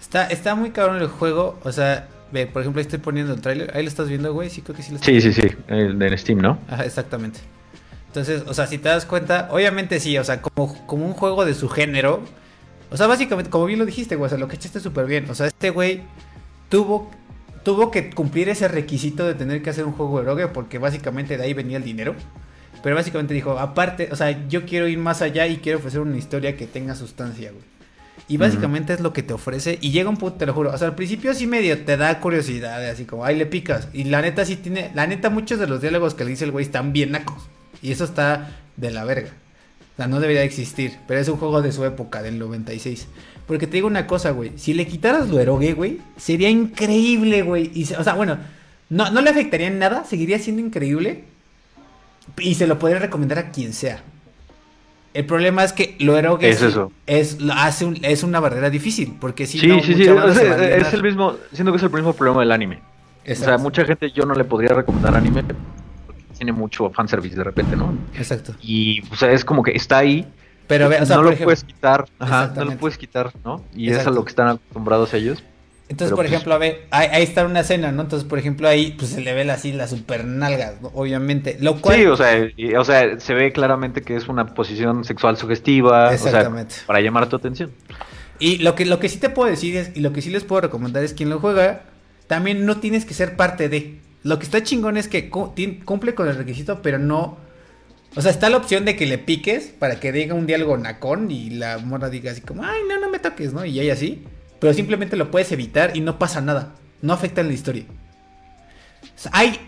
está, 0.00 0.28
está 0.28 0.54
muy 0.54 0.70
cabrón 0.70 1.02
el 1.02 1.08
juego, 1.08 1.58
o 1.64 1.72
sea, 1.72 2.06
Ve, 2.32 2.46
por 2.46 2.62
ejemplo, 2.62 2.80
ahí 2.80 2.84
estoy 2.84 2.98
poniendo 2.98 3.34
el 3.34 3.40
tráiler. 3.40 3.70
Ahí 3.76 3.82
lo 3.82 3.88
estás 3.88 4.08
viendo, 4.08 4.32
güey. 4.32 4.48
Sí, 4.48 4.62
creo 4.62 4.74
que 4.74 4.82
sí 4.82 4.92
lo 4.92 4.98
Sí, 4.98 5.20
sí, 5.20 5.32
sí. 5.32 5.48
El 5.68 5.98
de 5.98 6.16
Steam, 6.16 6.38
¿no? 6.40 6.58
Ajá, 6.68 6.84
exactamente. 6.84 7.40
Entonces, 8.06 8.42
o 8.46 8.54
sea, 8.54 8.66
si 8.66 8.78
te 8.78 8.88
das 8.88 9.06
cuenta, 9.06 9.48
obviamente 9.50 10.00
sí, 10.00 10.18
o 10.18 10.24
sea, 10.24 10.42
como, 10.42 10.86
como 10.86 11.06
un 11.06 11.12
juego 11.12 11.44
de 11.44 11.54
su 11.54 11.68
género. 11.68 12.22
O 12.90 12.96
sea, 12.96 13.06
básicamente, 13.06 13.50
como 13.50 13.66
bien 13.66 13.78
lo 13.78 13.86
dijiste, 13.86 14.16
güey, 14.16 14.26
o 14.26 14.28
sea, 14.28 14.38
lo 14.38 14.48
que 14.48 14.56
echaste 14.56 14.80
súper 14.80 15.06
bien. 15.06 15.28
O 15.30 15.34
sea, 15.34 15.46
este 15.46 15.70
güey 15.70 16.02
tuvo, 16.68 17.10
tuvo 17.64 17.90
que 17.90 18.10
cumplir 18.10 18.48
ese 18.48 18.68
requisito 18.68 19.26
de 19.26 19.34
tener 19.34 19.62
que 19.62 19.70
hacer 19.70 19.84
un 19.84 19.92
juego 19.92 20.18
de 20.18 20.26
rogue 20.26 20.48
porque 20.48 20.78
básicamente 20.78 21.36
de 21.36 21.44
ahí 21.44 21.54
venía 21.54 21.76
el 21.76 21.84
dinero. 21.84 22.14
Pero 22.82 22.96
básicamente 22.96 23.32
dijo, 23.34 23.58
aparte, 23.58 24.08
o 24.10 24.16
sea, 24.16 24.46
yo 24.48 24.64
quiero 24.66 24.88
ir 24.88 24.98
más 24.98 25.22
allá 25.22 25.46
y 25.46 25.58
quiero 25.58 25.78
ofrecer 25.78 26.00
una 26.00 26.16
historia 26.16 26.56
que 26.56 26.66
tenga 26.66 26.94
sustancia, 26.94 27.50
güey. 27.50 27.64
Y 28.28 28.36
básicamente 28.36 28.92
es 28.92 29.00
lo 29.00 29.12
que 29.12 29.22
te 29.22 29.34
ofrece. 29.34 29.78
Y 29.80 29.90
llega 29.90 30.08
un 30.08 30.16
punto, 30.16 30.38
te 30.38 30.46
lo 30.46 30.54
juro. 30.54 30.72
O 30.72 30.78
sea, 30.78 30.88
al 30.88 30.94
principio 30.94 31.34
sí 31.34 31.46
medio 31.46 31.84
te 31.84 31.96
da 31.96 32.20
curiosidad, 32.20 32.88
así 32.88 33.04
como, 33.04 33.24
ahí 33.24 33.36
le 33.36 33.46
picas. 33.46 33.88
Y 33.92 34.04
la 34.04 34.22
neta 34.22 34.44
sí 34.44 34.56
tiene. 34.56 34.90
La 34.94 35.06
neta, 35.06 35.28
muchos 35.28 35.58
de 35.58 35.66
los 35.66 35.80
diálogos 35.80 36.14
que 36.14 36.24
le 36.24 36.30
dice 36.30 36.44
el 36.44 36.50
güey 36.50 36.64
están 36.64 36.92
bien 36.92 37.12
nacos. 37.12 37.48
Y 37.82 37.92
eso 37.92 38.04
está 38.04 38.56
de 38.76 38.90
la 38.90 39.04
verga. 39.04 39.30
O 39.94 39.96
sea, 39.96 40.06
no 40.06 40.20
debería 40.20 40.44
existir. 40.44 40.92
Pero 41.06 41.20
es 41.20 41.28
un 41.28 41.36
juego 41.36 41.60
de 41.62 41.72
su 41.72 41.84
época, 41.84 42.22
del 42.22 42.38
96. 42.38 43.08
Porque 43.46 43.66
te 43.66 43.74
digo 43.74 43.88
una 43.88 44.06
cosa, 44.06 44.30
güey. 44.30 44.52
Si 44.56 44.72
le 44.72 44.86
quitaras 44.86 45.28
lo 45.28 45.38
erogue, 45.40 45.74
güey, 45.74 45.98
sería 46.16 46.48
increíble, 46.48 47.42
güey. 47.42 47.70
Y, 47.74 47.92
o 47.92 48.04
sea, 48.04 48.14
bueno, 48.14 48.38
no, 48.88 49.10
no 49.10 49.20
le 49.20 49.30
afectaría 49.30 49.66
en 49.66 49.78
nada. 49.78 50.04
Seguiría 50.04 50.38
siendo 50.38 50.62
increíble. 50.62 51.24
Y 52.38 52.54
se 52.54 52.66
lo 52.66 52.78
podría 52.78 53.00
recomendar 53.00 53.38
a 53.38 53.50
quien 53.50 53.72
sea. 53.72 54.02
El 55.14 55.26
problema 55.26 55.62
es 55.62 55.72
que 55.72 55.96
lo 55.98 56.16
erogue 56.16 56.48
es, 56.48 56.62
eso. 56.62 56.90
es, 57.06 57.38
hace 57.54 57.84
un, 57.84 57.98
es 58.02 58.22
una 58.22 58.40
barrera 58.40 58.70
difícil, 58.70 59.16
porque 59.20 59.46
si 59.46 59.58
sí, 59.58 59.68
sí, 59.82 59.94
sí, 59.94 60.02
es, 60.04 60.92
el 60.94 61.02
mismo, 61.02 61.36
siento 61.52 61.70
que 61.70 61.76
es 61.76 61.82
el 61.82 61.90
mismo 61.90 62.14
problema 62.14 62.40
del 62.40 62.52
anime. 62.52 62.80
O 63.30 63.34
sea, 63.34 63.58
mucha 63.58 63.84
gente 63.84 64.10
yo 64.10 64.24
no 64.24 64.34
le 64.34 64.44
podría 64.44 64.74
recomendar 64.74 65.14
anime 65.14 65.44
porque 66.06 66.22
tiene 66.36 66.52
mucho 66.52 66.90
fanservice 66.90 67.36
de 67.36 67.44
repente, 67.44 67.76
¿no? 67.76 67.94
Exacto. 68.16 68.54
Y, 68.62 69.02
o 69.10 69.16
sea, 69.16 69.30
es 69.32 69.44
como 69.44 69.62
que 69.62 69.72
está 69.72 69.98
ahí, 69.98 70.26
pero 70.66 70.88
no 70.88 71.22
lo 71.22 71.36
puedes 71.36 71.62
quitar, 71.62 72.06
ajá, 72.18 72.52
no 72.56 72.64
lo 72.64 72.76
puedes 72.78 72.96
quitar, 72.96 73.32
¿no? 73.44 73.62
Y 73.74 73.90
es 73.90 74.06
a 74.06 74.10
lo 74.10 74.24
que 74.24 74.30
están 74.30 74.48
acostumbrados 74.48 75.12
ellos. 75.12 75.44
Entonces, 75.92 76.16
por 76.16 76.24
pues, 76.24 76.32
ejemplo, 76.32 76.54
a 76.54 76.58
ver, 76.58 76.86
ahí, 76.90 77.22
está 77.22 77.44
una 77.44 77.60
escena, 77.60 77.92
¿no? 77.92 78.00
Entonces, 78.00 78.26
por 78.26 78.38
ejemplo, 78.38 78.66
ahí 78.66 78.94
pues 78.96 79.10
se 79.10 79.20
le 79.20 79.34
ve 79.34 79.50
así 79.50 79.72
la 79.72 79.86
super 79.86 80.24
nalga, 80.24 80.72
obviamente. 80.94 81.58
Lo 81.60 81.82
cual... 81.82 81.96
Sí, 81.96 82.06
o 82.06 82.16
sea, 82.16 82.48
o 82.78 82.84
sea, 82.84 83.20
se 83.20 83.34
ve 83.34 83.52
claramente 83.52 84.00
que 84.00 84.16
es 84.16 84.26
una 84.26 84.54
posición 84.54 85.04
sexual 85.04 85.36
sugestiva, 85.36 86.14
Exactamente. 86.14 86.76
para 86.86 87.02
llamar 87.02 87.28
tu 87.28 87.36
atención. 87.36 87.72
Y 88.38 88.56
lo 88.58 88.74
que, 88.74 88.86
lo 88.86 89.00
que 89.00 89.10
sí 89.10 89.18
te 89.18 89.28
puedo 89.28 89.50
decir 89.50 89.76
es, 89.76 89.90
y 89.94 90.00
lo 90.00 90.14
que 90.14 90.22
sí 90.22 90.30
les 90.30 90.44
puedo 90.44 90.62
recomendar 90.62 91.04
es 91.04 91.12
quien 91.12 91.28
lo 91.28 91.40
juega, 91.40 91.82
también 92.26 92.64
no 92.64 92.78
tienes 92.80 93.04
que 93.04 93.12
ser 93.12 93.36
parte 93.36 93.68
de. 93.68 94.00
Lo 94.22 94.38
que 94.38 94.46
está 94.46 94.62
chingón 94.62 94.96
es 94.96 95.08
que 95.08 95.28
cumple 95.28 96.14
con 96.14 96.26
el 96.26 96.36
requisito, 96.36 96.80
pero 96.80 96.98
no. 96.98 97.36
O 98.16 98.22
sea, 98.22 98.30
está 98.30 98.48
la 98.48 98.56
opción 98.56 98.86
de 98.86 98.96
que 98.96 99.04
le 99.04 99.18
piques 99.18 99.74
para 99.78 100.00
que 100.00 100.10
diga 100.10 100.34
un 100.34 100.46
diálogo 100.46 100.74
nacón 100.78 101.30
y 101.30 101.50
la 101.50 101.76
mora 101.76 102.08
diga 102.08 102.32
así 102.32 102.40
como, 102.40 102.64
ay, 102.64 102.80
no, 102.88 102.98
no 102.98 103.10
me 103.10 103.18
toques, 103.18 103.52
¿no? 103.52 103.66
Y 103.66 103.78
ella 103.78 103.92
así 103.92 104.24
pero 104.62 104.74
simplemente 104.74 105.16
lo 105.16 105.28
puedes 105.32 105.50
evitar 105.50 105.96
y 105.96 106.00
no 106.00 106.20
pasa 106.20 106.40
nada. 106.40 106.76
No 107.00 107.12
afecta 107.12 107.40
en 107.40 107.48
la 107.48 107.52
historia. 107.52 107.82
hay 109.32 109.58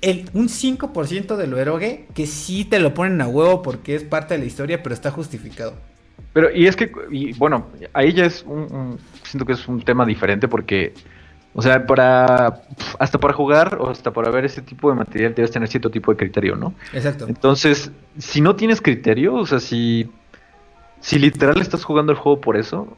el, 0.00 0.30
un 0.34 0.46
5% 0.46 1.34
de 1.34 1.46
lo 1.48 1.58
erogue 1.58 2.06
que 2.14 2.28
sí 2.28 2.64
te 2.64 2.78
lo 2.78 2.94
ponen 2.94 3.20
a 3.20 3.26
huevo 3.26 3.60
porque 3.60 3.96
es 3.96 4.04
parte 4.04 4.34
de 4.34 4.38
la 4.38 4.46
historia, 4.46 4.84
pero 4.84 4.94
está 4.94 5.10
justificado. 5.10 5.74
Pero, 6.32 6.54
y 6.54 6.68
es 6.68 6.76
que, 6.76 6.92
bueno, 7.38 7.66
ahí 7.92 8.12
ya 8.12 8.24
es 8.24 8.44
un, 8.46 9.00
Siento 9.24 9.44
que 9.44 9.54
es 9.54 9.66
un 9.66 9.82
tema 9.82 10.06
diferente 10.06 10.46
porque. 10.46 10.94
O 11.52 11.60
sea, 11.60 11.84
para. 11.84 12.62
Hasta 13.00 13.18
para 13.18 13.34
jugar 13.34 13.78
o 13.80 13.90
hasta 13.90 14.12
para 14.12 14.30
ver 14.30 14.44
ese 14.44 14.62
tipo 14.62 14.90
de 14.90 14.94
material 14.94 15.34
debes 15.34 15.50
tener 15.50 15.68
cierto 15.68 15.90
tipo 15.90 16.12
de 16.12 16.18
criterio, 16.18 16.54
¿no? 16.54 16.72
Exacto. 16.92 17.26
Entonces, 17.26 17.90
si 18.16 18.40
no 18.40 18.54
tienes 18.54 18.80
criterio, 18.80 19.34
o 19.34 19.44
sea, 19.44 19.58
si. 19.58 20.08
Si 21.00 21.18
literal 21.18 21.60
estás 21.60 21.82
jugando 21.82 22.12
el 22.12 22.18
juego 22.18 22.40
por 22.40 22.56
eso, 22.56 22.96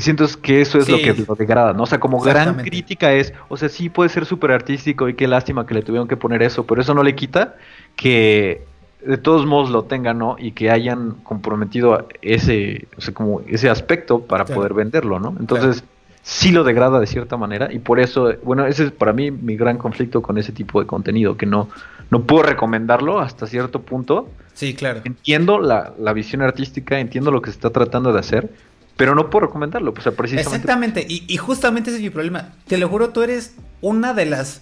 siento 0.00 0.26
que 0.42 0.60
eso 0.60 0.78
es 0.78 0.88
lo 0.88 0.98
que 0.98 1.14
lo 1.26 1.34
degrada, 1.34 1.72
¿no? 1.72 1.84
O 1.84 1.86
sea, 1.86 1.98
como 2.00 2.20
gran 2.20 2.56
crítica 2.56 3.12
es, 3.12 3.32
o 3.48 3.56
sea, 3.56 3.68
sí 3.68 3.88
puede 3.88 4.10
ser 4.10 4.24
súper 4.26 4.52
artístico 4.52 5.08
y 5.08 5.14
qué 5.14 5.26
lástima 5.26 5.66
que 5.66 5.74
le 5.74 5.82
tuvieron 5.82 6.08
que 6.08 6.16
poner 6.16 6.42
eso, 6.42 6.66
pero 6.66 6.80
eso 6.80 6.94
no 6.94 7.02
le 7.02 7.14
quita 7.14 7.56
que 7.96 8.62
de 9.04 9.16
todos 9.16 9.46
modos 9.46 9.70
lo 9.70 9.84
tengan, 9.84 10.18
¿no? 10.18 10.36
Y 10.38 10.52
que 10.52 10.70
hayan 10.70 11.12
comprometido 11.22 12.08
ese, 12.22 12.88
o 12.96 13.00
sea, 13.00 13.14
como 13.14 13.40
ese 13.46 13.70
aspecto 13.70 14.20
para 14.20 14.44
poder 14.44 14.74
venderlo, 14.74 15.20
¿no? 15.20 15.34
Entonces, 15.38 15.84
sí 16.22 16.52
lo 16.52 16.64
degrada 16.64 17.00
de 17.00 17.06
cierta 17.06 17.36
manera 17.36 17.72
y 17.72 17.78
por 17.78 18.00
eso, 18.00 18.34
bueno, 18.42 18.66
ese 18.66 18.84
es 18.84 18.90
para 18.92 19.12
mí 19.12 19.30
mi 19.30 19.56
gran 19.56 19.78
conflicto 19.78 20.20
con 20.20 20.36
ese 20.36 20.52
tipo 20.52 20.80
de 20.80 20.86
contenido, 20.86 21.36
que 21.36 21.46
no, 21.46 21.68
no 22.10 22.24
puedo 22.24 22.42
recomendarlo 22.42 23.20
hasta 23.20 23.46
cierto 23.46 23.80
punto. 23.82 24.28
Sí, 24.52 24.74
claro. 24.74 25.00
Entiendo 25.04 25.60
la, 25.60 25.94
la 25.98 26.12
visión 26.12 26.42
artística, 26.42 26.98
entiendo 26.98 27.30
lo 27.30 27.40
que 27.40 27.50
se 27.50 27.56
está 27.56 27.70
tratando 27.70 28.12
de 28.12 28.18
hacer, 28.18 28.50
pero 28.98 29.14
no 29.14 29.30
puedo 29.30 29.46
recomendarlo, 29.46 29.94
pues, 29.94 30.12
precisamente. 30.14 30.40
Exactamente, 30.40 31.06
y, 31.08 31.36
justamente 31.36 31.90
ese 31.90 31.98
es 31.98 32.02
mi 32.02 32.10
problema. 32.10 32.52
Te 32.66 32.76
lo 32.76 32.88
juro, 32.88 33.10
tú 33.10 33.22
eres 33.22 33.54
una 33.80 34.12
de 34.12 34.26
las 34.26 34.60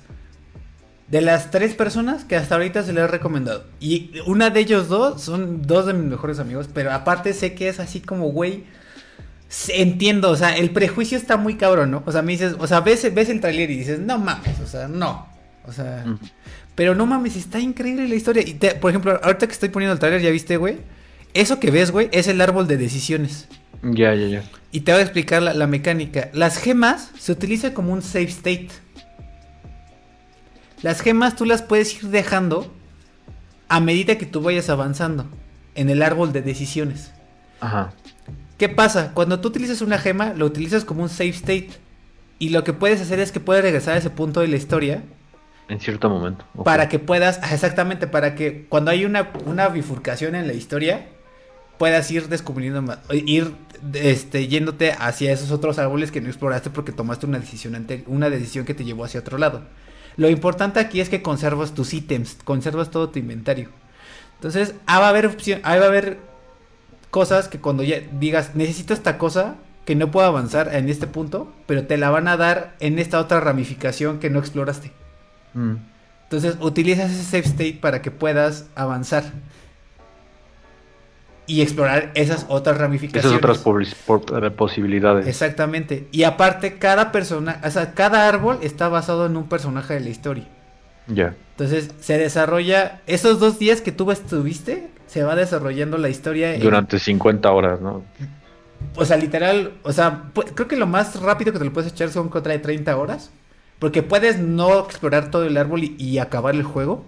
de 1.08 1.20
las 1.20 1.52
tres 1.52 1.74
personas 1.74 2.24
que 2.24 2.36
hasta 2.36 2.56
ahorita 2.56 2.82
se 2.82 2.92
le 2.92 3.00
ha 3.00 3.06
recomendado. 3.06 3.64
Y 3.80 4.10
una 4.26 4.50
de 4.50 4.60
ellos 4.60 4.88
dos 4.88 5.22
son 5.22 5.62
dos 5.62 5.86
de 5.86 5.94
mis 5.94 6.04
mejores 6.04 6.38
amigos, 6.38 6.68
pero 6.72 6.92
aparte 6.92 7.32
sé 7.32 7.54
que 7.54 7.68
es 7.68 7.80
así 7.80 8.00
como, 8.00 8.28
güey, 8.28 8.64
entiendo, 9.68 10.30
o 10.30 10.36
sea, 10.36 10.54
el 10.56 10.70
prejuicio 10.70 11.16
está 11.16 11.38
muy 11.38 11.54
cabrón, 11.54 11.92
¿no? 11.92 12.02
O 12.04 12.12
sea, 12.12 12.20
me 12.22 12.32
dices, 12.32 12.56
o 12.58 12.66
sea, 12.66 12.80
ves, 12.80 13.14
ves 13.14 13.30
el 13.30 13.40
trailer 13.40 13.70
y 13.70 13.76
dices, 13.76 14.00
no 14.00 14.18
mames, 14.18 14.60
o 14.60 14.66
sea, 14.66 14.86
no. 14.86 15.28
O 15.64 15.72
sea, 15.72 16.04
pero 16.74 16.94
no 16.94 17.06
mames, 17.06 17.36
está 17.36 17.58
increíble 17.58 18.06
la 18.06 18.16
historia. 18.16 18.42
Y 18.46 18.54
por 18.80 18.90
ejemplo, 18.90 19.18
ahorita 19.22 19.46
que 19.46 19.52
estoy 19.52 19.70
poniendo 19.70 19.94
el 19.94 19.98
trailer, 19.98 20.20
¿ya 20.20 20.30
viste, 20.30 20.58
güey? 20.58 20.78
Eso 21.32 21.58
que 21.58 21.70
ves, 21.70 21.90
güey, 21.90 22.10
es 22.12 22.28
el 22.28 22.40
árbol 22.42 22.66
de 22.66 22.76
decisiones. 22.76 23.48
Ya, 23.82 24.15
ya, 24.15 24.27
ya. 24.27 24.43
Y 24.73 24.81
te 24.81 24.93
voy 24.93 25.01
a 25.01 25.05
explicar 25.05 25.43
la, 25.43 25.66
mecánica. 25.66 26.28
Las 26.32 26.59
gemas 26.59 27.11
se 27.19 27.32
utilizan 27.32 27.73
como 27.73 27.93
un 27.93 28.03
save 28.03 28.24
state. 28.24 28.69
Las 30.82 31.01
gemas 31.01 31.36
tú 31.36 31.44
las 31.47 31.62
puedes 31.62 32.03
ir 32.03 32.11
dejando 32.11 32.73
a 33.69 33.81
medida 33.81 34.19
que 34.19 34.27
tú 34.27 34.43
vayas 34.43 34.69
avanzando 34.69 35.27
en 35.74 35.89
el 35.89 36.03
árbol 36.03 36.32
de 36.32 36.43
decisiones. 36.43 37.12
Ajá. 37.61 37.93
¿Qué 38.59 38.69
pasa? 38.69 39.12
Cuando 39.15 39.40
tú 39.40 39.48
utilizas 39.48 39.81
una 39.81 39.98
gema, 39.98 40.32
lo 40.35 40.47
utilizas 40.47 40.85
como 40.85 41.03
un 41.03 41.09
save 41.09 41.31
state. 41.31 41.70
Y 42.39 42.51
lo 42.51 42.65
que 42.65 42.73
puedes 42.73 43.01
hacer 43.01 43.19
es 43.19 43.32
que 43.32 43.40
puedes 43.40 43.62
regresar 43.62 43.94
a 43.94 43.98
ese 43.98 44.11
punto 44.11 44.40
de 44.40 44.48
la 44.48 44.57
historia. 44.57 45.03
En 45.69 45.81
cierto 45.81 46.11
momento. 46.11 46.44
Para 46.65 46.89
que 46.89 46.98
puedas, 46.98 47.40
exactamente, 47.51 48.07
para 48.07 48.35
que 48.35 48.66
cuando 48.69 48.90
hay 48.90 49.05
una, 49.05 49.31
una 49.47 49.69
bifurcación 49.69 50.35
en 50.35 50.47
la 50.47 50.53
historia, 50.53 51.07
puedas 51.78 52.11
ir 52.11 52.28
descubriendo 52.28 52.82
más, 52.82 52.98
ir 53.11 53.53
este, 53.94 54.48
yéndote 54.48 54.93
hacia 54.93 55.32
esos 55.32 55.51
otros 55.51 55.78
árboles 55.78 56.11
que 56.11 56.20
no 56.20 56.28
exploraste 56.28 56.70
porque 56.70 56.93
tomaste 56.93 57.27
una 57.27 57.39
decisión, 57.39 57.74
ante, 57.74 58.05
una 58.07 58.31
decisión 58.31 58.65
que 58.65 58.74
te 58.74 58.85
llevó 58.85 59.05
hacia 59.05 59.20
otro 59.20 59.39
lado. 59.39 59.62
Lo 60.16 60.31
importante 60.31 60.81
aquí 60.81 61.01
es 61.01 61.09
que 61.09 61.23
conservas 61.23 61.74
tus 61.74 61.93
ítems, 61.93 62.39
conservas 62.44 62.90
todo 62.90 63.11
tu 63.11 63.19
inventario. 63.19 63.69
Entonces, 64.36 64.74
ah, 64.86 65.01
va 65.01 65.07
a 65.07 65.11
haber 65.11 65.27
opción, 65.27 65.61
va 65.65 65.73
a 65.73 65.74
haber 65.74 66.19
cosas 67.11 67.48
que 67.48 67.61
cuando 67.61 67.82
ya 67.82 68.01
digas, 68.19 68.55
necesito 68.55 68.94
esta 68.94 69.19
cosa 69.19 69.57
que 69.85 69.94
no 69.94 70.11
puedo 70.11 70.27
avanzar 70.27 70.74
en 70.74 70.89
este 70.89 71.07
punto, 71.07 71.53
pero 71.66 71.86
te 71.86 71.97
la 71.97 72.11
van 72.11 72.28
a 72.28 72.36
dar 72.36 72.77
en 72.81 72.98
esta 72.98 73.20
otra 73.20 73.40
ramificación 73.40 74.19
que 74.19 74.31
no 74.31 74.39
exploraste. 74.39 74.93
Mm. 75.55 75.77
Entonces, 76.24 76.57
utilizas 76.61 77.11
ese 77.11 77.23
save 77.23 77.44
state 77.44 77.78
para 77.81 78.03
que 78.03 78.11
puedas 78.11 78.66
avanzar 78.74 79.32
y 81.47 81.62
explorar 81.62 82.10
esas 82.14 82.47
otras 82.48 82.78
ramificaciones. 82.78 83.27
Esas 83.27 83.39
otras 83.39 83.59
eh, 84.43 84.51
posibilidades. 84.51 85.27
Exactamente. 85.27 86.09
Y 86.12 86.24
aparte, 86.24 86.78
cada 86.78 87.12
persona, 87.12 87.60
o 87.64 87.70
sea, 87.70 87.94
cada 87.94 88.28
árbol 88.28 88.59
está 88.62 88.89
basado 88.89 89.27
en 89.27 89.36
un 89.36 89.48
personaje 89.48 89.94
de 89.94 90.01
la 90.01 90.09
historia. 90.09 90.44
Ya. 91.06 91.35
Entonces 91.52 91.90
se 92.01 92.18
desarrolla, 92.18 93.01
esos 93.06 93.39
dos 93.39 93.59
días 93.59 93.81
que 93.81 93.93
tú 93.93 94.10
estuviste, 94.10 94.89
se 95.06 95.23
va 95.23 95.36
desarrollando 95.36 95.98
la 95.98 96.09
historia. 96.09 96.55
en- 96.55 96.60
Durante 96.60 96.98
50 96.98 97.51
horas, 97.52 97.81
¿no? 97.81 98.02
o 98.94 99.05
sea, 99.05 99.16
literal, 99.16 99.73
o 99.85 99.93
sea, 99.93 100.24
creo 100.55 100.68
que 100.68 100.77
lo 100.77 100.86
más 100.86 101.20
rápido 101.20 101.52
que 101.52 101.59
te 101.59 101.64
lo 101.64 101.73
puedes 101.73 101.93
echar 101.93 102.10
son 102.10 102.28
contra 102.28 102.52
de 102.52 102.59
30 102.59 102.97
horas. 102.97 103.31
Porque 103.78 104.02
puedes 104.02 104.39
no 104.39 104.81
explorar 104.81 105.31
todo 105.31 105.44
el 105.44 105.56
árbol 105.59 105.85
y, 105.85 105.97
y 105.98 106.18
acabar 106.18 106.55
el 106.55 106.62
juego. 106.62 107.05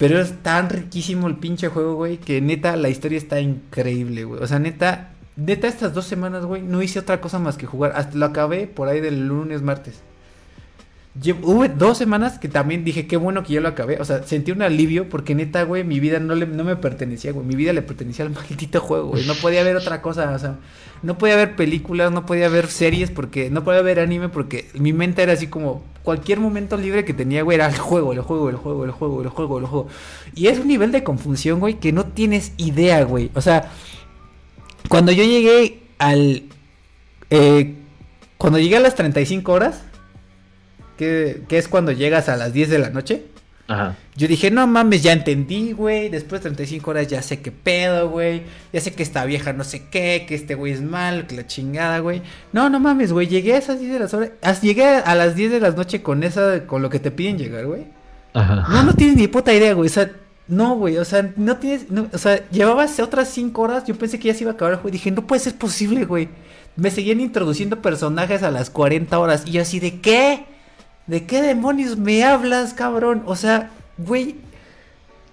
Pero 0.00 0.18
es 0.18 0.42
tan 0.42 0.70
riquísimo 0.70 1.28
el 1.28 1.36
pinche 1.36 1.68
juego, 1.68 1.94
güey, 1.94 2.16
que 2.16 2.40
neta 2.40 2.74
la 2.74 2.88
historia 2.88 3.18
está 3.18 3.38
increíble, 3.38 4.24
güey. 4.24 4.42
O 4.42 4.46
sea, 4.46 4.58
neta, 4.58 5.10
neta 5.36 5.68
estas 5.68 5.92
dos 5.92 6.06
semanas, 6.06 6.46
güey, 6.46 6.62
no 6.62 6.80
hice 6.80 7.00
otra 7.00 7.20
cosa 7.20 7.38
más 7.38 7.58
que 7.58 7.66
jugar. 7.66 7.92
Hasta 7.94 8.16
lo 8.16 8.24
acabé 8.24 8.66
por 8.66 8.88
ahí 8.88 9.00
del 9.00 9.28
lunes, 9.28 9.60
martes. 9.60 10.02
Lle- 11.20 11.36
Hubo 11.42 11.66
dos 11.68 11.98
semanas 11.98 12.38
que 12.38 12.48
también 12.48 12.84
dije, 12.84 13.06
qué 13.08 13.16
bueno 13.16 13.42
que 13.42 13.54
yo 13.54 13.60
lo 13.60 13.68
acabé. 13.68 14.00
O 14.00 14.04
sea, 14.04 14.22
sentí 14.22 14.52
un 14.52 14.62
alivio 14.62 15.08
porque 15.08 15.34
neta, 15.34 15.64
güey, 15.64 15.82
mi 15.82 15.98
vida 15.98 16.20
no, 16.20 16.34
le, 16.36 16.46
no 16.46 16.62
me 16.62 16.76
pertenecía, 16.76 17.32
güey. 17.32 17.44
Mi 17.44 17.56
vida 17.56 17.72
le 17.72 17.82
pertenecía 17.82 18.24
al 18.24 18.30
maldito 18.34 18.80
juego, 18.80 19.08
güey. 19.08 19.26
No 19.26 19.34
podía 19.34 19.64
ver 19.64 19.76
otra 19.76 20.02
cosa, 20.02 20.30
o 20.32 20.38
sea, 20.38 20.56
no 21.02 21.18
podía 21.18 21.34
ver 21.36 21.56
películas, 21.56 22.12
no 22.12 22.26
podía 22.26 22.48
ver 22.48 22.68
series 22.68 23.10
porque, 23.10 23.50
no 23.50 23.64
podía 23.64 23.82
ver 23.82 23.98
anime 23.98 24.28
porque 24.28 24.68
mi 24.74 24.92
mente 24.92 25.22
era 25.22 25.32
así 25.32 25.48
como, 25.48 25.82
cualquier 26.04 26.38
momento 26.38 26.76
libre 26.76 27.04
que 27.04 27.12
tenía, 27.12 27.42
güey, 27.42 27.56
era 27.56 27.66
el 27.66 27.76
juego, 27.78 28.12
el 28.12 28.20
juego, 28.20 28.48
el 28.48 28.56
juego, 28.56 28.84
el 28.84 28.90
juego, 28.92 29.22
el 29.22 29.28
juego, 29.30 29.58
el 29.58 29.66
juego. 29.66 29.88
Y 30.36 30.46
es 30.46 30.58
un 30.60 30.68
nivel 30.68 30.92
de 30.92 31.02
confusión, 31.02 31.58
güey, 31.58 31.74
que 31.80 31.92
no 31.92 32.04
tienes 32.04 32.52
idea, 32.56 33.02
güey. 33.02 33.30
O 33.34 33.40
sea, 33.40 33.70
cuando 34.88 35.10
yo 35.10 35.24
llegué 35.24 35.82
al... 35.98 36.44
eh, 37.30 37.74
cuando 38.38 38.58
llegué 38.60 38.76
a 38.76 38.80
las 38.80 38.94
35 38.94 39.52
horas, 39.52 39.82
que, 41.00 41.42
que 41.48 41.56
es 41.56 41.66
cuando 41.66 41.92
llegas 41.92 42.28
a 42.28 42.36
las 42.36 42.52
10 42.52 42.68
de 42.68 42.78
la 42.78 42.90
noche, 42.90 43.22
Ajá. 43.68 43.96
yo 44.16 44.28
dije, 44.28 44.50
no 44.50 44.66
mames, 44.66 45.02
ya 45.02 45.12
entendí, 45.12 45.72
güey. 45.72 46.10
Después 46.10 46.40
de 46.42 46.50
35 46.50 46.90
horas 46.90 47.08
ya 47.08 47.22
sé 47.22 47.40
qué 47.40 47.50
pedo, 47.50 48.10
güey. 48.10 48.42
Ya 48.72 48.80
sé 48.82 48.92
que 48.92 49.02
esta 49.02 49.24
vieja 49.24 49.54
no 49.54 49.64
sé 49.64 49.84
qué, 49.90 50.26
que 50.28 50.34
este 50.34 50.54
güey 50.54 50.72
es 50.74 50.82
malo, 50.82 51.26
que 51.26 51.36
la 51.36 51.46
chingada, 51.46 52.00
güey. 52.00 52.20
No, 52.52 52.68
no 52.68 52.80
mames, 52.80 53.12
güey. 53.12 53.26
Llegué 53.28 53.54
a 53.54 53.58
esas 53.58 53.80
10 53.80 53.92
de 53.94 53.98
las 53.98 54.12
horas. 54.12 54.30
as- 54.42 54.60
Llegué 54.60 54.84
a 54.84 55.14
las 55.14 55.34
10 55.34 55.50
de 55.52 55.60
la 55.60 55.70
noche 55.70 56.02
con 56.02 56.22
esa, 56.22 56.66
con 56.66 56.82
lo 56.82 56.90
que 56.90 56.98
te 56.98 57.10
piden 57.10 57.38
llegar, 57.38 57.64
güey. 57.64 57.86
Ajá. 58.34 58.66
No, 58.68 58.82
no 58.82 58.92
tienes 58.94 59.16
ni 59.16 59.26
puta 59.26 59.54
idea, 59.54 59.72
güey. 59.72 59.88
O 59.88 59.92
sea, 59.92 60.10
no, 60.48 60.74
güey. 60.76 60.98
O 60.98 61.04
sea, 61.04 61.30
no 61.36 61.56
tienes. 61.56 61.90
no, 61.90 62.08
o 62.12 62.18
sea, 62.18 62.48
llevabas 62.50 62.98
otras 63.00 63.28
5 63.30 63.62
horas. 63.62 63.84
Yo 63.86 63.94
pensé 63.96 64.18
que 64.18 64.28
ya 64.28 64.34
se 64.34 64.42
iba 64.44 64.50
a 64.50 64.54
acabar 64.54 64.74
juego. 64.74 64.90
Dije, 64.90 65.10
no 65.10 65.26
puede 65.26 65.40
ser 65.40 65.54
posible, 65.56 66.04
güey. 66.04 66.28
Me 66.76 66.90
seguían 66.90 67.20
introduciendo 67.20 67.80
personajes 67.82 68.42
a 68.42 68.50
las 68.50 68.68
40 68.70 69.16
horas. 69.18 69.42
Y 69.46 69.52
yo 69.52 69.62
así, 69.62 69.80
¿de 69.80 70.00
qué? 70.00 70.44
¿De 71.10 71.26
qué 71.26 71.42
demonios 71.42 71.96
me 71.96 72.22
hablas, 72.22 72.72
cabrón? 72.72 73.24
O 73.26 73.34
sea, 73.34 73.70
güey. 73.98 74.36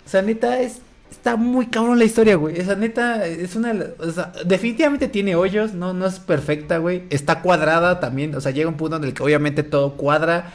O 0.08 0.10
sea, 0.10 0.24
neta, 0.24 0.60
es. 0.60 0.82
Está 1.12 1.36
muy 1.36 1.68
cabrón 1.68 2.00
la 2.00 2.06
historia, 2.06 2.36
güey. 2.36 2.60
Esa 2.60 2.76
neta 2.76 3.24
es 3.28 3.56
una. 3.56 3.76
O 4.00 4.10
sea, 4.10 4.32
definitivamente 4.44 5.08
tiene 5.08 5.36
hoyos, 5.36 5.76
no, 5.76 5.94
no 5.94 6.08
es 6.08 6.18
perfecta, 6.18 6.80
güey. 6.80 7.04
Está 7.12 7.42
cuadrada 7.44 8.00
también. 8.00 8.34
O 8.34 8.42
sea, 8.42 8.52
llega 8.52 8.68
un 8.68 8.76
punto 8.76 8.96
en 8.96 9.04
el 9.04 9.14
que 9.14 9.22
obviamente 9.22 9.62
todo 9.62 9.94
cuadra. 9.94 10.52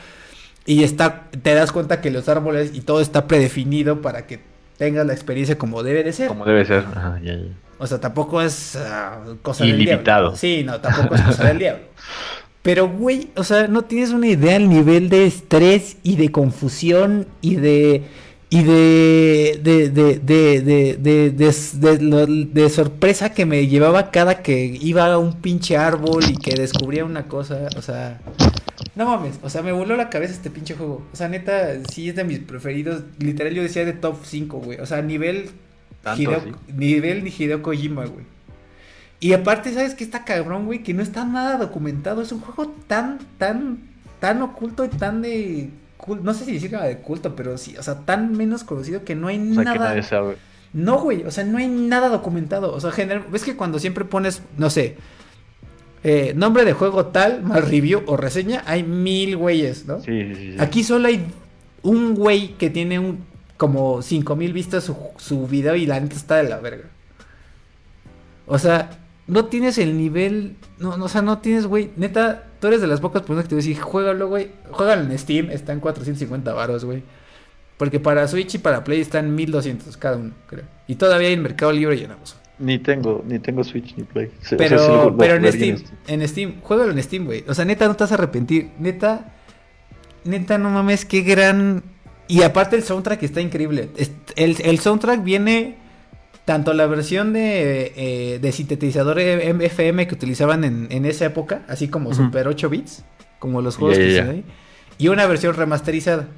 Y 0.66 0.82
está, 0.82 1.26
te 1.40 1.54
das 1.54 1.70
cuenta 1.70 2.00
que 2.00 2.10
los 2.10 2.28
árboles 2.28 2.72
y 2.74 2.80
todo 2.80 3.00
está 3.00 3.28
predefinido 3.28 4.02
para 4.02 4.26
que 4.26 4.40
tengas 4.76 5.06
la 5.06 5.12
experiencia 5.12 5.56
como 5.56 5.84
debe 5.84 6.02
de 6.02 6.12
ser. 6.12 6.26
Como 6.26 6.44
debe 6.44 6.64
ser. 6.64 6.84
Ajá, 6.96 7.20
ya, 7.22 7.36
ya. 7.36 7.52
O 7.78 7.86
sea, 7.86 8.00
tampoco 8.00 8.42
es 8.42 8.74
ah, 8.74 9.20
cosa 9.42 9.64
Ilimitado. 9.64 9.96
del 9.96 10.04
diablo. 10.04 10.36
Sí, 10.36 10.64
no, 10.64 10.80
tampoco 10.80 11.14
es 11.14 11.22
cosa 11.22 11.44
del 11.44 11.58
diablo. 11.60 11.84
Pero, 12.62 12.88
güey, 12.88 13.28
o 13.34 13.42
sea, 13.42 13.66
no 13.66 13.82
tienes 13.82 14.10
una 14.10 14.28
idea 14.28 14.56
al 14.56 14.68
nivel 14.68 15.08
de 15.08 15.26
estrés 15.26 15.96
y 16.04 16.16
de 16.16 16.30
confusión 16.30 17.26
y 17.40 17.56
de. 17.56 18.04
Y 18.50 18.62
de. 18.62 19.60
de. 19.60 19.90
de. 19.90 20.18
de. 20.60 20.96
de. 20.96 22.46
de, 22.46 22.70
sorpresa 22.70 23.34
que 23.34 23.46
me 23.46 23.66
llevaba 23.66 24.12
cada 24.12 24.42
que 24.42 24.78
iba 24.80 25.12
a 25.12 25.18
un 25.18 25.40
pinche 25.40 25.76
árbol 25.76 26.22
y 26.28 26.36
que 26.36 26.54
descubría 26.54 27.04
una 27.04 27.24
cosa. 27.24 27.68
O 27.76 27.82
sea. 27.82 28.20
No 28.94 29.06
mames, 29.06 29.40
o 29.42 29.50
sea, 29.50 29.62
me 29.62 29.72
voló 29.72 29.96
la 29.96 30.08
cabeza 30.08 30.32
este 30.32 30.50
pinche 30.50 30.74
juego. 30.74 31.04
O 31.12 31.16
sea, 31.16 31.28
neta, 31.28 31.82
sí 31.92 32.10
es 32.10 32.14
de 32.14 32.22
mis 32.22 32.38
preferidos. 32.38 33.02
Literal, 33.18 33.54
yo 33.54 33.62
decía 33.62 33.84
de 33.84 33.94
top 33.94 34.18
5, 34.22 34.58
güey. 34.58 34.78
O 34.78 34.86
sea, 34.86 35.02
nivel. 35.02 35.50
¿Tanto 36.02 36.22
Hideo, 36.22 36.42
nivel 36.76 37.24
ni 37.24 37.30
Hideo 37.30 37.62
Kojima, 37.62 38.04
güey. 38.06 38.31
Y 39.22 39.34
aparte, 39.34 39.72
¿sabes 39.72 39.94
qué 39.94 40.02
está 40.02 40.24
cabrón, 40.24 40.66
güey? 40.66 40.82
Que 40.82 40.94
no 40.94 41.00
está 41.02 41.24
nada 41.24 41.56
documentado. 41.56 42.22
Es 42.22 42.32
un 42.32 42.40
juego 42.40 42.74
tan, 42.88 43.18
tan, 43.38 43.78
tan 44.18 44.42
oculto 44.42 44.84
y 44.84 44.88
tan 44.88 45.22
de. 45.22 45.70
cul- 45.96 46.22
No 46.22 46.34
sé 46.34 46.44
si 46.44 46.54
decirlo 46.54 46.80
de 46.82 46.98
culto, 46.98 47.36
pero 47.36 47.56
sí, 47.56 47.76
o 47.78 47.84
sea, 47.84 48.00
tan 48.00 48.36
menos 48.36 48.64
conocido 48.64 49.04
que 49.04 49.14
no 49.14 49.28
hay 49.28 49.38
O 49.38 49.54
sea, 49.54 49.62
que 49.72 49.78
nada. 49.78 49.88
nadie 49.90 50.02
sabe. 50.02 50.36
No, 50.72 50.98
güey, 50.98 51.22
o 51.22 51.30
sea, 51.30 51.44
no 51.44 51.58
hay 51.58 51.68
nada 51.68 52.08
documentado. 52.08 52.74
O 52.74 52.80
sea, 52.80 52.90
general, 52.90 53.24
ves 53.30 53.44
que 53.44 53.54
cuando 53.54 53.78
siempre 53.78 54.04
pones, 54.04 54.42
no 54.58 54.70
sé, 54.70 54.96
eh, 56.02 56.32
nombre 56.34 56.64
de 56.64 56.72
juego 56.72 57.06
tal, 57.06 57.44
más 57.44 57.68
review 57.68 58.02
o 58.06 58.16
reseña, 58.16 58.64
hay 58.66 58.82
mil 58.82 59.36
güeyes, 59.36 59.86
¿no? 59.86 60.00
Sí, 60.00 60.34
sí, 60.34 60.34
sí. 60.34 60.56
Aquí 60.58 60.82
solo 60.82 61.06
hay 61.06 61.24
un 61.82 62.14
güey 62.16 62.54
que 62.58 62.70
tiene 62.70 62.98
un 62.98 63.20
como 63.56 64.02
5000 64.02 64.52
vistas 64.52 64.82
su, 64.82 64.96
su 65.18 65.46
video 65.46 65.76
y 65.76 65.86
la 65.86 66.00
neta 66.00 66.16
está 66.16 66.36
de 66.38 66.48
la 66.48 66.58
verga. 66.58 66.86
O 68.46 68.58
sea, 68.58 68.90
no 69.32 69.46
tienes 69.46 69.78
el 69.78 69.96
nivel, 69.98 70.56
no, 70.78 70.96
no, 70.96 71.06
o 71.06 71.08
sea, 71.08 71.22
no 71.22 71.38
tienes, 71.38 71.66
güey, 71.66 71.90
neta, 71.96 72.44
tú 72.60 72.68
eres 72.68 72.80
de 72.80 72.86
las 72.86 73.00
pocas 73.00 73.22
personas 73.22 73.44
que 73.44 73.48
te 73.50 73.54
voy 73.56 73.64
a 73.64 73.66
decir, 73.66 73.80
juégalo, 73.82 74.28
güey, 74.28 74.50
juégalo 74.70 75.02
en 75.02 75.18
Steam, 75.18 75.50
está 75.50 75.72
en 75.72 75.80
450 75.80 76.52
varos, 76.52 76.84
güey. 76.84 77.02
Porque 77.78 77.98
para 77.98 78.28
Switch 78.28 78.54
y 78.54 78.58
para 78.58 78.84
Play 78.84 79.00
están 79.00 79.34
1200 79.34 79.96
cada 79.96 80.16
uno, 80.16 80.32
creo. 80.46 80.64
Y 80.86 80.94
todavía 80.94 81.28
hay 81.28 81.34
en 81.34 81.42
Mercado 81.42 81.72
Libre 81.72 81.96
y 81.96 82.04
en 82.04 82.12
Amazon. 82.12 82.38
Ni 82.58 82.78
tengo, 82.78 83.24
ni 83.26 83.38
tengo 83.40 83.64
Switch 83.64 83.96
ni 83.96 84.04
Play. 84.04 84.30
O 84.40 84.44
sea, 84.44 84.58
Pero, 84.58 84.78
sí 84.78 84.86
lo- 84.88 85.04
lo 85.10 85.16
pero 85.16 85.34
en 85.34 85.40
jugaría 85.42 85.76
Steam, 85.76 85.98
en 86.06 86.28
Steam, 86.28 86.60
juégalo 86.62 86.92
en 86.92 87.02
Steam, 87.02 87.24
güey. 87.24 87.44
O 87.48 87.54
sea, 87.54 87.64
neta, 87.64 87.88
no 87.88 87.96
te 87.96 88.04
vas 88.04 88.12
a 88.12 88.14
arrepentir. 88.14 88.70
Neta, 88.78 89.34
neta, 90.24 90.58
no 90.58 90.70
mames, 90.70 91.04
qué 91.04 91.22
gran. 91.22 91.82
Y 92.28 92.42
aparte, 92.42 92.76
el 92.76 92.82
soundtrack 92.84 93.22
está 93.24 93.40
increíble. 93.40 93.90
El, 94.36 94.56
el 94.62 94.78
soundtrack 94.78 95.24
viene 95.24 95.76
tanto 96.44 96.72
la 96.74 96.86
versión 96.86 97.32
de, 97.32 97.92
eh, 97.96 98.38
de 98.40 98.52
sintetizador 98.52 99.18
FM 99.20 100.06
que 100.06 100.14
utilizaban 100.14 100.64
en, 100.64 100.88
en 100.90 101.04
esa 101.04 101.26
época, 101.26 101.62
así 101.68 101.88
como. 101.88 102.12
Super 102.14 102.48
8 102.48 102.68
bits, 102.68 103.04
como 103.38 103.62
los 103.62 103.76
juegos 103.76 103.98
Ya, 103.98 104.04
que 104.04 104.12
ya. 104.14 104.24
ahí, 104.30 104.44
y 104.98 105.08
una 105.08 105.26
versión 105.26 105.54
remasterizada. 105.54 106.28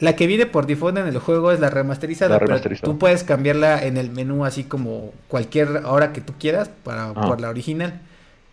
La 0.00 0.16
que 0.16 0.26
viene 0.26 0.46
por 0.46 0.66
default 0.66 0.98
en 0.98 1.06
el 1.06 1.18
juego 1.18 1.52
es 1.52 1.60
la 1.60 1.70
remasterizada, 1.70 2.34
La 2.34 2.38
pero 2.40 2.60
tú 2.82 2.98
puedes 2.98 3.22
cambiarla 3.22 3.84
en 3.84 3.96
el 3.96 4.10
menú 4.10 4.44
así 4.44 4.64
como 4.64 5.12
cualquier 5.28 5.82
hora 5.84 6.12
que 6.12 6.20
tú 6.20 6.32
quieras 6.40 6.68
para, 6.82 7.10
Ah. 7.10 7.14
por 7.14 7.40
la 7.40 7.48
original. 7.50 8.00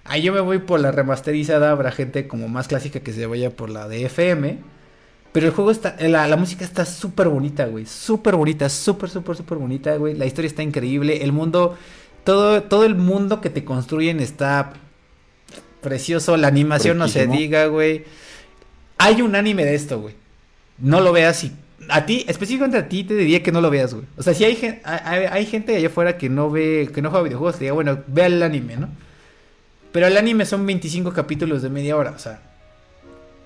Ahí 0.05 0.21
yo 0.21 0.31
me 0.33 0.41
voy 0.41 0.59
por 0.59 0.79
la 0.79 0.91
remasterizada, 0.91 1.71
habrá 1.71 1.91
gente 1.91 2.27
como 2.27 2.47
más 2.49 2.67
clásica 2.67 2.99
que 2.99 3.13
se 3.13 3.25
vaya 3.25 3.49
por 3.51 3.69
la 3.71 3.87
de 3.87 4.05
FM. 4.05 4.57
Pero 5.31 5.45
el 5.47 5.53
juego 5.53 5.69
está, 5.72 5.95
la, 5.99 6.27
la 6.27 6.35
música 6.38 6.65
está 6.65 6.85
súper 6.85 7.27
bonita, 7.27 7.65
güey. 7.65 7.85
Súper 7.85 8.35
bonita, 8.35 8.68
súper, 8.69 9.10
súper, 9.10 9.35
súper 9.35 9.57
bonita, 9.60 9.95
güey. 9.95 10.15
La 10.15 10.26
historia 10.26 10.47
está 10.47 10.64
increíble. 10.64 11.22
El 11.23 11.31
mundo, 11.31 11.77
todo, 12.23 12.64
todo 12.64 12.84
el 12.84 12.95
mundo 12.95 13.39
que 13.39 13.49
te 13.51 13.64
construyen 13.64 14.19
está 14.19 14.73
precioso. 15.81 16.35
La 16.38 16.47
animación 16.47 16.97
no 16.97 17.07
se 17.07 17.27
diga, 17.38 17.68
güey. 17.68 18.06
Hay 18.97 19.22
un 19.22 19.35
anime 19.35 19.65
de 19.65 19.76
esto, 19.76 19.99
güey. 20.01 20.15
No 20.80 20.99
lo 21.01 21.11
veas 21.11 21.43
y... 21.43 21.51
A 21.91 22.06
ti, 22.06 22.23
específicamente 22.27 22.77
a 22.77 22.88
ti, 22.89 23.03
te 23.03 23.15
diría 23.15 23.41
que 23.41 23.51
no 23.51 23.61
lo 23.61 23.69
veas, 23.69 23.93
güey. 23.93 24.06
O 24.18 24.22
sea, 24.23 24.34
si 24.34 24.43
hay, 24.43 24.56
gen- 24.56 24.80
hay, 24.84 25.26
hay 25.26 25.45
gente 25.45 25.76
allá 25.76 25.88
afuera 25.88 26.18
que 26.18 26.30
no 26.30 26.51
ve, 26.51 26.89
que 26.93 27.01
no 27.01 27.10
juega 27.10 27.23
videojuegos, 27.23 27.56
te 27.56 27.60
diría, 27.61 27.73
bueno, 27.73 27.99
ve 28.07 28.26
el 28.26 28.43
anime, 28.43 28.77
¿no? 28.77 28.89
Pero 29.91 30.06
el 30.06 30.15
anime 30.18 30.45
son 30.45 30.65
25 30.68 31.14
capítulos 31.14 31.61
de 31.64 31.69
media 31.69 31.95
hora, 31.97 32.11
o 32.11 32.19
sea... 32.19 32.41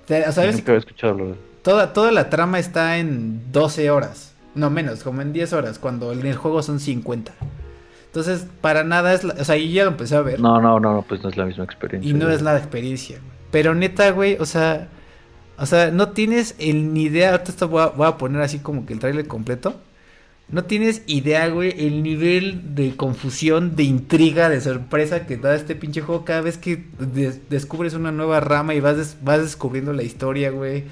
te- 0.07 0.27
o 0.27 0.31
sea, 0.31 0.45
Nunca 0.51 0.71
había 0.71 0.79
escuchado. 0.79 1.37
Toda, 1.63 1.93
toda 1.93 2.11
la 2.11 2.29
trama 2.29 2.59
está 2.59 2.97
en 2.97 3.51
12 3.51 3.89
horas. 3.89 4.33
No 4.55 4.69
menos, 4.69 5.03
como 5.03 5.21
en 5.21 5.33
10 5.33 5.53
horas, 5.53 5.79
cuando 5.79 6.11
en 6.11 6.25
el 6.25 6.35
juego 6.35 6.61
son 6.61 6.79
50. 6.79 7.33
Entonces, 8.07 8.45
para 8.61 8.83
nada 8.83 9.13
es... 9.13 9.23
la- 9.23 9.33
o 9.39 9.43
sea, 9.43 9.57
yo 9.57 9.65
ya 9.65 9.83
lo 9.85 9.91
empecé 9.91 10.15
a 10.15 10.21
ver. 10.21 10.39
No, 10.39 10.61
no, 10.61 10.79
no, 10.79 10.93
no, 10.93 11.01
pues 11.01 11.23
no 11.23 11.29
es 11.29 11.37
la 11.37 11.45
misma 11.45 11.63
experiencia. 11.63 12.09
y 12.09 12.13
no 12.13 12.29
es 12.29 12.41
la 12.41 12.57
experiencia. 12.57 13.17
Pero 13.51 13.73
neta, 13.73 14.11
güey, 14.11 14.37
o 14.39 14.45
sea... 14.45 14.87
O 15.57 15.65
sea, 15.65 15.89
no 15.91 16.09
tienes 16.09 16.55
el, 16.59 16.93
ni 16.93 17.03
idea... 17.03 17.31
Ahorita 17.31 17.51
esto 17.51 17.67
voy 17.69 17.81
a, 17.83 17.87
voy 17.87 18.07
a 18.07 18.17
poner 18.17 18.41
así 18.41 18.59
como 18.59 18.85
que 18.85 18.93
el 18.93 18.99
trailer 18.99 19.27
completo. 19.27 19.75
No 20.49 20.65
tienes 20.65 21.01
idea, 21.07 21.47
güey, 21.47 21.73
el 21.87 22.03
nivel 22.03 22.75
de 22.75 22.95
confusión, 22.95 23.75
de 23.75 23.83
intriga, 23.83 24.49
de 24.49 24.61
sorpresa 24.61 25.25
que 25.25 25.37
da 25.37 25.55
este 25.55 25.73
pinche 25.75 26.01
juego 26.01 26.25
cada 26.25 26.41
vez 26.41 26.57
que 26.59 26.83
des- 26.99 27.49
descubres 27.49 27.95
una 27.95 28.11
nueva 28.11 28.39
rama 28.39 28.75
y 28.75 28.79
vas, 28.79 29.17
vas 29.23 29.41
descubriendo 29.41 29.93
la 29.93 30.03
historia, 30.03 30.51
güey. 30.51 30.83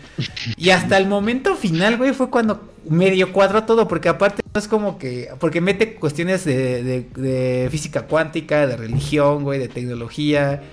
Y 0.58 0.72
hasta 0.72 0.98
el 0.98 1.06
momento 1.08 1.56
final, 1.56 1.98
güey, 1.98 2.14
fue 2.14 2.32
cuando 2.32 2.72
medio 2.90 3.32
cuadró 3.34 3.64
todo, 3.66 3.88
porque 3.88 4.10
aparte 4.10 4.42
no 4.52 4.60
es 4.60 4.68
como 4.68 4.98
que... 4.98 5.30
Porque 5.40 5.62
mete 5.62 5.94
cuestiones 5.94 6.44
de, 6.44 6.82
de- 6.84 7.06
de 7.22 7.70
física 7.70 8.04
cuántica, 8.08 8.66
de 8.66 8.78
religión, 8.78 9.44
güey, 9.44 9.60
de 9.60 9.68
tecnología. 9.68 10.64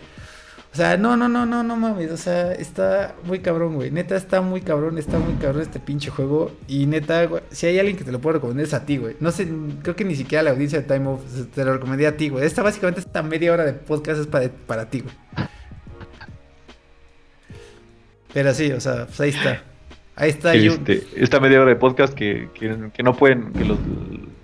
O 0.78 0.80
sea, 0.80 0.96
no, 0.96 1.16
no, 1.16 1.28
no, 1.28 1.44
no, 1.44 1.64
no 1.64 1.74
mames. 1.74 2.12
O 2.12 2.16
sea, 2.16 2.52
está 2.52 3.16
muy 3.24 3.40
cabrón, 3.40 3.74
güey. 3.74 3.90
Neta, 3.90 4.14
está 4.14 4.40
muy 4.40 4.60
cabrón, 4.60 4.96
está 4.96 5.18
muy 5.18 5.34
cabrón 5.34 5.62
este 5.62 5.80
pinche 5.80 6.08
juego. 6.08 6.52
Y 6.68 6.86
neta, 6.86 7.26
güey, 7.26 7.42
si 7.50 7.66
hay 7.66 7.80
alguien 7.80 7.96
que 7.96 8.04
te 8.04 8.12
lo 8.12 8.20
puedo 8.20 8.34
recomendar 8.34 8.64
es 8.64 8.72
a 8.74 8.86
ti, 8.86 8.96
güey. 8.96 9.16
No 9.18 9.32
sé, 9.32 9.48
creo 9.82 9.96
que 9.96 10.04
ni 10.04 10.14
siquiera 10.14 10.44
la 10.44 10.50
audiencia 10.50 10.80
de 10.80 10.86
Time 10.86 11.08
Off 11.08 11.22
te 11.52 11.64
lo 11.64 11.72
recomendé 11.72 12.06
a 12.06 12.16
ti, 12.16 12.28
güey. 12.28 12.46
Esta 12.46 12.62
básicamente, 12.62 13.00
esta 13.00 13.24
media 13.24 13.52
hora 13.52 13.64
de 13.64 13.72
podcast 13.72 14.20
es 14.20 14.28
para, 14.28 14.48
para 14.68 14.88
ti, 14.88 15.00
güey. 15.00 15.14
Pero 18.32 18.54
sí, 18.54 18.70
o 18.70 18.80
sea, 18.80 19.06
pues 19.06 19.20
ahí 19.20 19.30
está. 19.30 19.64
Ahí 20.14 20.30
está. 20.30 20.54
Este, 20.54 21.02
Esta 21.16 21.40
media 21.40 21.60
hora 21.60 21.70
de 21.70 21.76
podcast 21.76 22.14
que, 22.14 22.50
que, 22.54 23.02
no 23.02 23.16
pueden, 23.16 23.52
que 23.52 23.64
los, 23.64 23.78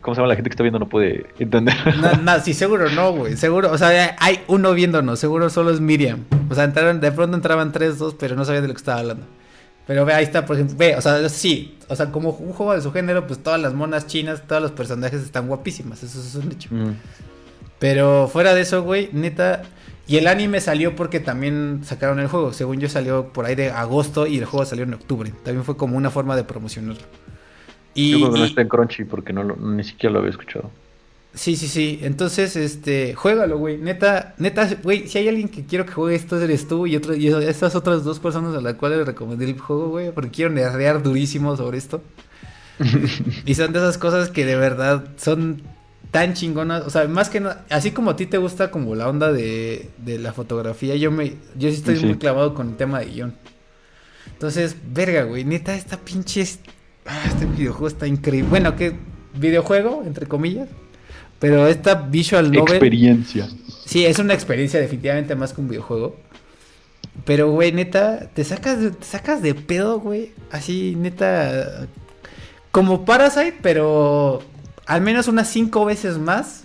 ¿cómo 0.04 0.14
se 0.14 0.20
llama? 0.20 0.28
La 0.28 0.36
gente 0.36 0.50
que 0.50 0.54
está 0.54 0.62
viendo 0.62 0.78
no 0.78 0.88
puede 0.88 1.26
entender. 1.38 1.74
No, 1.96 2.12
no, 2.12 2.40
sí, 2.44 2.52
seguro 2.52 2.90
no, 2.90 3.12
güey. 3.12 3.36
Seguro, 3.36 3.72
o 3.72 3.78
sea, 3.78 4.14
hay 4.20 4.40
uno 4.46 4.74
viéndonos, 4.74 5.18
seguro 5.18 5.48
solo 5.48 5.70
es 5.70 5.80
Miriam. 5.80 6.24
O 6.50 6.54
sea, 6.54 6.64
entraron, 6.64 7.00
de 7.00 7.10
pronto 7.10 7.36
entraban 7.36 7.72
tres, 7.72 7.98
dos, 7.98 8.14
pero 8.14 8.36
no 8.36 8.44
sabían 8.44 8.62
de 8.62 8.68
lo 8.68 8.74
que 8.74 8.78
estaba 8.78 9.00
hablando. 9.00 9.26
Pero 9.86 10.04
ve, 10.04 10.12
ahí 10.12 10.24
está, 10.24 10.44
por 10.46 10.56
ejemplo, 10.56 10.76
ve, 10.76 10.94
o 10.96 11.00
sea, 11.00 11.26
sí, 11.28 11.78
o 11.88 11.96
sea, 11.96 12.12
como 12.12 12.30
un 12.30 12.52
juego 12.52 12.74
de 12.74 12.82
su 12.82 12.92
género, 12.92 13.26
pues 13.26 13.42
todas 13.42 13.60
las 13.60 13.74
monas 13.74 14.06
chinas, 14.06 14.46
todos 14.46 14.62
los 14.62 14.70
personajes 14.72 15.22
están 15.22 15.48
guapísimas, 15.48 16.02
eso, 16.02 16.20
es 16.20 16.34
un 16.34 16.52
hecho. 16.52 16.68
Mm. 16.70 16.92
Pero 17.78 18.28
fuera 18.28 18.54
de 18.54 18.62
eso, 18.62 18.82
güey, 18.82 19.10
neta, 19.12 19.62
y 20.06 20.18
el 20.18 20.26
anime 20.26 20.60
salió 20.60 20.94
porque 20.94 21.18
también 21.20 21.80
sacaron 21.82 22.20
el 22.20 22.28
juego. 22.28 22.52
Según 22.52 22.78
yo 22.78 22.88
salió 22.88 23.32
por 23.32 23.46
ahí 23.46 23.54
de 23.54 23.70
agosto 23.70 24.26
y 24.26 24.38
el 24.38 24.44
juego 24.44 24.66
salió 24.66 24.84
en 24.84 24.94
octubre. 24.94 25.32
También 25.44 25.64
fue 25.64 25.76
como 25.76 25.96
una 25.96 26.10
forma 26.10 26.36
de 26.36 26.44
promocionarlo. 26.44 27.02
Y, 27.94 28.10
yo 28.10 28.18
creo 28.18 28.32
que 28.32 28.38
no 28.40 28.44
está 28.44 28.60
en 28.60 28.68
Crunchy 28.68 29.04
porque 29.04 29.32
no 29.32 29.44
ni 29.44 29.84
siquiera 29.84 30.12
lo 30.12 30.18
había 30.20 30.30
escuchado. 30.30 30.70
Sí, 31.34 31.56
sí, 31.56 31.66
sí. 31.66 31.98
Entonces, 32.02 32.54
este, 32.54 33.14
juégalo, 33.14 33.58
güey. 33.58 33.76
Neta, 33.76 34.34
neta, 34.38 34.68
güey, 34.82 35.08
si 35.08 35.18
hay 35.18 35.28
alguien 35.28 35.48
que 35.48 35.64
quiero 35.64 35.84
que 35.84 35.92
juegue 35.92 36.14
esto 36.14 36.40
eres 36.40 36.68
tú 36.68 36.86
y, 36.86 36.94
otro, 36.94 37.14
y 37.14 37.26
estas 37.28 37.74
otras 37.74 38.04
dos 38.04 38.20
personas 38.20 38.56
a 38.56 38.60
las 38.60 38.74
cuales 38.74 38.98
le 38.98 39.04
recomendé 39.04 39.44
el 39.46 39.58
juego, 39.58 39.88
güey, 39.88 40.12
porque 40.12 40.30
quiero 40.30 40.52
nerdear 40.52 41.02
durísimo 41.02 41.56
sobre 41.56 41.78
esto. 41.78 42.02
y 43.46 43.54
son 43.54 43.72
de 43.72 43.78
esas 43.80 43.98
cosas 43.98 44.30
que 44.30 44.44
de 44.44 44.56
verdad 44.56 45.08
son 45.16 45.62
tan 46.10 46.34
chingonas, 46.34 46.86
o 46.86 46.90
sea, 46.90 47.08
más 47.08 47.28
que 47.28 47.40
nada, 47.40 47.64
así 47.70 47.90
como 47.90 48.10
a 48.10 48.16
ti 48.16 48.26
te 48.26 48.38
gusta 48.38 48.70
como 48.70 48.94
la 48.94 49.08
onda 49.08 49.32
de, 49.32 49.90
de 49.98 50.20
la 50.20 50.32
fotografía, 50.32 50.94
yo 50.94 51.10
me, 51.10 51.34
yo 51.56 51.70
sí 51.70 51.76
estoy 51.76 51.98
muy 51.98 52.18
clavado 52.18 52.54
con 52.54 52.68
el 52.68 52.76
tema 52.76 53.00
de 53.00 53.06
guion. 53.06 53.34
Entonces, 54.32 54.76
verga, 54.92 55.24
güey, 55.24 55.44
neta, 55.44 55.74
esta 55.74 55.96
pinche, 55.96 56.46
ah, 57.06 57.24
este 57.26 57.46
videojuego 57.46 57.88
está 57.88 58.06
increíble. 58.06 58.50
Bueno, 58.50 58.76
que 58.76 58.94
videojuego, 59.38 60.02
entre 60.06 60.26
comillas, 60.26 60.68
pero 61.38 61.66
esta 61.66 61.94
visual 61.94 62.50
novel. 62.50 62.74
Experiencia. 62.74 63.48
Sí, 63.84 64.04
es 64.04 64.18
una 64.18 64.34
experiencia 64.34 64.80
definitivamente 64.80 65.34
más 65.34 65.52
que 65.52 65.60
un 65.60 65.68
videojuego. 65.68 66.16
Pero, 67.24 67.50
güey, 67.50 67.72
neta, 67.72 68.30
te 68.34 68.44
sacas 68.44 68.80
de, 68.80 68.90
te 68.90 69.04
sacas 69.04 69.40
de 69.42 69.54
pedo, 69.54 70.00
güey. 70.00 70.32
Así, 70.50 70.96
neta. 70.96 71.86
Como 72.70 73.04
Parasite, 73.04 73.58
pero 73.62 74.42
al 74.86 75.00
menos 75.00 75.28
unas 75.28 75.48
cinco 75.48 75.84
veces 75.84 76.18
más. 76.18 76.62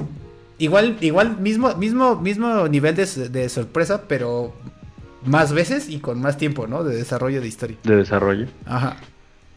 Igual, 0.57 0.97
igual, 1.01 1.39
mismo, 1.39 1.73
mismo, 1.75 2.15
mismo 2.17 2.67
nivel 2.67 2.95
de, 2.95 3.49
sorpresa, 3.49 4.03
pero 4.07 4.53
más 5.23 5.53
veces 5.53 5.87
y 5.87 5.99
con 5.99 6.19
más 6.19 6.37
tiempo, 6.37 6.67
¿no? 6.67 6.83
De 6.83 6.95
desarrollo 6.95 7.39
de 7.41 7.47
historia. 7.47 7.77
De 7.83 7.95
desarrollo. 7.95 8.47
Ajá. 8.65 8.97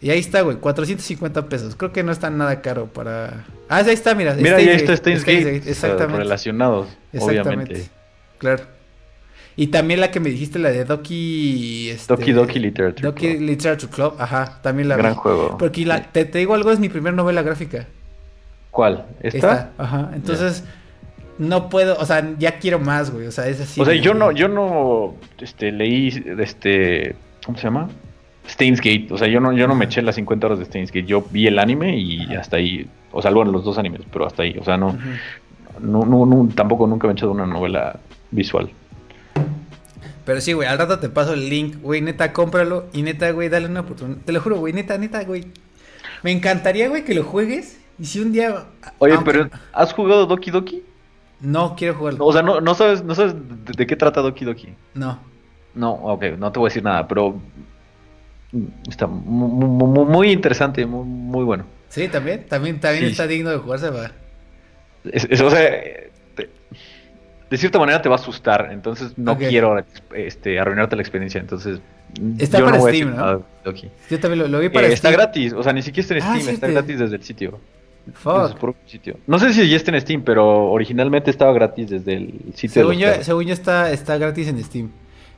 Y 0.02 0.10
ahí 0.10 0.18
está, 0.18 0.40
güey, 0.42 0.56
450 0.56 1.48
pesos. 1.48 1.76
Creo 1.76 1.92
que 1.92 2.02
no 2.02 2.10
está 2.10 2.28
nada 2.28 2.60
caro 2.60 2.86
para... 2.86 3.44
Ah, 3.68 3.78
ahí 3.86 3.94
está, 3.94 4.16
mira. 4.16 4.34
Mira, 4.34 4.56
ahí 4.56 4.68
está 4.68 4.96
Steins 4.96 5.24
Gate. 5.24 5.62
Exactamente. 5.64 6.18
relacionados, 6.18 6.88
obviamente. 7.16 7.88
Claro. 8.38 8.64
Y 9.54 9.68
también 9.68 10.00
la 10.00 10.10
que 10.10 10.18
me 10.18 10.28
dijiste, 10.30 10.58
la 10.58 10.70
de 10.72 10.84
Doki... 10.84 11.90
Este, 11.90 12.12
Doki 12.12 12.32
Doki 12.32 12.58
Literature 12.58 13.02
Doki 13.06 13.38
Literature 13.38 13.92
Club, 13.92 14.14
ajá, 14.18 14.60
también 14.60 14.88
la 14.88 14.96
Gran 14.96 15.14
juego. 15.14 15.56
Porque 15.56 15.86
te, 16.12 16.24
te, 16.24 16.38
digo 16.38 16.54
algo, 16.54 16.72
es 16.72 16.80
mi 16.80 16.88
primera 16.88 17.14
novela 17.14 17.42
gráfica. 17.42 17.86
¿Cuál? 18.72 19.06
¿Esta? 19.20 19.70
ajá. 19.78 20.10
Entonces, 20.14 20.64
no 21.38 21.68
puedo, 21.68 21.96
o 21.98 22.06
sea, 22.06 22.34
ya 22.38 22.58
quiero 22.58 22.80
más, 22.80 23.12
güey. 23.12 23.28
O 23.28 23.30
sea, 23.32 23.46
es 23.46 23.60
así. 23.60 23.80
O 23.80 23.84
sea, 23.84 23.94
yo 23.94 24.14
no, 24.14 24.32
yo 24.32 24.48
no, 24.48 25.14
este, 25.38 25.70
leí, 25.70 26.08
este, 26.40 27.14
¿cómo 27.44 27.56
se 27.56 27.64
llama? 27.64 27.88
Steins 28.48 28.80
Gate. 28.80 29.08
O 29.10 29.18
sea, 29.18 29.28
yo 29.28 29.40
no, 29.40 29.52
yo 29.52 29.66
no 29.66 29.74
me 29.74 29.84
eché 29.84 30.02
las 30.02 30.16
50 30.16 30.46
horas 30.46 30.58
de 30.58 30.64
Steins 30.64 30.90
Gate. 30.90 31.06
Yo 31.06 31.24
vi 31.30 31.46
el 31.46 31.58
anime 31.58 31.96
y 31.96 32.34
hasta 32.34 32.56
ahí, 32.56 32.88
o 33.10 33.22
sea, 33.22 33.30
bueno, 33.30 33.52
los 33.52 33.64
dos 33.64 33.78
animes, 33.78 34.02
pero 34.12 34.26
hasta 34.26 34.42
ahí. 34.42 34.56
O 34.60 34.64
sea, 34.64 34.76
no, 34.76 34.96
no, 35.80 36.04
no, 36.04 36.48
tampoco 36.54 36.86
nunca 36.86 37.06
me 37.06 37.12
he 37.12 37.16
echado 37.16 37.32
una 37.32 37.46
novela 37.46 37.98
visual. 38.30 38.70
Pero 40.24 40.40
sí, 40.40 40.52
güey, 40.52 40.68
al 40.68 40.78
rato 40.78 40.98
te 40.98 41.08
paso 41.08 41.34
el 41.34 41.48
link, 41.48 41.80
güey, 41.82 42.00
neta, 42.00 42.32
cómpralo 42.32 42.86
y 42.92 43.02
neta, 43.02 43.30
güey, 43.32 43.48
dale 43.48 43.66
una 43.66 43.80
oportunidad. 43.80 44.18
Te 44.24 44.32
lo 44.32 44.40
juro, 44.40 44.56
güey, 44.56 44.72
neta, 44.72 44.96
neta, 44.98 45.24
güey. 45.24 45.46
Me 46.22 46.30
encantaría, 46.30 46.88
güey, 46.88 47.04
que 47.04 47.14
lo 47.14 47.24
juegues 47.24 47.80
y 47.98 48.04
si 48.04 48.20
un 48.20 48.32
día. 48.32 48.66
Oye, 48.98 49.18
pero 49.24 49.48
¿has 49.72 49.92
jugado 49.92 50.26
Doki 50.26 50.50
Doki? 50.50 50.82
No, 51.40 51.74
quiero 51.74 51.94
jugarlo. 51.94 52.24
O 52.24 52.32
sea, 52.32 52.42
no, 52.42 52.60
no 52.60 52.74
sabes, 52.74 53.02
no 53.02 53.14
sabes 53.16 53.34
de, 53.76 53.86
qué 53.86 53.96
trata 53.96 54.20
Doki 54.20 54.44
Doki. 54.44 54.68
No. 54.94 55.18
No, 55.74 55.92
ok, 55.92 56.24
no 56.38 56.52
te 56.52 56.60
voy 56.60 56.66
a 56.66 56.70
decir 56.70 56.84
nada, 56.84 57.08
pero 57.08 57.40
está 58.88 59.06
muy, 59.06 60.30
interesante, 60.30 60.84
muy, 60.86 61.04
muy, 61.04 61.44
bueno. 61.44 61.64
Sí, 61.88 62.08
también, 62.08 62.46
también, 62.48 62.80
también 62.80 63.04
está 63.06 63.26
digno 63.26 63.50
de 63.50 63.58
jugarse, 63.58 63.88
o 63.88 65.50
sea, 65.50 65.60
de 67.50 67.58
cierta 67.58 67.78
manera 67.78 68.00
te 68.00 68.08
va 68.08 68.16
a 68.16 68.18
asustar, 68.18 68.70
entonces 68.72 69.18
no 69.18 69.36
quiero 69.36 69.84
este, 70.14 70.58
arruinarte 70.58 70.96
la 70.96 71.02
experiencia, 71.02 71.40
entonces 71.40 71.80
Está 72.38 72.62
para 72.64 72.80
Steam, 72.80 73.16
¿no? 73.16 73.42
Yo 74.10 74.20
también 74.20 74.50
lo, 74.50 74.58
vi 74.58 74.68
para 74.68 74.86
eh, 74.86 74.96
Steam. 74.96 75.12
Está 75.12 75.22
gratis, 75.22 75.52
o 75.52 75.62
sea, 75.62 75.72
ni 75.72 75.82
siquiera 75.82 76.02
está 76.02 76.14
en 76.14 76.22
ah, 76.22 76.40
Steam, 76.40 76.54
está 76.54 76.68
gratis 76.68 76.98
desde 76.98 77.16
el 77.16 77.22
sitio. 77.22 77.60
Fuck. 78.14 78.76
sitio. 78.86 79.16
No 79.26 79.38
sé 79.38 79.52
si 79.52 79.68
ya 79.68 79.76
está 79.76 79.92
en 79.92 80.00
Steam, 80.00 80.22
pero 80.22 80.70
originalmente 80.70 81.30
estaba 81.30 81.52
gratis 81.52 81.88
desde 81.88 82.14
el 82.14 82.40
sitio. 82.54 82.82
Según, 82.82 82.98
yo, 82.98 83.08
según 83.22 83.44
yo 83.44 83.54
está, 83.54 83.90
está 83.92 84.18
gratis 84.18 84.48
en 84.48 84.62
Steam. 84.62 84.90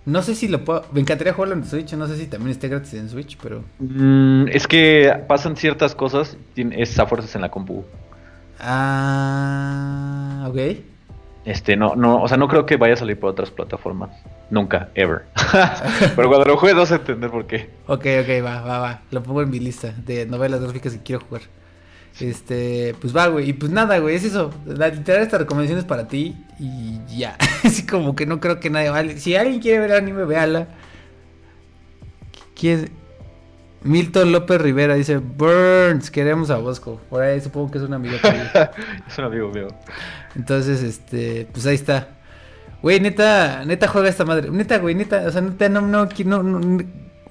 No 0.07 0.23
sé 0.23 0.35
si 0.35 0.49
lo 0.49 0.65
puedo. 0.65 0.85
Me 0.93 1.01
encantaría 1.01 1.33
jugarlo 1.33 1.55
en 1.55 1.65
Switch. 1.65 1.95
No 1.95 2.07
sé 2.07 2.17
si 2.17 2.27
también 2.27 2.51
esté 2.51 2.69
gratis 2.69 2.95
en 2.95 3.09
Switch, 3.09 3.39
pero. 3.43 3.65
Mm, 3.79 4.49
es 4.49 4.67
que 4.67 5.15
pasan 5.27 5.57
ciertas 5.57 5.95
cosas. 5.95 6.37
Es 6.57 6.99
a 6.99 7.07
fuerzas 7.07 7.35
en 7.35 7.41
la 7.41 7.51
compu. 7.51 7.85
Ah. 8.61 10.47
Ok. 10.49 10.59
Este, 11.45 11.77
no, 11.77 11.95
no, 11.95 12.23
o 12.23 12.29
sea, 12.29 12.39
no 12.39 12.49
creo 12.49 12.65
que 12.65 12.77
vaya 12.77 12.95
a 12.95 12.97
salir 12.97 13.21
por 13.21 13.31
otras 13.31 13.51
plataformas. 13.51 14.11
Nunca, 14.51 14.89
ever. 14.95 15.25
Pero 16.17 16.29
cuando 16.29 16.47
lo 16.47 16.57
juegues 16.57 16.79
vas 16.79 16.93
a 16.93 16.97
entender 16.97 17.31
por 17.31 17.47
qué. 17.47 17.69
Ok, 17.87 18.07
ok, 18.23 18.45
va, 18.45 18.63
va, 18.63 18.79
va. 18.79 19.03
Lo 19.11 19.23
pongo 19.23 19.43
en 19.43 19.51
mi 19.51 19.59
lista 19.59 19.93
de 20.07 20.25
novelas 20.25 20.63
gráficas 20.63 20.95
que 20.95 21.03
quiero 21.03 21.25
jugar. 21.25 21.43
Este, 22.21 22.95
pues 23.01 23.17
va, 23.17 23.27
güey. 23.27 23.51
Y 23.51 23.53
pues 23.55 23.73
nada, 23.73 23.99
güey, 23.99 24.17
es 24.17 24.25
eso. 24.25 24.53
La, 24.67 24.89
literal, 24.89 25.23
esta 25.23 25.39
recomendación 25.39 25.79
es 25.79 25.85
para 25.85 26.07
ti 26.07 26.37
y 26.59 27.01
ya. 27.09 27.37
Así 27.65 27.85
como 27.87 28.15
que 28.15 28.27
no 28.27 28.41
creo 28.41 28.61
que 28.61 28.71
nadie 28.71 28.91
vale. 28.91 29.19
Si 29.19 29.35
alguien 29.35 29.61
quiere 29.61 29.81
ver 29.81 29.93
anime, 29.93 30.25
véala. 30.25 30.69
¿Quién? 32.55 32.91
Milton 33.83 34.33
López 34.33 34.61
Rivera 34.61 34.95
dice, 34.95 35.19
Burns, 35.19 36.11
queremos 36.11 36.51
a 36.51 36.57
Bosco. 36.57 37.01
Por 37.11 37.23
ahí 37.23 37.41
supongo 37.41 37.71
que 37.71 37.79
es 37.79 37.85
un 37.85 37.93
amigo 37.93 38.17
es 39.09 39.19
un 39.19 39.25
amigo 39.25 39.51
mío. 39.51 39.69
Entonces, 40.35 40.83
este, 40.83 41.47
pues 41.53 41.67
ahí 41.67 41.75
está. 41.75 42.09
Güey, 42.81 43.01
neta, 43.01 43.65
neta 43.67 43.89
juega 43.89 44.09
esta 44.09 44.25
madre. 44.25 44.51
Neta, 44.51 44.79
güey, 44.79 44.95
neta, 44.95 45.25
o 45.27 45.31
sea, 45.31 45.43
neta, 45.43 45.69
no, 45.69 45.83
no, 45.83 46.07
no, 46.07 46.43
no, 46.43 46.85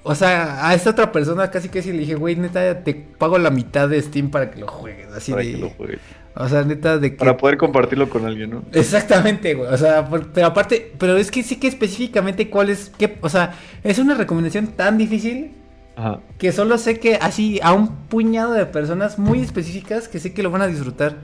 o 0.06 0.14
sea, 0.14 0.68
a 0.68 0.74
esta 0.74 0.90
otra 0.90 1.10
persona 1.10 1.50
casi 1.50 1.70
que 1.70 1.80
sí 1.80 1.90
le 1.90 2.00
dije, 2.00 2.14
güey, 2.14 2.36
neta, 2.36 2.84
te 2.84 2.94
pago 2.94 3.38
la 3.38 3.50
mitad 3.50 3.88
de 3.88 4.00
Steam 4.00 4.30
para 4.30 4.50
que 4.50 4.60
lo 4.60 4.68
juegues. 4.68 5.10
Así 5.10 5.32
para 5.32 5.42
que 5.42 5.56
lo 5.56 5.70
juegues. 5.70 5.98
O 6.36 6.46
sea, 6.46 6.62
neta, 6.62 6.98
de 6.98 7.12
que. 7.12 7.16
Para 7.16 7.38
poder 7.38 7.56
compartirlo 7.56 8.10
con 8.10 8.26
alguien, 8.26 8.50
¿no? 8.50 8.64
Exactamente, 8.72 9.54
güey. 9.54 9.72
O 9.72 9.76
sea, 9.78 10.06
pero 10.34 10.46
aparte, 10.46 10.92
pero 10.98 11.16
es 11.16 11.30
que 11.30 11.42
sí 11.42 11.56
que 11.56 11.68
específicamente 11.68 12.50
cuál 12.50 12.68
es. 12.68 12.92
Qué, 12.98 13.16
o 13.22 13.30
sea, 13.30 13.54
es 13.82 13.98
una 13.98 14.14
recomendación 14.14 14.66
tan 14.68 14.98
difícil 14.98 15.52
Ajá. 15.96 16.20
que 16.36 16.52
solo 16.52 16.76
sé 16.76 16.98
que 17.00 17.14
así 17.14 17.58
a 17.62 17.72
un 17.72 17.88
puñado 18.08 18.52
de 18.52 18.66
personas 18.66 19.18
muy 19.18 19.40
específicas 19.40 20.08
que 20.08 20.20
sé 20.20 20.34
que 20.34 20.42
lo 20.42 20.50
van 20.50 20.60
a 20.60 20.66
disfrutar. 20.66 21.16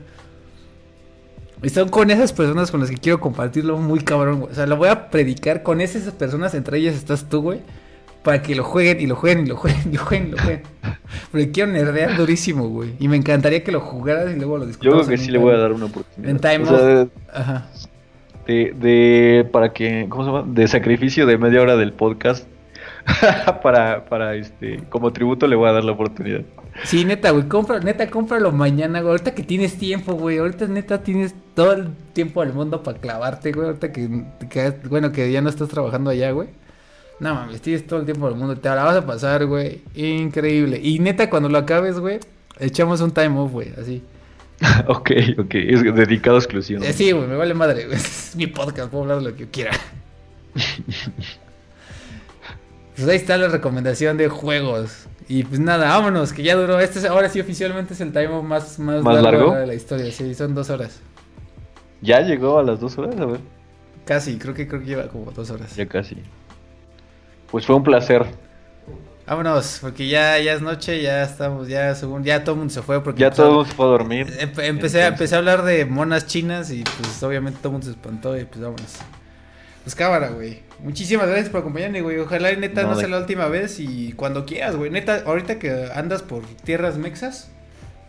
Y 1.63 1.69
son 1.69 1.91
con 1.91 2.11
esas 2.11 2.33
personas 2.33 2.71
con 2.71 2.81
las 2.81 2.89
que 2.89 2.97
quiero 2.97 3.21
compartirlo 3.21 3.77
muy 3.77 4.01
cabrón, 4.01 4.41
güey. 4.41 4.53
O 4.53 4.55
sea, 4.55 4.67
lo 4.67 4.79
voy 4.79 4.89
a 4.89 5.11
predicar 5.11 5.63
con 5.63 5.83
esas 5.83 6.11
personas, 6.15 6.55
entre 6.55 6.79
ellas 6.79 6.95
estás 6.95 7.29
tú, 7.29 7.43
güey. 7.43 7.61
Para 8.23 8.43
que 8.43 8.55
lo 8.55 8.65
jueguen 8.65 9.01
y 9.01 9.07
lo 9.07 9.17
jueguen 9.17 9.47
y 9.47 9.49
lo 9.49 9.57
jueguen 9.57 9.83
y 9.87 9.97
lo 9.97 10.05
jueguen 10.05 10.29
y 10.29 10.31
lo 10.33 10.39
jueguen. 10.39 10.63
Porque 11.31 11.51
quiero 11.51 11.73
nerdear 11.73 12.17
durísimo, 12.17 12.69
güey. 12.69 12.95
Y 12.99 13.09
me 13.09 13.17
encantaría 13.17 13.65
que 13.65 13.73
lo 13.73 13.81
jugaras 13.81 14.35
y 14.35 14.37
luego 14.37 14.59
lo 14.59 14.67
discutamos. 14.67 14.99
Yo 15.01 15.07
creo 15.07 15.17
que 15.17 15.25
sí 15.25 15.31
le 15.31 15.39
voy 15.39 15.55
a 15.55 15.59
dar 15.59 15.73
una 15.73 15.87
oportunidad. 15.87 16.31
En 16.31 16.39
time 16.39 16.69
o 16.69 17.09
Ajá. 17.33 17.69
De, 18.47 18.75
de, 18.79 19.49
para 19.51 19.73
que, 19.73 20.07
¿cómo 20.09 20.25
se 20.25 20.31
llama? 20.31 20.53
De 20.53 20.67
sacrificio 20.69 21.25
de 21.25 21.39
media 21.39 21.63
hora 21.63 21.77
del 21.77 21.93
podcast. 21.93 22.47
para, 23.63 24.05
para 24.05 24.35
este, 24.35 24.83
como 24.89 25.13
tributo 25.13 25.47
le 25.47 25.57
voy 25.57 25.69
a 25.69 25.73
dar 25.73 25.85
la 25.85 25.93
oportunidad. 25.93 26.43
Sí, 26.85 27.05
neta, 27.05 27.31
güey, 27.31 27.49
compra, 27.49 27.81
neta, 27.81 28.09
cómpralo 28.09 28.53
mañana, 28.53 29.01
güey. 29.01 29.11
Ahorita 29.11 29.35
que 29.35 29.43
tienes 29.43 29.77
tiempo, 29.77 30.15
güey. 30.15 30.39
Ahorita 30.39 30.67
neta 30.67 31.03
tienes 31.03 31.35
todo 31.55 31.73
el 31.73 31.89
tiempo 32.13 32.43
del 32.43 32.53
mundo 32.53 32.83
para 32.83 32.99
clavarte, 32.99 33.53
güey. 33.53 33.69
Ahorita 33.69 33.93
que, 33.93 34.25
que, 34.49 34.71
bueno, 34.89 35.13
que 35.13 35.31
ya 35.31 35.41
no 35.41 35.49
estás 35.49 35.69
trabajando 35.69 36.11
allá, 36.11 36.31
güey. 36.33 36.49
No 37.21 37.35
mames, 37.35 37.61
tienes 37.61 37.87
todo 37.87 38.01
el 38.01 38.07
tiempo 38.07 38.27
del 38.29 38.37
mundo. 38.37 38.57
Te 38.57 38.69
la 38.71 38.83
vas 38.83 38.97
a 38.97 39.07
pasar, 39.07 39.45
güey. 39.45 39.83
Increíble. 39.95 40.81
Y 40.83 40.99
neta, 40.99 41.29
cuando 41.29 41.51
lo 41.51 41.59
acabes, 41.59 42.01
güey, 42.01 42.19
echamos 42.59 43.03
un 43.03 43.11
time 43.11 43.39
off, 43.39 43.53
güey, 43.53 43.75
así. 43.79 44.03
ok, 44.89 45.11
ok. 45.39 45.55
Es 45.55 45.83
dedicado 45.83 46.39
exclusivo. 46.39 46.83
Eh, 46.83 46.95
sí, 46.95 47.13
güey, 47.13 47.29
me 47.29 47.37
vale 47.37 47.53
madre, 47.53 47.87
güey. 47.87 47.97
Es 47.99 48.35
mi 48.37 48.47
podcast, 48.47 48.91
puedo 48.91 49.05
hablar 49.05 49.19
de 49.19 49.25
lo 49.25 49.37
que 49.37 49.45
yo 49.45 49.51
quiera. 49.51 49.73
pues 52.97 53.07
ahí 53.07 53.17
está 53.17 53.37
la 53.37 53.49
recomendación 53.49 54.17
de 54.17 54.29
juegos. 54.29 55.07
Y 55.29 55.45
pues 55.45 55.61
nada, 55.61 55.91
vámonos, 55.91 56.33
que 56.33 56.43
ya 56.43 56.57
duró. 56.57 56.81
Este 56.81 57.01
es, 57.01 57.05
ahora 57.05 57.29
sí 57.29 57.39
oficialmente 57.39 57.93
es 57.93 58.01
el 58.01 58.13
time 58.13 58.41
más, 58.43 58.79
más, 58.79 59.03
¿Más 59.03 59.23
largo, 59.23 59.55
de 59.55 59.67
la 59.67 59.75
historia. 59.75 60.11
Sí, 60.11 60.35
son 60.35 60.55
dos 60.55 60.71
horas. 60.71 61.01
¿Ya 62.01 62.23
llegó 62.23 62.59
a 62.59 62.63
las 62.63 62.81
dos 62.81 62.97
horas? 62.97 63.15
A 63.21 63.27
ver. 63.27 63.41
Casi, 64.07 64.39
creo 64.39 64.55
que 64.55 64.67
creo 64.67 64.81
que 64.81 64.87
lleva 64.87 65.09
como 65.09 65.31
dos 65.33 65.51
horas. 65.51 65.77
Ya 65.77 65.87
casi. 65.87 66.17
Pues 67.51 67.67
fue 67.67 67.77
un 67.77 67.83
placer. 67.83 68.27
Vámonos, 69.27 69.79
porque 69.81 70.09
ya, 70.09 70.39
ya 70.41 70.55
es 70.55 70.61
noche, 70.61 71.01
ya 71.03 71.23
estamos, 71.23 71.69
ya 71.69 71.95
según, 71.95 72.25
ya 72.25 72.43
todo 72.43 72.55
el 72.55 72.59
mundo 72.59 72.75
se 72.75 72.83
fue 72.83 73.01
porque 73.01 73.21
ya 73.21 73.31
todo 73.31 73.47
el 73.47 73.53
mundo 73.53 73.69
se 73.69 73.77
fue 73.77 73.87
a 73.87 73.89
dormir. 73.89 74.27
empecé, 74.41 75.07
empecé 75.07 75.37
a 75.37 75.39
hablar 75.39 75.63
de 75.63 75.85
monas 75.85 76.27
chinas 76.27 76.73
y 76.73 76.83
pues 76.83 77.23
obviamente 77.23 77.61
todo 77.61 77.69
el 77.69 77.73
mundo 77.75 77.85
se 77.87 77.93
espantó 77.93 78.37
y 78.37 78.45
pues 78.45 78.61
vámonos. 78.61 78.97
Pues 79.85 79.95
cámara, 79.95 80.31
güey. 80.31 80.63
Muchísimas 80.81 81.27
gracias 81.27 81.49
por 81.49 81.61
acompañarme, 81.61 82.03
güey. 82.03 82.19
Ojalá 82.19 82.53
neta 82.55 82.83
no, 82.83 82.97
sea 82.97 83.09
la 83.09 83.19
última 83.19 83.47
vez 83.47 83.79
y 83.79 84.13
cuando 84.15 84.45
quieras, 84.47 84.77
güey. 84.77 84.91
Neta, 84.91 85.23
ahorita 85.25 85.59
que 85.59 85.89
andas 85.95 86.23
por 86.23 86.43
tierras 86.65 86.99
mexas, 86.99 87.51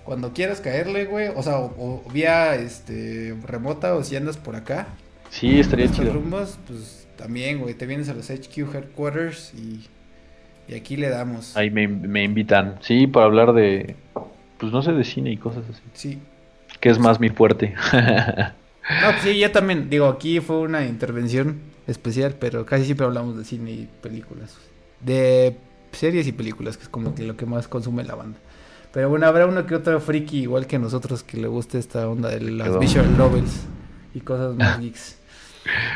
cuando 0.04 0.34
quieras 0.34 0.60
caerle, 0.60 1.06
güey. 1.06 1.30
O 1.36 1.44
sea, 1.44 1.60
o, 1.60 2.04
vía 2.12 2.56
este 2.56 3.38
remota 3.46 3.94
o 3.94 4.04
si 4.04 4.16
andas 4.16 4.38
por 4.38 4.56
acá. 4.56 4.88
Sí, 5.30 5.60
estaría 5.60 5.90
chido. 5.90 6.14
rumbos, 6.14 6.58
pues 6.68 7.01
también, 7.22 7.60
güey. 7.60 7.76
Te 7.76 7.86
vienes 7.86 8.10
a 8.10 8.14
los 8.16 8.30
HQ 8.32 8.74
Headquarters 8.74 9.54
y, 9.54 9.88
y 10.68 10.76
aquí 10.76 10.98
le 10.98 11.10
damos. 11.10 11.56
Ahí 11.56 11.70
me, 11.70 11.88
me 11.88 12.24
invitan. 12.24 12.78
Sí, 12.82 13.06
para 13.06 13.28
hablar 13.28 13.54
de, 13.54 13.96
pues 14.58 14.72
no 14.72 14.82
sé, 14.82 14.92
de 14.94 15.04
cine 15.04 15.32
y 15.32 15.38
cosas 15.38 15.64
así. 15.70 15.82
Sí. 15.94 16.20
Que 16.80 16.90
es 16.90 16.98
más 16.98 17.20
mi 17.20 17.30
fuerte. 17.30 17.76
No, 17.94 19.12
pues 19.12 19.22
sí, 19.22 19.38
yo 19.38 19.52
también, 19.52 19.92
digo, 19.92 20.08
aquí 20.08 20.40
fue 20.40 20.62
una 20.62 20.84
intervención 20.84 21.60
especial, 21.86 22.36
pero 22.40 22.66
casi 22.66 22.86
siempre 22.86 23.06
hablamos 23.06 23.38
de 23.38 23.46
cine 23.46 23.72
y 23.72 23.90
películas. 24.02 24.58
De 25.00 25.56
series 25.92 26.26
y 26.26 26.32
películas, 26.32 26.78
que 26.78 26.84
es 26.84 26.90
como 26.90 27.14
que 27.14 27.24
lo 27.24 27.38
que 27.38 27.46
más 27.46 27.68
consume 27.68 28.04
la 28.04 28.16
banda. 28.16 28.40
Pero 28.92 29.08
bueno, 29.08 29.28
habrá 29.28 29.46
uno 29.46 29.68
que 29.68 29.76
otro 29.76 30.02
friki 30.02 30.42
igual 30.42 30.66
que 30.66 30.80
nosotros 30.80 31.22
que 31.22 31.38
le 31.38 31.48
guste 31.48 31.78
esta 31.78 32.10
onda 32.10 32.30
de 32.30 32.42
las 32.42 32.80
visual 32.80 33.16
novels 33.16 33.62
y 34.16 34.22
cosas 34.22 34.56
más 34.56 34.80
geeks. 34.80 35.20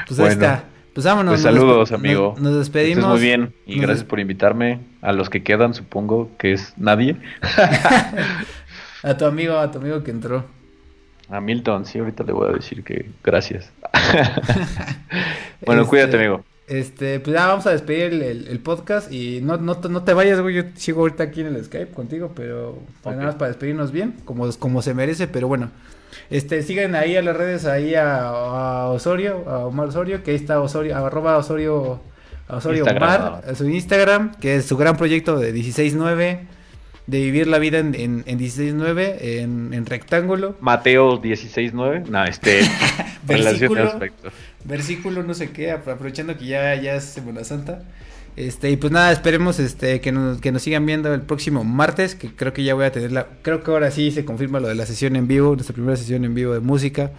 Pues 0.07 0.19
ahí 0.19 0.27
está. 0.27 0.65
Pues 0.95 1.03
vámonos. 1.03 1.33
Pues 1.33 1.41
saludos, 1.41 1.91
amigo. 1.91 2.35
Nos, 2.39 2.55
despedimos. 2.57 3.05
muy 3.05 3.19
bien 3.19 3.53
y 3.65 3.81
gracias 3.81 4.05
por 4.05 4.21
invitarme. 4.21 4.79
A 5.01 5.11
los 5.11 5.29
que 5.29 5.43
quedan, 5.43 5.73
supongo 5.73 6.31
que 6.37 6.53
es 6.53 6.73
nadie. 6.77 7.17
a 9.03 9.17
tu 9.17 9.25
amigo, 9.25 9.57
a 9.57 9.69
tu 9.69 9.79
amigo 9.79 10.01
que 10.03 10.11
entró. 10.11 10.45
A 11.27 11.41
Milton, 11.41 11.85
sí, 11.85 11.99
ahorita 11.99 12.23
le 12.23 12.31
voy 12.31 12.47
a 12.47 12.53
decir 12.53 12.81
que 12.85 13.09
gracias. 13.21 13.73
bueno, 15.65 15.81
Este, 15.81 15.89
cuídate, 15.89 16.15
amigo. 16.15 16.45
Este, 16.67 17.19
pues 17.19 17.35
ya 17.35 17.47
vamos 17.47 17.67
a 17.67 17.71
despedir 17.71 18.13
el, 18.13 18.21
el- 18.21 18.47
el 18.47 18.59
podcast 18.59 19.11
y 19.11 19.41
no, 19.41 19.57
no, 19.57 19.75
no 19.75 20.03
te 20.03 20.13
vayas, 20.13 20.39
güey. 20.39 20.55
Yo 20.55 20.63
sigo 20.75 21.01
ahorita 21.01 21.23
aquí 21.23 21.41
en 21.41 21.47
el 21.47 21.65
Skype 21.65 21.91
contigo, 21.91 22.31
pero 22.33 22.79
nada 23.03 23.21
más 23.25 23.35
para 23.35 23.49
despedirnos 23.49 23.91
bien, 23.91 24.15
como, 24.23 24.49
como 24.59 24.81
se 24.81 24.93
merece, 24.93 25.27
pero 25.27 25.49
bueno. 25.49 25.71
Este, 26.29 26.63
sigan 26.63 26.95
ahí 26.95 27.15
a 27.15 27.21
las 27.21 27.35
redes, 27.37 27.65
ahí 27.65 27.93
a, 27.95 28.21
a 28.27 28.87
Osorio, 28.89 29.47
a 29.47 29.65
Omar 29.65 29.87
Osorio, 29.89 30.23
que 30.23 30.31
ahí 30.31 30.37
está 30.37 30.59
Osorio, 30.59 30.95
arroba 30.97 31.37
Osorio, 31.37 32.01
Osorio 32.49 32.79
Instagram. 32.83 33.27
Omar, 33.27 33.43
a 33.49 33.55
su 33.55 33.69
Instagram, 33.69 34.35
que 34.35 34.55
es 34.55 34.65
su 34.65 34.75
gran 34.77 34.97
proyecto 34.97 35.37
de 35.37 35.53
16.9, 35.53 36.39
de 37.07 37.19
vivir 37.19 37.45
la 37.47 37.59
vida 37.59 37.77
en, 37.77 37.93
en, 37.93 38.23
en 38.25 38.39
16.9, 38.39 39.15
en, 39.19 39.73
en 39.73 39.85
rectángulo. 39.85 40.55
Mateo 40.61 41.21
16.9. 41.21 42.07
No, 42.07 42.23
este. 42.25 42.61
relación 43.27 43.73
de 43.73 43.81
Versículo. 43.81 43.83
aspecto. 43.87 44.29
versículo 44.63 45.23
no 45.23 45.33
sé 45.35 45.51
qué, 45.51 45.71
apro- 45.73 45.93
aprovechando 45.93 46.35
que 46.37 46.45
ya, 46.47 46.73
ya 46.75 46.95
es 46.95 47.03
Semana 47.05 47.43
Santa. 47.43 47.83
Este, 48.35 48.69
y 48.69 48.75
pues 48.75 48.91
nada, 48.91 49.11
esperemos 49.11 49.59
este 49.59 50.01
que 50.01 50.11
nos, 50.11 50.41
que 50.41 50.51
nos 50.51 50.61
sigan 50.61 50.85
viendo 50.85 51.13
el 51.13 51.21
próximo 51.21 51.63
martes, 51.63 52.15
que 52.15 52.35
creo 52.35 52.51
que 52.51 52.63
ya 52.63 52.73
voy 52.73 52.85
a 52.85 52.91
tener 52.91 53.13
la, 53.13 53.27
creo 53.41 53.63
que 53.63 53.71
ahora 53.71 53.91
sí 53.91 54.11
se 54.11 54.25
confirma 54.25 54.59
lo 54.59 54.67
de 54.67 54.75
la 54.75 54.85
sesión 54.85 55.15
en 55.15 55.27
vivo, 55.27 55.55
nuestra 55.55 55.73
primera 55.73 55.95
sesión 55.95 56.25
en 56.25 56.35
vivo 56.35 56.53
de 56.53 56.59
música. 56.59 57.11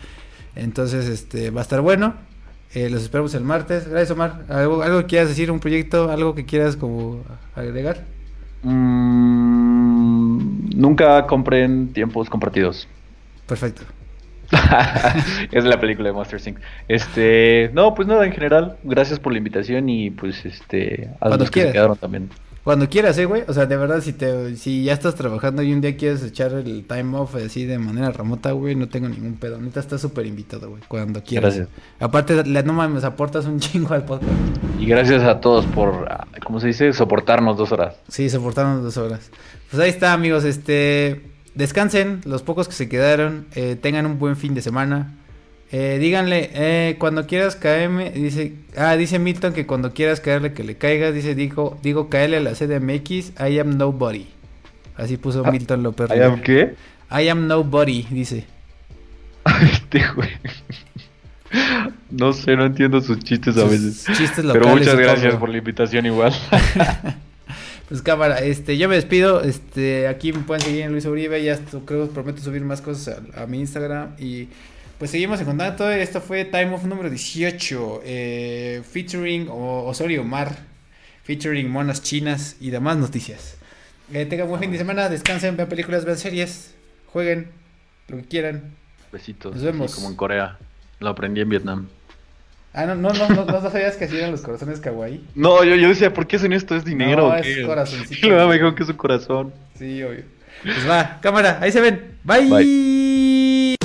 Entonces, 0.54 1.06
este, 1.06 1.50
va 1.50 1.60
a 1.60 1.62
estar 1.62 1.80
bueno. 1.80 2.14
Eh, 2.74 2.90
los 2.90 3.02
esperamos 3.02 3.34
el 3.34 3.44
martes. 3.44 3.88
Gracias, 3.88 4.10
Omar. 4.10 4.44
¿Algo, 4.48 4.82
algo 4.82 5.00
que 5.00 5.06
quieras 5.06 5.28
decir, 5.28 5.50
un 5.50 5.60
proyecto, 5.60 6.10
algo 6.10 6.34
que 6.34 6.44
quieras 6.44 6.76
como 6.76 7.22
agregar? 7.54 8.04
Mm, 8.62 10.36
nunca 10.74 11.26
compren 11.26 11.92
tiempos 11.92 12.28
compartidos. 12.28 12.88
Perfecto. 13.46 13.82
es 15.52 15.64
la 15.64 15.80
película 15.80 16.08
de 16.08 16.12
Monster 16.12 16.40
Inc. 16.46 16.58
Este, 16.88 17.70
no, 17.72 17.94
pues 17.94 18.08
nada, 18.08 18.24
en 18.26 18.32
general, 18.32 18.76
gracias 18.82 19.18
por 19.18 19.32
la 19.32 19.38
invitación 19.38 19.88
y 19.88 20.10
pues 20.10 20.44
este, 20.44 21.10
a 21.20 21.28
los 21.28 21.50
que 21.50 21.62
se 21.62 21.72
quedaron 21.72 21.96
también. 21.96 22.30
Cuando 22.66 22.88
quieras, 22.88 23.16
eh, 23.18 23.26
güey. 23.26 23.44
O 23.46 23.52
sea, 23.52 23.66
de 23.66 23.76
verdad, 23.76 24.00
si 24.00 24.12
te, 24.12 24.56
si 24.56 24.82
ya 24.82 24.92
estás 24.92 25.14
trabajando 25.14 25.62
y 25.62 25.72
un 25.72 25.80
día 25.80 25.96
quieres 25.96 26.24
echar 26.24 26.52
el 26.52 26.84
time 26.84 27.16
off 27.16 27.36
así 27.36 27.64
de 27.64 27.78
manera 27.78 28.10
remota, 28.10 28.50
güey, 28.50 28.74
no 28.74 28.88
tengo 28.88 29.08
ningún 29.08 29.34
pedo. 29.34 29.60
Neta, 29.60 29.78
estás 29.78 30.00
súper 30.00 30.26
invitado, 30.26 30.70
güey. 30.70 30.82
Cuando 30.88 31.22
quieras. 31.22 31.54
Gracias. 31.54 31.76
Aparte, 32.00 32.42
le, 32.42 32.64
no 32.64 32.72
mames, 32.72 33.04
aportas 33.04 33.44
un 33.46 33.60
chingo 33.60 33.94
al 33.94 34.04
podcast. 34.04 34.32
Y 34.80 34.86
gracias 34.86 35.22
a 35.22 35.38
todos 35.38 35.64
por, 35.66 36.08
¿cómo 36.44 36.58
se 36.58 36.66
dice? 36.66 36.92
Soportarnos 36.92 37.56
dos 37.56 37.70
horas. 37.70 37.94
Sí, 38.08 38.28
soportaron 38.28 38.82
dos 38.82 38.96
horas. 38.96 39.30
Pues 39.70 39.80
ahí 39.80 39.90
está, 39.90 40.12
amigos. 40.12 40.42
Este, 40.42 41.22
descansen, 41.56 42.20
los 42.24 42.42
pocos 42.42 42.68
que 42.68 42.74
se 42.74 42.88
quedaron. 42.88 43.46
eh, 43.54 43.76
tengan 43.80 44.06
un 44.06 44.18
buen 44.18 44.36
fin 44.36 44.54
de 44.54 44.62
semana. 44.62 45.14
Eh, 45.72 45.98
díganle, 46.00 46.50
eh, 46.54 46.94
cuando 46.98 47.26
quieras 47.26 47.56
caerme, 47.56 48.12
dice, 48.12 48.52
ah, 48.76 48.96
dice 48.96 49.18
Milton 49.18 49.52
que 49.52 49.66
cuando 49.66 49.92
quieras 49.92 50.20
caerle 50.20 50.52
que 50.52 50.62
le 50.62 50.76
caigas, 50.76 51.12
dice, 51.12 51.34
digo, 51.34 51.76
digo, 51.82 52.08
caerle 52.08 52.36
a 52.36 52.40
la 52.40 52.52
CDMX, 52.52 53.32
I 53.40 53.58
am 53.58 53.76
nobody. 53.76 54.28
Así 54.96 55.16
puso 55.16 55.42
Ah, 55.44 55.50
Milton 55.50 55.82
López. 55.82 56.08
¿I 56.10 56.20
am 56.20 56.40
qué? 56.40 56.74
I 57.10 57.28
am 57.28 57.48
nobody, 57.48 58.06
dice. 58.10 58.44
Este 59.62 60.02
güey. 60.14 60.30
No 62.10 62.32
sé, 62.32 62.56
no 62.56 62.66
entiendo 62.66 63.00
sus 63.00 63.18
chistes 63.20 63.56
a 63.58 63.64
veces. 63.64 64.04
chistes 64.16 64.44
Pero 64.44 64.54
locales, 64.60 64.78
muchas 64.78 64.96
gracias 64.96 65.34
por 65.34 65.48
la 65.48 65.58
invitación 65.58 66.06
igual. 66.06 66.32
Pues 67.88 68.02
cámara, 68.02 68.38
este, 68.38 68.76
yo 68.76 68.88
me 68.88 68.96
despido, 68.96 69.42
este, 69.42 70.08
aquí 70.08 70.32
me 70.32 70.40
pueden 70.40 70.62
seguir 70.62 70.82
en 70.82 70.92
Luis 70.92 71.04
Uribe, 71.06 71.42
ya 71.42 71.58
creo, 71.84 72.08
prometo 72.08 72.42
subir 72.42 72.62
más 72.62 72.80
cosas 72.80 73.20
a, 73.34 73.42
a 73.42 73.46
mi 73.46 73.60
Instagram 73.60 74.16
y 74.18 74.48
pues 74.98 75.10
seguimos 75.10 75.38
en 75.40 75.46
contacto, 75.46 75.90
esto 75.90 76.22
fue 76.22 76.46
Time 76.46 76.72
of 76.72 76.84
número 76.84 77.10
18, 77.10 78.00
eh, 78.02 78.82
featuring 78.82 79.46
o, 79.50 79.84
Osorio 79.86 80.24
Mar, 80.24 80.56
featuring 81.22 81.68
monas 81.68 82.02
chinas 82.02 82.56
y 82.60 82.70
demás 82.70 82.96
noticias. 82.96 83.58
Eh, 84.10 84.24
tengan 84.24 84.48
buen 84.48 84.60
fin 84.60 84.72
de 84.72 84.78
semana, 84.78 85.10
descansen, 85.10 85.54
vean 85.54 85.68
películas, 85.68 86.06
vean 86.06 86.16
series, 86.16 86.74
jueguen, 87.12 87.50
lo 88.08 88.16
que 88.16 88.24
quieran. 88.24 88.74
Besitos. 89.12 89.54
Nos 89.54 89.62
vemos. 89.62 89.94
como 89.94 90.08
en 90.08 90.16
Corea. 90.16 90.58
Lo 90.98 91.10
aprendí 91.10 91.42
en 91.42 91.50
Vietnam. 91.50 91.88
Ah, 92.76 92.84
no, 92.84 92.94
no, 92.94 93.08
no, 93.10 93.28
no, 93.30 93.46
no 93.46 93.70
sabías 93.70 93.96
que 93.96 94.04
así 94.04 94.18
eran 94.18 94.32
los 94.32 94.42
corazones 94.42 94.80
kawaii. 94.80 95.24
No, 95.34 95.64
yo, 95.64 95.76
yo 95.76 95.88
decía, 95.88 96.12
¿por 96.12 96.26
qué 96.26 96.36
hacen 96.36 96.52
esto? 96.52 96.76
¿Es 96.76 96.84
dinero 96.84 97.22
No, 97.22 97.28
o 97.28 97.34
es 97.34 97.64
corazoncito. 97.64 98.14
Y 98.26 98.28
luego 98.28 98.48
me 98.48 98.52
dijeron 98.52 98.74
que 98.74 98.82
es 98.82 98.88
un 98.90 98.96
corazón. 98.96 99.52
Sí, 99.78 100.02
obvio. 100.02 100.24
Pues 100.62 100.86
va, 100.86 101.18
cámara, 101.22 101.58
ahí 101.62 101.72
se 101.72 101.80
ven. 101.80 102.18
Bye. 102.22 102.50
Bye. 102.50 103.76